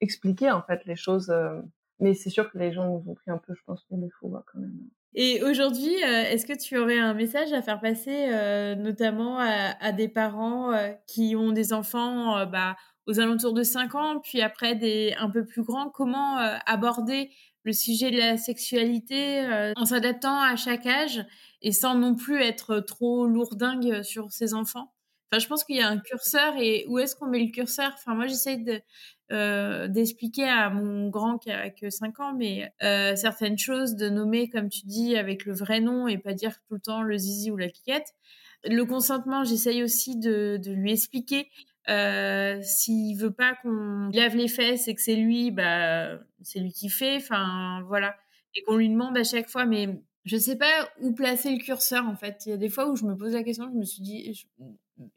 expliquer 0.01 0.49
en 0.51 0.63
fait 0.63 0.83
les 0.85 0.95
choses 0.95 1.29
euh, 1.29 1.61
mais 1.99 2.15
c'est 2.15 2.31
sûr 2.31 2.51
que 2.51 2.57
les 2.57 2.73
gens 2.73 2.87
nous 2.87 3.03
ont 3.07 3.13
pris 3.13 3.29
un 3.29 3.37
peu 3.37 3.53
je 3.53 3.61
pense 3.65 3.85
pour 3.85 3.99
des 3.99 4.09
fous 4.09 4.35
quand 4.51 4.59
même. 4.59 4.79
Et 5.13 5.43
aujourd'hui 5.43 5.93
euh, 6.03 6.23
est-ce 6.23 6.47
que 6.47 6.57
tu 6.57 6.77
aurais 6.77 6.97
un 6.97 7.13
message 7.13 7.53
à 7.53 7.61
faire 7.61 7.79
passer 7.79 8.29
notamment 8.77 9.37
à, 9.37 9.75
à, 9.79 9.91
des 9.91 10.09
parents 10.09 10.71
qui 11.05 11.35
ont 11.35 11.51
des 11.51 11.71
enfants 11.71 12.47
bah, 12.47 12.75
aux 13.05 13.19
alentours 13.19 13.53
de 13.53 13.61
5 13.61 13.93
ans 13.93 14.19
puis 14.21 14.41
après 14.41 14.73
des 14.73 15.13
un 15.19 15.29
peu 15.29 15.45
plus 15.45 15.61
grands? 15.61 15.89
Comment 15.89 16.37
aborder 16.65 17.29
le 17.63 17.73
sujet 17.73 18.11
de 18.11 18.17
la 18.17 18.37
sexualité 18.37 19.39
euh, 19.45 19.73
en 19.75 19.85
s'adaptant 19.85 20.41
à 20.41 20.55
chaque 20.55 20.85
âge 20.85 21.23
et 21.61 21.71
sans 21.71 21.95
non 21.95 22.15
plus 22.15 22.41
être 22.41 22.79
trop 22.79 23.27
lourdingue 23.27 24.01
sur 24.03 24.31
ses 24.31 24.53
enfants. 24.53 24.93
Enfin, 25.31 25.39
je 25.39 25.47
pense 25.47 25.63
qu'il 25.63 25.77
y 25.77 25.81
a 25.81 25.87
un 25.87 25.99
curseur 25.99 26.55
et 26.57 26.85
où 26.89 26.99
est-ce 26.99 27.15
qu'on 27.15 27.27
met 27.27 27.39
le 27.39 27.51
curseur? 27.51 27.91
Enfin, 27.93 28.15
moi, 28.15 28.27
j'essaie 28.27 28.57
de, 28.57 28.81
euh, 29.31 29.87
d'expliquer 29.87 30.43
à 30.49 30.69
mon 30.69 31.07
grand 31.09 31.37
qui 31.37 31.51
a 31.51 31.69
que 31.69 31.89
5 31.89 32.19
ans, 32.19 32.33
mais 32.33 32.73
euh, 32.83 33.15
certaines 33.15 33.57
choses, 33.57 33.95
de 33.95 34.09
nommer, 34.09 34.49
comme 34.49 34.67
tu 34.67 34.81
dis, 34.85 35.15
avec 35.15 35.45
le 35.45 35.53
vrai 35.53 35.79
nom 35.79 36.07
et 36.07 36.17
pas 36.17 36.33
dire 36.33 36.57
tout 36.67 36.73
le 36.73 36.81
temps 36.81 37.01
le 37.01 37.17
zizi 37.17 37.49
ou 37.49 37.55
la 37.55 37.69
cliquette. 37.69 38.07
Le 38.65 38.83
consentement, 38.83 39.43
j'essaye 39.45 39.83
aussi 39.83 40.17
de, 40.17 40.59
de 40.61 40.71
lui 40.71 40.91
expliquer 40.91 41.49
euh, 41.89 42.61
S'il 42.61 43.17
veut 43.17 43.31
pas 43.31 43.55
qu'on 43.61 44.09
lave 44.13 44.35
les 44.35 44.47
fesses 44.47 44.87
et 44.87 44.95
que 44.95 45.01
c'est 45.01 45.15
lui, 45.15 45.51
bah 45.51 46.19
c'est 46.41 46.59
lui 46.59 46.71
qui 46.71 46.89
fait. 46.89 47.17
Enfin 47.17 47.83
voilà, 47.87 48.15
et 48.55 48.61
qu'on 48.63 48.77
lui 48.77 48.89
demande 48.89 49.17
à 49.17 49.23
chaque 49.23 49.49
fois. 49.49 49.65
Mais 49.65 49.87
je 50.25 50.37
sais 50.37 50.57
pas 50.57 50.89
où 51.01 51.13
placer 51.13 51.51
le 51.51 51.63
curseur 51.63 52.07
en 52.07 52.15
fait. 52.15 52.43
Il 52.45 52.49
y 52.49 52.53
a 52.53 52.57
des 52.57 52.69
fois 52.69 52.87
où 52.89 52.95
je 52.95 53.05
me 53.05 53.15
pose 53.15 53.33
la 53.33 53.43
question. 53.43 53.69
Je 53.71 53.77
me 53.77 53.83
suis 53.83 54.03
dit 54.03 54.47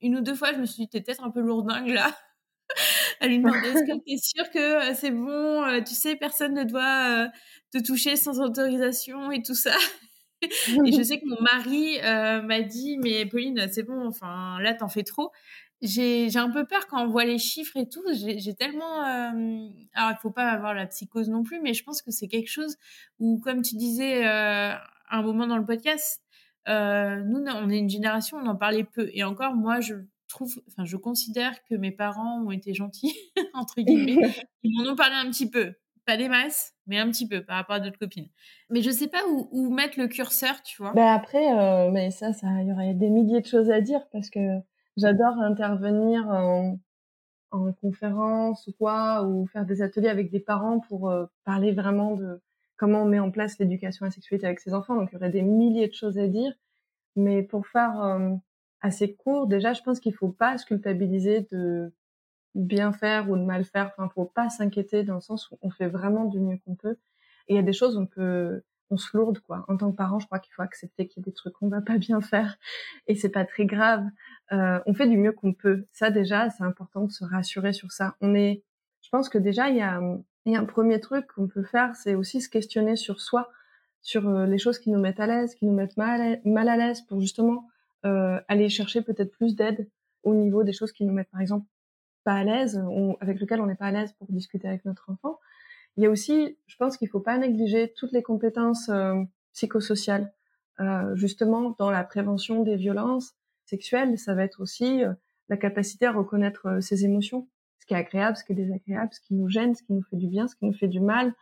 une 0.01 0.17
ou 0.17 0.21
deux 0.21 0.35
fois, 0.35 0.53
je 0.53 0.59
me 0.59 0.67
suis 0.67 0.85
dit 0.85 0.89
t'es 0.89 1.01
peut-être 1.01 1.25
un 1.25 1.31
peu 1.31 1.41
lourdingue 1.41 1.89
là. 1.89 2.17
à 3.21 3.27
lui 3.27 3.39
demander 3.39 3.69
est-ce 3.69 3.85
que 3.85 3.99
t'es 4.05 4.17
sûr 4.17 4.51
que 4.51 4.91
euh, 4.91 4.95
c'est 4.95 5.11
bon 5.11 5.63
euh, 5.65 5.83
Tu 5.83 5.95
sais, 5.95 6.17
personne 6.17 6.55
ne 6.55 6.65
doit 6.65 7.29
te 7.73 7.79
toucher 7.79 8.17
sans 8.17 8.41
autorisation 8.41 9.31
et 9.31 9.43
tout 9.43 9.55
ça? 9.55 9.77
et 10.43 10.93
je 10.93 11.03
sais 11.03 11.21
que 11.21 11.27
mon 11.27 11.41
mari 11.41 11.99
m'a 12.03 12.61
dit 12.61 12.99
mais 12.99 13.25
Pauline 13.25 13.67
c'est 13.73 13.83
bon 13.83 14.07
enfin 14.07 14.61
là 14.61 14.75
t'en 14.75 14.89
fais 14.89 15.03
trop 15.03 15.31
j'ai 15.83 16.37
un 16.37 16.51
peu 16.51 16.65
peur 16.65 16.87
quand 16.87 17.05
on 17.05 17.09
voit 17.09 17.25
les 17.25 17.39
chiffres 17.39 17.77
et 17.77 17.89
tout. 17.89 18.03
J'ai 18.13 18.55
tellement. 18.55 19.05
Euh... 19.05 19.69
Alors, 19.95 20.13
il 20.13 20.19
faut 20.21 20.31
pas 20.31 20.49
avoir 20.49 20.75
la 20.75 20.87
psychose 20.87 21.29
non 21.29 21.43
plus, 21.43 21.61
mais 21.61 21.75
je 21.75 21.85
pense 21.85 22.03
que 22.03 22.11
c'est 22.11 22.29
quelque 22.29 22.51
chose 22.51 22.77
où, 23.19 23.39
comme 23.41 23.63
tu 23.63 23.77
disais 23.77 24.27
euh, 24.27 24.73
un 25.11 25.23
moment 25.23 25.47
dans 25.47 25.59
le 25.59 25.65
podcast, 25.65 26.23
euh, 26.69 27.23
nous, 27.25 27.45
on 27.47 27.71
est 27.71 27.79
une 27.79 27.91
génération, 27.91 28.39
on 28.39 28.47
en 28.47 28.57
parlait 28.57 28.85
peu. 28.85 29.11
Et 29.13 29.25
encore, 29.25 29.55
moi, 29.55 29.81
je 29.81 29.95
trouve, 30.29 30.61
enfin, 30.69 30.85
je 30.85 30.97
considère 30.97 31.63
que 31.65 31.75
mes 31.75 31.93
parents 31.93 32.43
ont 32.43 32.51
été 32.51 32.75
gentils, 32.75 33.15
entre 33.55 33.81
guillemets. 33.81 34.35
Ils 34.63 34.77
m'en 34.77 34.93
ont 34.93 34.97
parlé 34.97 35.15
un 35.17 35.31
petit 35.31 35.49
peu. 35.49 35.75
Pas 36.07 36.17
des 36.19 36.29
masses, 36.29 36.75
mais 36.87 36.99
un 36.99 37.11
petit 37.11 37.27
peu 37.27 37.43
par 37.43 37.57
rapport 37.57 37.77
à 37.77 37.81
d'autres 37.81 37.99
copines. 37.99 38.29
Mais 38.69 38.83
je 38.83 38.91
sais 38.91 39.09
pas 39.09 39.27
où, 39.27 39.49
où 39.53 39.73
mettre 39.73 39.99
le 39.99 40.07
curseur, 40.07 40.63
tu 40.63 40.83
vois. 40.83 40.93
Ben 40.93 41.07
après, 41.07 41.59
euh, 41.59 41.91
mais 41.91 42.11
ça, 42.11 42.35
ça, 42.35 42.47
il 42.61 42.69
y 42.69 42.73
aurait 42.73 42.93
des 42.93 43.09
milliers 43.09 43.41
de 43.41 43.47
choses 43.47 43.71
à 43.71 43.81
dire 43.81 44.07
parce 44.13 44.29
que 44.29 44.39
J'adore 44.97 45.39
intervenir 45.39 46.29
en, 46.29 46.79
en 47.53 47.73
conférence 47.73 48.67
ou 48.69 48.73
quoi, 48.73 49.25
ou 49.25 49.47
faire 49.47 49.65
des 49.67 49.83
ateliers 49.83 50.09
avec 50.09 50.31
des 50.31 50.41
parents 50.41 50.81
pour 50.81 51.11
euh, 51.11 51.27
parler 51.45 51.73
vraiment 51.73 52.17
de 52.17 52.41
comment 52.77 53.03
on 53.03 53.07
met 53.07 53.21
en 53.21 53.31
place 53.31 53.59
l'éducation 53.59 54.05
à 54.05 54.09
la 54.09 54.13
sexualité 54.13 54.47
avec 54.47 54.61
ses 54.61 54.75
enfants. 54.75 54.97
Donc 54.97 55.11
il 55.13 55.15
y 55.15 55.17
aurait 55.17 55.31
des 55.31 55.43
milliers 55.43 55.89
de 55.89 55.95
choses 55.95 56.19
à 56.19 56.29
dire, 56.29 56.53
mais 57.17 57.43
pour 57.43 57.67
faire 57.67 58.03
euh, 58.03 58.31
assez 58.81 59.15
court, 59.15 59.47
déjà 59.49 59.73
je 59.75 59.83
pense 59.83 60.01
qu'il 60.01 60.15
faut 60.15 60.31
pas 60.31 60.59
se 60.59 60.67
culpabiliser 60.67 61.47
de 61.53 61.93
bien 62.55 62.93
faire 62.93 63.31
ou 63.31 63.37
de 63.37 63.43
mal 63.43 63.65
faire. 63.65 63.93
Enfin, 63.97 64.09
faut 64.15 64.25
pas 64.27 64.51
s'inquiéter 64.51 65.05
dans 65.05 65.17
le 65.17 65.21
sens 65.21 65.51
où 65.51 65.59
on 65.63 65.71
fait 65.71 65.89
vraiment 65.89 66.27
du 66.27 66.41
mieux 66.41 66.59
qu'on 66.65 66.77
peut. 66.77 66.99
Et 67.49 67.55
il 67.55 67.57
y 67.57 67.59
a 67.59 67.63
des 67.63 67.73
choses 67.73 67.97
on 67.97 68.07
peut 68.07 68.63
on 68.91 68.97
se 68.99 69.17
lourde 69.17 69.41
quoi. 69.41 69.65
En 69.69 69.77
tant 69.77 69.91
que 69.91 69.97
parent, 69.97 70.19
je 70.19 70.27
crois 70.27 70.39
qu'il 70.39 70.53
faut 70.55 70.63
accepter 70.63 71.09
qu'il 71.09 71.23
y 71.23 71.25
a 71.25 71.27
des 71.31 71.33
trucs 71.35 71.55
qu'on 71.55 71.69
va 71.69 71.81
pas 71.81 71.99
bien 71.99 72.21
faire 72.21 72.57
et 73.07 73.15
c'est 73.17 73.31
pas 73.31 73.45
très 73.45 73.67
grave. 73.67 74.05
Euh, 74.53 74.81
on 74.87 74.95
fait 74.95 75.09
du 75.09 75.17
mieux 75.17 75.33
qu'on 75.33 75.53
peut. 75.53 75.87
Ça 75.93 76.11
déjà, 76.11 76.51
c'est 76.51 76.65
important 76.65 77.05
de 77.05 77.13
se 77.13 77.25
rassurer 77.25 77.73
sur 77.73 77.93
ça. 77.93 78.17
On 78.21 78.35
est, 78.35 78.63
je 79.03 79.09
pense 79.11 79.29
que 79.29 79.39
déjà 79.39 79.71
il 79.71 79.77
y 79.77 79.83
a, 79.83 80.01
y 80.47 80.57
a 80.57 80.61
un 80.61 80.65
premier 80.65 81.01
truc 81.01 81.27
qu'on 81.29 81.49
peut 81.49 81.65
faire, 81.65 81.97
c'est 81.97 82.15
aussi 82.15 82.41
se 82.41 82.49
questionner 82.49 82.97
sur 82.97 83.21
soi, 83.21 83.51
sur 84.03 84.29
euh, 84.29 84.47
les 84.47 84.59
choses 84.59 84.79
qui 84.79 84.91
nous 84.91 85.01
mettent 85.01 85.21
à 85.21 85.27
l'aise, 85.27 85.55
qui 85.55 85.67
nous 85.67 85.75
mettent 85.75 85.97
mal, 85.97 86.41
à 86.45 86.77
l'aise, 86.77 87.01
pour 87.03 87.21
justement 87.21 87.69
euh, 88.05 88.41
aller 88.49 88.69
chercher 88.69 89.03
peut-être 89.03 89.31
plus 89.31 89.57
d'aide 89.57 89.89
au 90.23 90.35
niveau 90.35 90.63
des 90.63 90.73
choses 90.73 90.93
qui 90.93 91.05
nous 91.05 91.13
mettent 91.13 91.31
par 91.31 91.41
exemple 91.41 91.67
pas 92.25 92.35
à 92.35 92.45
l'aise, 92.45 92.83
avec 93.21 93.39
lesquelles 93.39 93.61
on 93.61 93.67
n'est 93.67 93.75
pas 93.75 93.87
à 93.87 93.91
l'aise 93.91 94.15
pour 94.15 94.27
discuter 94.31 94.67
avec 94.67 94.87
notre 94.87 95.11
enfant. 95.11 95.39
Il 95.97 96.03
y 96.03 96.07
a 96.07 96.11
aussi, 96.11 96.59
je 96.67 96.77
pense 96.77 96.97
qu'il 96.97 97.09
faut 97.09 97.21
pas 97.21 97.39
négliger 97.39 97.93
toutes 97.97 98.13
les 98.13 98.23
compétences 98.23 98.89
euh, 98.89 99.23
psychosociales. 99.53 100.33
Euh, 100.81 101.15
justement, 101.15 101.77
dans 101.79 101.91
la 101.91 102.03
prévention 102.03 102.65
des 102.65 102.75
violences 102.75 103.35
sexuelles, 103.67 104.19
ça 104.19 104.35
va 104.35 104.45
être 104.45 104.61
aussi 104.61 105.05
euh, 105.05 105.13
la 105.49 105.57
capacité 105.57 106.07
à 106.07 106.13
reconnaître 106.13 106.67
euh, 106.67 106.81
ses 106.81 107.05
émotions, 107.05 107.49
ce 107.81 107.87
qui 107.87 107.95
est 107.95 107.99
agréable, 107.99 108.37
ce 108.37 108.45
qui 108.45 108.53
est 108.53 108.57
désagréable, 108.57 109.13
ce 109.13 109.21
qui 109.21 109.35
nous 109.35 109.49
gêne, 109.49 109.75
ce 109.75 109.83
qui 109.83 109.93
nous 109.93 110.03
fait 110.03 110.17
du 110.17 110.29
bien, 110.29 110.49
ce 110.49 110.57
qui 110.57 110.65
nous 110.65 110.73
fait 110.73 110.89
du 110.89 111.01
mal. 111.01 111.35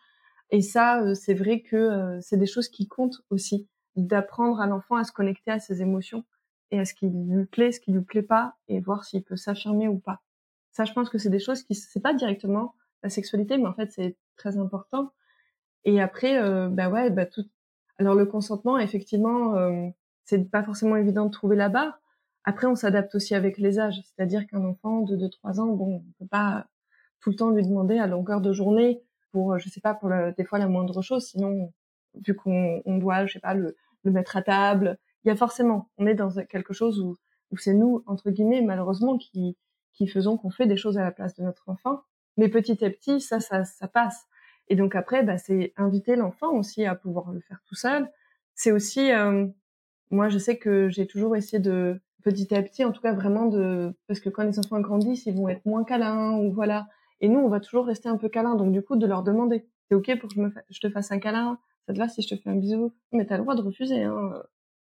Et 0.51 0.61
ça, 0.61 1.15
c'est 1.15 1.33
vrai 1.33 1.61
que 1.63 2.19
c'est 2.21 2.37
des 2.37 2.47
choses 2.47 2.69
qui 2.69 2.87
comptent 2.87 3.23
aussi, 3.31 3.69
d'apprendre 3.97 4.61
à 4.61 4.67
l'enfant 4.67 4.97
à 4.97 5.05
se 5.05 5.13
connecter 5.13 5.51
à 5.51 5.59
ses 5.59 5.81
émotions 5.81 6.25
et 6.71 6.79
à 6.79 6.85
ce 6.85 6.95
qui 6.95 7.09
lui 7.09 7.47
plaît, 7.47 7.73
ce 7.73 7.81
qui 7.81 7.93
lui 7.93 8.03
plaît 8.03 8.23
pas, 8.23 8.57
et 8.69 8.81
voir 8.81 9.05
s'il 9.05 9.23
peut 9.23 9.37
s'affirmer 9.37 9.89
ou 9.89 9.99
pas. 9.99 10.23
Ça, 10.73 10.85
je 10.85 10.93
pense 10.93 11.11
que 11.11 11.19
c'est 11.19 11.31
des 11.31 11.39
choses 11.39 11.63
qui, 11.63 11.75
c'est 11.75 12.01
pas 12.01 12.15
directement 12.15 12.75
la 13.03 13.11
sexualité, 13.11 13.59
mais 13.59 13.67
en 13.67 13.75
fait, 13.75 13.93
c'est 13.93 14.17
très 14.37 14.59
important. 14.59 15.13
Et 15.85 16.01
après, 16.01 16.41
euh, 16.41 16.69
bah 16.69 16.89
ouais, 16.89 17.11
bah 17.11 17.27
tout. 17.27 17.45
Alors 17.99 18.15
le 18.15 18.27
consentement, 18.27 18.79
effectivement, 18.79 19.55
euh, 19.57 19.89
c'est 20.25 20.51
pas 20.51 20.63
forcément 20.63 20.97
évident 20.97 21.27
de 21.27 21.31
trouver 21.31 21.57
la 21.57 21.69
barre. 21.69 22.01
Après, 22.45 22.67
on 22.67 22.75
s'adapte 22.75 23.15
aussi 23.15 23.35
avec 23.35 23.59
les 23.59 23.79
âges, 23.79 24.01
c'est-à-dire 24.05 24.47
qu'un 24.47 24.65
enfant 24.65 25.03
de 25.03 25.17
2-3 25.17 25.61
ans, 25.61 25.67
bon, 25.67 25.97
on 25.97 26.13
peut 26.19 26.29
pas 26.29 26.67
tout 27.21 27.31
le 27.31 27.37
temps 27.37 27.51
lui 27.51 27.63
demander 27.63 27.99
à 27.99 28.07
longueur 28.07 28.41
de 28.41 28.53
journée 28.53 29.01
pour, 29.31 29.59
je 29.59 29.69
sais 29.69 29.81
pas, 29.81 29.95
pour 29.95 30.11
des 30.37 30.45
fois 30.45 30.59
la 30.59 30.69
moindre 30.69 31.03
chose, 31.03 31.27
sinon, 31.27 31.73
vu 32.15 32.35
qu'on 32.35 32.83
on 32.85 32.99
doit, 32.99 33.27
je 33.27 33.35
sais 33.35 33.41
pas, 33.41 33.55
le, 33.55 33.77
le 34.03 34.11
mettre 34.11 34.37
à 34.37 34.43
table, 34.43 34.99
il 35.25 35.29
y 35.29 35.31
a 35.31 35.37
forcément, 35.37 35.89
on 35.99 36.07
est 36.07 36.15
dans 36.15 36.31
quelque 36.47 36.73
chose 36.73 37.01
où, 37.01 37.17
où 37.51 37.57
c'est 37.57 37.75
nous, 37.75 38.03
entre 38.07 38.31
guillemets, 38.31 38.63
malheureusement, 38.63 39.19
qui, 39.19 39.57
qui 39.93 40.09
faisons 40.09 40.37
qu'on 40.37 40.51
fait 40.51 40.67
des 40.67 40.77
choses 40.77 40.99
à 40.99 41.03
la 41.03 41.13
place 41.13 41.35
de 41.35 41.43
notre 41.43 41.69
enfant. 41.69 42.03
Mais 42.37 42.49
petit 42.49 42.85
à 42.85 42.91
petit, 42.91 43.21
ça, 43.21 43.41
ça, 43.41 43.65
ça 43.65 43.89
passe. 43.89 44.27
Et 44.69 44.77
donc 44.77 44.95
après, 44.95 45.23
bah, 45.23 45.39
c'est 45.39 45.73
inviter 45.77 46.17
l'enfant 46.17 46.53
aussi 46.53 46.85
à 46.85 46.95
pouvoir 46.95 47.31
le 47.31 47.41
faire 47.41 47.61
tout 47.67 47.75
seul. 47.75 48.11
C'est 48.55 48.73
aussi, 48.73 49.13
euh, 49.13 49.47
moi, 50.11 50.29
je 50.29 50.39
sais 50.39 50.59
que 50.59 50.89
j'ai 50.89 51.07
toujours 51.07 51.37
essayé 51.37 51.59
de 51.59 52.01
petit 52.23 52.55
à 52.55 52.63
petit, 52.63 52.85
en 52.85 52.93
tout 52.93 53.01
cas 53.01 53.13
vraiment 53.13 53.47
de, 53.47 53.93
parce 54.07 54.21
que 54.21 54.29
quand 54.29 54.45
les 54.45 54.59
enfants 54.59 54.81
grandissent, 54.81 55.27
ils 55.27 55.35
vont 55.35 55.49
être 55.49 55.65
moins 55.67 55.85
câlins 55.85 56.39
ou 56.39 56.53
voilà. 56.53 56.87
Et 57.21 57.29
nous, 57.29 57.41
on 57.41 57.49
va 57.49 57.61
toujours 57.61 57.87
rester 57.87 58.09
un 58.09 58.17
peu 58.17 58.29
câlins. 58.29 58.57
Donc 58.57 58.73
du 58.73 58.83
coup, 58.83 58.97
de 58.97 59.07
leur 59.07 59.23
demander, 59.23 59.67
c'est 59.89 59.95
ok 59.95 60.19
pour 60.19 60.29
que 60.29 60.35
je, 60.37 60.41
me 60.41 60.53
je 60.71 60.81
te 60.81 60.91
fasse 60.91 61.13
un 61.13 61.19
câlin, 61.19 61.59
ça 61.87 61.93
te 61.93 61.99
va 61.99 62.09
si 62.09 62.23
je 62.23 62.35
te 62.35 62.41
fais 62.41 62.51
un 62.51 62.57
bisou, 62.57 62.93
mais 63.13 63.27
t'as 63.27 63.37
le 63.37 63.43
droit 63.43 63.55
de 63.55 63.63
refuser. 63.63 64.03
Hein. 64.05 64.43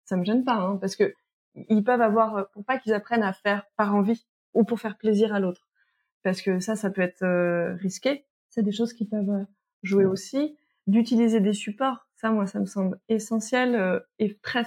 Ça 0.05 0.17
me 0.17 0.25
gêne 0.25 0.45
pas, 0.45 0.57
hein, 0.57 0.77
parce 0.81 0.97
que 0.97 1.15
ils 1.69 1.85
peuvent 1.85 2.01
avoir, 2.01 2.51
pour 2.51 2.65
pas 2.65 2.79
qu'ils 2.79 2.95
apprennent 2.95 3.23
à 3.23 3.33
faire 3.33 3.65
par 3.77 3.95
envie 3.95 4.27
ou 4.55 4.65
pour 4.65 4.81
faire 4.81 4.99
plaisir 4.99 5.33
à 5.35 5.41
l'autre 5.41 5.69
parce 6.25 6.43
que 6.43 6.59
ça, 6.59 6.75
ça 6.75 6.91
peut 6.91 7.03
être 7.03 7.23
euh, 7.23 7.75
risqué. 7.77 8.25
C'est 8.49 8.63
des 8.63 8.73
choses 8.73 8.93
qui 8.93 9.05
peuvent 9.05 9.31
euh, 9.31 9.45
jouer 9.85 10.07
aussi. 10.07 10.57
D'utiliser 10.87 11.41
des 11.41 11.55
supports, 11.55 12.09
ça, 12.17 12.31
moi, 12.31 12.47
ça 12.47 12.59
me 12.61 12.67
semble 12.67 12.99
essentiel 13.09 13.75
euh, 13.75 14.01
et 14.19 14.37
très 14.43 14.65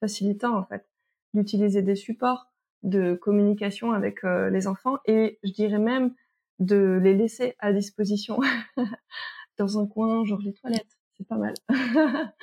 facilitant 0.00 0.56
en 0.56 0.64
fait. 0.64 0.87
D'utiliser 1.34 1.82
des 1.82 1.94
supports, 1.94 2.50
de 2.82 3.14
communication 3.14 3.92
avec 3.92 4.22
les 4.22 4.66
enfants 4.66 4.98
et 5.04 5.38
je 5.42 5.52
dirais 5.52 5.78
même 5.78 6.14
de 6.58 6.98
les 7.02 7.14
laisser 7.14 7.54
à 7.58 7.72
disposition 7.72 8.38
dans 9.58 9.78
un 9.78 9.86
coin, 9.86 10.24
genre 10.24 10.40
les 10.40 10.54
toilettes. 10.54 10.98
C'est 11.16 11.26
pas 11.26 11.36
mal. 11.36 11.54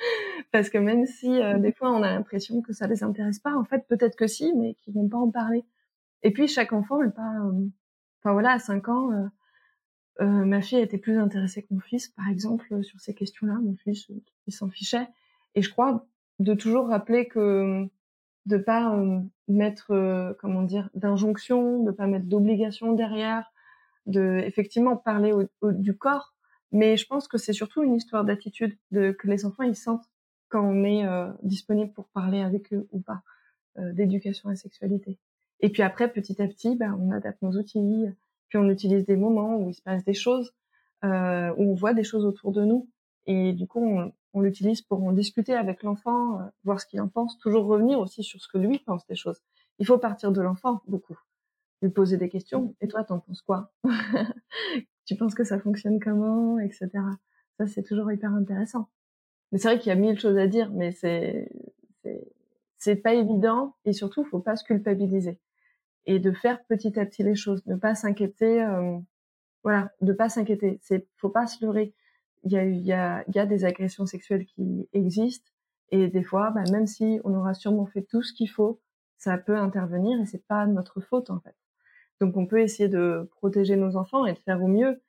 Parce 0.52 0.70
que 0.70 0.78
même 0.78 1.06
si 1.06 1.40
des 1.58 1.72
fois 1.72 1.90
on 1.90 2.02
a 2.02 2.10
l'impression 2.10 2.62
que 2.62 2.72
ça 2.72 2.86
les 2.86 3.02
intéresse 3.02 3.40
pas, 3.40 3.54
en 3.56 3.64
fait 3.64 3.86
peut-être 3.88 4.16
que 4.16 4.26
si, 4.26 4.52
mais 4.54 4.74
qu'ils 4.74 4.94
vont 4.94 5.08
pas 5.08 5.18
en 5.18 5.30
parler. 5.30 5.64
Et 6.22 6.30
puis 6.30 6.46
chaque 6.46 6.72
enfant 6.72 7.02
n'est 7.02 7.10
pas, 7.10 7.34
enfin 8.20 8.32
voilà, 8.32 8.52
à 8.52 8.58
5 8.58 8.88
ans, 8.88 9.28
euh, 10.20 10.44
ma 10.44 10.62
fille 10.62 10.78
était 10.78 10.98
plus 10.98 11.18
intéressée 11.18 11.62
que 11.62 11.72
mon 11.72 11.80
fils, 11.80 12.08
par 12.08 12.28
exemple, 12.28 12.82
sur 12.82 13.00
ces 13.00 13.14
questions-là. 13.14 13.54
Mon 13.62 13.76
fils, 13.76 14.08
il 14.46 14.52
s'en 14.52 14.70
fichait. 14.70 15.08
Et 15.54 15.62
je 15.62 15.70
crois 15.70 16.06
de 16.38 16.54
toujours 16.54 16.88
rappeler 16.88 17.28
que 17.28 17.86
de 18.46 18.56
pas 18.56 18.94
euh, 18.94 19.20
mettre, 19.48 19.90
euh, 19.90 20.32
comment 20.40 20.62
dire, 20.62 20.88
d'injonction, 20.94 21.82
de 21.82 21.90
pas 21.90 22.06
mettre 22.06 22.26
d'obligation 22.26 22.92
derrière, 22.92 23.52
de 24.06 24.40
effectivement 24.44 24.96
parler 24.96 25.32
du 25.62 25.96
corps. 25.96 26.34
Mais 26.72 26.96
je 26.96 27.06
pense 27.06 27.28
que 27.28 27.38
c'est 27.38 27.52
surtout 27.52 27.82
une 27.82 27.96
histoire 27.96 28.24
d'attitude, 28.24 28.76
de 28.92 29.10
que 29.12 29.26
les 29.26 29.44
enfants 29.44 29.64
ils 29.64 29.76
sentent 29.76 30.08
quand 30.48 30.62
on 30.62 30.84
est 30.84 31.04
euh, 31.04 31.28
disponible 31.42 31.92
pour 31.92 32.06
parler 32.08 32.40
avec 32.40 32.72
eux 32.72 32.88
ou 32.92 33.00
pas 33.00 33.22
d'éducation 33.92 34.48
à 34.48 34.52
la 34.52 34.56
sexualité. 34.56 35.18
Et 35.60 35.68
puis 35.68 35.82
après, 35.82 36.10
petit 36.10 36.40
à 36.40 36.48
petit, 36.48 36.76
ben, 36.76 36.98
on 36.98 37.10
adapte 37.10 37.42
nos 37.42 37.52
outils, 37.58 38.06
puis 38.48 38.56
on 38.56 38.70
utilise 38.70 39.04
des 39.04 39.16
moments 39.16 39.58
où 39.58 39.68
il 39.68 39.74
se 39.74 39.82
passe 39.82 40.02
des 40.02 40.14
choses, 40.14 40.54
où 41.02 41.06
on 41.06 41.74
voit 41.74 41.92
des 41.92 42.02
choses 42.02 42.24
autour 42.24 42.52
de 42.52 42.64
nous. 42.64 42.88
Et 43.26 43.52
du 43.52 43.66
coup, 43.66 43.84
on, 43.86 44.12
on 44.36 44.42
l'utilise 44.42 44.82
pour 44.82 45.02
en 45.02 45.12
discuter 45.12 45.54
avec 45.54 45.82
l'enfant, 45.82 46.40
euh, 46.40 46.44
voir 46.62 46.78
ce 46.78 46.86
qu'il 46.86 47.00
en 47.00 47.08
pense, 47.08 47.38
toujours 47.38 47.64
revenir 47.64 47.98
aussi 47.98 48.22
sur 48.22 48.38
ce 48.40 48.48
que 48.48 48.58
lui 48.58 48.78
pense 48.80 49.06
des 49.06 49.16
choses. 49.16 49.40
Il 49.78 49.86
faut 49.86 49.96
partir 49.96 50.30
de 50.30 50.42
l'enfant 50.42 50.82
beaucoup, 50.86 51.18
lui 51.80 51.90
poser 51.90 52.18
des 52.18 52.28
questions. 52.28 52.74
Et 52.82 52.86
toi, 52.86 53.02
t'en 53.02 53.18
penses 53.18 53.42
quoi? 53.42 53.72
Tu 55.06 55.14
penses 55.14 55.36
que 55.36 55.44
ça 55.44 55.60
fonctionne 55.60 56.00
comment, 56.00 56.58
etc. 56.58 56.90
Ça, 57.58 57.68
c'est 57.68 57.84
toujours 57.84 58.10
hyper 58.10 58.32
intéressant. 58.32 58.88
Mais 59.52 59.58
c'est 59.58 59.68
vrai 59.68 59.78
qu'il 59.78 59.88
y 59.90 59.92
a 59.92 59.94
mille 59.94 60.18
choses 60.18 60.36
à 60.36 60.48
dire, 60.48 60.70
mais 60.72 60.90
c'est 60.90 61.48
c'est 62.76 62.96
pas 62.96 63.14
évident 63.14 63.76
et 63.84 63.92
surtout, 63.92 64.24
faut 64.24 64.40
pas 64.40 64.56
se 64.56 64.64
culpabiliser 64.64 65.40
et 66.06 66.18
de 66.18 66.32
faire 66.32 66.62
petit 66.64 66.98
à 66.98 67.06
petit 67.06 67.22
les 67.22 67.36
choses, 67.36 67.64
ne 67.66 67.76
pas 67.76 67.94
s'inquiéter. 67.94 68.62
Euh, 68.62 68.98
voilà, 69.62 69.92
de 70.00 70.12
pas 70.12 70.28
s'inquiéter. 70.28 70.78
C'est 70.82 71.08
faut 71.16 71.30
pas 71.30 71.46
se 71.46 71.64
leurrer 71.64 71.94
il 72.46 72.52
y 72.52 72.56
a, 72.56 72.64
y, 72.64 72.92
a, 72.92 73.24
y 73.28 73.38
a 73.38 73.46
des 73.46 73.64
agressions 73.64 74.06
sexuelles 74.06 74.46
qui 74.46 74.88
existent 74.92 75.50
et 75.90 76.08
des 76.08 76.22
fois, 76.22 76.50
bah, 76.50 76.62
même 76.70 76.86
si 76.86 77.20
on 77.24 77.34
aura 77.34 77.54
sûrement 77.54 77.86
fait 77.86 78.02
tout 78.02 78.22
ce 78.22 78.32
qu'il 78.32 78.48
faut, 78.50 78.80
ça 79.18 79.36
peut 79.38 79.56
intervenir 79.56 80.20
et 80.20 80.26
c'est 80.26 80.46
pas 80.46 80.66
notre 80.66 81.00
faute 81.00 81.30
en 81.30 81.40
fait. 81.40 81.54
Donc 82.20 82.36
on 82.36 82.46
peut 82.46 82.60
essayer 82.60 82.88
de 82.88 83.28
protéger 83.36 83.76
nos 83.76 83.96
enfants 83.96 84.26
et 84.26 84.32
de 84.32 84.38
faire 84.38 84.62
au 84.62 84.68
mieux, 84.68 85.02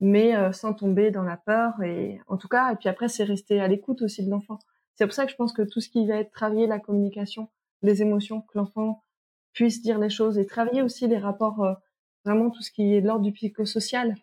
mais 0.00 0.36
euh, 0.36 0.52
sans 0.52 0.74
tomber 0.74 1.10
dans 1.10 1.22
la 1.22 1.36
peur 1.36 1.82
et 1.82 2.20
en 2.26 2.36
tout 2.36 2.48
cas 2.48 2.72
et 2.72 2.76
puis 2.76 2.88
après 2.88 3.08
c'est 3.08 3.24
rester 3.24 3.60
à 3.60 3.68
l'écoute 3.68 4.02
aussi 4.02 4.24
de 4.24 4.30
l'enfant. 4.30 4.58
C'est 4.94 5.06
pour 5.06 5.14
ça 5.14 5.24
que 5.24 5.30
je 5.30 5.36
pense 5.36 5.52
que 5.52 5.62
tout 5.62 5.80
ce 5.80 5.88
qui 5.88 6.06
va 6.06 6.16
être 6.16 6.32
travailler 6.32 6.66
la 6.66 6.78
communication, 6.78 7.48
les 7.82 8.02
émotions, 8.02 8.42
que 8.42 8.58
l'enfant 8.58 9.02
puisse 9.52 9.82
dire 9.82 9.98
les 9.98 10.10
choses 10.10 10.38
et 10.38 10.46
travailler 10.46 10.82
aussi 10.82 11.06
les 11.08 11.18
rapports, 11.18 11.62
euh, 11.64 11.74
vraiment 12.24 12.50
tout 12.50 12.62
ce 12.62 12.70
qui 12.70 12.94
est 12.94 13.00
de 13.00 13.06
l'ordre 13.06 13.24
du 13.24 13.32
psychosocial, 13.32 14.14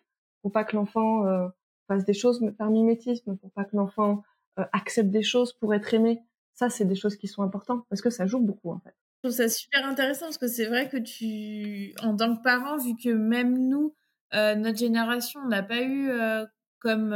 pour 0.42 0.52
pas 0.52 0.64
que 0.64 0.76
l'enfant 0.76 1.26
euh, 1.26 1.48
fasse 1.88 2.04
des 2.04 2.14
choses 2.14 2.40
par 2.56 2.70
mimétisme, 2.70 3.36
pour 3.36 3.50
pas 3.50 3.64
que 3.64 3.74
l'enfant 3.74 4.22
euh, 4.58 4.64
accepte 4.72 5.10
des 5.10 5.22
choses 5.22 5.52
pour 5.54 5.74
être 5.74 5.92
aimé. 5.94 6.20
Ça, 6.54 6.70
c'est 6.70 6.84
des 6.84 6.94
choses 6.94 7.16
qui 7.16 7.26
sont 7.26 7.42
importantes 7.42 7.84
parce 7.88 8.02
que 8.02 8.10
ça 8.10 8.26
joue 8.26 8.40
beaucoup 8.40 8.70
en 8.70 8.78
fait. 8.78 8.94
Je 9.16 9.28
trouve 9.28 9.36
ça 9.36 9.48
super 9.48 9.84
intéressant 9.84 10.26
parce 10.26 10.38
que 10.38 10.46
c'est 10.46 10.66
vrai 10.66 10.88
que 10.88 10.96
tu, 10.96 11.92
en 12.02 12.16
tant 12.16 12.36
que 12.36 12.42
parent, 12.42 12.76
vu 12.76 12.94
que 12.96 13.08
même 13.08 13.68
nous, 13.68 13.94
euh, 14.34 14.54
notre 14.54 14.78
génération, 14.78 15.40
on 15.44 15.48
n'a 15.48 15.62
pas 15.62 15.80
eu 15.80 16.10
euh, 16.10 16.44
comme 16.78 17.12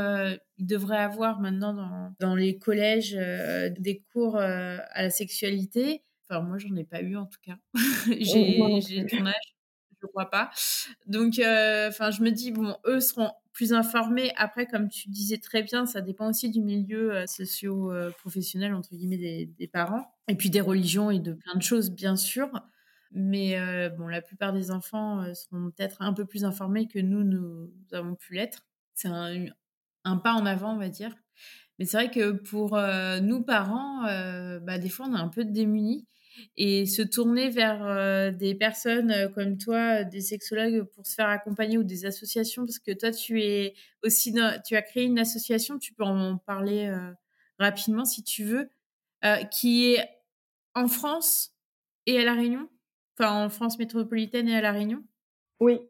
il 0.58 0.66
devrait 0.66 0.98
avoir 0.98 1.40
maintenant 1.40 1.74
dans, 1.74 2.14
dans 2.18 2.34
les 2.34 2.58
collèges 2.58 3.12
des 3.78 4.02
cours 4.12 4.36
à 4.36 5.02
la 5.02 5.10
sexualité. 5.10 6.02
Enfin, 6.28 6.40
moi, 6.40 6.58
j'en 6.58 6.74
ai 6.74 6.82
pas 6.82 7.00
eu 7.00 7.16
en 7.16 7.26
tout 7.26 7.38
cas. 7.44 7.56
j'ai 8.18 9.06
ton 9.06 9.24
âge, 9.24 9.54
je 10.00 10.06
crois 10.08 10.30
pas. 10.30 10.50
Donc, 11.06 11.34
enfin, 11.34 12.10
je 12.10 12.22
me 12.22 12.30
dis 12.30 12.50
bon, 12.50 12.76
eux 12.86 12.98
seront 12.98 13.30
plus 13.52 13.72
informés. 13.72 14.32
Après, 14.36 14.66
comme 14.66 14.88
tu 14.88 15.08
disais 15.08 15.38
très 15.38 15.62
bien, 15.62 15.86
ça 15.86 16.00
dépend 16.00 16.28
aussi 16.28 16.50
du 16.50 16.60
milieu 16.60 17.14
euh, 17.14 17.26
socio-professionnel, 17.26 18.74
entre 18.74 18.94
guillemets, 18.94 19.46
des, 19.46 19.68
parents. 19.68 20.12
Et 20.28 20.34
puis 20.34 20.50
des 20.50 20.60
religions 20.60 21.10
et 21.10 21.18
de 21.18 21.34
plein 21.34 21.54
de 21.54 21.62
choses, 21.62 21.90
bien 21.90 22.16
sûr. 22.16 22.48
Mais 23.12 23.58
euh, 23.58 23.90
bon, 23.90 24.08
la 24.08 24.22
plupart 24.22 24.52
des 24.52 24.70
enfants 24.70 25.22
euh, 25.22 25.34
seront 25.34 25.70
peut-être 25.70 26.00
un 26.00 26.14
peu 26.14 26.24
plus 26.24 26.44
informés 26.44 26.88
que 26.88 26.98
nous, 26.98 27.22
nous, 27.24 27.70
avons 27.92 28.14
pu 28.14 28.34
l'être. 28.34 28.66
C'est 28.94 29.08
un, 29.08 29.46
un, 30.04 30.16
pas 30.16 30.32
en 30.32 30.46
avant, 30.46 30.74
on 30.74 30.78
va 30.78 30.88
dire. 30.88 31.14
Mais 31.78 31.84
c'est 31.84 31.96
vrai 31.96 32.10
que 32.10 32.32
pour 32.32 32.78
nous, 33.22 33.42
parents, 33.42 34.02
bah, 34.60 34.78
des 34.78 34.90
fois, 34.90 35.06
on 35.08 35.16
est 35.16 35.20
un 35.20 35.28
peu 35.28 35.44
démunis 35.44 36.06
et 36.56 36.86
se 36.86 37.02
tourner 37.02 37.48
vers 37.48 37.84
euh, 37.84 38.30
des 38.30 38.54
personnes 38.54 39.10
euh, 39.10 39.28
comme 39.28 39.58
toi, 39.58 40.04
des 40.04 40.20
sexologues 40.20 40.84
pour 40.94 41.06
se 41.06 41.14
faire 41.14 41.28
accompagner 41.28 41.78
ou 41.78 41.82
des 41.82 42.06
associations 42.06 42.64
parce 42.64 42.78
que 42.78 42.92
toi 42.92 43.10
tu 43.10 43.42
es 43.42 43.74
aussi 44.02 44.34
tu 44.66 44.76
as 44.76 44.82
créé 44.82 45.04
une 45.04 45.18
association, 45.18 45.78
tu 45.78 45.94
peux 45.94 46.04
en 46.04 46.38
parler 46.38 46.86
euh, 46.86 47.12
rapidement 47.58 48.04
si 48.04 48.22
tu 48.22 48.44
veux, 48.44 48.70
qui 49.50 49.92
est 49.92 50.08
en 50.74 50.88
France 50.88 51.54
et 52.06 52.18
à 52.18 52.24
la 52.24 52.34
Réunion, 52.34 52.68
enfin 53.18 53.44
en 53.44 53.48
France 53.48 53.78
métropolitaine 53.78 54.48
et 54.48 54.56
à 54.56 54.60
la 54.60 54.72
Réunion? 54.72 55.04
Oui. 55.60 55.80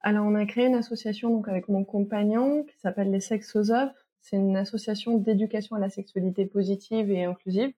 Alors 0.00 0.26
on 0.26 0.34
a 0.34 0.46
créé 0.46 0.66
une 0.66 0.74
association 0.74 1.30
donc 1.30 1.48
avec 1.48 1.68
mon 1.68 1.84
compagnon 1.84 2.64
qui 2.64 2.78
s'appelle 2.78 3.10
les 3.10 3.20
Sexosophes. 3.20 3.92
C'est 4.22 4.36
une 4.36 4.56
association 4.56 5.18
d'éducation 5.18 5.76
à 5.76 5.78
la 5.78 5.90
sexualité 5.90 6.46
positive 6.46 7.10
et 7.10 7.24
inclusive 7.24 7.72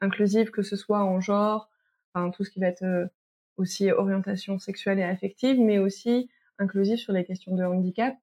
inclusive, 0.00 0.50
que 0.50 0.62
ce 0.62 0.76
soit 0.76 1.02
en 1.02 1.20
genre, 1.20 1.70
enfin, 2.12 2.30
tout 2.30 2.44
ce 2.44 2.50
qui 2.50 2.60
va 2.60 2.66
être 2.66 2.82
euh, 2.82 3.06
aussi 3.56 3.90
orientation 3.90 4.58
sexuelle 4.58 4.98
et 4.98 5.04
affective, 5.04 5.60
mais 5.60 5.78
aussi 5.78 6.28
inclusive 6.58 6.98
sur 6.98 7.12
les 7.12 7.24
questions 7.24 7.54
de 7.54 7.64
handicap. 7.64 8.16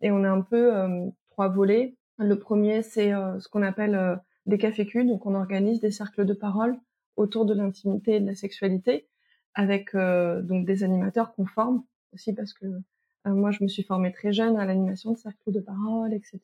Et 0.00 0.10
on 0.10 0.24
a 0.24 0.30
un 0.30 0.42
peu 0.42 0.76
euh, 0.76 1.06
trois 1.30 1.48
volets. 1.48 1.96
Le 2.18 2.38
premier, 2.38 2.82
c'est 2.82 3.12
euh, 3.12 3.38
ce 3.40 3.48
qu'on 3.48 3.62
appelle 3.62 4.20
des 4.46 4.58
cafés 4.58 4.86
donc 5.04 5.26
on 5.26 5.34
organise 5.34 5.80
des 5.80 5.90
cercles 5.90 6.24
de 6.24 6.32
parole 6.32 6.78
autour 7.16 7.44
de 7.44 7.54
l'intimité 7.54 8.16
et 8.16 8.20
de 8.20 8.26
la 8.26 8.34
sexualité, 8.34 9.08
avec 9.54 9.94
donc 9.94 10.64
des 10.64 10.84
animateurs 10.84 11.34
qu'on 11.34 11.44
forme 11.44 11.84
aussi 12.14 12.32
parce 12.32 12.54
que 12.54 12.66
moi 13.26 13.50
je 13.50 13.62
me 13.62 13.68
suis 13.68 13.82
formée 13.82 14.10
très 14.12 14.32
jeune 14.32 14.56
à 14.56 14.64
l'animation 14.64 15.12
de 15.12 15.18
cercles 15.18 15.52
de 15.52 15.60
parole, 15.60 16.14
etc. 16.14 16.40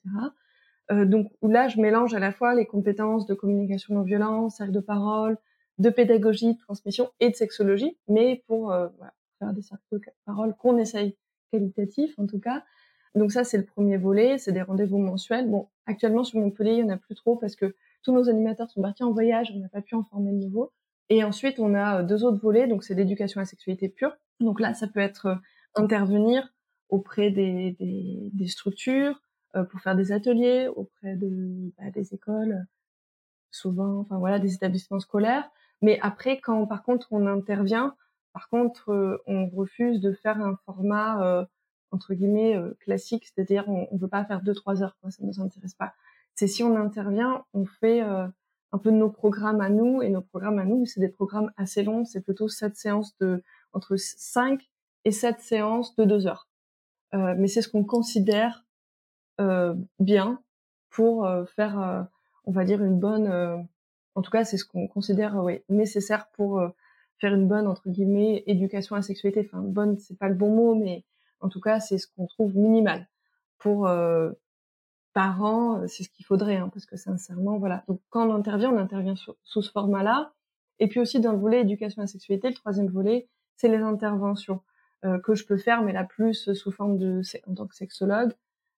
Euh, 0.90 1.04
donc 1.04 1.32
là, 1.42 1.68
je 1.68 1.80
mélange 1.80 2.14
à 2.14 2.18
la 2.18 2.32
fois 2.32 2.54
les 2.54 2.66
compétences 2.66 3.26
de 3.26 3.34
communication 3.34 3.94
non 3.94 4.02
violente, 4.02 4.50
cercle 4.50 4.72
de 4.72 4.80
parole, 4.80 5.38
de 5.78 5.90
pédagogie, 5.90 6.54
de 6.54 6.58
transmission 6.58 7.10
et 7.20 7.30
de 7.30 7.34
sexologie, 7.34 7.96
mais 8.08 8.44
pour 8.46 8.72
euh, 8.72 8.88
voilà, 8.98 9.14
faire 9.38 9.52
des 9.52 9.62
cercles 9.62 9.82
de 9.92 10.00
parole 10.24 10.54
qu'on 10.56 10.78
essaye 10.78 11.16
qualitatifs 11.50 12.18
en 12.18 12.26
tout 12.26 12.40
cas. 12.40 12.62
Donc 13.14 13.32
ça, 13.32 13.44
c'est 13.44 13.58
le 13.58 13.64
premier 13.64 13.96
volet, 13.96 14.38
c'est 14.38 14.52
des 14.52 14.62
rendez-vous 14.62 14.98
mensuels. 14.98 15.48
Bon, 15.48 15.68
actuellement 15.86 16.24
sur 16.24 16.40
Montpellier, 16.40 16.72
il 16.72 16.78
y 16.80 16.82
en 16.82 16.88
a 16.88 16.96
plus 16.96 17.14
trop 17.14 17.36
parce 17.36 17.54
que 17.54 17.76
tous 18.02 18.12
nos 18.12 18.28
animateurs 18.28 18.70
sont 18.70 18.82
partis 18.82 19.04
en 19.04 19.12
voyage, 19.12 19.52
on 19.54 19.60
n'a 19.60 19.68
pas 19.68 19.82
pu 19.82 19.94
en 19.94 20.02
former 20.02 20.32
de 20.32 20.38
nouveau. 20.38 20.72
Et 21.10 21.22
ensuite, 21.22 21.58
on 21.58 21.74
a 21.74 22.00
euh, 22.00 22.02
deux 22.02 22.24
autres 22.24 22.40
volets, 22.40 22.66
donc 22.66 22.84
c'est 22.84 22.94
l'éducation 22.94 23.38
à 23.40 23.42
la 23.42 23.46
sexualité 23.46 23.88
pure. 23.88 24.16
Donc 24.40 24.60
là, 24.60 24.74
ça 24.74 24.88
peut 24.88 25.00
être 25.00 25.26
euh, 25.26 25.34
intervenir 25.74 26.52
auprès 26.88 27.30
des, 27.30 27.76
des, 28.32 28.46
structures, 28.46 29.20
pour 29.62 29.80
faire 29.80 29.96
des 29.96 30.12
ateliers 30.12 30.68
auprès 30.68 31.16
de 31.16 31.72
bah, 31.78 31.90
des 31.90 32.14
écoles, 32.14 32.66
souvent, 33.50 34.00
enfin 34.00 34.18
voilà, 34.18 34.38
des 34.38 34.54
établissements 34.54 35.00
scolaires. 35.00 35.48
Mais 35.82 35.98
après, 36.02 36.40
quand 36.40 36.66
par 36.66 36.82
contre 36.82 37.08
on 37.12 37.26
intervient, 37.26 37.94
par 38.32 38.48
contre, 38.48 38.90
euh, 38.90 39.22
on 39.26 39.48
refuse 39.48 40.00
de 40.00 40.12
faire 40.12 40.40
un 40.40 40.56
format 40.64 41.22
euh, 41.24 41.44
entre 41.92 42.14
guillemets 42.14 42.58
classique, 42.80 43.24
c'est-à-dire 43.26 43.68
on, 43.68 43.88
ne 43.92 43.98
veut 43.98 44.08
pas 44.08 44.24
faire 44.24 44.42
deux 44.42 44.54
trois 44.54 44.82
heures, 44.82 44.96
quoi, 45.00 45.10
ça 45.12 45.22
nous 45.22 45.40
intéresse 45.40 45.74
pas. 45.74 45.94
C'est 46.34 46.48
si 46.48 46.64
on 46.64 46.74
intervient, 46.76 47.44
on 47.54 47.64
fait 47.66 48.00
un 48.00 48.78
peu 48.82 48.90
de 48.90 48.96
nos 48.96 49.10
programmes 49.10 49.60
à 49.60 49.68
nous 49.68 50.02
et 50.02 50.08
nos 50.08 50.20
programmes 50.20 50.58
à 50.58 50.64
nous, 50.64 50.84
c'est 50.86 50.98
des 50.98 51.08
programmes 51.08 51.52
assez 51.56 51.84
longs, 51.84 52.04
c'est 52.04 52.22
plutôt 52.22 52.48
sept 52.48 52.74
séances 52.74 53.16
de 53.18 53.44
entre 53.72 53.94
5 53.96 54.60
et 55.04 55.10
7 55.10 55.40
séances 55.40 55.94
de 55.96 56.04
deux 56.04 56.26
heures. 56.26 56.48
Euh, 57.14 57.34
mais 57.38 57.48
c'est 57.48 57.62
ce 57.62 57.68
qu'on 57.68 57.84
considère 57.84 58.63
euh, 58.63 58.63
bien 59.98 60.40
pour 60.94 61.26
euh, 61.26 61.44
faire, 61.44 61.80
euh, 61.80 62.02
on 62.44 62.52
va 62.52 62.64
dire, 62.64 62.82
une 62.82 62.98
bonne. 62.98 63.28
en 64.14 64.22
tout 64.22 64.30
cas, 64.30 64.44
c'est 64.44 64.56
ce 64.56 64.64
qu'on 64.64 64.86
considère 64.86 65.34
oui, 65.36 65.60
nécessaire 65.68 66.28
pour 66.30 66.62
faire 67.18 67.34
une 67.34 67.48
bonne 67.48 67.66
entre 67.66 67.88
guillemets 67.88 68.44
éducation 68.46 68.94
à 68.94 69.00
la 69.00 69.02
sexualité. 69.02 69.40
Enfin, 69.44 69.60
bonne, 69.60 69.98
c'est 69.98 70.16
pas 70.16 70.28
le 70.28 70.34
bon 70.34 70.50
mot, 70.50 70.74
mais 70.74 71.04
en 71.40 71.48
tout 71.48 71.60
cas, 71.60 71.80
c'est 71.80 71.98
ce 71.98 72.06
qu'on 72.06 72.26
trouve 72.26 72.56
minimal 72.56 73.08
pour 73.58 73.88
parents. 75.14 75.86
C'est 75.88 76.04
ce 76.04 76.10
qu'il 76.10 76.24
faudrait, 76.26 76.56
hein, 76.56 76.70
parce 76.72 76.86
que 76.86 76.96
sincèrement, 76.96 77.58
voilà. 77.58 77.82
Donc, 77.88 78.00
quand 78.10 78.28
on 78.28 78.34
intervient, 78.34 78.70
on 78.70 78.78
intervient 78.78 79.16
sous, 79.16 79.62
ce 79.62 79.70
format-là. 79.70 80.32
Et 80.80 80.88
puis 80.88 81.00
aussi 81.00 81.20
dans 81.20 81.32
le 81.32 81.38
volet 81.38 81.60
éducation 81.60 82.02
à 82.02 82.04
la 82.04 82.08
sexualité, 82.08 82.48
le 82.48 82.54
troisième 82.54 82.88
volet, 82.88 83.28
c'est 83.56 83.68
les 83.68 83.78
interventions 83.78 84.60
que 85.22 85.34
je 85.34 85.44
peux 85.44 85.58
faire, 85.58 85.82
mais 85.82 85.92
la 85.92 86.04
plus 86.04 86.54
sous 86.54 86.72
forme 86.72 86.98
de 86.98 87.20
en 87.46 87.54
tant 87.54 87.66
que 87.66 87.74
sexologue. 87.74 88.32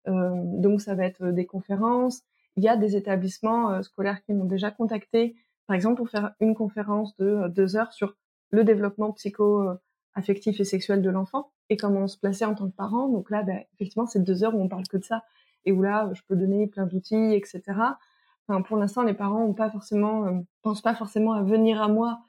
Donc 0.07 0.81
ça 0.81 0.95
va 0.95 1.05
être 1.05 1.27
des 1.27 1.47
conférences. 1.47 2.23
Il 2.57 2.65
y 2.65 2.69
a 2.69 2.77
des 2.77 2.97
établissements 2.97 3.83
scolaires 3.83 4.23
qui 4.23 4.33
m'ont 4.33 4.45
déjà 4.45 4.71
contacté, 4.71 5.37
par 5.67 5.75
exemple 5.75 5.97
pour 5.97 6.09
faire 6.09 6.33
une 6.41 6.55
conférence 6.55 7.17
de 7.17 7.49
deux 7.49 7.77
heures 7.77 7.93
sur 7.93 8.17
le 8.51 8.65
développement 8.65 9.13
psycho 9.13 9.77
affectif 10.15 10.59
et 10.61 10.65
sexuel 10.65 11.03
de 11.03 11.11
l'enfant 11.11 11.51
et 11.69 11.77
comment 11.77 12.09
se 12.09 12.19
placer 12.19 12.45
en 12.45 12.55
tant 12.55 12.69
que 12.69 12.75
parent. 12.75 13.09
Donc 13.09 13.31
là, 13.31 13.43
ben, 13.43 13.63
effectivement, 13.75 14.07
c'est 14.07 14.23
deux 14.23 14.43
heures 14.43 14.55
où 14.55 14.63
on 14.63 14.69
parle 14.69 14.87
que 14.89 14.97
de 14.97 15.05
ça 15.05 15.23
et 15.65 15.73
où 15.73 15.83
là, 15.83 16.11
je 16.15 16.23
peux 16.27 16.37
donner 16.37 16.67
plein 16.67 16.87
d'outils, 16.87 17.35
etc. 17.35 17.63
Enfin, 18.49 18.63
pour 18.63 18.77
l'instant, 18.77 19.03
les 19.03 19.15
parents 19.15 19.43
ont 19.43 19.53
pas 19.53 19.71
forcément, 19.71 20.27
euh, 20.27 20.33
pensent 20.63 20.83
pas 20.83 20.95
forcément 20.95 21.33
à 21.33 21.43
venir 21.43 21.83
à 21.83 21.89
moi 21.89 22.21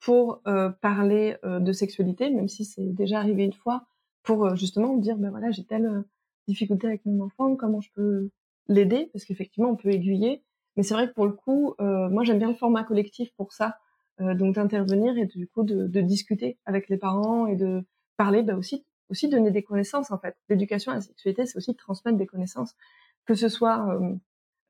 pour 0.00 0.42
euh, 0.46 0.68
parler 0.68 1.36
euh, 1.44 1.60
de 1.60 1.72
sexualité, 1.72 2.30
même 2.30 2.48
si 2.48 2.64
c'est 2.64 2.92
déjà 2.92 3.18
arrivé 3.18 3.44
une 3.44 3.54
fois, 3.54 3.86
pour 4.22 4.54
justement 4.56 4.96
dire, 4.96 5.16
ben 5.16 5.30
voilà, 5.30 5.50
j'ai 5.50 5.64
telle 5.64 6.04
difficulté 6.46 6.86
avec 6.86 7.04
mon 7.06 7.24
enfant, 7.24 7.56
comment 7.56 7.80
je 7.80 7.90
peux 7.94 8.30
l'aider, 8.68 9.10
parce 9.12 9.24
qu'effectivement, 9.24 9.70
on 9.70 9.76
peut 9.76 9.90
aiguiller. 9.90 10.42
Mais 10.76 10.82
c'est 10.82 10.94
vrai 10.94 11.08
que 11.08 11.14
pour 11.14 11.26
le 11.26 11.32
coup, 11.32 11.74
moi, 11.78 12.24
j'aime 12.24 12.38
bien 12.38 12.48
le 12.48 12.54
format 12.54 12.82
collectif 12.82 13.30
pour 13.36 13.52
ça, 13.52 13.78
donc 14.18 14.56
d'intervenir 14.56 15.16
et 15.16 15.26
du 15.26 15.46
coup 15.46 15.62
de, 15.62 15.86
de, 15.86 16.00
discuter 16.00 16.58
avec 16.66 16.88
les 16.88 16.96
parents 16.96 17.46
et 17.46 17.56
de 17.56 17.84
parler, 18.16 18.42
bah 18.42 18.56
aussi, 18.56 18.84
aussi 19.10 19.28
donner 19.28 19.50
des 19.50 19.62
connaissances 19.62 20.10
en 20.10 20.18
fait. 20.18 20.36
L'éducation 20.48 20.92
à 20.92 20.96
la 20.96 21.00
sexualité, 21.00 21.46
c'est 21.46 21.56
aussi 21.56 21.72
de 21.72 21.76
transmettre 21.76 22.18
des 22.18 22.26
connaissances, 22.26 22.74
que 23.26 23.34
ce 23.34 23.48
soit 23.48 23.88
euh, 23.88 24.14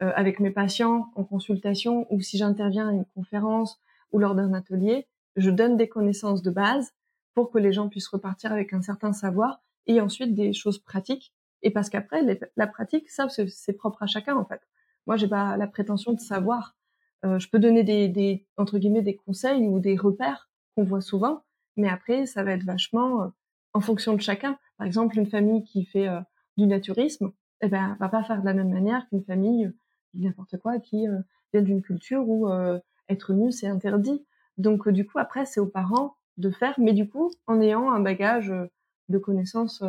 euh, 0.03 0.13
avec 0.15 0.41
mes 0.41 0.51
patients 0.51 1.11
en 1.15 1.25
consultation 1.25 2.07
ou 2.11 2.21
si 2.21 2.39
j'interviens 2.39 2.89
à 2.89 2.93
une 2.93 3.05
conférence 3.15 3.81
ou 4.13 4.19
lors 4.19 4.35
d'un 4.35 4.53
atelier, 4.53 5.07
je 5.37 5.51
donne 5.51 5.77
des 5.77 5.89
connaissances 5.89 6.43
de 6.43 6.51
base 6.51 6.93
pour 7.35 7.51
que 7.51 7.59
les 7.59 7.73
gens 7.73 7.89
puissent 7.89 8.09
repartir 8.09 8.53
avec 8.53 8.73
un 8.73 8.83
certain 8.83 9.13
savoir 9.13 9.61
et 9.87 10.01
ensuite 10.01 10.35
des 10.35 10.53
choses 10.53 10.79
pratiques. 10.79 11.33
Et 11.65 11.71
parce 11.71 11.89
qu'après, 11.91 12.23
la 12.57 12.67
pratique, 12.67 13.11
ça, 13.11 13.27
c'est 13.29 13.73
propre 13.73 14.03
à 14.03 14.07
chacun 14.07 14.37
en 14.37 14.45
fait. 14.45 14.61
Moi, 15.07 15.17
j'ai 15.17 15.29
pas 15.29 15.57
la 15.57 15.67
prétention 15.67 16.13
de 16.13 16.21
savoir. 16.21 16.77
Euh, 17.25 17.39
je 17.39 17.49
peux 17.49 17.59
donner 17.59 17.83
des, 17.83 18.09
des, 18.09 18.47
entre 18.59 18.79
guillemets 18.79 19.03
des 19.03 19.17
conseils 19.17 19.67
ou 19.67 19.81
des 19.81 19.97
repères 19.97 20.51
qu'on 20.75 20.85
voit 20.85 21.01
souvent, 21.01 21.43
mais 21.77 21.89
après, 21.89 22.27
ça 22.27 22.43
va 22.43 22.53
être 22.53 22.65
vachement 22.65 23.23
euh, 23.23 23.29
en 23.73 23.81
fonction 23.81 24.15
de 24.15 24.21
chacun. 24.21 24.59
Par 24.77 24.87
exemple, 24.87 25.19
une 25.19 25.27
famille 25.27 25.65
qui 25.65 25.85
fait 25.85 26.07
euh, 26.07 26.21
du 26.57 26.67
naturisme, 26.67 27.33
eh 27.63 27.69
ben, 27.69 27.97
va 27.99 28.09
pas 28.09 28.23
faire 28.25 28.41
de 28.41 28.47
la 28.47 28.55
même 28.55 28.71
manière 28.71 29.09
qu'une 29.09 29.25
famille, 29.25 29.65
euh, 29.67 29.73
n'importe 30.15 30.59
quoi, 30.59 30.79
qui 30.79 31.07
vient 31.53 31.63
d'une 31.63 31.83
culture 31.83 32.29
où 32.29 32.49
être 33.09 33.33
nu, 33.33 33.51
c'est 33.51 33.67
interdit. 33.67 34.25
Donc, 34.59 34.89
du 34.89 35.05
coup, 35.05 35.19
après, 35.19 35.45
c'est 35.45 35.59
aux 35.59 35.67
parents 35.67 36.15
de 36.37 36.51
faire, 36.51 36.75
mais 36.79 36.93
du 36.93 37.09
coup, 37.09 37.33
en 37.49 37.61
ayant 37.61 37.91
un 37.91 37.99
bagage 37.99 38.55
de 39.09 39.19
connaissances 39.19 39.83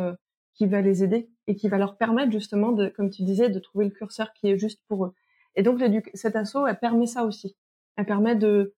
qui 0.56 0.66
va 0.66 0.80
les 0.80 1.04
aider 1.04 1.28
et 1.46 1.54
qui 1.54 1.68
va 1.68 1.78
leur 1.78 1.96
permettre 1.96 2.32
justement 2.32 2.72
de, 2.72 2.88
comme 2.88 3.10
tu 3.10 3.22
disais, 3.22 3.50
de 3.50 3.58
trouver 3.58 3.84
le 3.84 3.90
curseur 3.90 4.32
qui 4.32 4.48
est 4.48 4.58
juste 4.58 4.82
pour 4.88 5.04
eux. 5.04 5.14
Et 5.54 5.62
donc, 5.62 5.80
cet 6.14 6.36
assaut, 6.36 6.66
elle 6.66 6.78
permet 6.78 7.06
ça 7.06 7.24
aussi. 7.24 7.56
Elle 7.96 8.06
permet 8.06 8.34
de, 8.36 8.74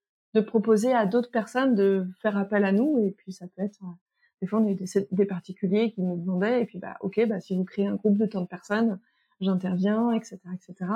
proposer 0.47 0.93
à 0.93 1.05
d'autres 1.05 1.33
personnes 1.33 1.75
de 1.75 2.07
faire 2.23 2.37
appel 2.37 2.65
à 2.65 2.71
nous. 2.71 2.99
Et 3.05 3.11
puis 3.11 3.33
ça 3.33 3.47
peut 3.49 3.63
être, 3.63 3.81
euh, 3.83 3.91
des 4.41 4.47
fois, 4.47 4.61
on 4.61 4.71
a 4.71 4.75
des, 4.75 4.87
des 5.11 5.25
particuliers 5.25 5.91
qui 5.91 6.01
nous 6.01 6.17
demandaient, 6.17 6.63
et 6.63 6.65
puis 6.65 6.79
bah 6.79 6.97
ok, 7.01 7.27
bah 7.27 7.41
si 7.41 7.57
vous 7.57 7.65
créez 7.65 7.89
un 7.89 7.97
groupe 7.97 8.17
de 8.17 8.27
tant 8.27 8.43
de 8.43 8.47
personnes, 8.47 9.01
j'interviens, 9.41 10.13
etc., 10.13 10.39
etc. 10.55 10.91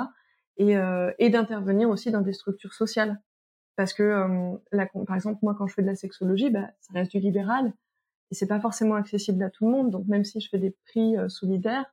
Et, 0.55 0.77
euh, 0.77 1.11
et 1.19 1.29
d'intervenir 1.29 1.89
aussi 1.89 2.09
dans 2.09 2.21
des 2.21 2.31
structures 2.31 2.73
sociales. 2.73 3.19
Parce 3.75 3.91
que, 3.93 4.03
euh, 4.03 4.85
par 5.05 5.15
exemple, 5.15 5.39
moi, 5.41 5.55
quand 5.57 5.67
je 5.67 5.73
fais 5.73 5.81
de 5.81 5.87
la 5.87 5.95
sexologie, 5.95 6.49
bah, 6.49 6.69
ça 6.79 6.93
reste 6.93 7.11
du 7.11 7.19
libéral 7.19 7.73
et 8.31 8.35
c'est 8.35 8.47
pas 8.47 8.59
forcément 8.59 8.95
accessible 8.95 9.43
à 9.43 9.49
tout 9.49 9.65
le 9.65 9.71
monde. 9.71 9.91
Donc, 9.91 10.07
même 10.07 10.23
si 10.23 10.39
je 10.39 10.49
fais 10.49 10.57
des 10.57 10.71
prix 10.71 11.17
euh, 11.17 11.29
solidaires, 11.29 11.85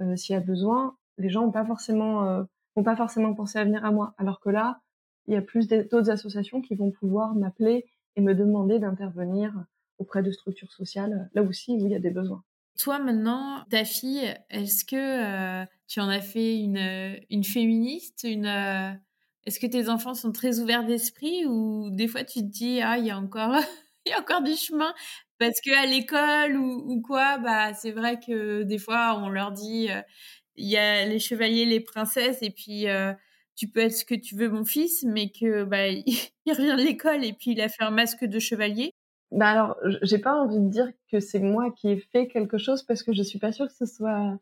euh, 0.00 0.16
s'il 0.16 0.34
y 0.34 0.36
a 0.36 0.40
besoin, 0.40 0.96
les 1.18 1.30
gens 1.30 1.42
n'ont 1.42 1.52
pas 1.52 1.64
forcément, 1.64 2.46
vont 2.74 2.82
pas 2.82 2.96
forcément 2.96 3.34
penser 3.34 3.58
à 3.58 3.64
venir 3.64 3.84
à 3.84 3.92
moi. 3.92 4.14
Alors 4.16 4.40
que 4.40 4.48
là, 4.48 4.80
il 5.26 5.34
y 5.34 5.36
a 5.36 5.42
plus 5.42 5.68
d'autres 5.68 6.10
associations 6.10 6.62
qui 6.62 6.74
vont 6.74 6.90
pouvoir 6.90 7.34
m'appeler 7.34 7.86
et 8.16 8.20
me 8.20 8.34
demander 8.34 8.78
d'intervenir 8.78 9.52
auprès 9.98 10.22
de 10.22 10.30
structures 10.32 10.72
sociales, 10.72 11.30
là 11.34 11.42
aussi 11.42 11.72
où 11.72 11.86
il 11.86 11.92
y 11.92 11.94
a 11.94 12.00
des 12.00 12.10
besoins. 12.10 12.42
Toi 12.78 12.98
maintenant, 12.98 13.64
ta 13.70 13.84
fille, 13.84 14.34
est-ce 14.50 14.84
que 14.84 14.96
euh, 14.96 15.66
tu 15.88 16.00
en 16.00 16.08
as 16.08 16.20
fait 16.20 16.58
une, 16.58 17.20
une 17.30 17.44
féministe 17.44 18.24
une, 18.24 18.46
euh, 18.46 18.92
Est-ce 19.44 19.60
que 19.60 19.66
tes 19.66 19.88
enfants 19.88 20.14
sont 20.14 20.32
très 20.32 20.58
ouverts 20.58 20.84
d'esprit 20.84 21.44
ou 21.46 21.90
des 21.90 22.08
fois 22.08 22.24
tu 22.24 22.40
te 22.40 22.46
dis 22.46 22.80
ah 22.80 22.96
il 22.96 23.06
y 23.06 23.10
a 23.10 23.18
encore 23.18 23.52
du 24.44 24.54
chemin 24.54 24.94
parce 25.38 25.60
que 25.60 25.70
à 25.82 25.86
l'école 25.86 26.56
ou, 26.56 27.00
quoi 27.00 27.38
bah 27.38 27.74
c'est 27.74 27.90
vrai 27.90 28.18
que 28.20 28.62
des 28.62 28.78
fois 28.78 29.20
on 29.22 29.28
leur 29.28 29.52
dit 29.52 29.88
euh, 29.90 30.00
il 30.56 30.68
y 30.68 30.76
a 30.76 31.04
les 31.06 31.18
chevaliers 31.18 31.64
les 31.64 31.80
princesses 31.80 32.42
et 32.42 32.50
puis 32.50 32.86
tu 33.54 33.68
peux 33.68 33.80
être 33.80 33.92
ce 33.92 34.04
que 34.04 34.14
tu 34.14 34.34
veux, 34.34 34.48
mon 34.48 34.64
fils, 34.64 35.04
mais 35.04 35.30
que 35.30 35.64
bah, 35.64 35.88
il, 35.88 36.52
revient 36.52 36.76
de 36.76 36.84
l'école 36.84 37.24
et 37.24 37.32
puis 37.32 37.52
il 37.52 37.60
a 37.60 37.68
fait 37.68 37.84
un 37.84 37.90
masque 37.90 38.24
de 38.24 38.38
chevalier. 38.38 38.92
Bah 39.30 39.48
alors, 39.48 39.76
j'ai 40.02 40.18
pas 40.18 40.34
envie 40.34 40.58
de 40.58 40.68
dire 40.68 40.90
que 41.10 41.20
c'est 41.20 41.38
moi 41.38 41.70
qui 41.70 41.88
ai 41.88 41.96
fait 41.96 42.26
quelque 42.26 42.58
chose 42.58 42.82
parce 42.82 43.02
que 43.02 43.12
je 43.12 43.22
suis 43.22 43.38
pas 43.38 43.52
sûre 43.52 43.66
que 43.66 43.72
ce 43.72 43.86
soit, 43.86 44.38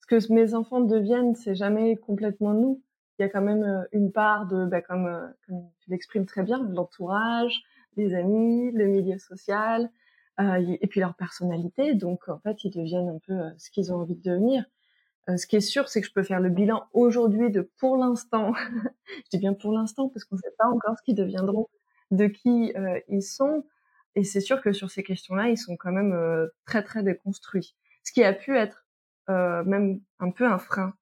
ce 0.00 0.06
que 0.06 0.32
mes 0.32 0.54
enfants 0.54 0.80
deviennent, 0.80 1.34
c'est 1.34 1.54
jamais 1.54 1.96
complètement 1.96 2.54
nous. 2.54 2.82
Il 3.18 3.22
y 3.22 3.24
a 3.24 3.28
quand 3.28 3.42
même 3.42 3.62
euh, 3.62 3.84
une 3.92 4.10
part 4.12 4.46
de, 4.46 4.66
bah, 4.66 4.82
comme, 4.82 5.06
euh, 5.06 5.26
comme 5.46 5.68
tu 5.80 5.90
l'exprimes 5.90 6.26
très 6.26 6.42
bien, 6.42 6.62
l'entourage, 6.70 7.62
les 7.96 8.14
amis, 8.14 8.72
le 8.72 8.86
milieu 8.86 9.18
social, 9.18 9.84
euh, 9.84 9.88
et 10.38 10.86
puis 10.88 11.00
leur 11.00 11.14
personnalité. 11.14 11.94
Donc 11.94 12.28
en 12.28 12.38
fait, 12.38 12.64
ils 12.64 12.70
deviennent 12.70 13.08
un 13.08 13.20
peu 13.26 13.40
ce 13.58 13.70
qu'ils 13.70 13.92
ont 13.92 13.96
envie 13.96 14.16
de 14.16 14.22
devenir. 14.22 14.64
Euh, 15.28 15.36
ce 15.36 15.46
qui 15.46 15.56
est 15.56 15.60
sûr, 15.60 15.88
c'est 15.88 16.00
que 16.00 16.06
je 16.06 16.12
peux 16.12 16.22
faire 16.22 16.40
le 16.40 16.50
bilan 16.50 16.86
aujourd'hui 16.92 17.50
de 17.50 17.62
pour 17.78 17.96
l'instant. 17.96 18.52
je 19.06 19.30
dis 19.30 19.38
bien 19.38 19.54
pour 19.54 19.72
l'instant 19.72 20.08
parce 20.08 20.24
qu'on 20.24 20.36
ne 20.36 20.40
sait 20.40 20.54
pas 20.58 20.66
encore 20.66 20.98
ce 20.98 21.02
qu'ils 21.02 21.14
deviendront, 21.14 21.68
de 22.10 22.26
qui 22.26 22.72
euh, 22.76 23.00
ils 23.08 23.22
sont. 23.22 23.64
Et 24.16 24.24
c'est 24.24 24.40
sûr 24.40 24.60
que 24.60 24.72
sur 24.72 24.90
ces 24.90 25.02
questions-là, 25.02 25.48
ils 25.48 25.56
sont 25.56 25.76
quand 25.76 25.92
même 25.92 26.12
euh, 26.12 26.48
très 26.66 26.82
très 26.82 27.02
déconstruits. 27.02 27.74
Ce 28.02 28.12
qui 28.12 28.22
a 28.22 28.32
pu 28.32 28.56
être 28.56 28.84
même 29.28 30.02
un 30.18 30.30
peu 30.30 30.44
un 30.44 30.58
frein 30.58 30.92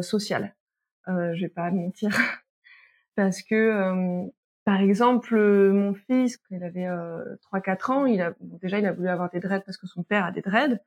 social. 0.00 0.54
je 1.08 1.40
vais 1.40 1.48
pas 1.48 1.72
mentir, 1.72 2.10
parce 3.16 3.42
que 3.42 4.30
par 4.64 4.80
exemple, 4.80 5.36
mon 5.72 5.94
fils, 5.94 6.38
quand 6.38 6.56
il 6.56 6.64
avait 6.64 6.88
3-4 7.52 7.92
ans, 7.92 8.06
il 8.06 8.20
a 8.20 8.34
déjà 8.40 8.78
il 8.78 8.86
a 8.86 8.92
voulu 8.92 9.08
avoir 9.08 9.30
des 9.30 9.40
dreads 9.40 9.62
parce 9.64 9.76
que 9.76 9.86
son 9.86 10.02
père 10.02 10.24
a 10.24 10.32
des 10.32 10.40
dreads. 10.40 10.80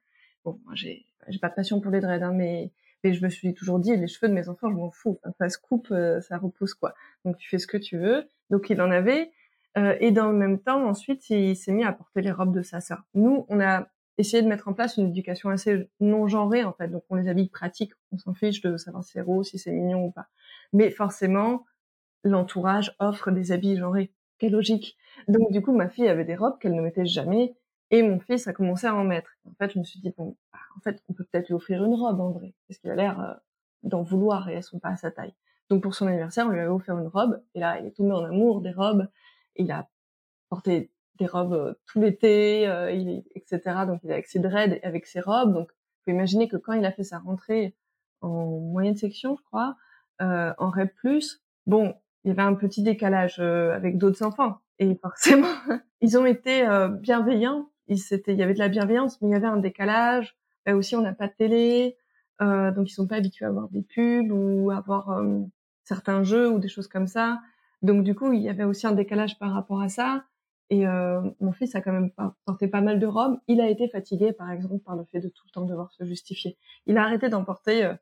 Bon, 0.43 0.59
moi 0.65 0.73
j'ai 0.75 1.05
pas 1.41 1.49
de 1.49 1.53
passion 1.53 1.79
pour 1.79 1.91
les 1.91 1.99
dreads, 1.99 2.23
hein, 2.23 2.33
mais 2.33 2.71
mais 3.03 3.13
je 3.13 3.23
me 3.23 3.29
suis 3.29 3.53
toujours 3.53 3.79
dit 3.79 3.95
les 3.95 4.07
cheveux 4.07 4.27
de 4.27 4.33
mes 4.33 4.49
enfants, 4.49 4.69
je 4.69 4.75
m'en 4.75 4.91
fous. 4.91 5.19
ça 5.39 5.49
se 5.49 5.57
coupe, 5.57 5.87
euh, 5.91 6.21
ça 6.21 6.37
repousse 6.37 6.73
quoi. 6.73 6.93
Donc 7.25 7.37
tu 7.37 7.47
fais 7.49 7.59
ce 7.59 7.67
que 7.67 7.77
tu 7.77 7.97
veux. 7.97 8.27
Donc 8.49 8.69
il 8.69 8.81
en 8.81 8.91
avait. 8.91 9.31
Euh, 9.77 9.95
et 9.99 10.11
dans 10.11 10.31
le 10.31 10.37
même 10.37 10.59
temps, 10.59 10.87
ensuite, 10.87 11.29
il 11.29 11.55
s'est 11.55 11.71
mis 11.71 11.83
à 11.83 11.91
porter 11.91 12.21
les 12.21 12.31
robes 12.31 12.53
de 12.53 12.63
sa 12.63 12.81
sœur. 12.81 13.03
Nous, 13.13 13.45
on 13.49 13.59
a 13.59 13.87
essayé 14.17 14.41
de 14.41 14.47
mettre 14.47 14.67
en 14.67 14.73
place 14.73 14.97
une 14.97 15.09
éducation 15.09 15.49
assez 15.49 15.89
non 15.99 16.27
genrée 16.27 16.63
en 16.63 16.73
fait. 16.73 16.87
Donc 16.87 17.03
on 17.09 17.15
les 17.15 17.27
habille 17.29 17.49
pratiques. 17.49 17.93
On 18.11 18.17
s'en 18.17 18.33
fiche 18.33 18.61
de 18.61 18.77
savoir 18.77 19.03
si 19.03 19.11
c'est 19.13 19.21
rose, 19.21 19.47
si 19.47 19.59
c'est 19.59 19.71
mignon 19.71 20.05
ou 20.05 20.11
pas. 20.11 20.27
Mais 20.73 20.89
forcément, 20.89 21.65
l'entourage 22.23 22.95
offre 22.99 23.31
des 23.31 23.51
habits 23.51 23.77
genrés. 23.77 24.11
Quelle 24.37 24.51
logique. 24.51 24.97
Donc 25.27 25.51
du 25.51 25.61
coup, 25.61 25.73
ma 25.75 25.89
fille 25.89 26.07
avait 26.07 26.25
des 26.25 26.35
robes 26.35 26.59
qu'elle 26.59 26.75
ne 26.75 26.81
mettait 26.81 27.05
jamais 27.05 27.55
et 27.89 28.03
mon 28.03 28.19
fils 28.19 28.47
a 28.47 28.53
commencé 28.53 28.87
à 28.87 28.95
en 28.95 29.03
mettre. 29.03 29.31
En 29.45 29.53
fait, 29.53 29.71
je 29.71 29.79
me 29.79 29.83
suis 29.83 29.99
dit, 29.99 30.13
bon, 30.17 30.35
bah, 30.51 30.59
en 30.75 30.81
fait, 30.81 31.01
on 31.09 31.13
peut 31.13 31.23
peut-être 31.23 31.47
lui 31.47 31.53
offrir 31.55 31.83
une 31.83 31.93
robe 31.93 32.19
en 32.19 32.31
vrai, 32.31 32.53
parce 32.67 32.79
qu'il 32.79 32.91
a 32.91 32.95
l'air 32.95 33.19
euh, 33.19 33.33
d'en 33.83 34.03
vouloir 34.03 34.49
et 34.49 34.53
elles 34.55 34.63
sont 34.63 34.79
pas 34.79 34.89
à 34.89 34.97
sa 34.97 35.11
taille. 35.11 35.33
Donc 35.69 35.83
pour 35.83 35.95
son 35.95 36.07
anniversaire, 36.07 36.47
on 36.47 36.49
lui 36.49 36.59
avait 36.59 36.69
offert 36.69 36.97
une 36.97 37.07
robe, 37.07 37.41
et 37.53 37.59
là, 37.59 37.79
il 37.79 37.87
est 37.87 37.91
tombé 37.91 38.11
en 38.11 38.23
amour 38.23 38.61
des 38.61 38.71
robes, 38.71 39.07
il 39.55 39.71
a 39.71 39.89
porté 40.49 40.91
des 41.15 41.25
robes 41.25 41.53
euh, 41.53 41.73
tout 41.85 41.99
l'été, 41.99 42.67
euh, 42.67 42.89
etc. 43.35 43.85
Donc 43.87 44.01
il 44.03 44.09
est 44.09 44.13
avec 44.13 44.27
ses 44.27 44.39
dreads 44.39 44.73
et 44.73 44.83
avec 44.83 45.07
ses 45.07 45.19
robes. 45.19 45.53
Donc, 45.53 45.69
vous 45.69 46.03
pouvez 46.05 46.15
imaginer 46.15 46.47
que 46.47 46.57
quand 46.57 46.73
il 46.73 46.85
a 46.85 46.91
fait 46.91 47.03
sa 47.03 47.19
rentrée 47.19 47.75
en 48.21 48.59
moyenne 48.59 48.95
section, 48.95 49.35
je 49.37 49.43
crois, 49.43 49.75
en 50.19 50.69
REP+, 50.71 50.91
bon, 51.67 51.93
il 52.27 52.29
y 52.29 52.31
avait 52.31 52.41
un 52.43 52.55
petit 52.55 52.83
décalage 52.83 53.39
avec 53.39 53.97
d'autres 53.97 54.23
enfants. 54.23 54.57
Et 54.79 54.95
forcément, 55.01 55.47
ils 56.01 56.17
ont 56.17 56.25
été 56.25 56.67
bienveillants 56.99 57.69
il, 57.87 57.97
il 58.27 58.35
y 58.35 58.43
avait 58.43 58.53
de 58.53 58.59
la 58.59 58.69
bienveillance, 58.69 59.21
mais 59.21 59.29
il 59.29 59.31
y 59.31 59.35
avait 59.35 59.47
un 59.47 59.57
décalage. 59.57 60.37
Là 60.65 60.75
aussi, 60.75 60.95
on 60.95 61.01
n'a 61.01 61.13
pas 61.13 61.27
de 61.27 61.33
télé, 61.33 61.97
euh, 62.41 62.71
donc 62.71 62.89
ils 62.89 62.93
sont 62.93 63.07
pas 63.07 63.15
habitués 63.15 63.45
à 63.45 63.49
avoir 63.49 63.69
des 63.69 63.81
pubs 63.81 64.31
ou 64.31 64.69
à 64.71 64.77
avoir 64.77 65.11
euh, 65.11 65.39
certains 65.83 66.23
jeux 66.23 66.49
ou 66.49 66.59
des 66.59 66.67
choses 66.67 66.87
comme 66.87 67.07
ça. 67.07 67.39
Donc 67.81 68.03
du 68.03 68.15
coup, 68.15 68.33
il 68.33 68.41
y 68.41 68.49
avait 68.49 68.63
aussi 68.63 68.87
un 68.87 68.91
décalage 68.91 69.39
par 69.39 69.53
rapport 69.53 69.81
à 69.81 69.89
ça. 69.89 70.25
Et 70.69 70.85
euh, 70.85 71.21
mon 71.39 71.53
fils 71.53 71.75
a 71.75 71.81
quand 71.81 71.93
même 71.93 72.11
porté 72.45 72.67
pas 72.67 72.81
mal 72.81 72.99
de 72.99 73.05
robes. 73.05 73.39
Il 73.47 73.61
a 73.61 73.69
été 73.69 73.87
fatigué, 73.87 74.33
par 74.33 74.51
exemple, 74.51 74.79
par 74.79 74.97
le 74.97 75.05
fait 75.05 75.21
de 75.21 75.29
tout 75.29 75.45
le 75.45 75.51
temps 75.51 75.65
devoir 75.65 75.93
se 75.93 76.03
justifier. 76.03 76.57
Il 76.85 76.97
a 76.97 77.03
arrêté 77.03 77.29
d'en 77.29 77.45
porter 77.45 77.85
euh, 77.85 77.93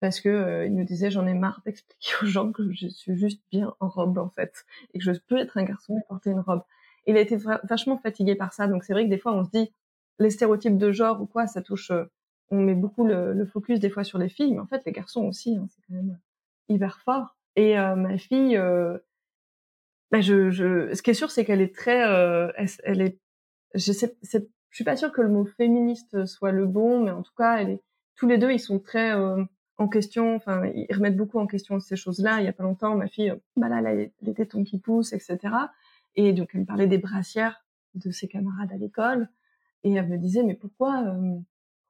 parce 0.00 0.20
que 0.20 0.28
euh, 0.28 0.66
il 0.66 0.72
me 0.72 0.84
disait 0.84 1.10
j'en 1.10 1.26
ai 1.26 1.34
marre 1.34 1.62
d'expliquer 1.64 2.12
aux 2.22 2.26
gens 2.26 2.52
que 2.52 2.70
je 2.72 2.88
suis 2.88 3.16
juste 3.16 3.42
bien 3.50 3.74
en 3.80 3.88
robe 3.88 4.18
en 4.18 4.28
fait 4.30 4.66
et 4.94 4.98
que 4.98 5.04
je 5.04 5.12
peux 5.12 5.38
être 5.38 5.56
un 5.56 5.64
garçon 5.64 5.96
et 5.98 6.02
porter 6.08 6.30
une 6.30 6.40
robe. 6.40 6.62
Il 7.06 7.16
a 7.16 7.20
été 7.20 7.36
vachement 7.36 7.98
fatigué 7.98 8.34
par 8.34 8.52
ça. 8.52 8.66
Donc 8.66 8.84
c'est 8.84 8.92
vrai 8.92 9.04
que 9.04 9.10
des 9.10 9.18
fois 9.18 9.32
on 9.32 9.44
se 9.44 9.50
dit 9.50 9.72
les 10.18 10.30
stéréotypes 10.30 10.78
de 10.78 10.92
genre 10.92 11.20
ou 11.20 11.26
quoi, 11.26 11.46
ça 11.46 11.62
touche. 11.62 11.90
Euh, 11.90 12.04
on 12.50 12.60
met 12.60 12.74
beaucoup 12.74 13.04
le, 13.04 13.44
focus 13.46 13.80
des 13.80 13.90
fois 13.90 14.04
sur 14.04 14.18
les 14.18 14.28
filles, 14.28 14.52
mais 14.52 14.60
en 14.60 14.66
fait 14.66 14.82
les 14.86 14.92
garçons 14.92 15.24
aussi, 15.24 15.56
hein, 15.56 15.66
c'est 15.68 15.82
quand 15.88 15.94
même 15.94 16.18
hyper 16.68 17.00
fort. 17.00 17.36
Et 17.56 17.78
euh, 17.78 17.96
ma 17.96 18.18
fille, 18.18 18.56
euh, 18.56 18.98
bah 20.12 20.20
je, 20.20 20.50
je, 20.50 20.94
ce 20.94 21.02
qui 21.02 21.10
est 21.10 21.14
sûr, 21.14 21.30
c'est 21.30 21.44
qu'elle 21.44 21.60
est 21.60 21.74
très, 21.74 21.98
elle, 22.84 23.00
est, 23.00 23.18
je 23.74 23.92
sais, 23.92 24.16
je 24.22 24.38
suis 24.70 24.84
pas 24.84 24.96
sûre 24.96 25.10
que 25.10 25.22
le 25.22 25.28
mot 25.28 25.44
féministe 25.44 26.24
soit 26.26 26.52
le 26.52 26.66
bon, 26.66 27.02
mais 27.02 27.10
en 27.10 27.22
tout 27.22 27.34
cas, 27.36 27.56
elle 27.56 27.70
est, 27.70 27.82
tous 28.14 28.28
les 28.28 28.38
deux, 28.38 28.52
ils 28.52 28.60
sont 28.60 28.78
très 28.78 29.12
en 29.78 29.88
question, 29.88 30.34
enfin, 30.34 30.64
ils 30.74 30.92
remettent 30.94 31.16
beaucoup 31.16 31.38
en 31.38 31.46
question 31.46 31.80
ces 31.80 31.96
choses-là. 31.96 32.40
Il 32.40 32.44
y 32.44 32.48
a 32.48 32.52
pas 32.52 32.62
longtemps, 32.62 32.96
ma 32.96 33.08
fille, 33.08 33.34
bah 33.56 33.68
là, 33.68 33.82
elle 33.82 34.10
les 34.22 34.34
tétons 34.34 34.64
qui 34.64 34.78
poussent, 34.78 35.12
etc. 35.12 35.38
Et 36.14 36.32
donc, 36.32 36.50
elle 36.54 36.60
me 36.60 36.66
parlait 36.66 36.86
des 36.86 36.98
brassières 36.98 37.64
de 37.94 38.10
ses 38.10 38.28
camarades 38.28 38.72
à 38.72 38.76
l'école. 38.76 39.28
Et 39.84 39.92
elle 39.92 40.08
me 40.08 40.16
disait, 40.16 40.42
mais 40.42 40.54
pourquoi, 40.54 41.04
euh, 41.04 41.36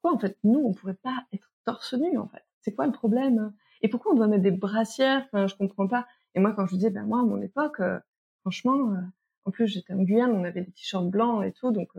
pourquoi 0.00 0.16
en 0.16 0.18
fait, 0.18 0.36
nous, 0.42 0.58
on 0.58 0.72
pourrait 0.72 0.94
pas 0.94 1.24
être 1.32 1.50
torse 1.64 1.94
nu, 1.94 2.18
en 2.18 2.26
fait? 2.28 2.44
C'est 2.60 2.74
quoi 2.74 2.86
le 2.86 2.92
problème? 2.92 3.52
Et 3.82 3.88
pourquoi 3.88 4.12
on 4.12 4.16
doit 4.16 4.26
mettre 4.26 4.42
des 4.42 4.50
brassières? 4.50 5.24
Enfin, 5.26 5.46
je 5.46 5.54
comprends 5.54 5.86
pas. 5.86 6.06
Et 6.34 6.40
moi, 6.40 6.52
quand 6.52 6.66
je 6.66 6.74
disais, 6.74 6.90
ben 6.90 7.04
moi, 7.04 7.20
à 7.20 7.22
mon 7.22 7.40
époque, 7.40 7.80
euh, 7.80 7.98
franchement, 8.40 8.92
euh, 8.92 9.00
en 9.44 9.52
plus, 9.52 9.68
j'étais 9.68 9.92
en 9.92 10.02
Guyane, 10.02 10.32
on 10.32 10.42
avait 10.42 10.62
des 10.62 10.72
t-shirts 10.72 11.08
blancs 11.08 11.44
et 11.44 11.52
tout, 11.52 11.70
donc 11.70 11.90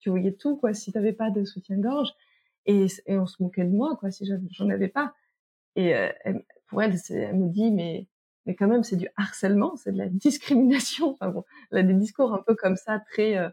tu 0.00 0.08
voyais 0.08 0.32
tout, 0.32 0.56
quoi, 0.56 0.72
si 0.72 0.90
t'avais 0.90 1.12
pas 1.12 1.30
de 1.30 1.44
soutien-gorge. 1.44 2.14
Et, 2.64 2.86
et, 3.06 3.18
on 3.18 3.26
se 3.26 3.42
moquait 3.42 3.64
de 3.64 3.76
moi, 3.76 3.94
quoi, 3.96 4.10
si 4.10 4.26
j'en 4.52 4.70
avais 4.70 4.88
pas. 4.88 5.12
Et 5.76 5.88
elle, 5.88 6.44
pour 6.68 6.82
elle, 6.82 6.94
elle 7.10 7.36
me 7.36 7.48
dit, 7.48 7.70
mais 7.70 8.06
mais 8.46 8.54
quand 8.54 8.68
même 8.68 8.82
c'est 8.82 8.96
du 8.96 9.08
harcèlement, 9.16 9.76
c'est 9.76 9.92
de 9.92 9.98
la 9.98 10.08
discrimination. 10.08 11.12
Enfin 11.12 11.30
bon, 11.30 11.44
elle 11.70 11.78
a 11.78 11.82
des 11.82 11.94
discours 11.94 12.34
un 12.34 12.42
peu 12.46 12.54
comme 12.54 12.76
ça, 12.76 13.00
très 13.10 13.38
euh, 13.38 13.48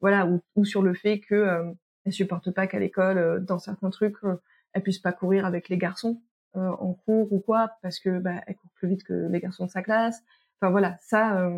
voilà, 0.00 0.26
ou, 0.26 0.42
ou, 0.56 0.64
sur 0.64 0.82
le 0.82 0.94
fait 0.94 1.20
que 1.20 1.34
euh, 1.34 1.72
elle 2.04 2.12
supporte 2.12 2.50
pas 2.50 2.66
qu'à 2.66 2.78
l'école, 2.78 3.18
euh, 3.18 3.40
dans 3.40 3.58
certains 3.58 3.90
trucs, 3.90 4.22
euh, 4.24 4.36
elle 4.72 4.82
puisse 4.82 4.98
pas 4.98 5.12
courir 5.12 5.46
avec 5.46 5.68
les 5.68 5.78
garçons 5.78 6.20
en 6.54 6.94
cours 6.94 7.30
ou 7.34 7.40
quoi, 7.40 7.72
parce 7.82 7.98
que 8.00 8.18
bah, 8.18 8.40
elle 8.46 8.56
court 8.56 8.70
plus 8.76 8.88
vite 8.88 9.04
que 9.04 9.28
les 9.30 9.40
garçons 9.40 9.66
de 9.66 9.70
sa 9.70 9.82
classe. 9.82 10.22
Enfin 10.58 10.70
voilà, 10.70 10.96
ça, 11.02 11.50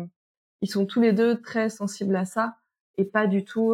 ils 0.59 0.69
sont 0.69 0.85
tous 0.85 0.99
les 0.99 1.13
deux 1.13 1.39
très 1.41 1.69
sensibles 1.69 2.17
à 2.17 2.25
ça 2.25 2.57
et 2.97 3.05
pas 3.05 3.25
du 3.25 3.45
tout. 3.45 3.73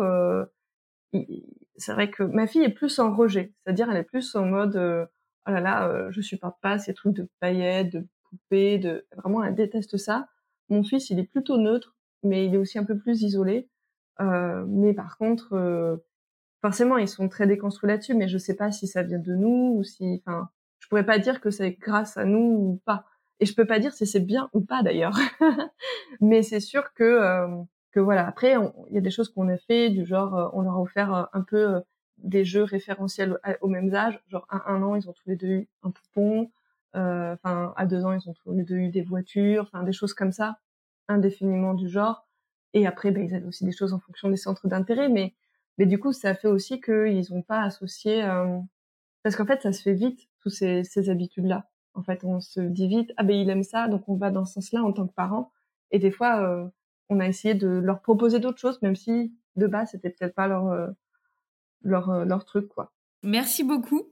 c'est 1.77 1.93
vrai 1.93 2.11
que 2.11 2.21
ma 2.21 2.45
fille 2.45 2.61
est 2.63 2.69
plus 2.69 2.99
en 2.99 3.15
rejet, 3.15 3.53
c'est-à-dire 3.63 3.89
elle 3.89 3.97
est 3.97 4.03
plus 4.03 4.35
en 4.35 4.45
mode 4.45 5.09
oh 5.47 5.51
là 5.51 5.61
là, 5.61 6.11
je 6.11 6.21
supporte 6.21 6.59
pas 6.61 6.77
ces 6.77 6.93
trucs 6.93 7.15
de 7.15 7.29
paillettes, 7.39 7.91
de 7.93 8.07
de 8.51 9.07
vraiment 9.15 9.43
elle 9.43 9.55
déteste 9.55 9.97
ça. 9.97 10.27
Mon 10.69 10.83
fils, 10.83 11.09
il 11.09 11.19
est 11.19 11.25
plutôt 11.25 11.57
neutre, 11.57 11.95
mais 12.23 12.45
il 12.45 12.53
est 12.53 12.57
aussi 12.57 12.79
un 12.79 12.83
peu 12.83 12.97
plus 12.97 13.21
isolé. 13.21 13.69
Euh, 14.21 14.65
mais 14.67 14.93
par 14.93 15.17
contre, 15.17 15.53
euh, 15.53 15.97
forcément, 16.61 16.97
ils 16.97 17.07
sont 17.07 17.29
très 17.29 17.47
déconstruits 17.47 17.89
là-dessus, 17.89 18.15
mais 18.15 18.27
je 18.27 18.37
sais 18.37 18.55
pas 18.55 18.71
si 18.71 18.87
ça 18.87 19.03
vient 19.03 19.19
de 19.19 19.35
nous 19.35 19.75
ou 19.77 19.83
si, 19.83 20.23
enfin, 20.25 20.49
je 20.79 20.87
pourrais 20.87 21.05
pas 21.05 21.19
dire 21.19 21.41
que 21.41 21.49
c'est 21.49 21.71
grâce 21.71 22.17
à 22.17 22.25
nous 22.25 22.39
ou 22.39 22.81
pas. 22.85 23.05
Et 23.39 23.45
je 23.45 23.53
peux 23.55 23.65
pas 23.65 23.79
dire 23.79 23.93
si 23.93 24.07
c'est 24.07 24.21
bien 24.21 24.49
ou 24.53 24.61
pas 24.61 24.81
d'ailleurs. 24.83 25.17
mais 26.21 26.41
c'est 26.43 26.61
sûr 26.61 26.93
que 26.93 27.03
euh, 27.03 27.47
que 27.91 27.99
voilà. 27.99 28.27
Après, 28.27 28.55
il 28.89 28.95
y 28.95 28.97
a 28.97 29.01
des 29.01 29.11
choses 29.11 29.29
qu'on 29.29 29.49
a 29.49 29.57
fait 29.57 29.89
du 29.89 30.05
genre, 30.05 30.51
on 30.53 30.61
leur 30.61 30.75
a 30.75 30.81
offert 30.81 31.29
un 31.33 31.41
peu 31.41 31.81
des 32.25 32.43
jeux 32.43 32.63
référentiels 32.63 33.39
au 33.61 33.67
même 33.67 33.93
âge. 33.93 34.19
Genre 34.27 34.45
à 34.49 34.71
un 34.71 34.81
an, 34.83 34.95
ils 34.95 35.09
ont 35.09 35.13
tous 35.13 35.29
les 35.29 35.35
deux 35.35 35.47
eu 35.47 35.67
un 35.83 35.91
poupon. 35.91 36.51
Euh, 36.95 37.33
enfin, 37.33 37.73
à 37.75 37.85
deux 37.85 38.05
ans, 38.05 38.13
ils 38.13 38.29
ont 38.29 38.33
tous 38.33 38.53
les 38.53 38.63
deux 38.63 38.75
eu 38.75 38.89
des 38.89 39.01
voitures, 39.01 39.63
enfin 39.63 39.83
des 39.83 39.93
choses 39.93 40.13
comme 40.13 40.31
ça, 40.31 40.59
indéfiniment 41.07 41.73
du 41.73 41.89
genre. 41.89 42.27
Et 42.73 42.87
après, 42.87 43.11
ben, 43.11 43.23
ils 43.23 43.35
avaient 43.35 43.45
aussi 43.45 43.65
des 43.65 43.71
choses 43.71 43.93
en 43.93 43.99
fonction 43.99 44.29
des 44.29 44.37
centres 44.37 44.67
d'intérêt, 44.67 45.09
mais 45.09 45.33
mais 45.77 45.85
du 45.85 45.99
coup, 45.99 46.13
ça 46.13 46.33
fait 46.35 46.47
aussi 46.47 46.79
qu'ils 46.79 47.25
n'ont 47.31 47.41
pas 47.41 47.61
associé, 47.61 48.23
euh... 48.23 48.59
parce 49.23 49.35
qu'en 49.35 49.45
fait, 49.45 49.61
ça 49.61 49.73
se 49.73 49.81
fait 49.81 49.93
vite 49.93 50.29
tous 50.41 50.49
ces, 50.49 50.83
ces 50.85 51.09
habitudes-là. 51.09 51.67
En 51.95 52.03
fait, 52.03 52.23
on 52.23 52.39
se 52.39 52.61
dit 52.61 52.87
vite, 52.87 53.11
ah 53.17 53.23
ben 53.23 53.35
il 53.35 53.49
aime 53.49 53.63
ça, 53.63 53.87
donc 53.89 54.07
on 54.07 54.15
va 54.15 54.31
dans 54.31 54.45
ce 54.45 54.53
sens-là 54.53 54.83
en 54.83 54.93
tant 54.93 55.07
que 55.07 55.13
parent. 55.13 55.51
Et 55.91 55.99
des 55.99 56.11
fois, 56.11 56.41
euh, 56.43 56.67
on 57.09 57.19
a 57.19 57.27
essayé 57.27 57.55
de 57.55 57.67
leur 57.67 58.01
proposer 58.01 58.39
d'autres 58.39 58.59
choses, 58.59 58.81
même 58.81 58.95
si 58.95 59.33
de 59.55 59.67
base, 59.67 59.91
c'était 59.91 60.09
peut-être 60.09 60.35
pas 60.35 60.47
leur 60.47 60.67
euh, 60.67 60.87
leur 61.85 62.09
euh, 62.09 62.25
leur 62.25 62.43
truc, 62.43 62.67
quoi. 62.67 62.91
Merci 63.23 63.63
beaucoup 63.63 64.03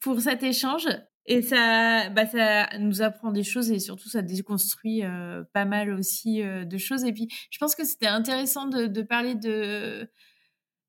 pour 0.00 0.20
cet 0.20 0.42
échange. 0.42 0.88
Et 1.26 1.42
ça, 1.42 2.08
bah 2.10 2.26
ça 2.26 2.66
nous 2.78 3.02
apprend 3.02 3.30
des 3.30 3.44
choses 3.44 3.70
et 3.70 3.78
surtout 3.78 4.08
ça 4.08 4.22
déconstruit 4.22 5.04
euh, 5.04 5.44
pas 5.52 5.64
mal 5.64 5.92
aussi 5.92 6.42
euh, 6.42 6.64
de 6.64 6.78
choses. 6.78 7.04
Et 7.04 7.12
puis, 7.12 7.28
je 7.50 7.58
pense 7.58 7.74
que 7.76 7.84
c'était 7.84 8.06
intéressant 8.06 8.66
de, 8.66 8.86
de, 8.86 9.02
parler 9.02 9.34
de 9.34 10.10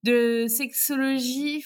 de 0.04 0.48
sexologie, 0.48 1.64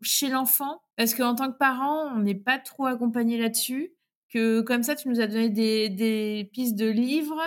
chez 0.00 0.30
l'enfant, 0.30 0.80
parce 0.96 1.14
qu'en 1.14 1.34
tant 1.34 1.52
que 1.52 1.58
parent, 1.58 2.06
on 2.16 2.20
n'est 2.20 2.34
pas 2.34 2.58
trop 2.58 2.86
accompagné 2.86 3.36
là-dessus. 3.36 3.92
Que 4.32 4.62
comme 4.62 4.82
ça, 4.82 4.94
tu 4.94 5.08
nous 5.08 5.20
as 5.20 5.26
donné 5.26 5.50
des, 5.50 5.90
des 5.90 6.48
pistes 6.54 6.76
de 6.76 6.88
livres, 6.88 7.42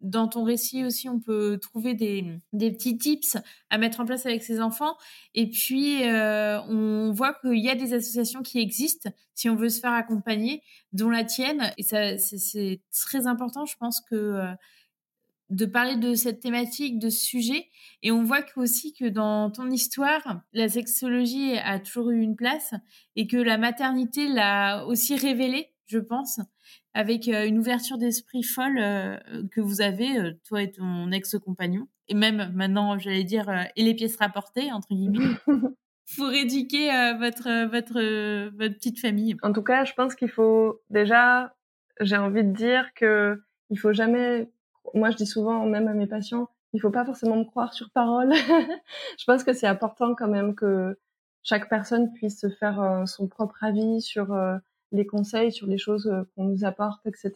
dans 0.00 0.28
ton 0.28 0.44
récit 0.44 0.84
aussi, 0.84 1.08
on 1.08 1.20
peut 1.20 1.58
trouver 1.60 1.94
des, 1.94 2.38
petits 2.52 2.98
tips 2.98 3.36
à 3.70 3.78
mettre 3.78 4.00
en 4.00 4.04
place 4.04 4.26
avec 4.26 4.42
ses 4.42 4.60
enfants. 4.60 4.96
Et 5.34 5.48
puis, 5.50 6.04
euh, 6.04 6.60
on 6.62 7.12
voit 7.12 7.34
qu'il 7.34 7.58
y 7.58 7.70
a 7.70 7.74
des 7.74 7.94
associations 7.94 8.42
qui 8.42 8.60
existent 8.60 9.10
si 9.34 9.48
on 9.48 9.56
veut 9.56 9.68
se 9.68 9.80
faire 9.80 9.92
accompagner, 9.92 10.62
dont 10.92 11.10
la 11.10 11.24
tienne. 11.24 11.72
Et 11.78 11.82
ça, 11.82 12.16
c'est 12.18 12.80
très 12.92 13.26
important, 13.26 13.66
je 13.66 13.76
pense, 13.76 14.00
que 14.00 14.14
euh, 14.14 14.52
de 15.50 15.64
parler 15.64 15.96
de 15.96 16.14
cette 16.14 16.40
thématique, 16.40 16.98
de 16.98 17.08
ce 17.08 17.24
sujet. 17.24 17.68
Et 18.02 18.10
on 18.10 18.22
voit 18.22 18.44
aussi 18.56 18.92
que 18.94 19.04
dans 19.04 19.50
ton 19.50 19.70
histoire, 19.70 20.40
la 20.52 20.68
sexologie 20.68 21.56
a 21.58 21.78
toujours 21.78 22.10
eu 22.10 22.20
une 22.20 22.36
place 22.36 22.74
et 23.14 23.26
que 23.26 23.36
la 23.36 23.58
maternité 23.58 24.28
l'a 24.28 24.84
aussi 24.86 25.14
révélée, 25.16 25.68
je 25.86 25.98
pense 25.98 26.40
avec 26.96 27.28
euh, 27.28 27.46
une 27.46 27.58
ouverture 27.58 27.98
d'esprit 27.98 28.42
folle 28.42 28.78
euh, 28.78 29.18
que 29.52 29.60
vous 29.60 29.82
avez, 29.82 30.18
euh, 30.18 30.32
toi 30.48 30.62
et 30.62 30.70
ton 30.70 31.12
ex-compagnon, 31.12 31.88
et 32.08 32.14
même 32.14 32.50
maintenant, 32.54 32.98
j'allais 32.98 33.22
dire, 33.22 33.50
et 33.76 33.82
les 33.82 33.92
pièces 33.92 34.16
rapportées, 34.16 34.72
entre 34.72 34.88
guillemets, 34.94 35.36
pour 36.16 36.32
éduquer 36.32 36.86
votre, 37.18 37.68
votre, 37.68 38.00
votre 38.56 38.74
petite 38.74 38.98
famille. 38.98 39.36
En 39.42 39.52
tout 39.52 39.62
cas, 39.62 39.84
je 39.84 39.92
pense 39.92 40.14
qu'il 40.14 40.30
faut 40.30 40.80
déjà, 40.88 41.54
j'ai 42.00 42.16
envie 42.16 42.44
de 42.44 42.52
dire 42.52 42.94
que 42.94 43.42
il 43.70 43.78
faut 43.78 43.92
jamais, 43.92 44.48
moi 44.94 45.10
je 45.10 45.16
dis 45.16 45.26
souvent, 45.26 45.66
même 45.66 45.88
à 45.88 45.94
mes 45.94 46.06
patients, 46.06 46.48
il 46.72 46.80
faut 46.80 46.90
pas 46.90 47.04
forcément 47.04 47.36
me 47.36 47.44
croire 47.44 47.74
sur 47.74 47.90
parole. 47.90 48.32
je 49.18 49.24
pense 49.26 49.42
que 49.42 49.52
c'est 49.52 49.66
important 49.66 50.14
quand 50.14 50.28
même 50.28 50.54
que 50.54 50.96
chaque 51.42 51.68
personne 51.68 52.12
puisse 52.12 52.40
se 52.40 52.48
faire 52.48 53.02
son 53.06 53.26
propre 53.26 53.64
avis 53.64 54.00
sur 54.00 54.32
les 54.92 55.06
conseils 55.06 55.52
sur 55.52 55.66
les 55.66 55.78
choses 55.78 56.06
euh, 56.06 56.22
qu'on 56.34 56.44
nous 56.44 56.64
apporte, 56.64 57.06
etc. 57.06 57.32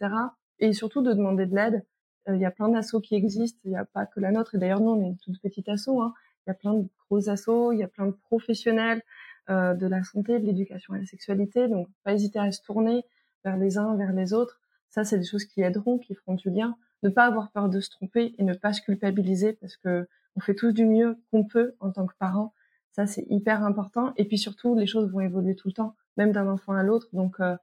Et 0.59 0.73
surtout 0.73 1.03
de 1.03 1.13
demander 1.13 1.47
de 1.47 1.55
l'aide. 1.55 1.85
Euh, 2.29 2.37
il 2.37 2.41
y 2.41 2.45
a 2.45 2.51
plein 2.51 2.69
d'assauts 2.69 3.01
qui 3.01 3.15
existent, 3.15 3.61
il 3.65 3.71
n'y 3.71 3.77
a 3.77 3.85
pas 3.85 4.07
que 4.07 4.21
la 4.21 4.31
nôtre. 4.31 4.55
Et 4.55 4.59
d'ailleurs, 4.59 4.81
nous, 4.81 4.91
on 4.91 5.03
est 5.03 5.09
une 5.09 5.17
toute 5.17 5.41
petite 5.41 5.69
asso. 5.69 6.01
Hein. 6.01 6.13
Il 6.47 6.51
y 6.51 6.53
a 6.53 6.55
plein 6.55 6.75
de 6.75 6.87
gros 7.09 7.29
assos, 7.29 7.73
il 7.73 7.79
y 7.79 7.83
a 7.83 7.89
plein 7.89 8.07
de 8.07 8.17
professionnels 8.29 9.03
euh, 9.51 9.75
de 9.75 9.87
la 9.87 10.03
santé, 10.03 10.39
de 10.39 10.47
l'éducation 10.47 10.95
et 10.95 11.01
la 11.01 11.07
sexualité. 11.07 11.69
Donc, 11.69 11.89
pas 12.05 12.13
hésiter 12.15 12.39
à 12.39 12.51
se 12.53 12.63
tourner 12.63 13.05
vers 13.45 13.57
les 13.57 13.79
uns, 13.79 13.97
vers 13.97 14.13
les 14.13 14.33
autres. 14.33 14.61
Ça, 14.91 15.05
c'est 15.05 15.19
des 15.19 15.25
choses 15.25 15.45
qui 15.45 15.63
aideront, 15.63 15.99
qui 15.99 16.15
feront 16.15 16.35
du 16.35 16.51
lien. 16.51 16.77
Ne 17.03 17.09
pas 17.09 17.25
avoir 17.25 17.51
peur 17.51 17.69
de 17.69 17.81
se 17.81 17.91
tromper 17.91 18.35
et 18.39 18.45
ne 18.45 18.55
pas 18.55 18.73
se 18.73 18.83
culpabiliser 18.83 19.55
parce 19.55 19.77
que 19.77 20.07
on 20.37 20.41
fait 20.41 20.55
tous 20.55 20.73
du 20.73 20.85
mieux 20.85 21.19
qu'on 21.31 21.45
peut 21.45 21.75
en 21.81 21.91
tant 21.91 22.07
que 22.07 22.15
parents. 22.19 22.53
Ça, 22.93 23.07
c'est 23.07 23.27
hyper 23.29 23.65
important. 23.65 24.13
Et 24.17 24.25
puis 24.25 24.39
surtout, 24.39 24.75
les 24.75 24.87
choses 24.87 25.11
vont 25.11 25.21
évoluer 25.21 25.55
tout 25.55 25.69
le 25.69 25.75
temps 25.75 25.97
même 26.21 26.33
d'un 26.33 26.49
enfant 26.49 26.75
à 26.75 26.83
l'autre. 26.83 27.09
Donc, 27.13 27.41
euh, 27.41 27.57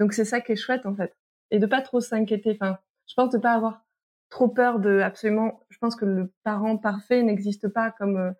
donc 0.00 0.12
c'est 0.12 0.24
ça 0.24 0.40
qui 0.40 0.52
est 0.52 0.56
chouette 0.56 0.86
en 0.86 0.94
fait, 0.94 1.14
et 1.50 1.58
de 1.58 1.66
pas 1.66 1.82
trop 1.82 2.00
s'inquiéter. 2.00 2.56
Enfin, 2.60 2.78
je 3.06 3.14
pense 3.14 3.30
de 3.30 3.38
pas 3.38 3.52
avoir 3.52 3.84
trop 4.30 4.48
peur 4.48 4.78
de 4.80 5.00
absolument. 5.00 5.60
Je 5.70 5.78
pense 5.78 5.96
que 5.96 6.04
le 6.04 6.32
parent 6.42 6.76
parfait 6.76 7.22
n'existe 7.22 7.68
pas 7.68 7.90
comme 7.90 8.16
euh, 8.16 8.30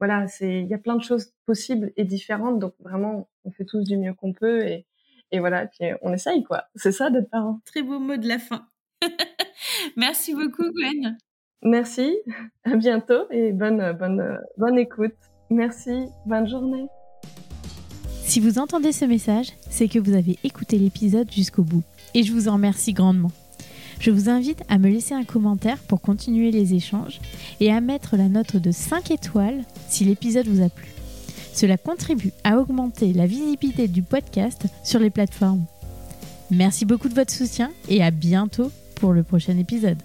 voilà, 0.00 0.26
c'est 0.28 0.60
il 0.60 0.68
y 0.68 0.74
a 0.74 0.78
plein 0.78 0.96
de 0.96 1.02
choses 1.02 1.32
possibles 1.46 1.92
et 1.96 2.04
différentes. 2.04 2.58
Donc 2.58 2.74
vraiment, 2.80 3.28
on 3.44 3.50
fait 3.50 3.64
tous 3.64 3.82
du 3.82 3.96
mieux 3.96 4.14
qu'on 4.14 4.32
peut 4.32 4.66
et 4.66 4.86
et 5.30 5.40
voilà, 5.40 5.66
puis 5.66 5.90
on 6.00 6.12
essaye 6.14 6.42
quoi. 6.42 6.64
C'est 6.74 6.92
ça 6.92 7.10
d'être 7.10 7.30
parent. 7.30 7.60
Très 7.66 7.82
beau 7.82 7.98
mot 7.98 8.16
de 8.16 8.26
la 8.26 8.38
fin. 8.38 8.66
Merci 9.96 10.34
beaucoup 10.34 10.70
Gwen. 10.72 11.18
Merci, 11.62 12.16
à 12.64 12.76
bientôt 12.76 13.26
et 13.30 13.52
bonne 13.52 13.92
bonne 13.92 14.38
bonne 14.56 14.78
écoute. 14.78 15.16
Merci, 15.50 16.06
bonne 16.26 16.46
journée. 16.46 16.88
Si 18.28 18.40
vous 18.40 18.58
entendez 18.58 18.92
ce 18.92 19.06
message, 19.06 19.46
c'est 19.70 19.88
que 19.88 19.98
vous 19.98 20.12
avez 20.12 20.38
écouté 20.44 20.76
l'épisode 20.76 21.32
jusqu'au 21.32 21.62
bout. 21.62 21.82
Et 22.12 22.24
je 22.24 22.34
vous 22.34 22.46
en 22.46 22.52
remercie 22.52 22.92
grandement. 22.92 23.32
Je 24.00 24.10
vous 24.10 24.28
invite 24.28 24.62
à 24.68 24.76
me 24.76 24.90
laisser 24.90 25.14
un 25.14 25.24
commentaire 25.24 25.78
pour 25.78 26.02
continuer 26.02 26.50
les 26.50 26.74
échanges 26.74 27.22
et 27.58 27.72
à 27.72 27.80
mettre 27.80 28.18
la 28.18 28.28
note 28.28 28.56
de 28.56 28.70
5 28.70 29.12
étoiles 29.12 29.64
si 29.88 30.04
l'épisode 30.04 30.46
vous 30.46 30.62
a 30.62 30.68
plu. 30.68 30.88
Cela 31.54 31.78
contribue 31.78 32.32
à 32.44 32.58
augmenter 32.58 33.14
la 33.14 33.26
visibilité 33.26 33.88
du 33.88 34.02
podcast 34.02 34.66
sur 34.84 35.00
les 35.00 35.08
plateformes. 35.08 35.64
Merci 36.50 36.84
beaucoup 36.84 37.08
de 37.08 37.14
votre 37.14 37.32
soutien 37.32 37.70
et 37.88 38.02
à 38.02 38.10
bientôt 38.10 38.70
pour 38.96 39.14
le 39.14 39.22
prochain 39.22 39.56
épisode. 39.56 39.96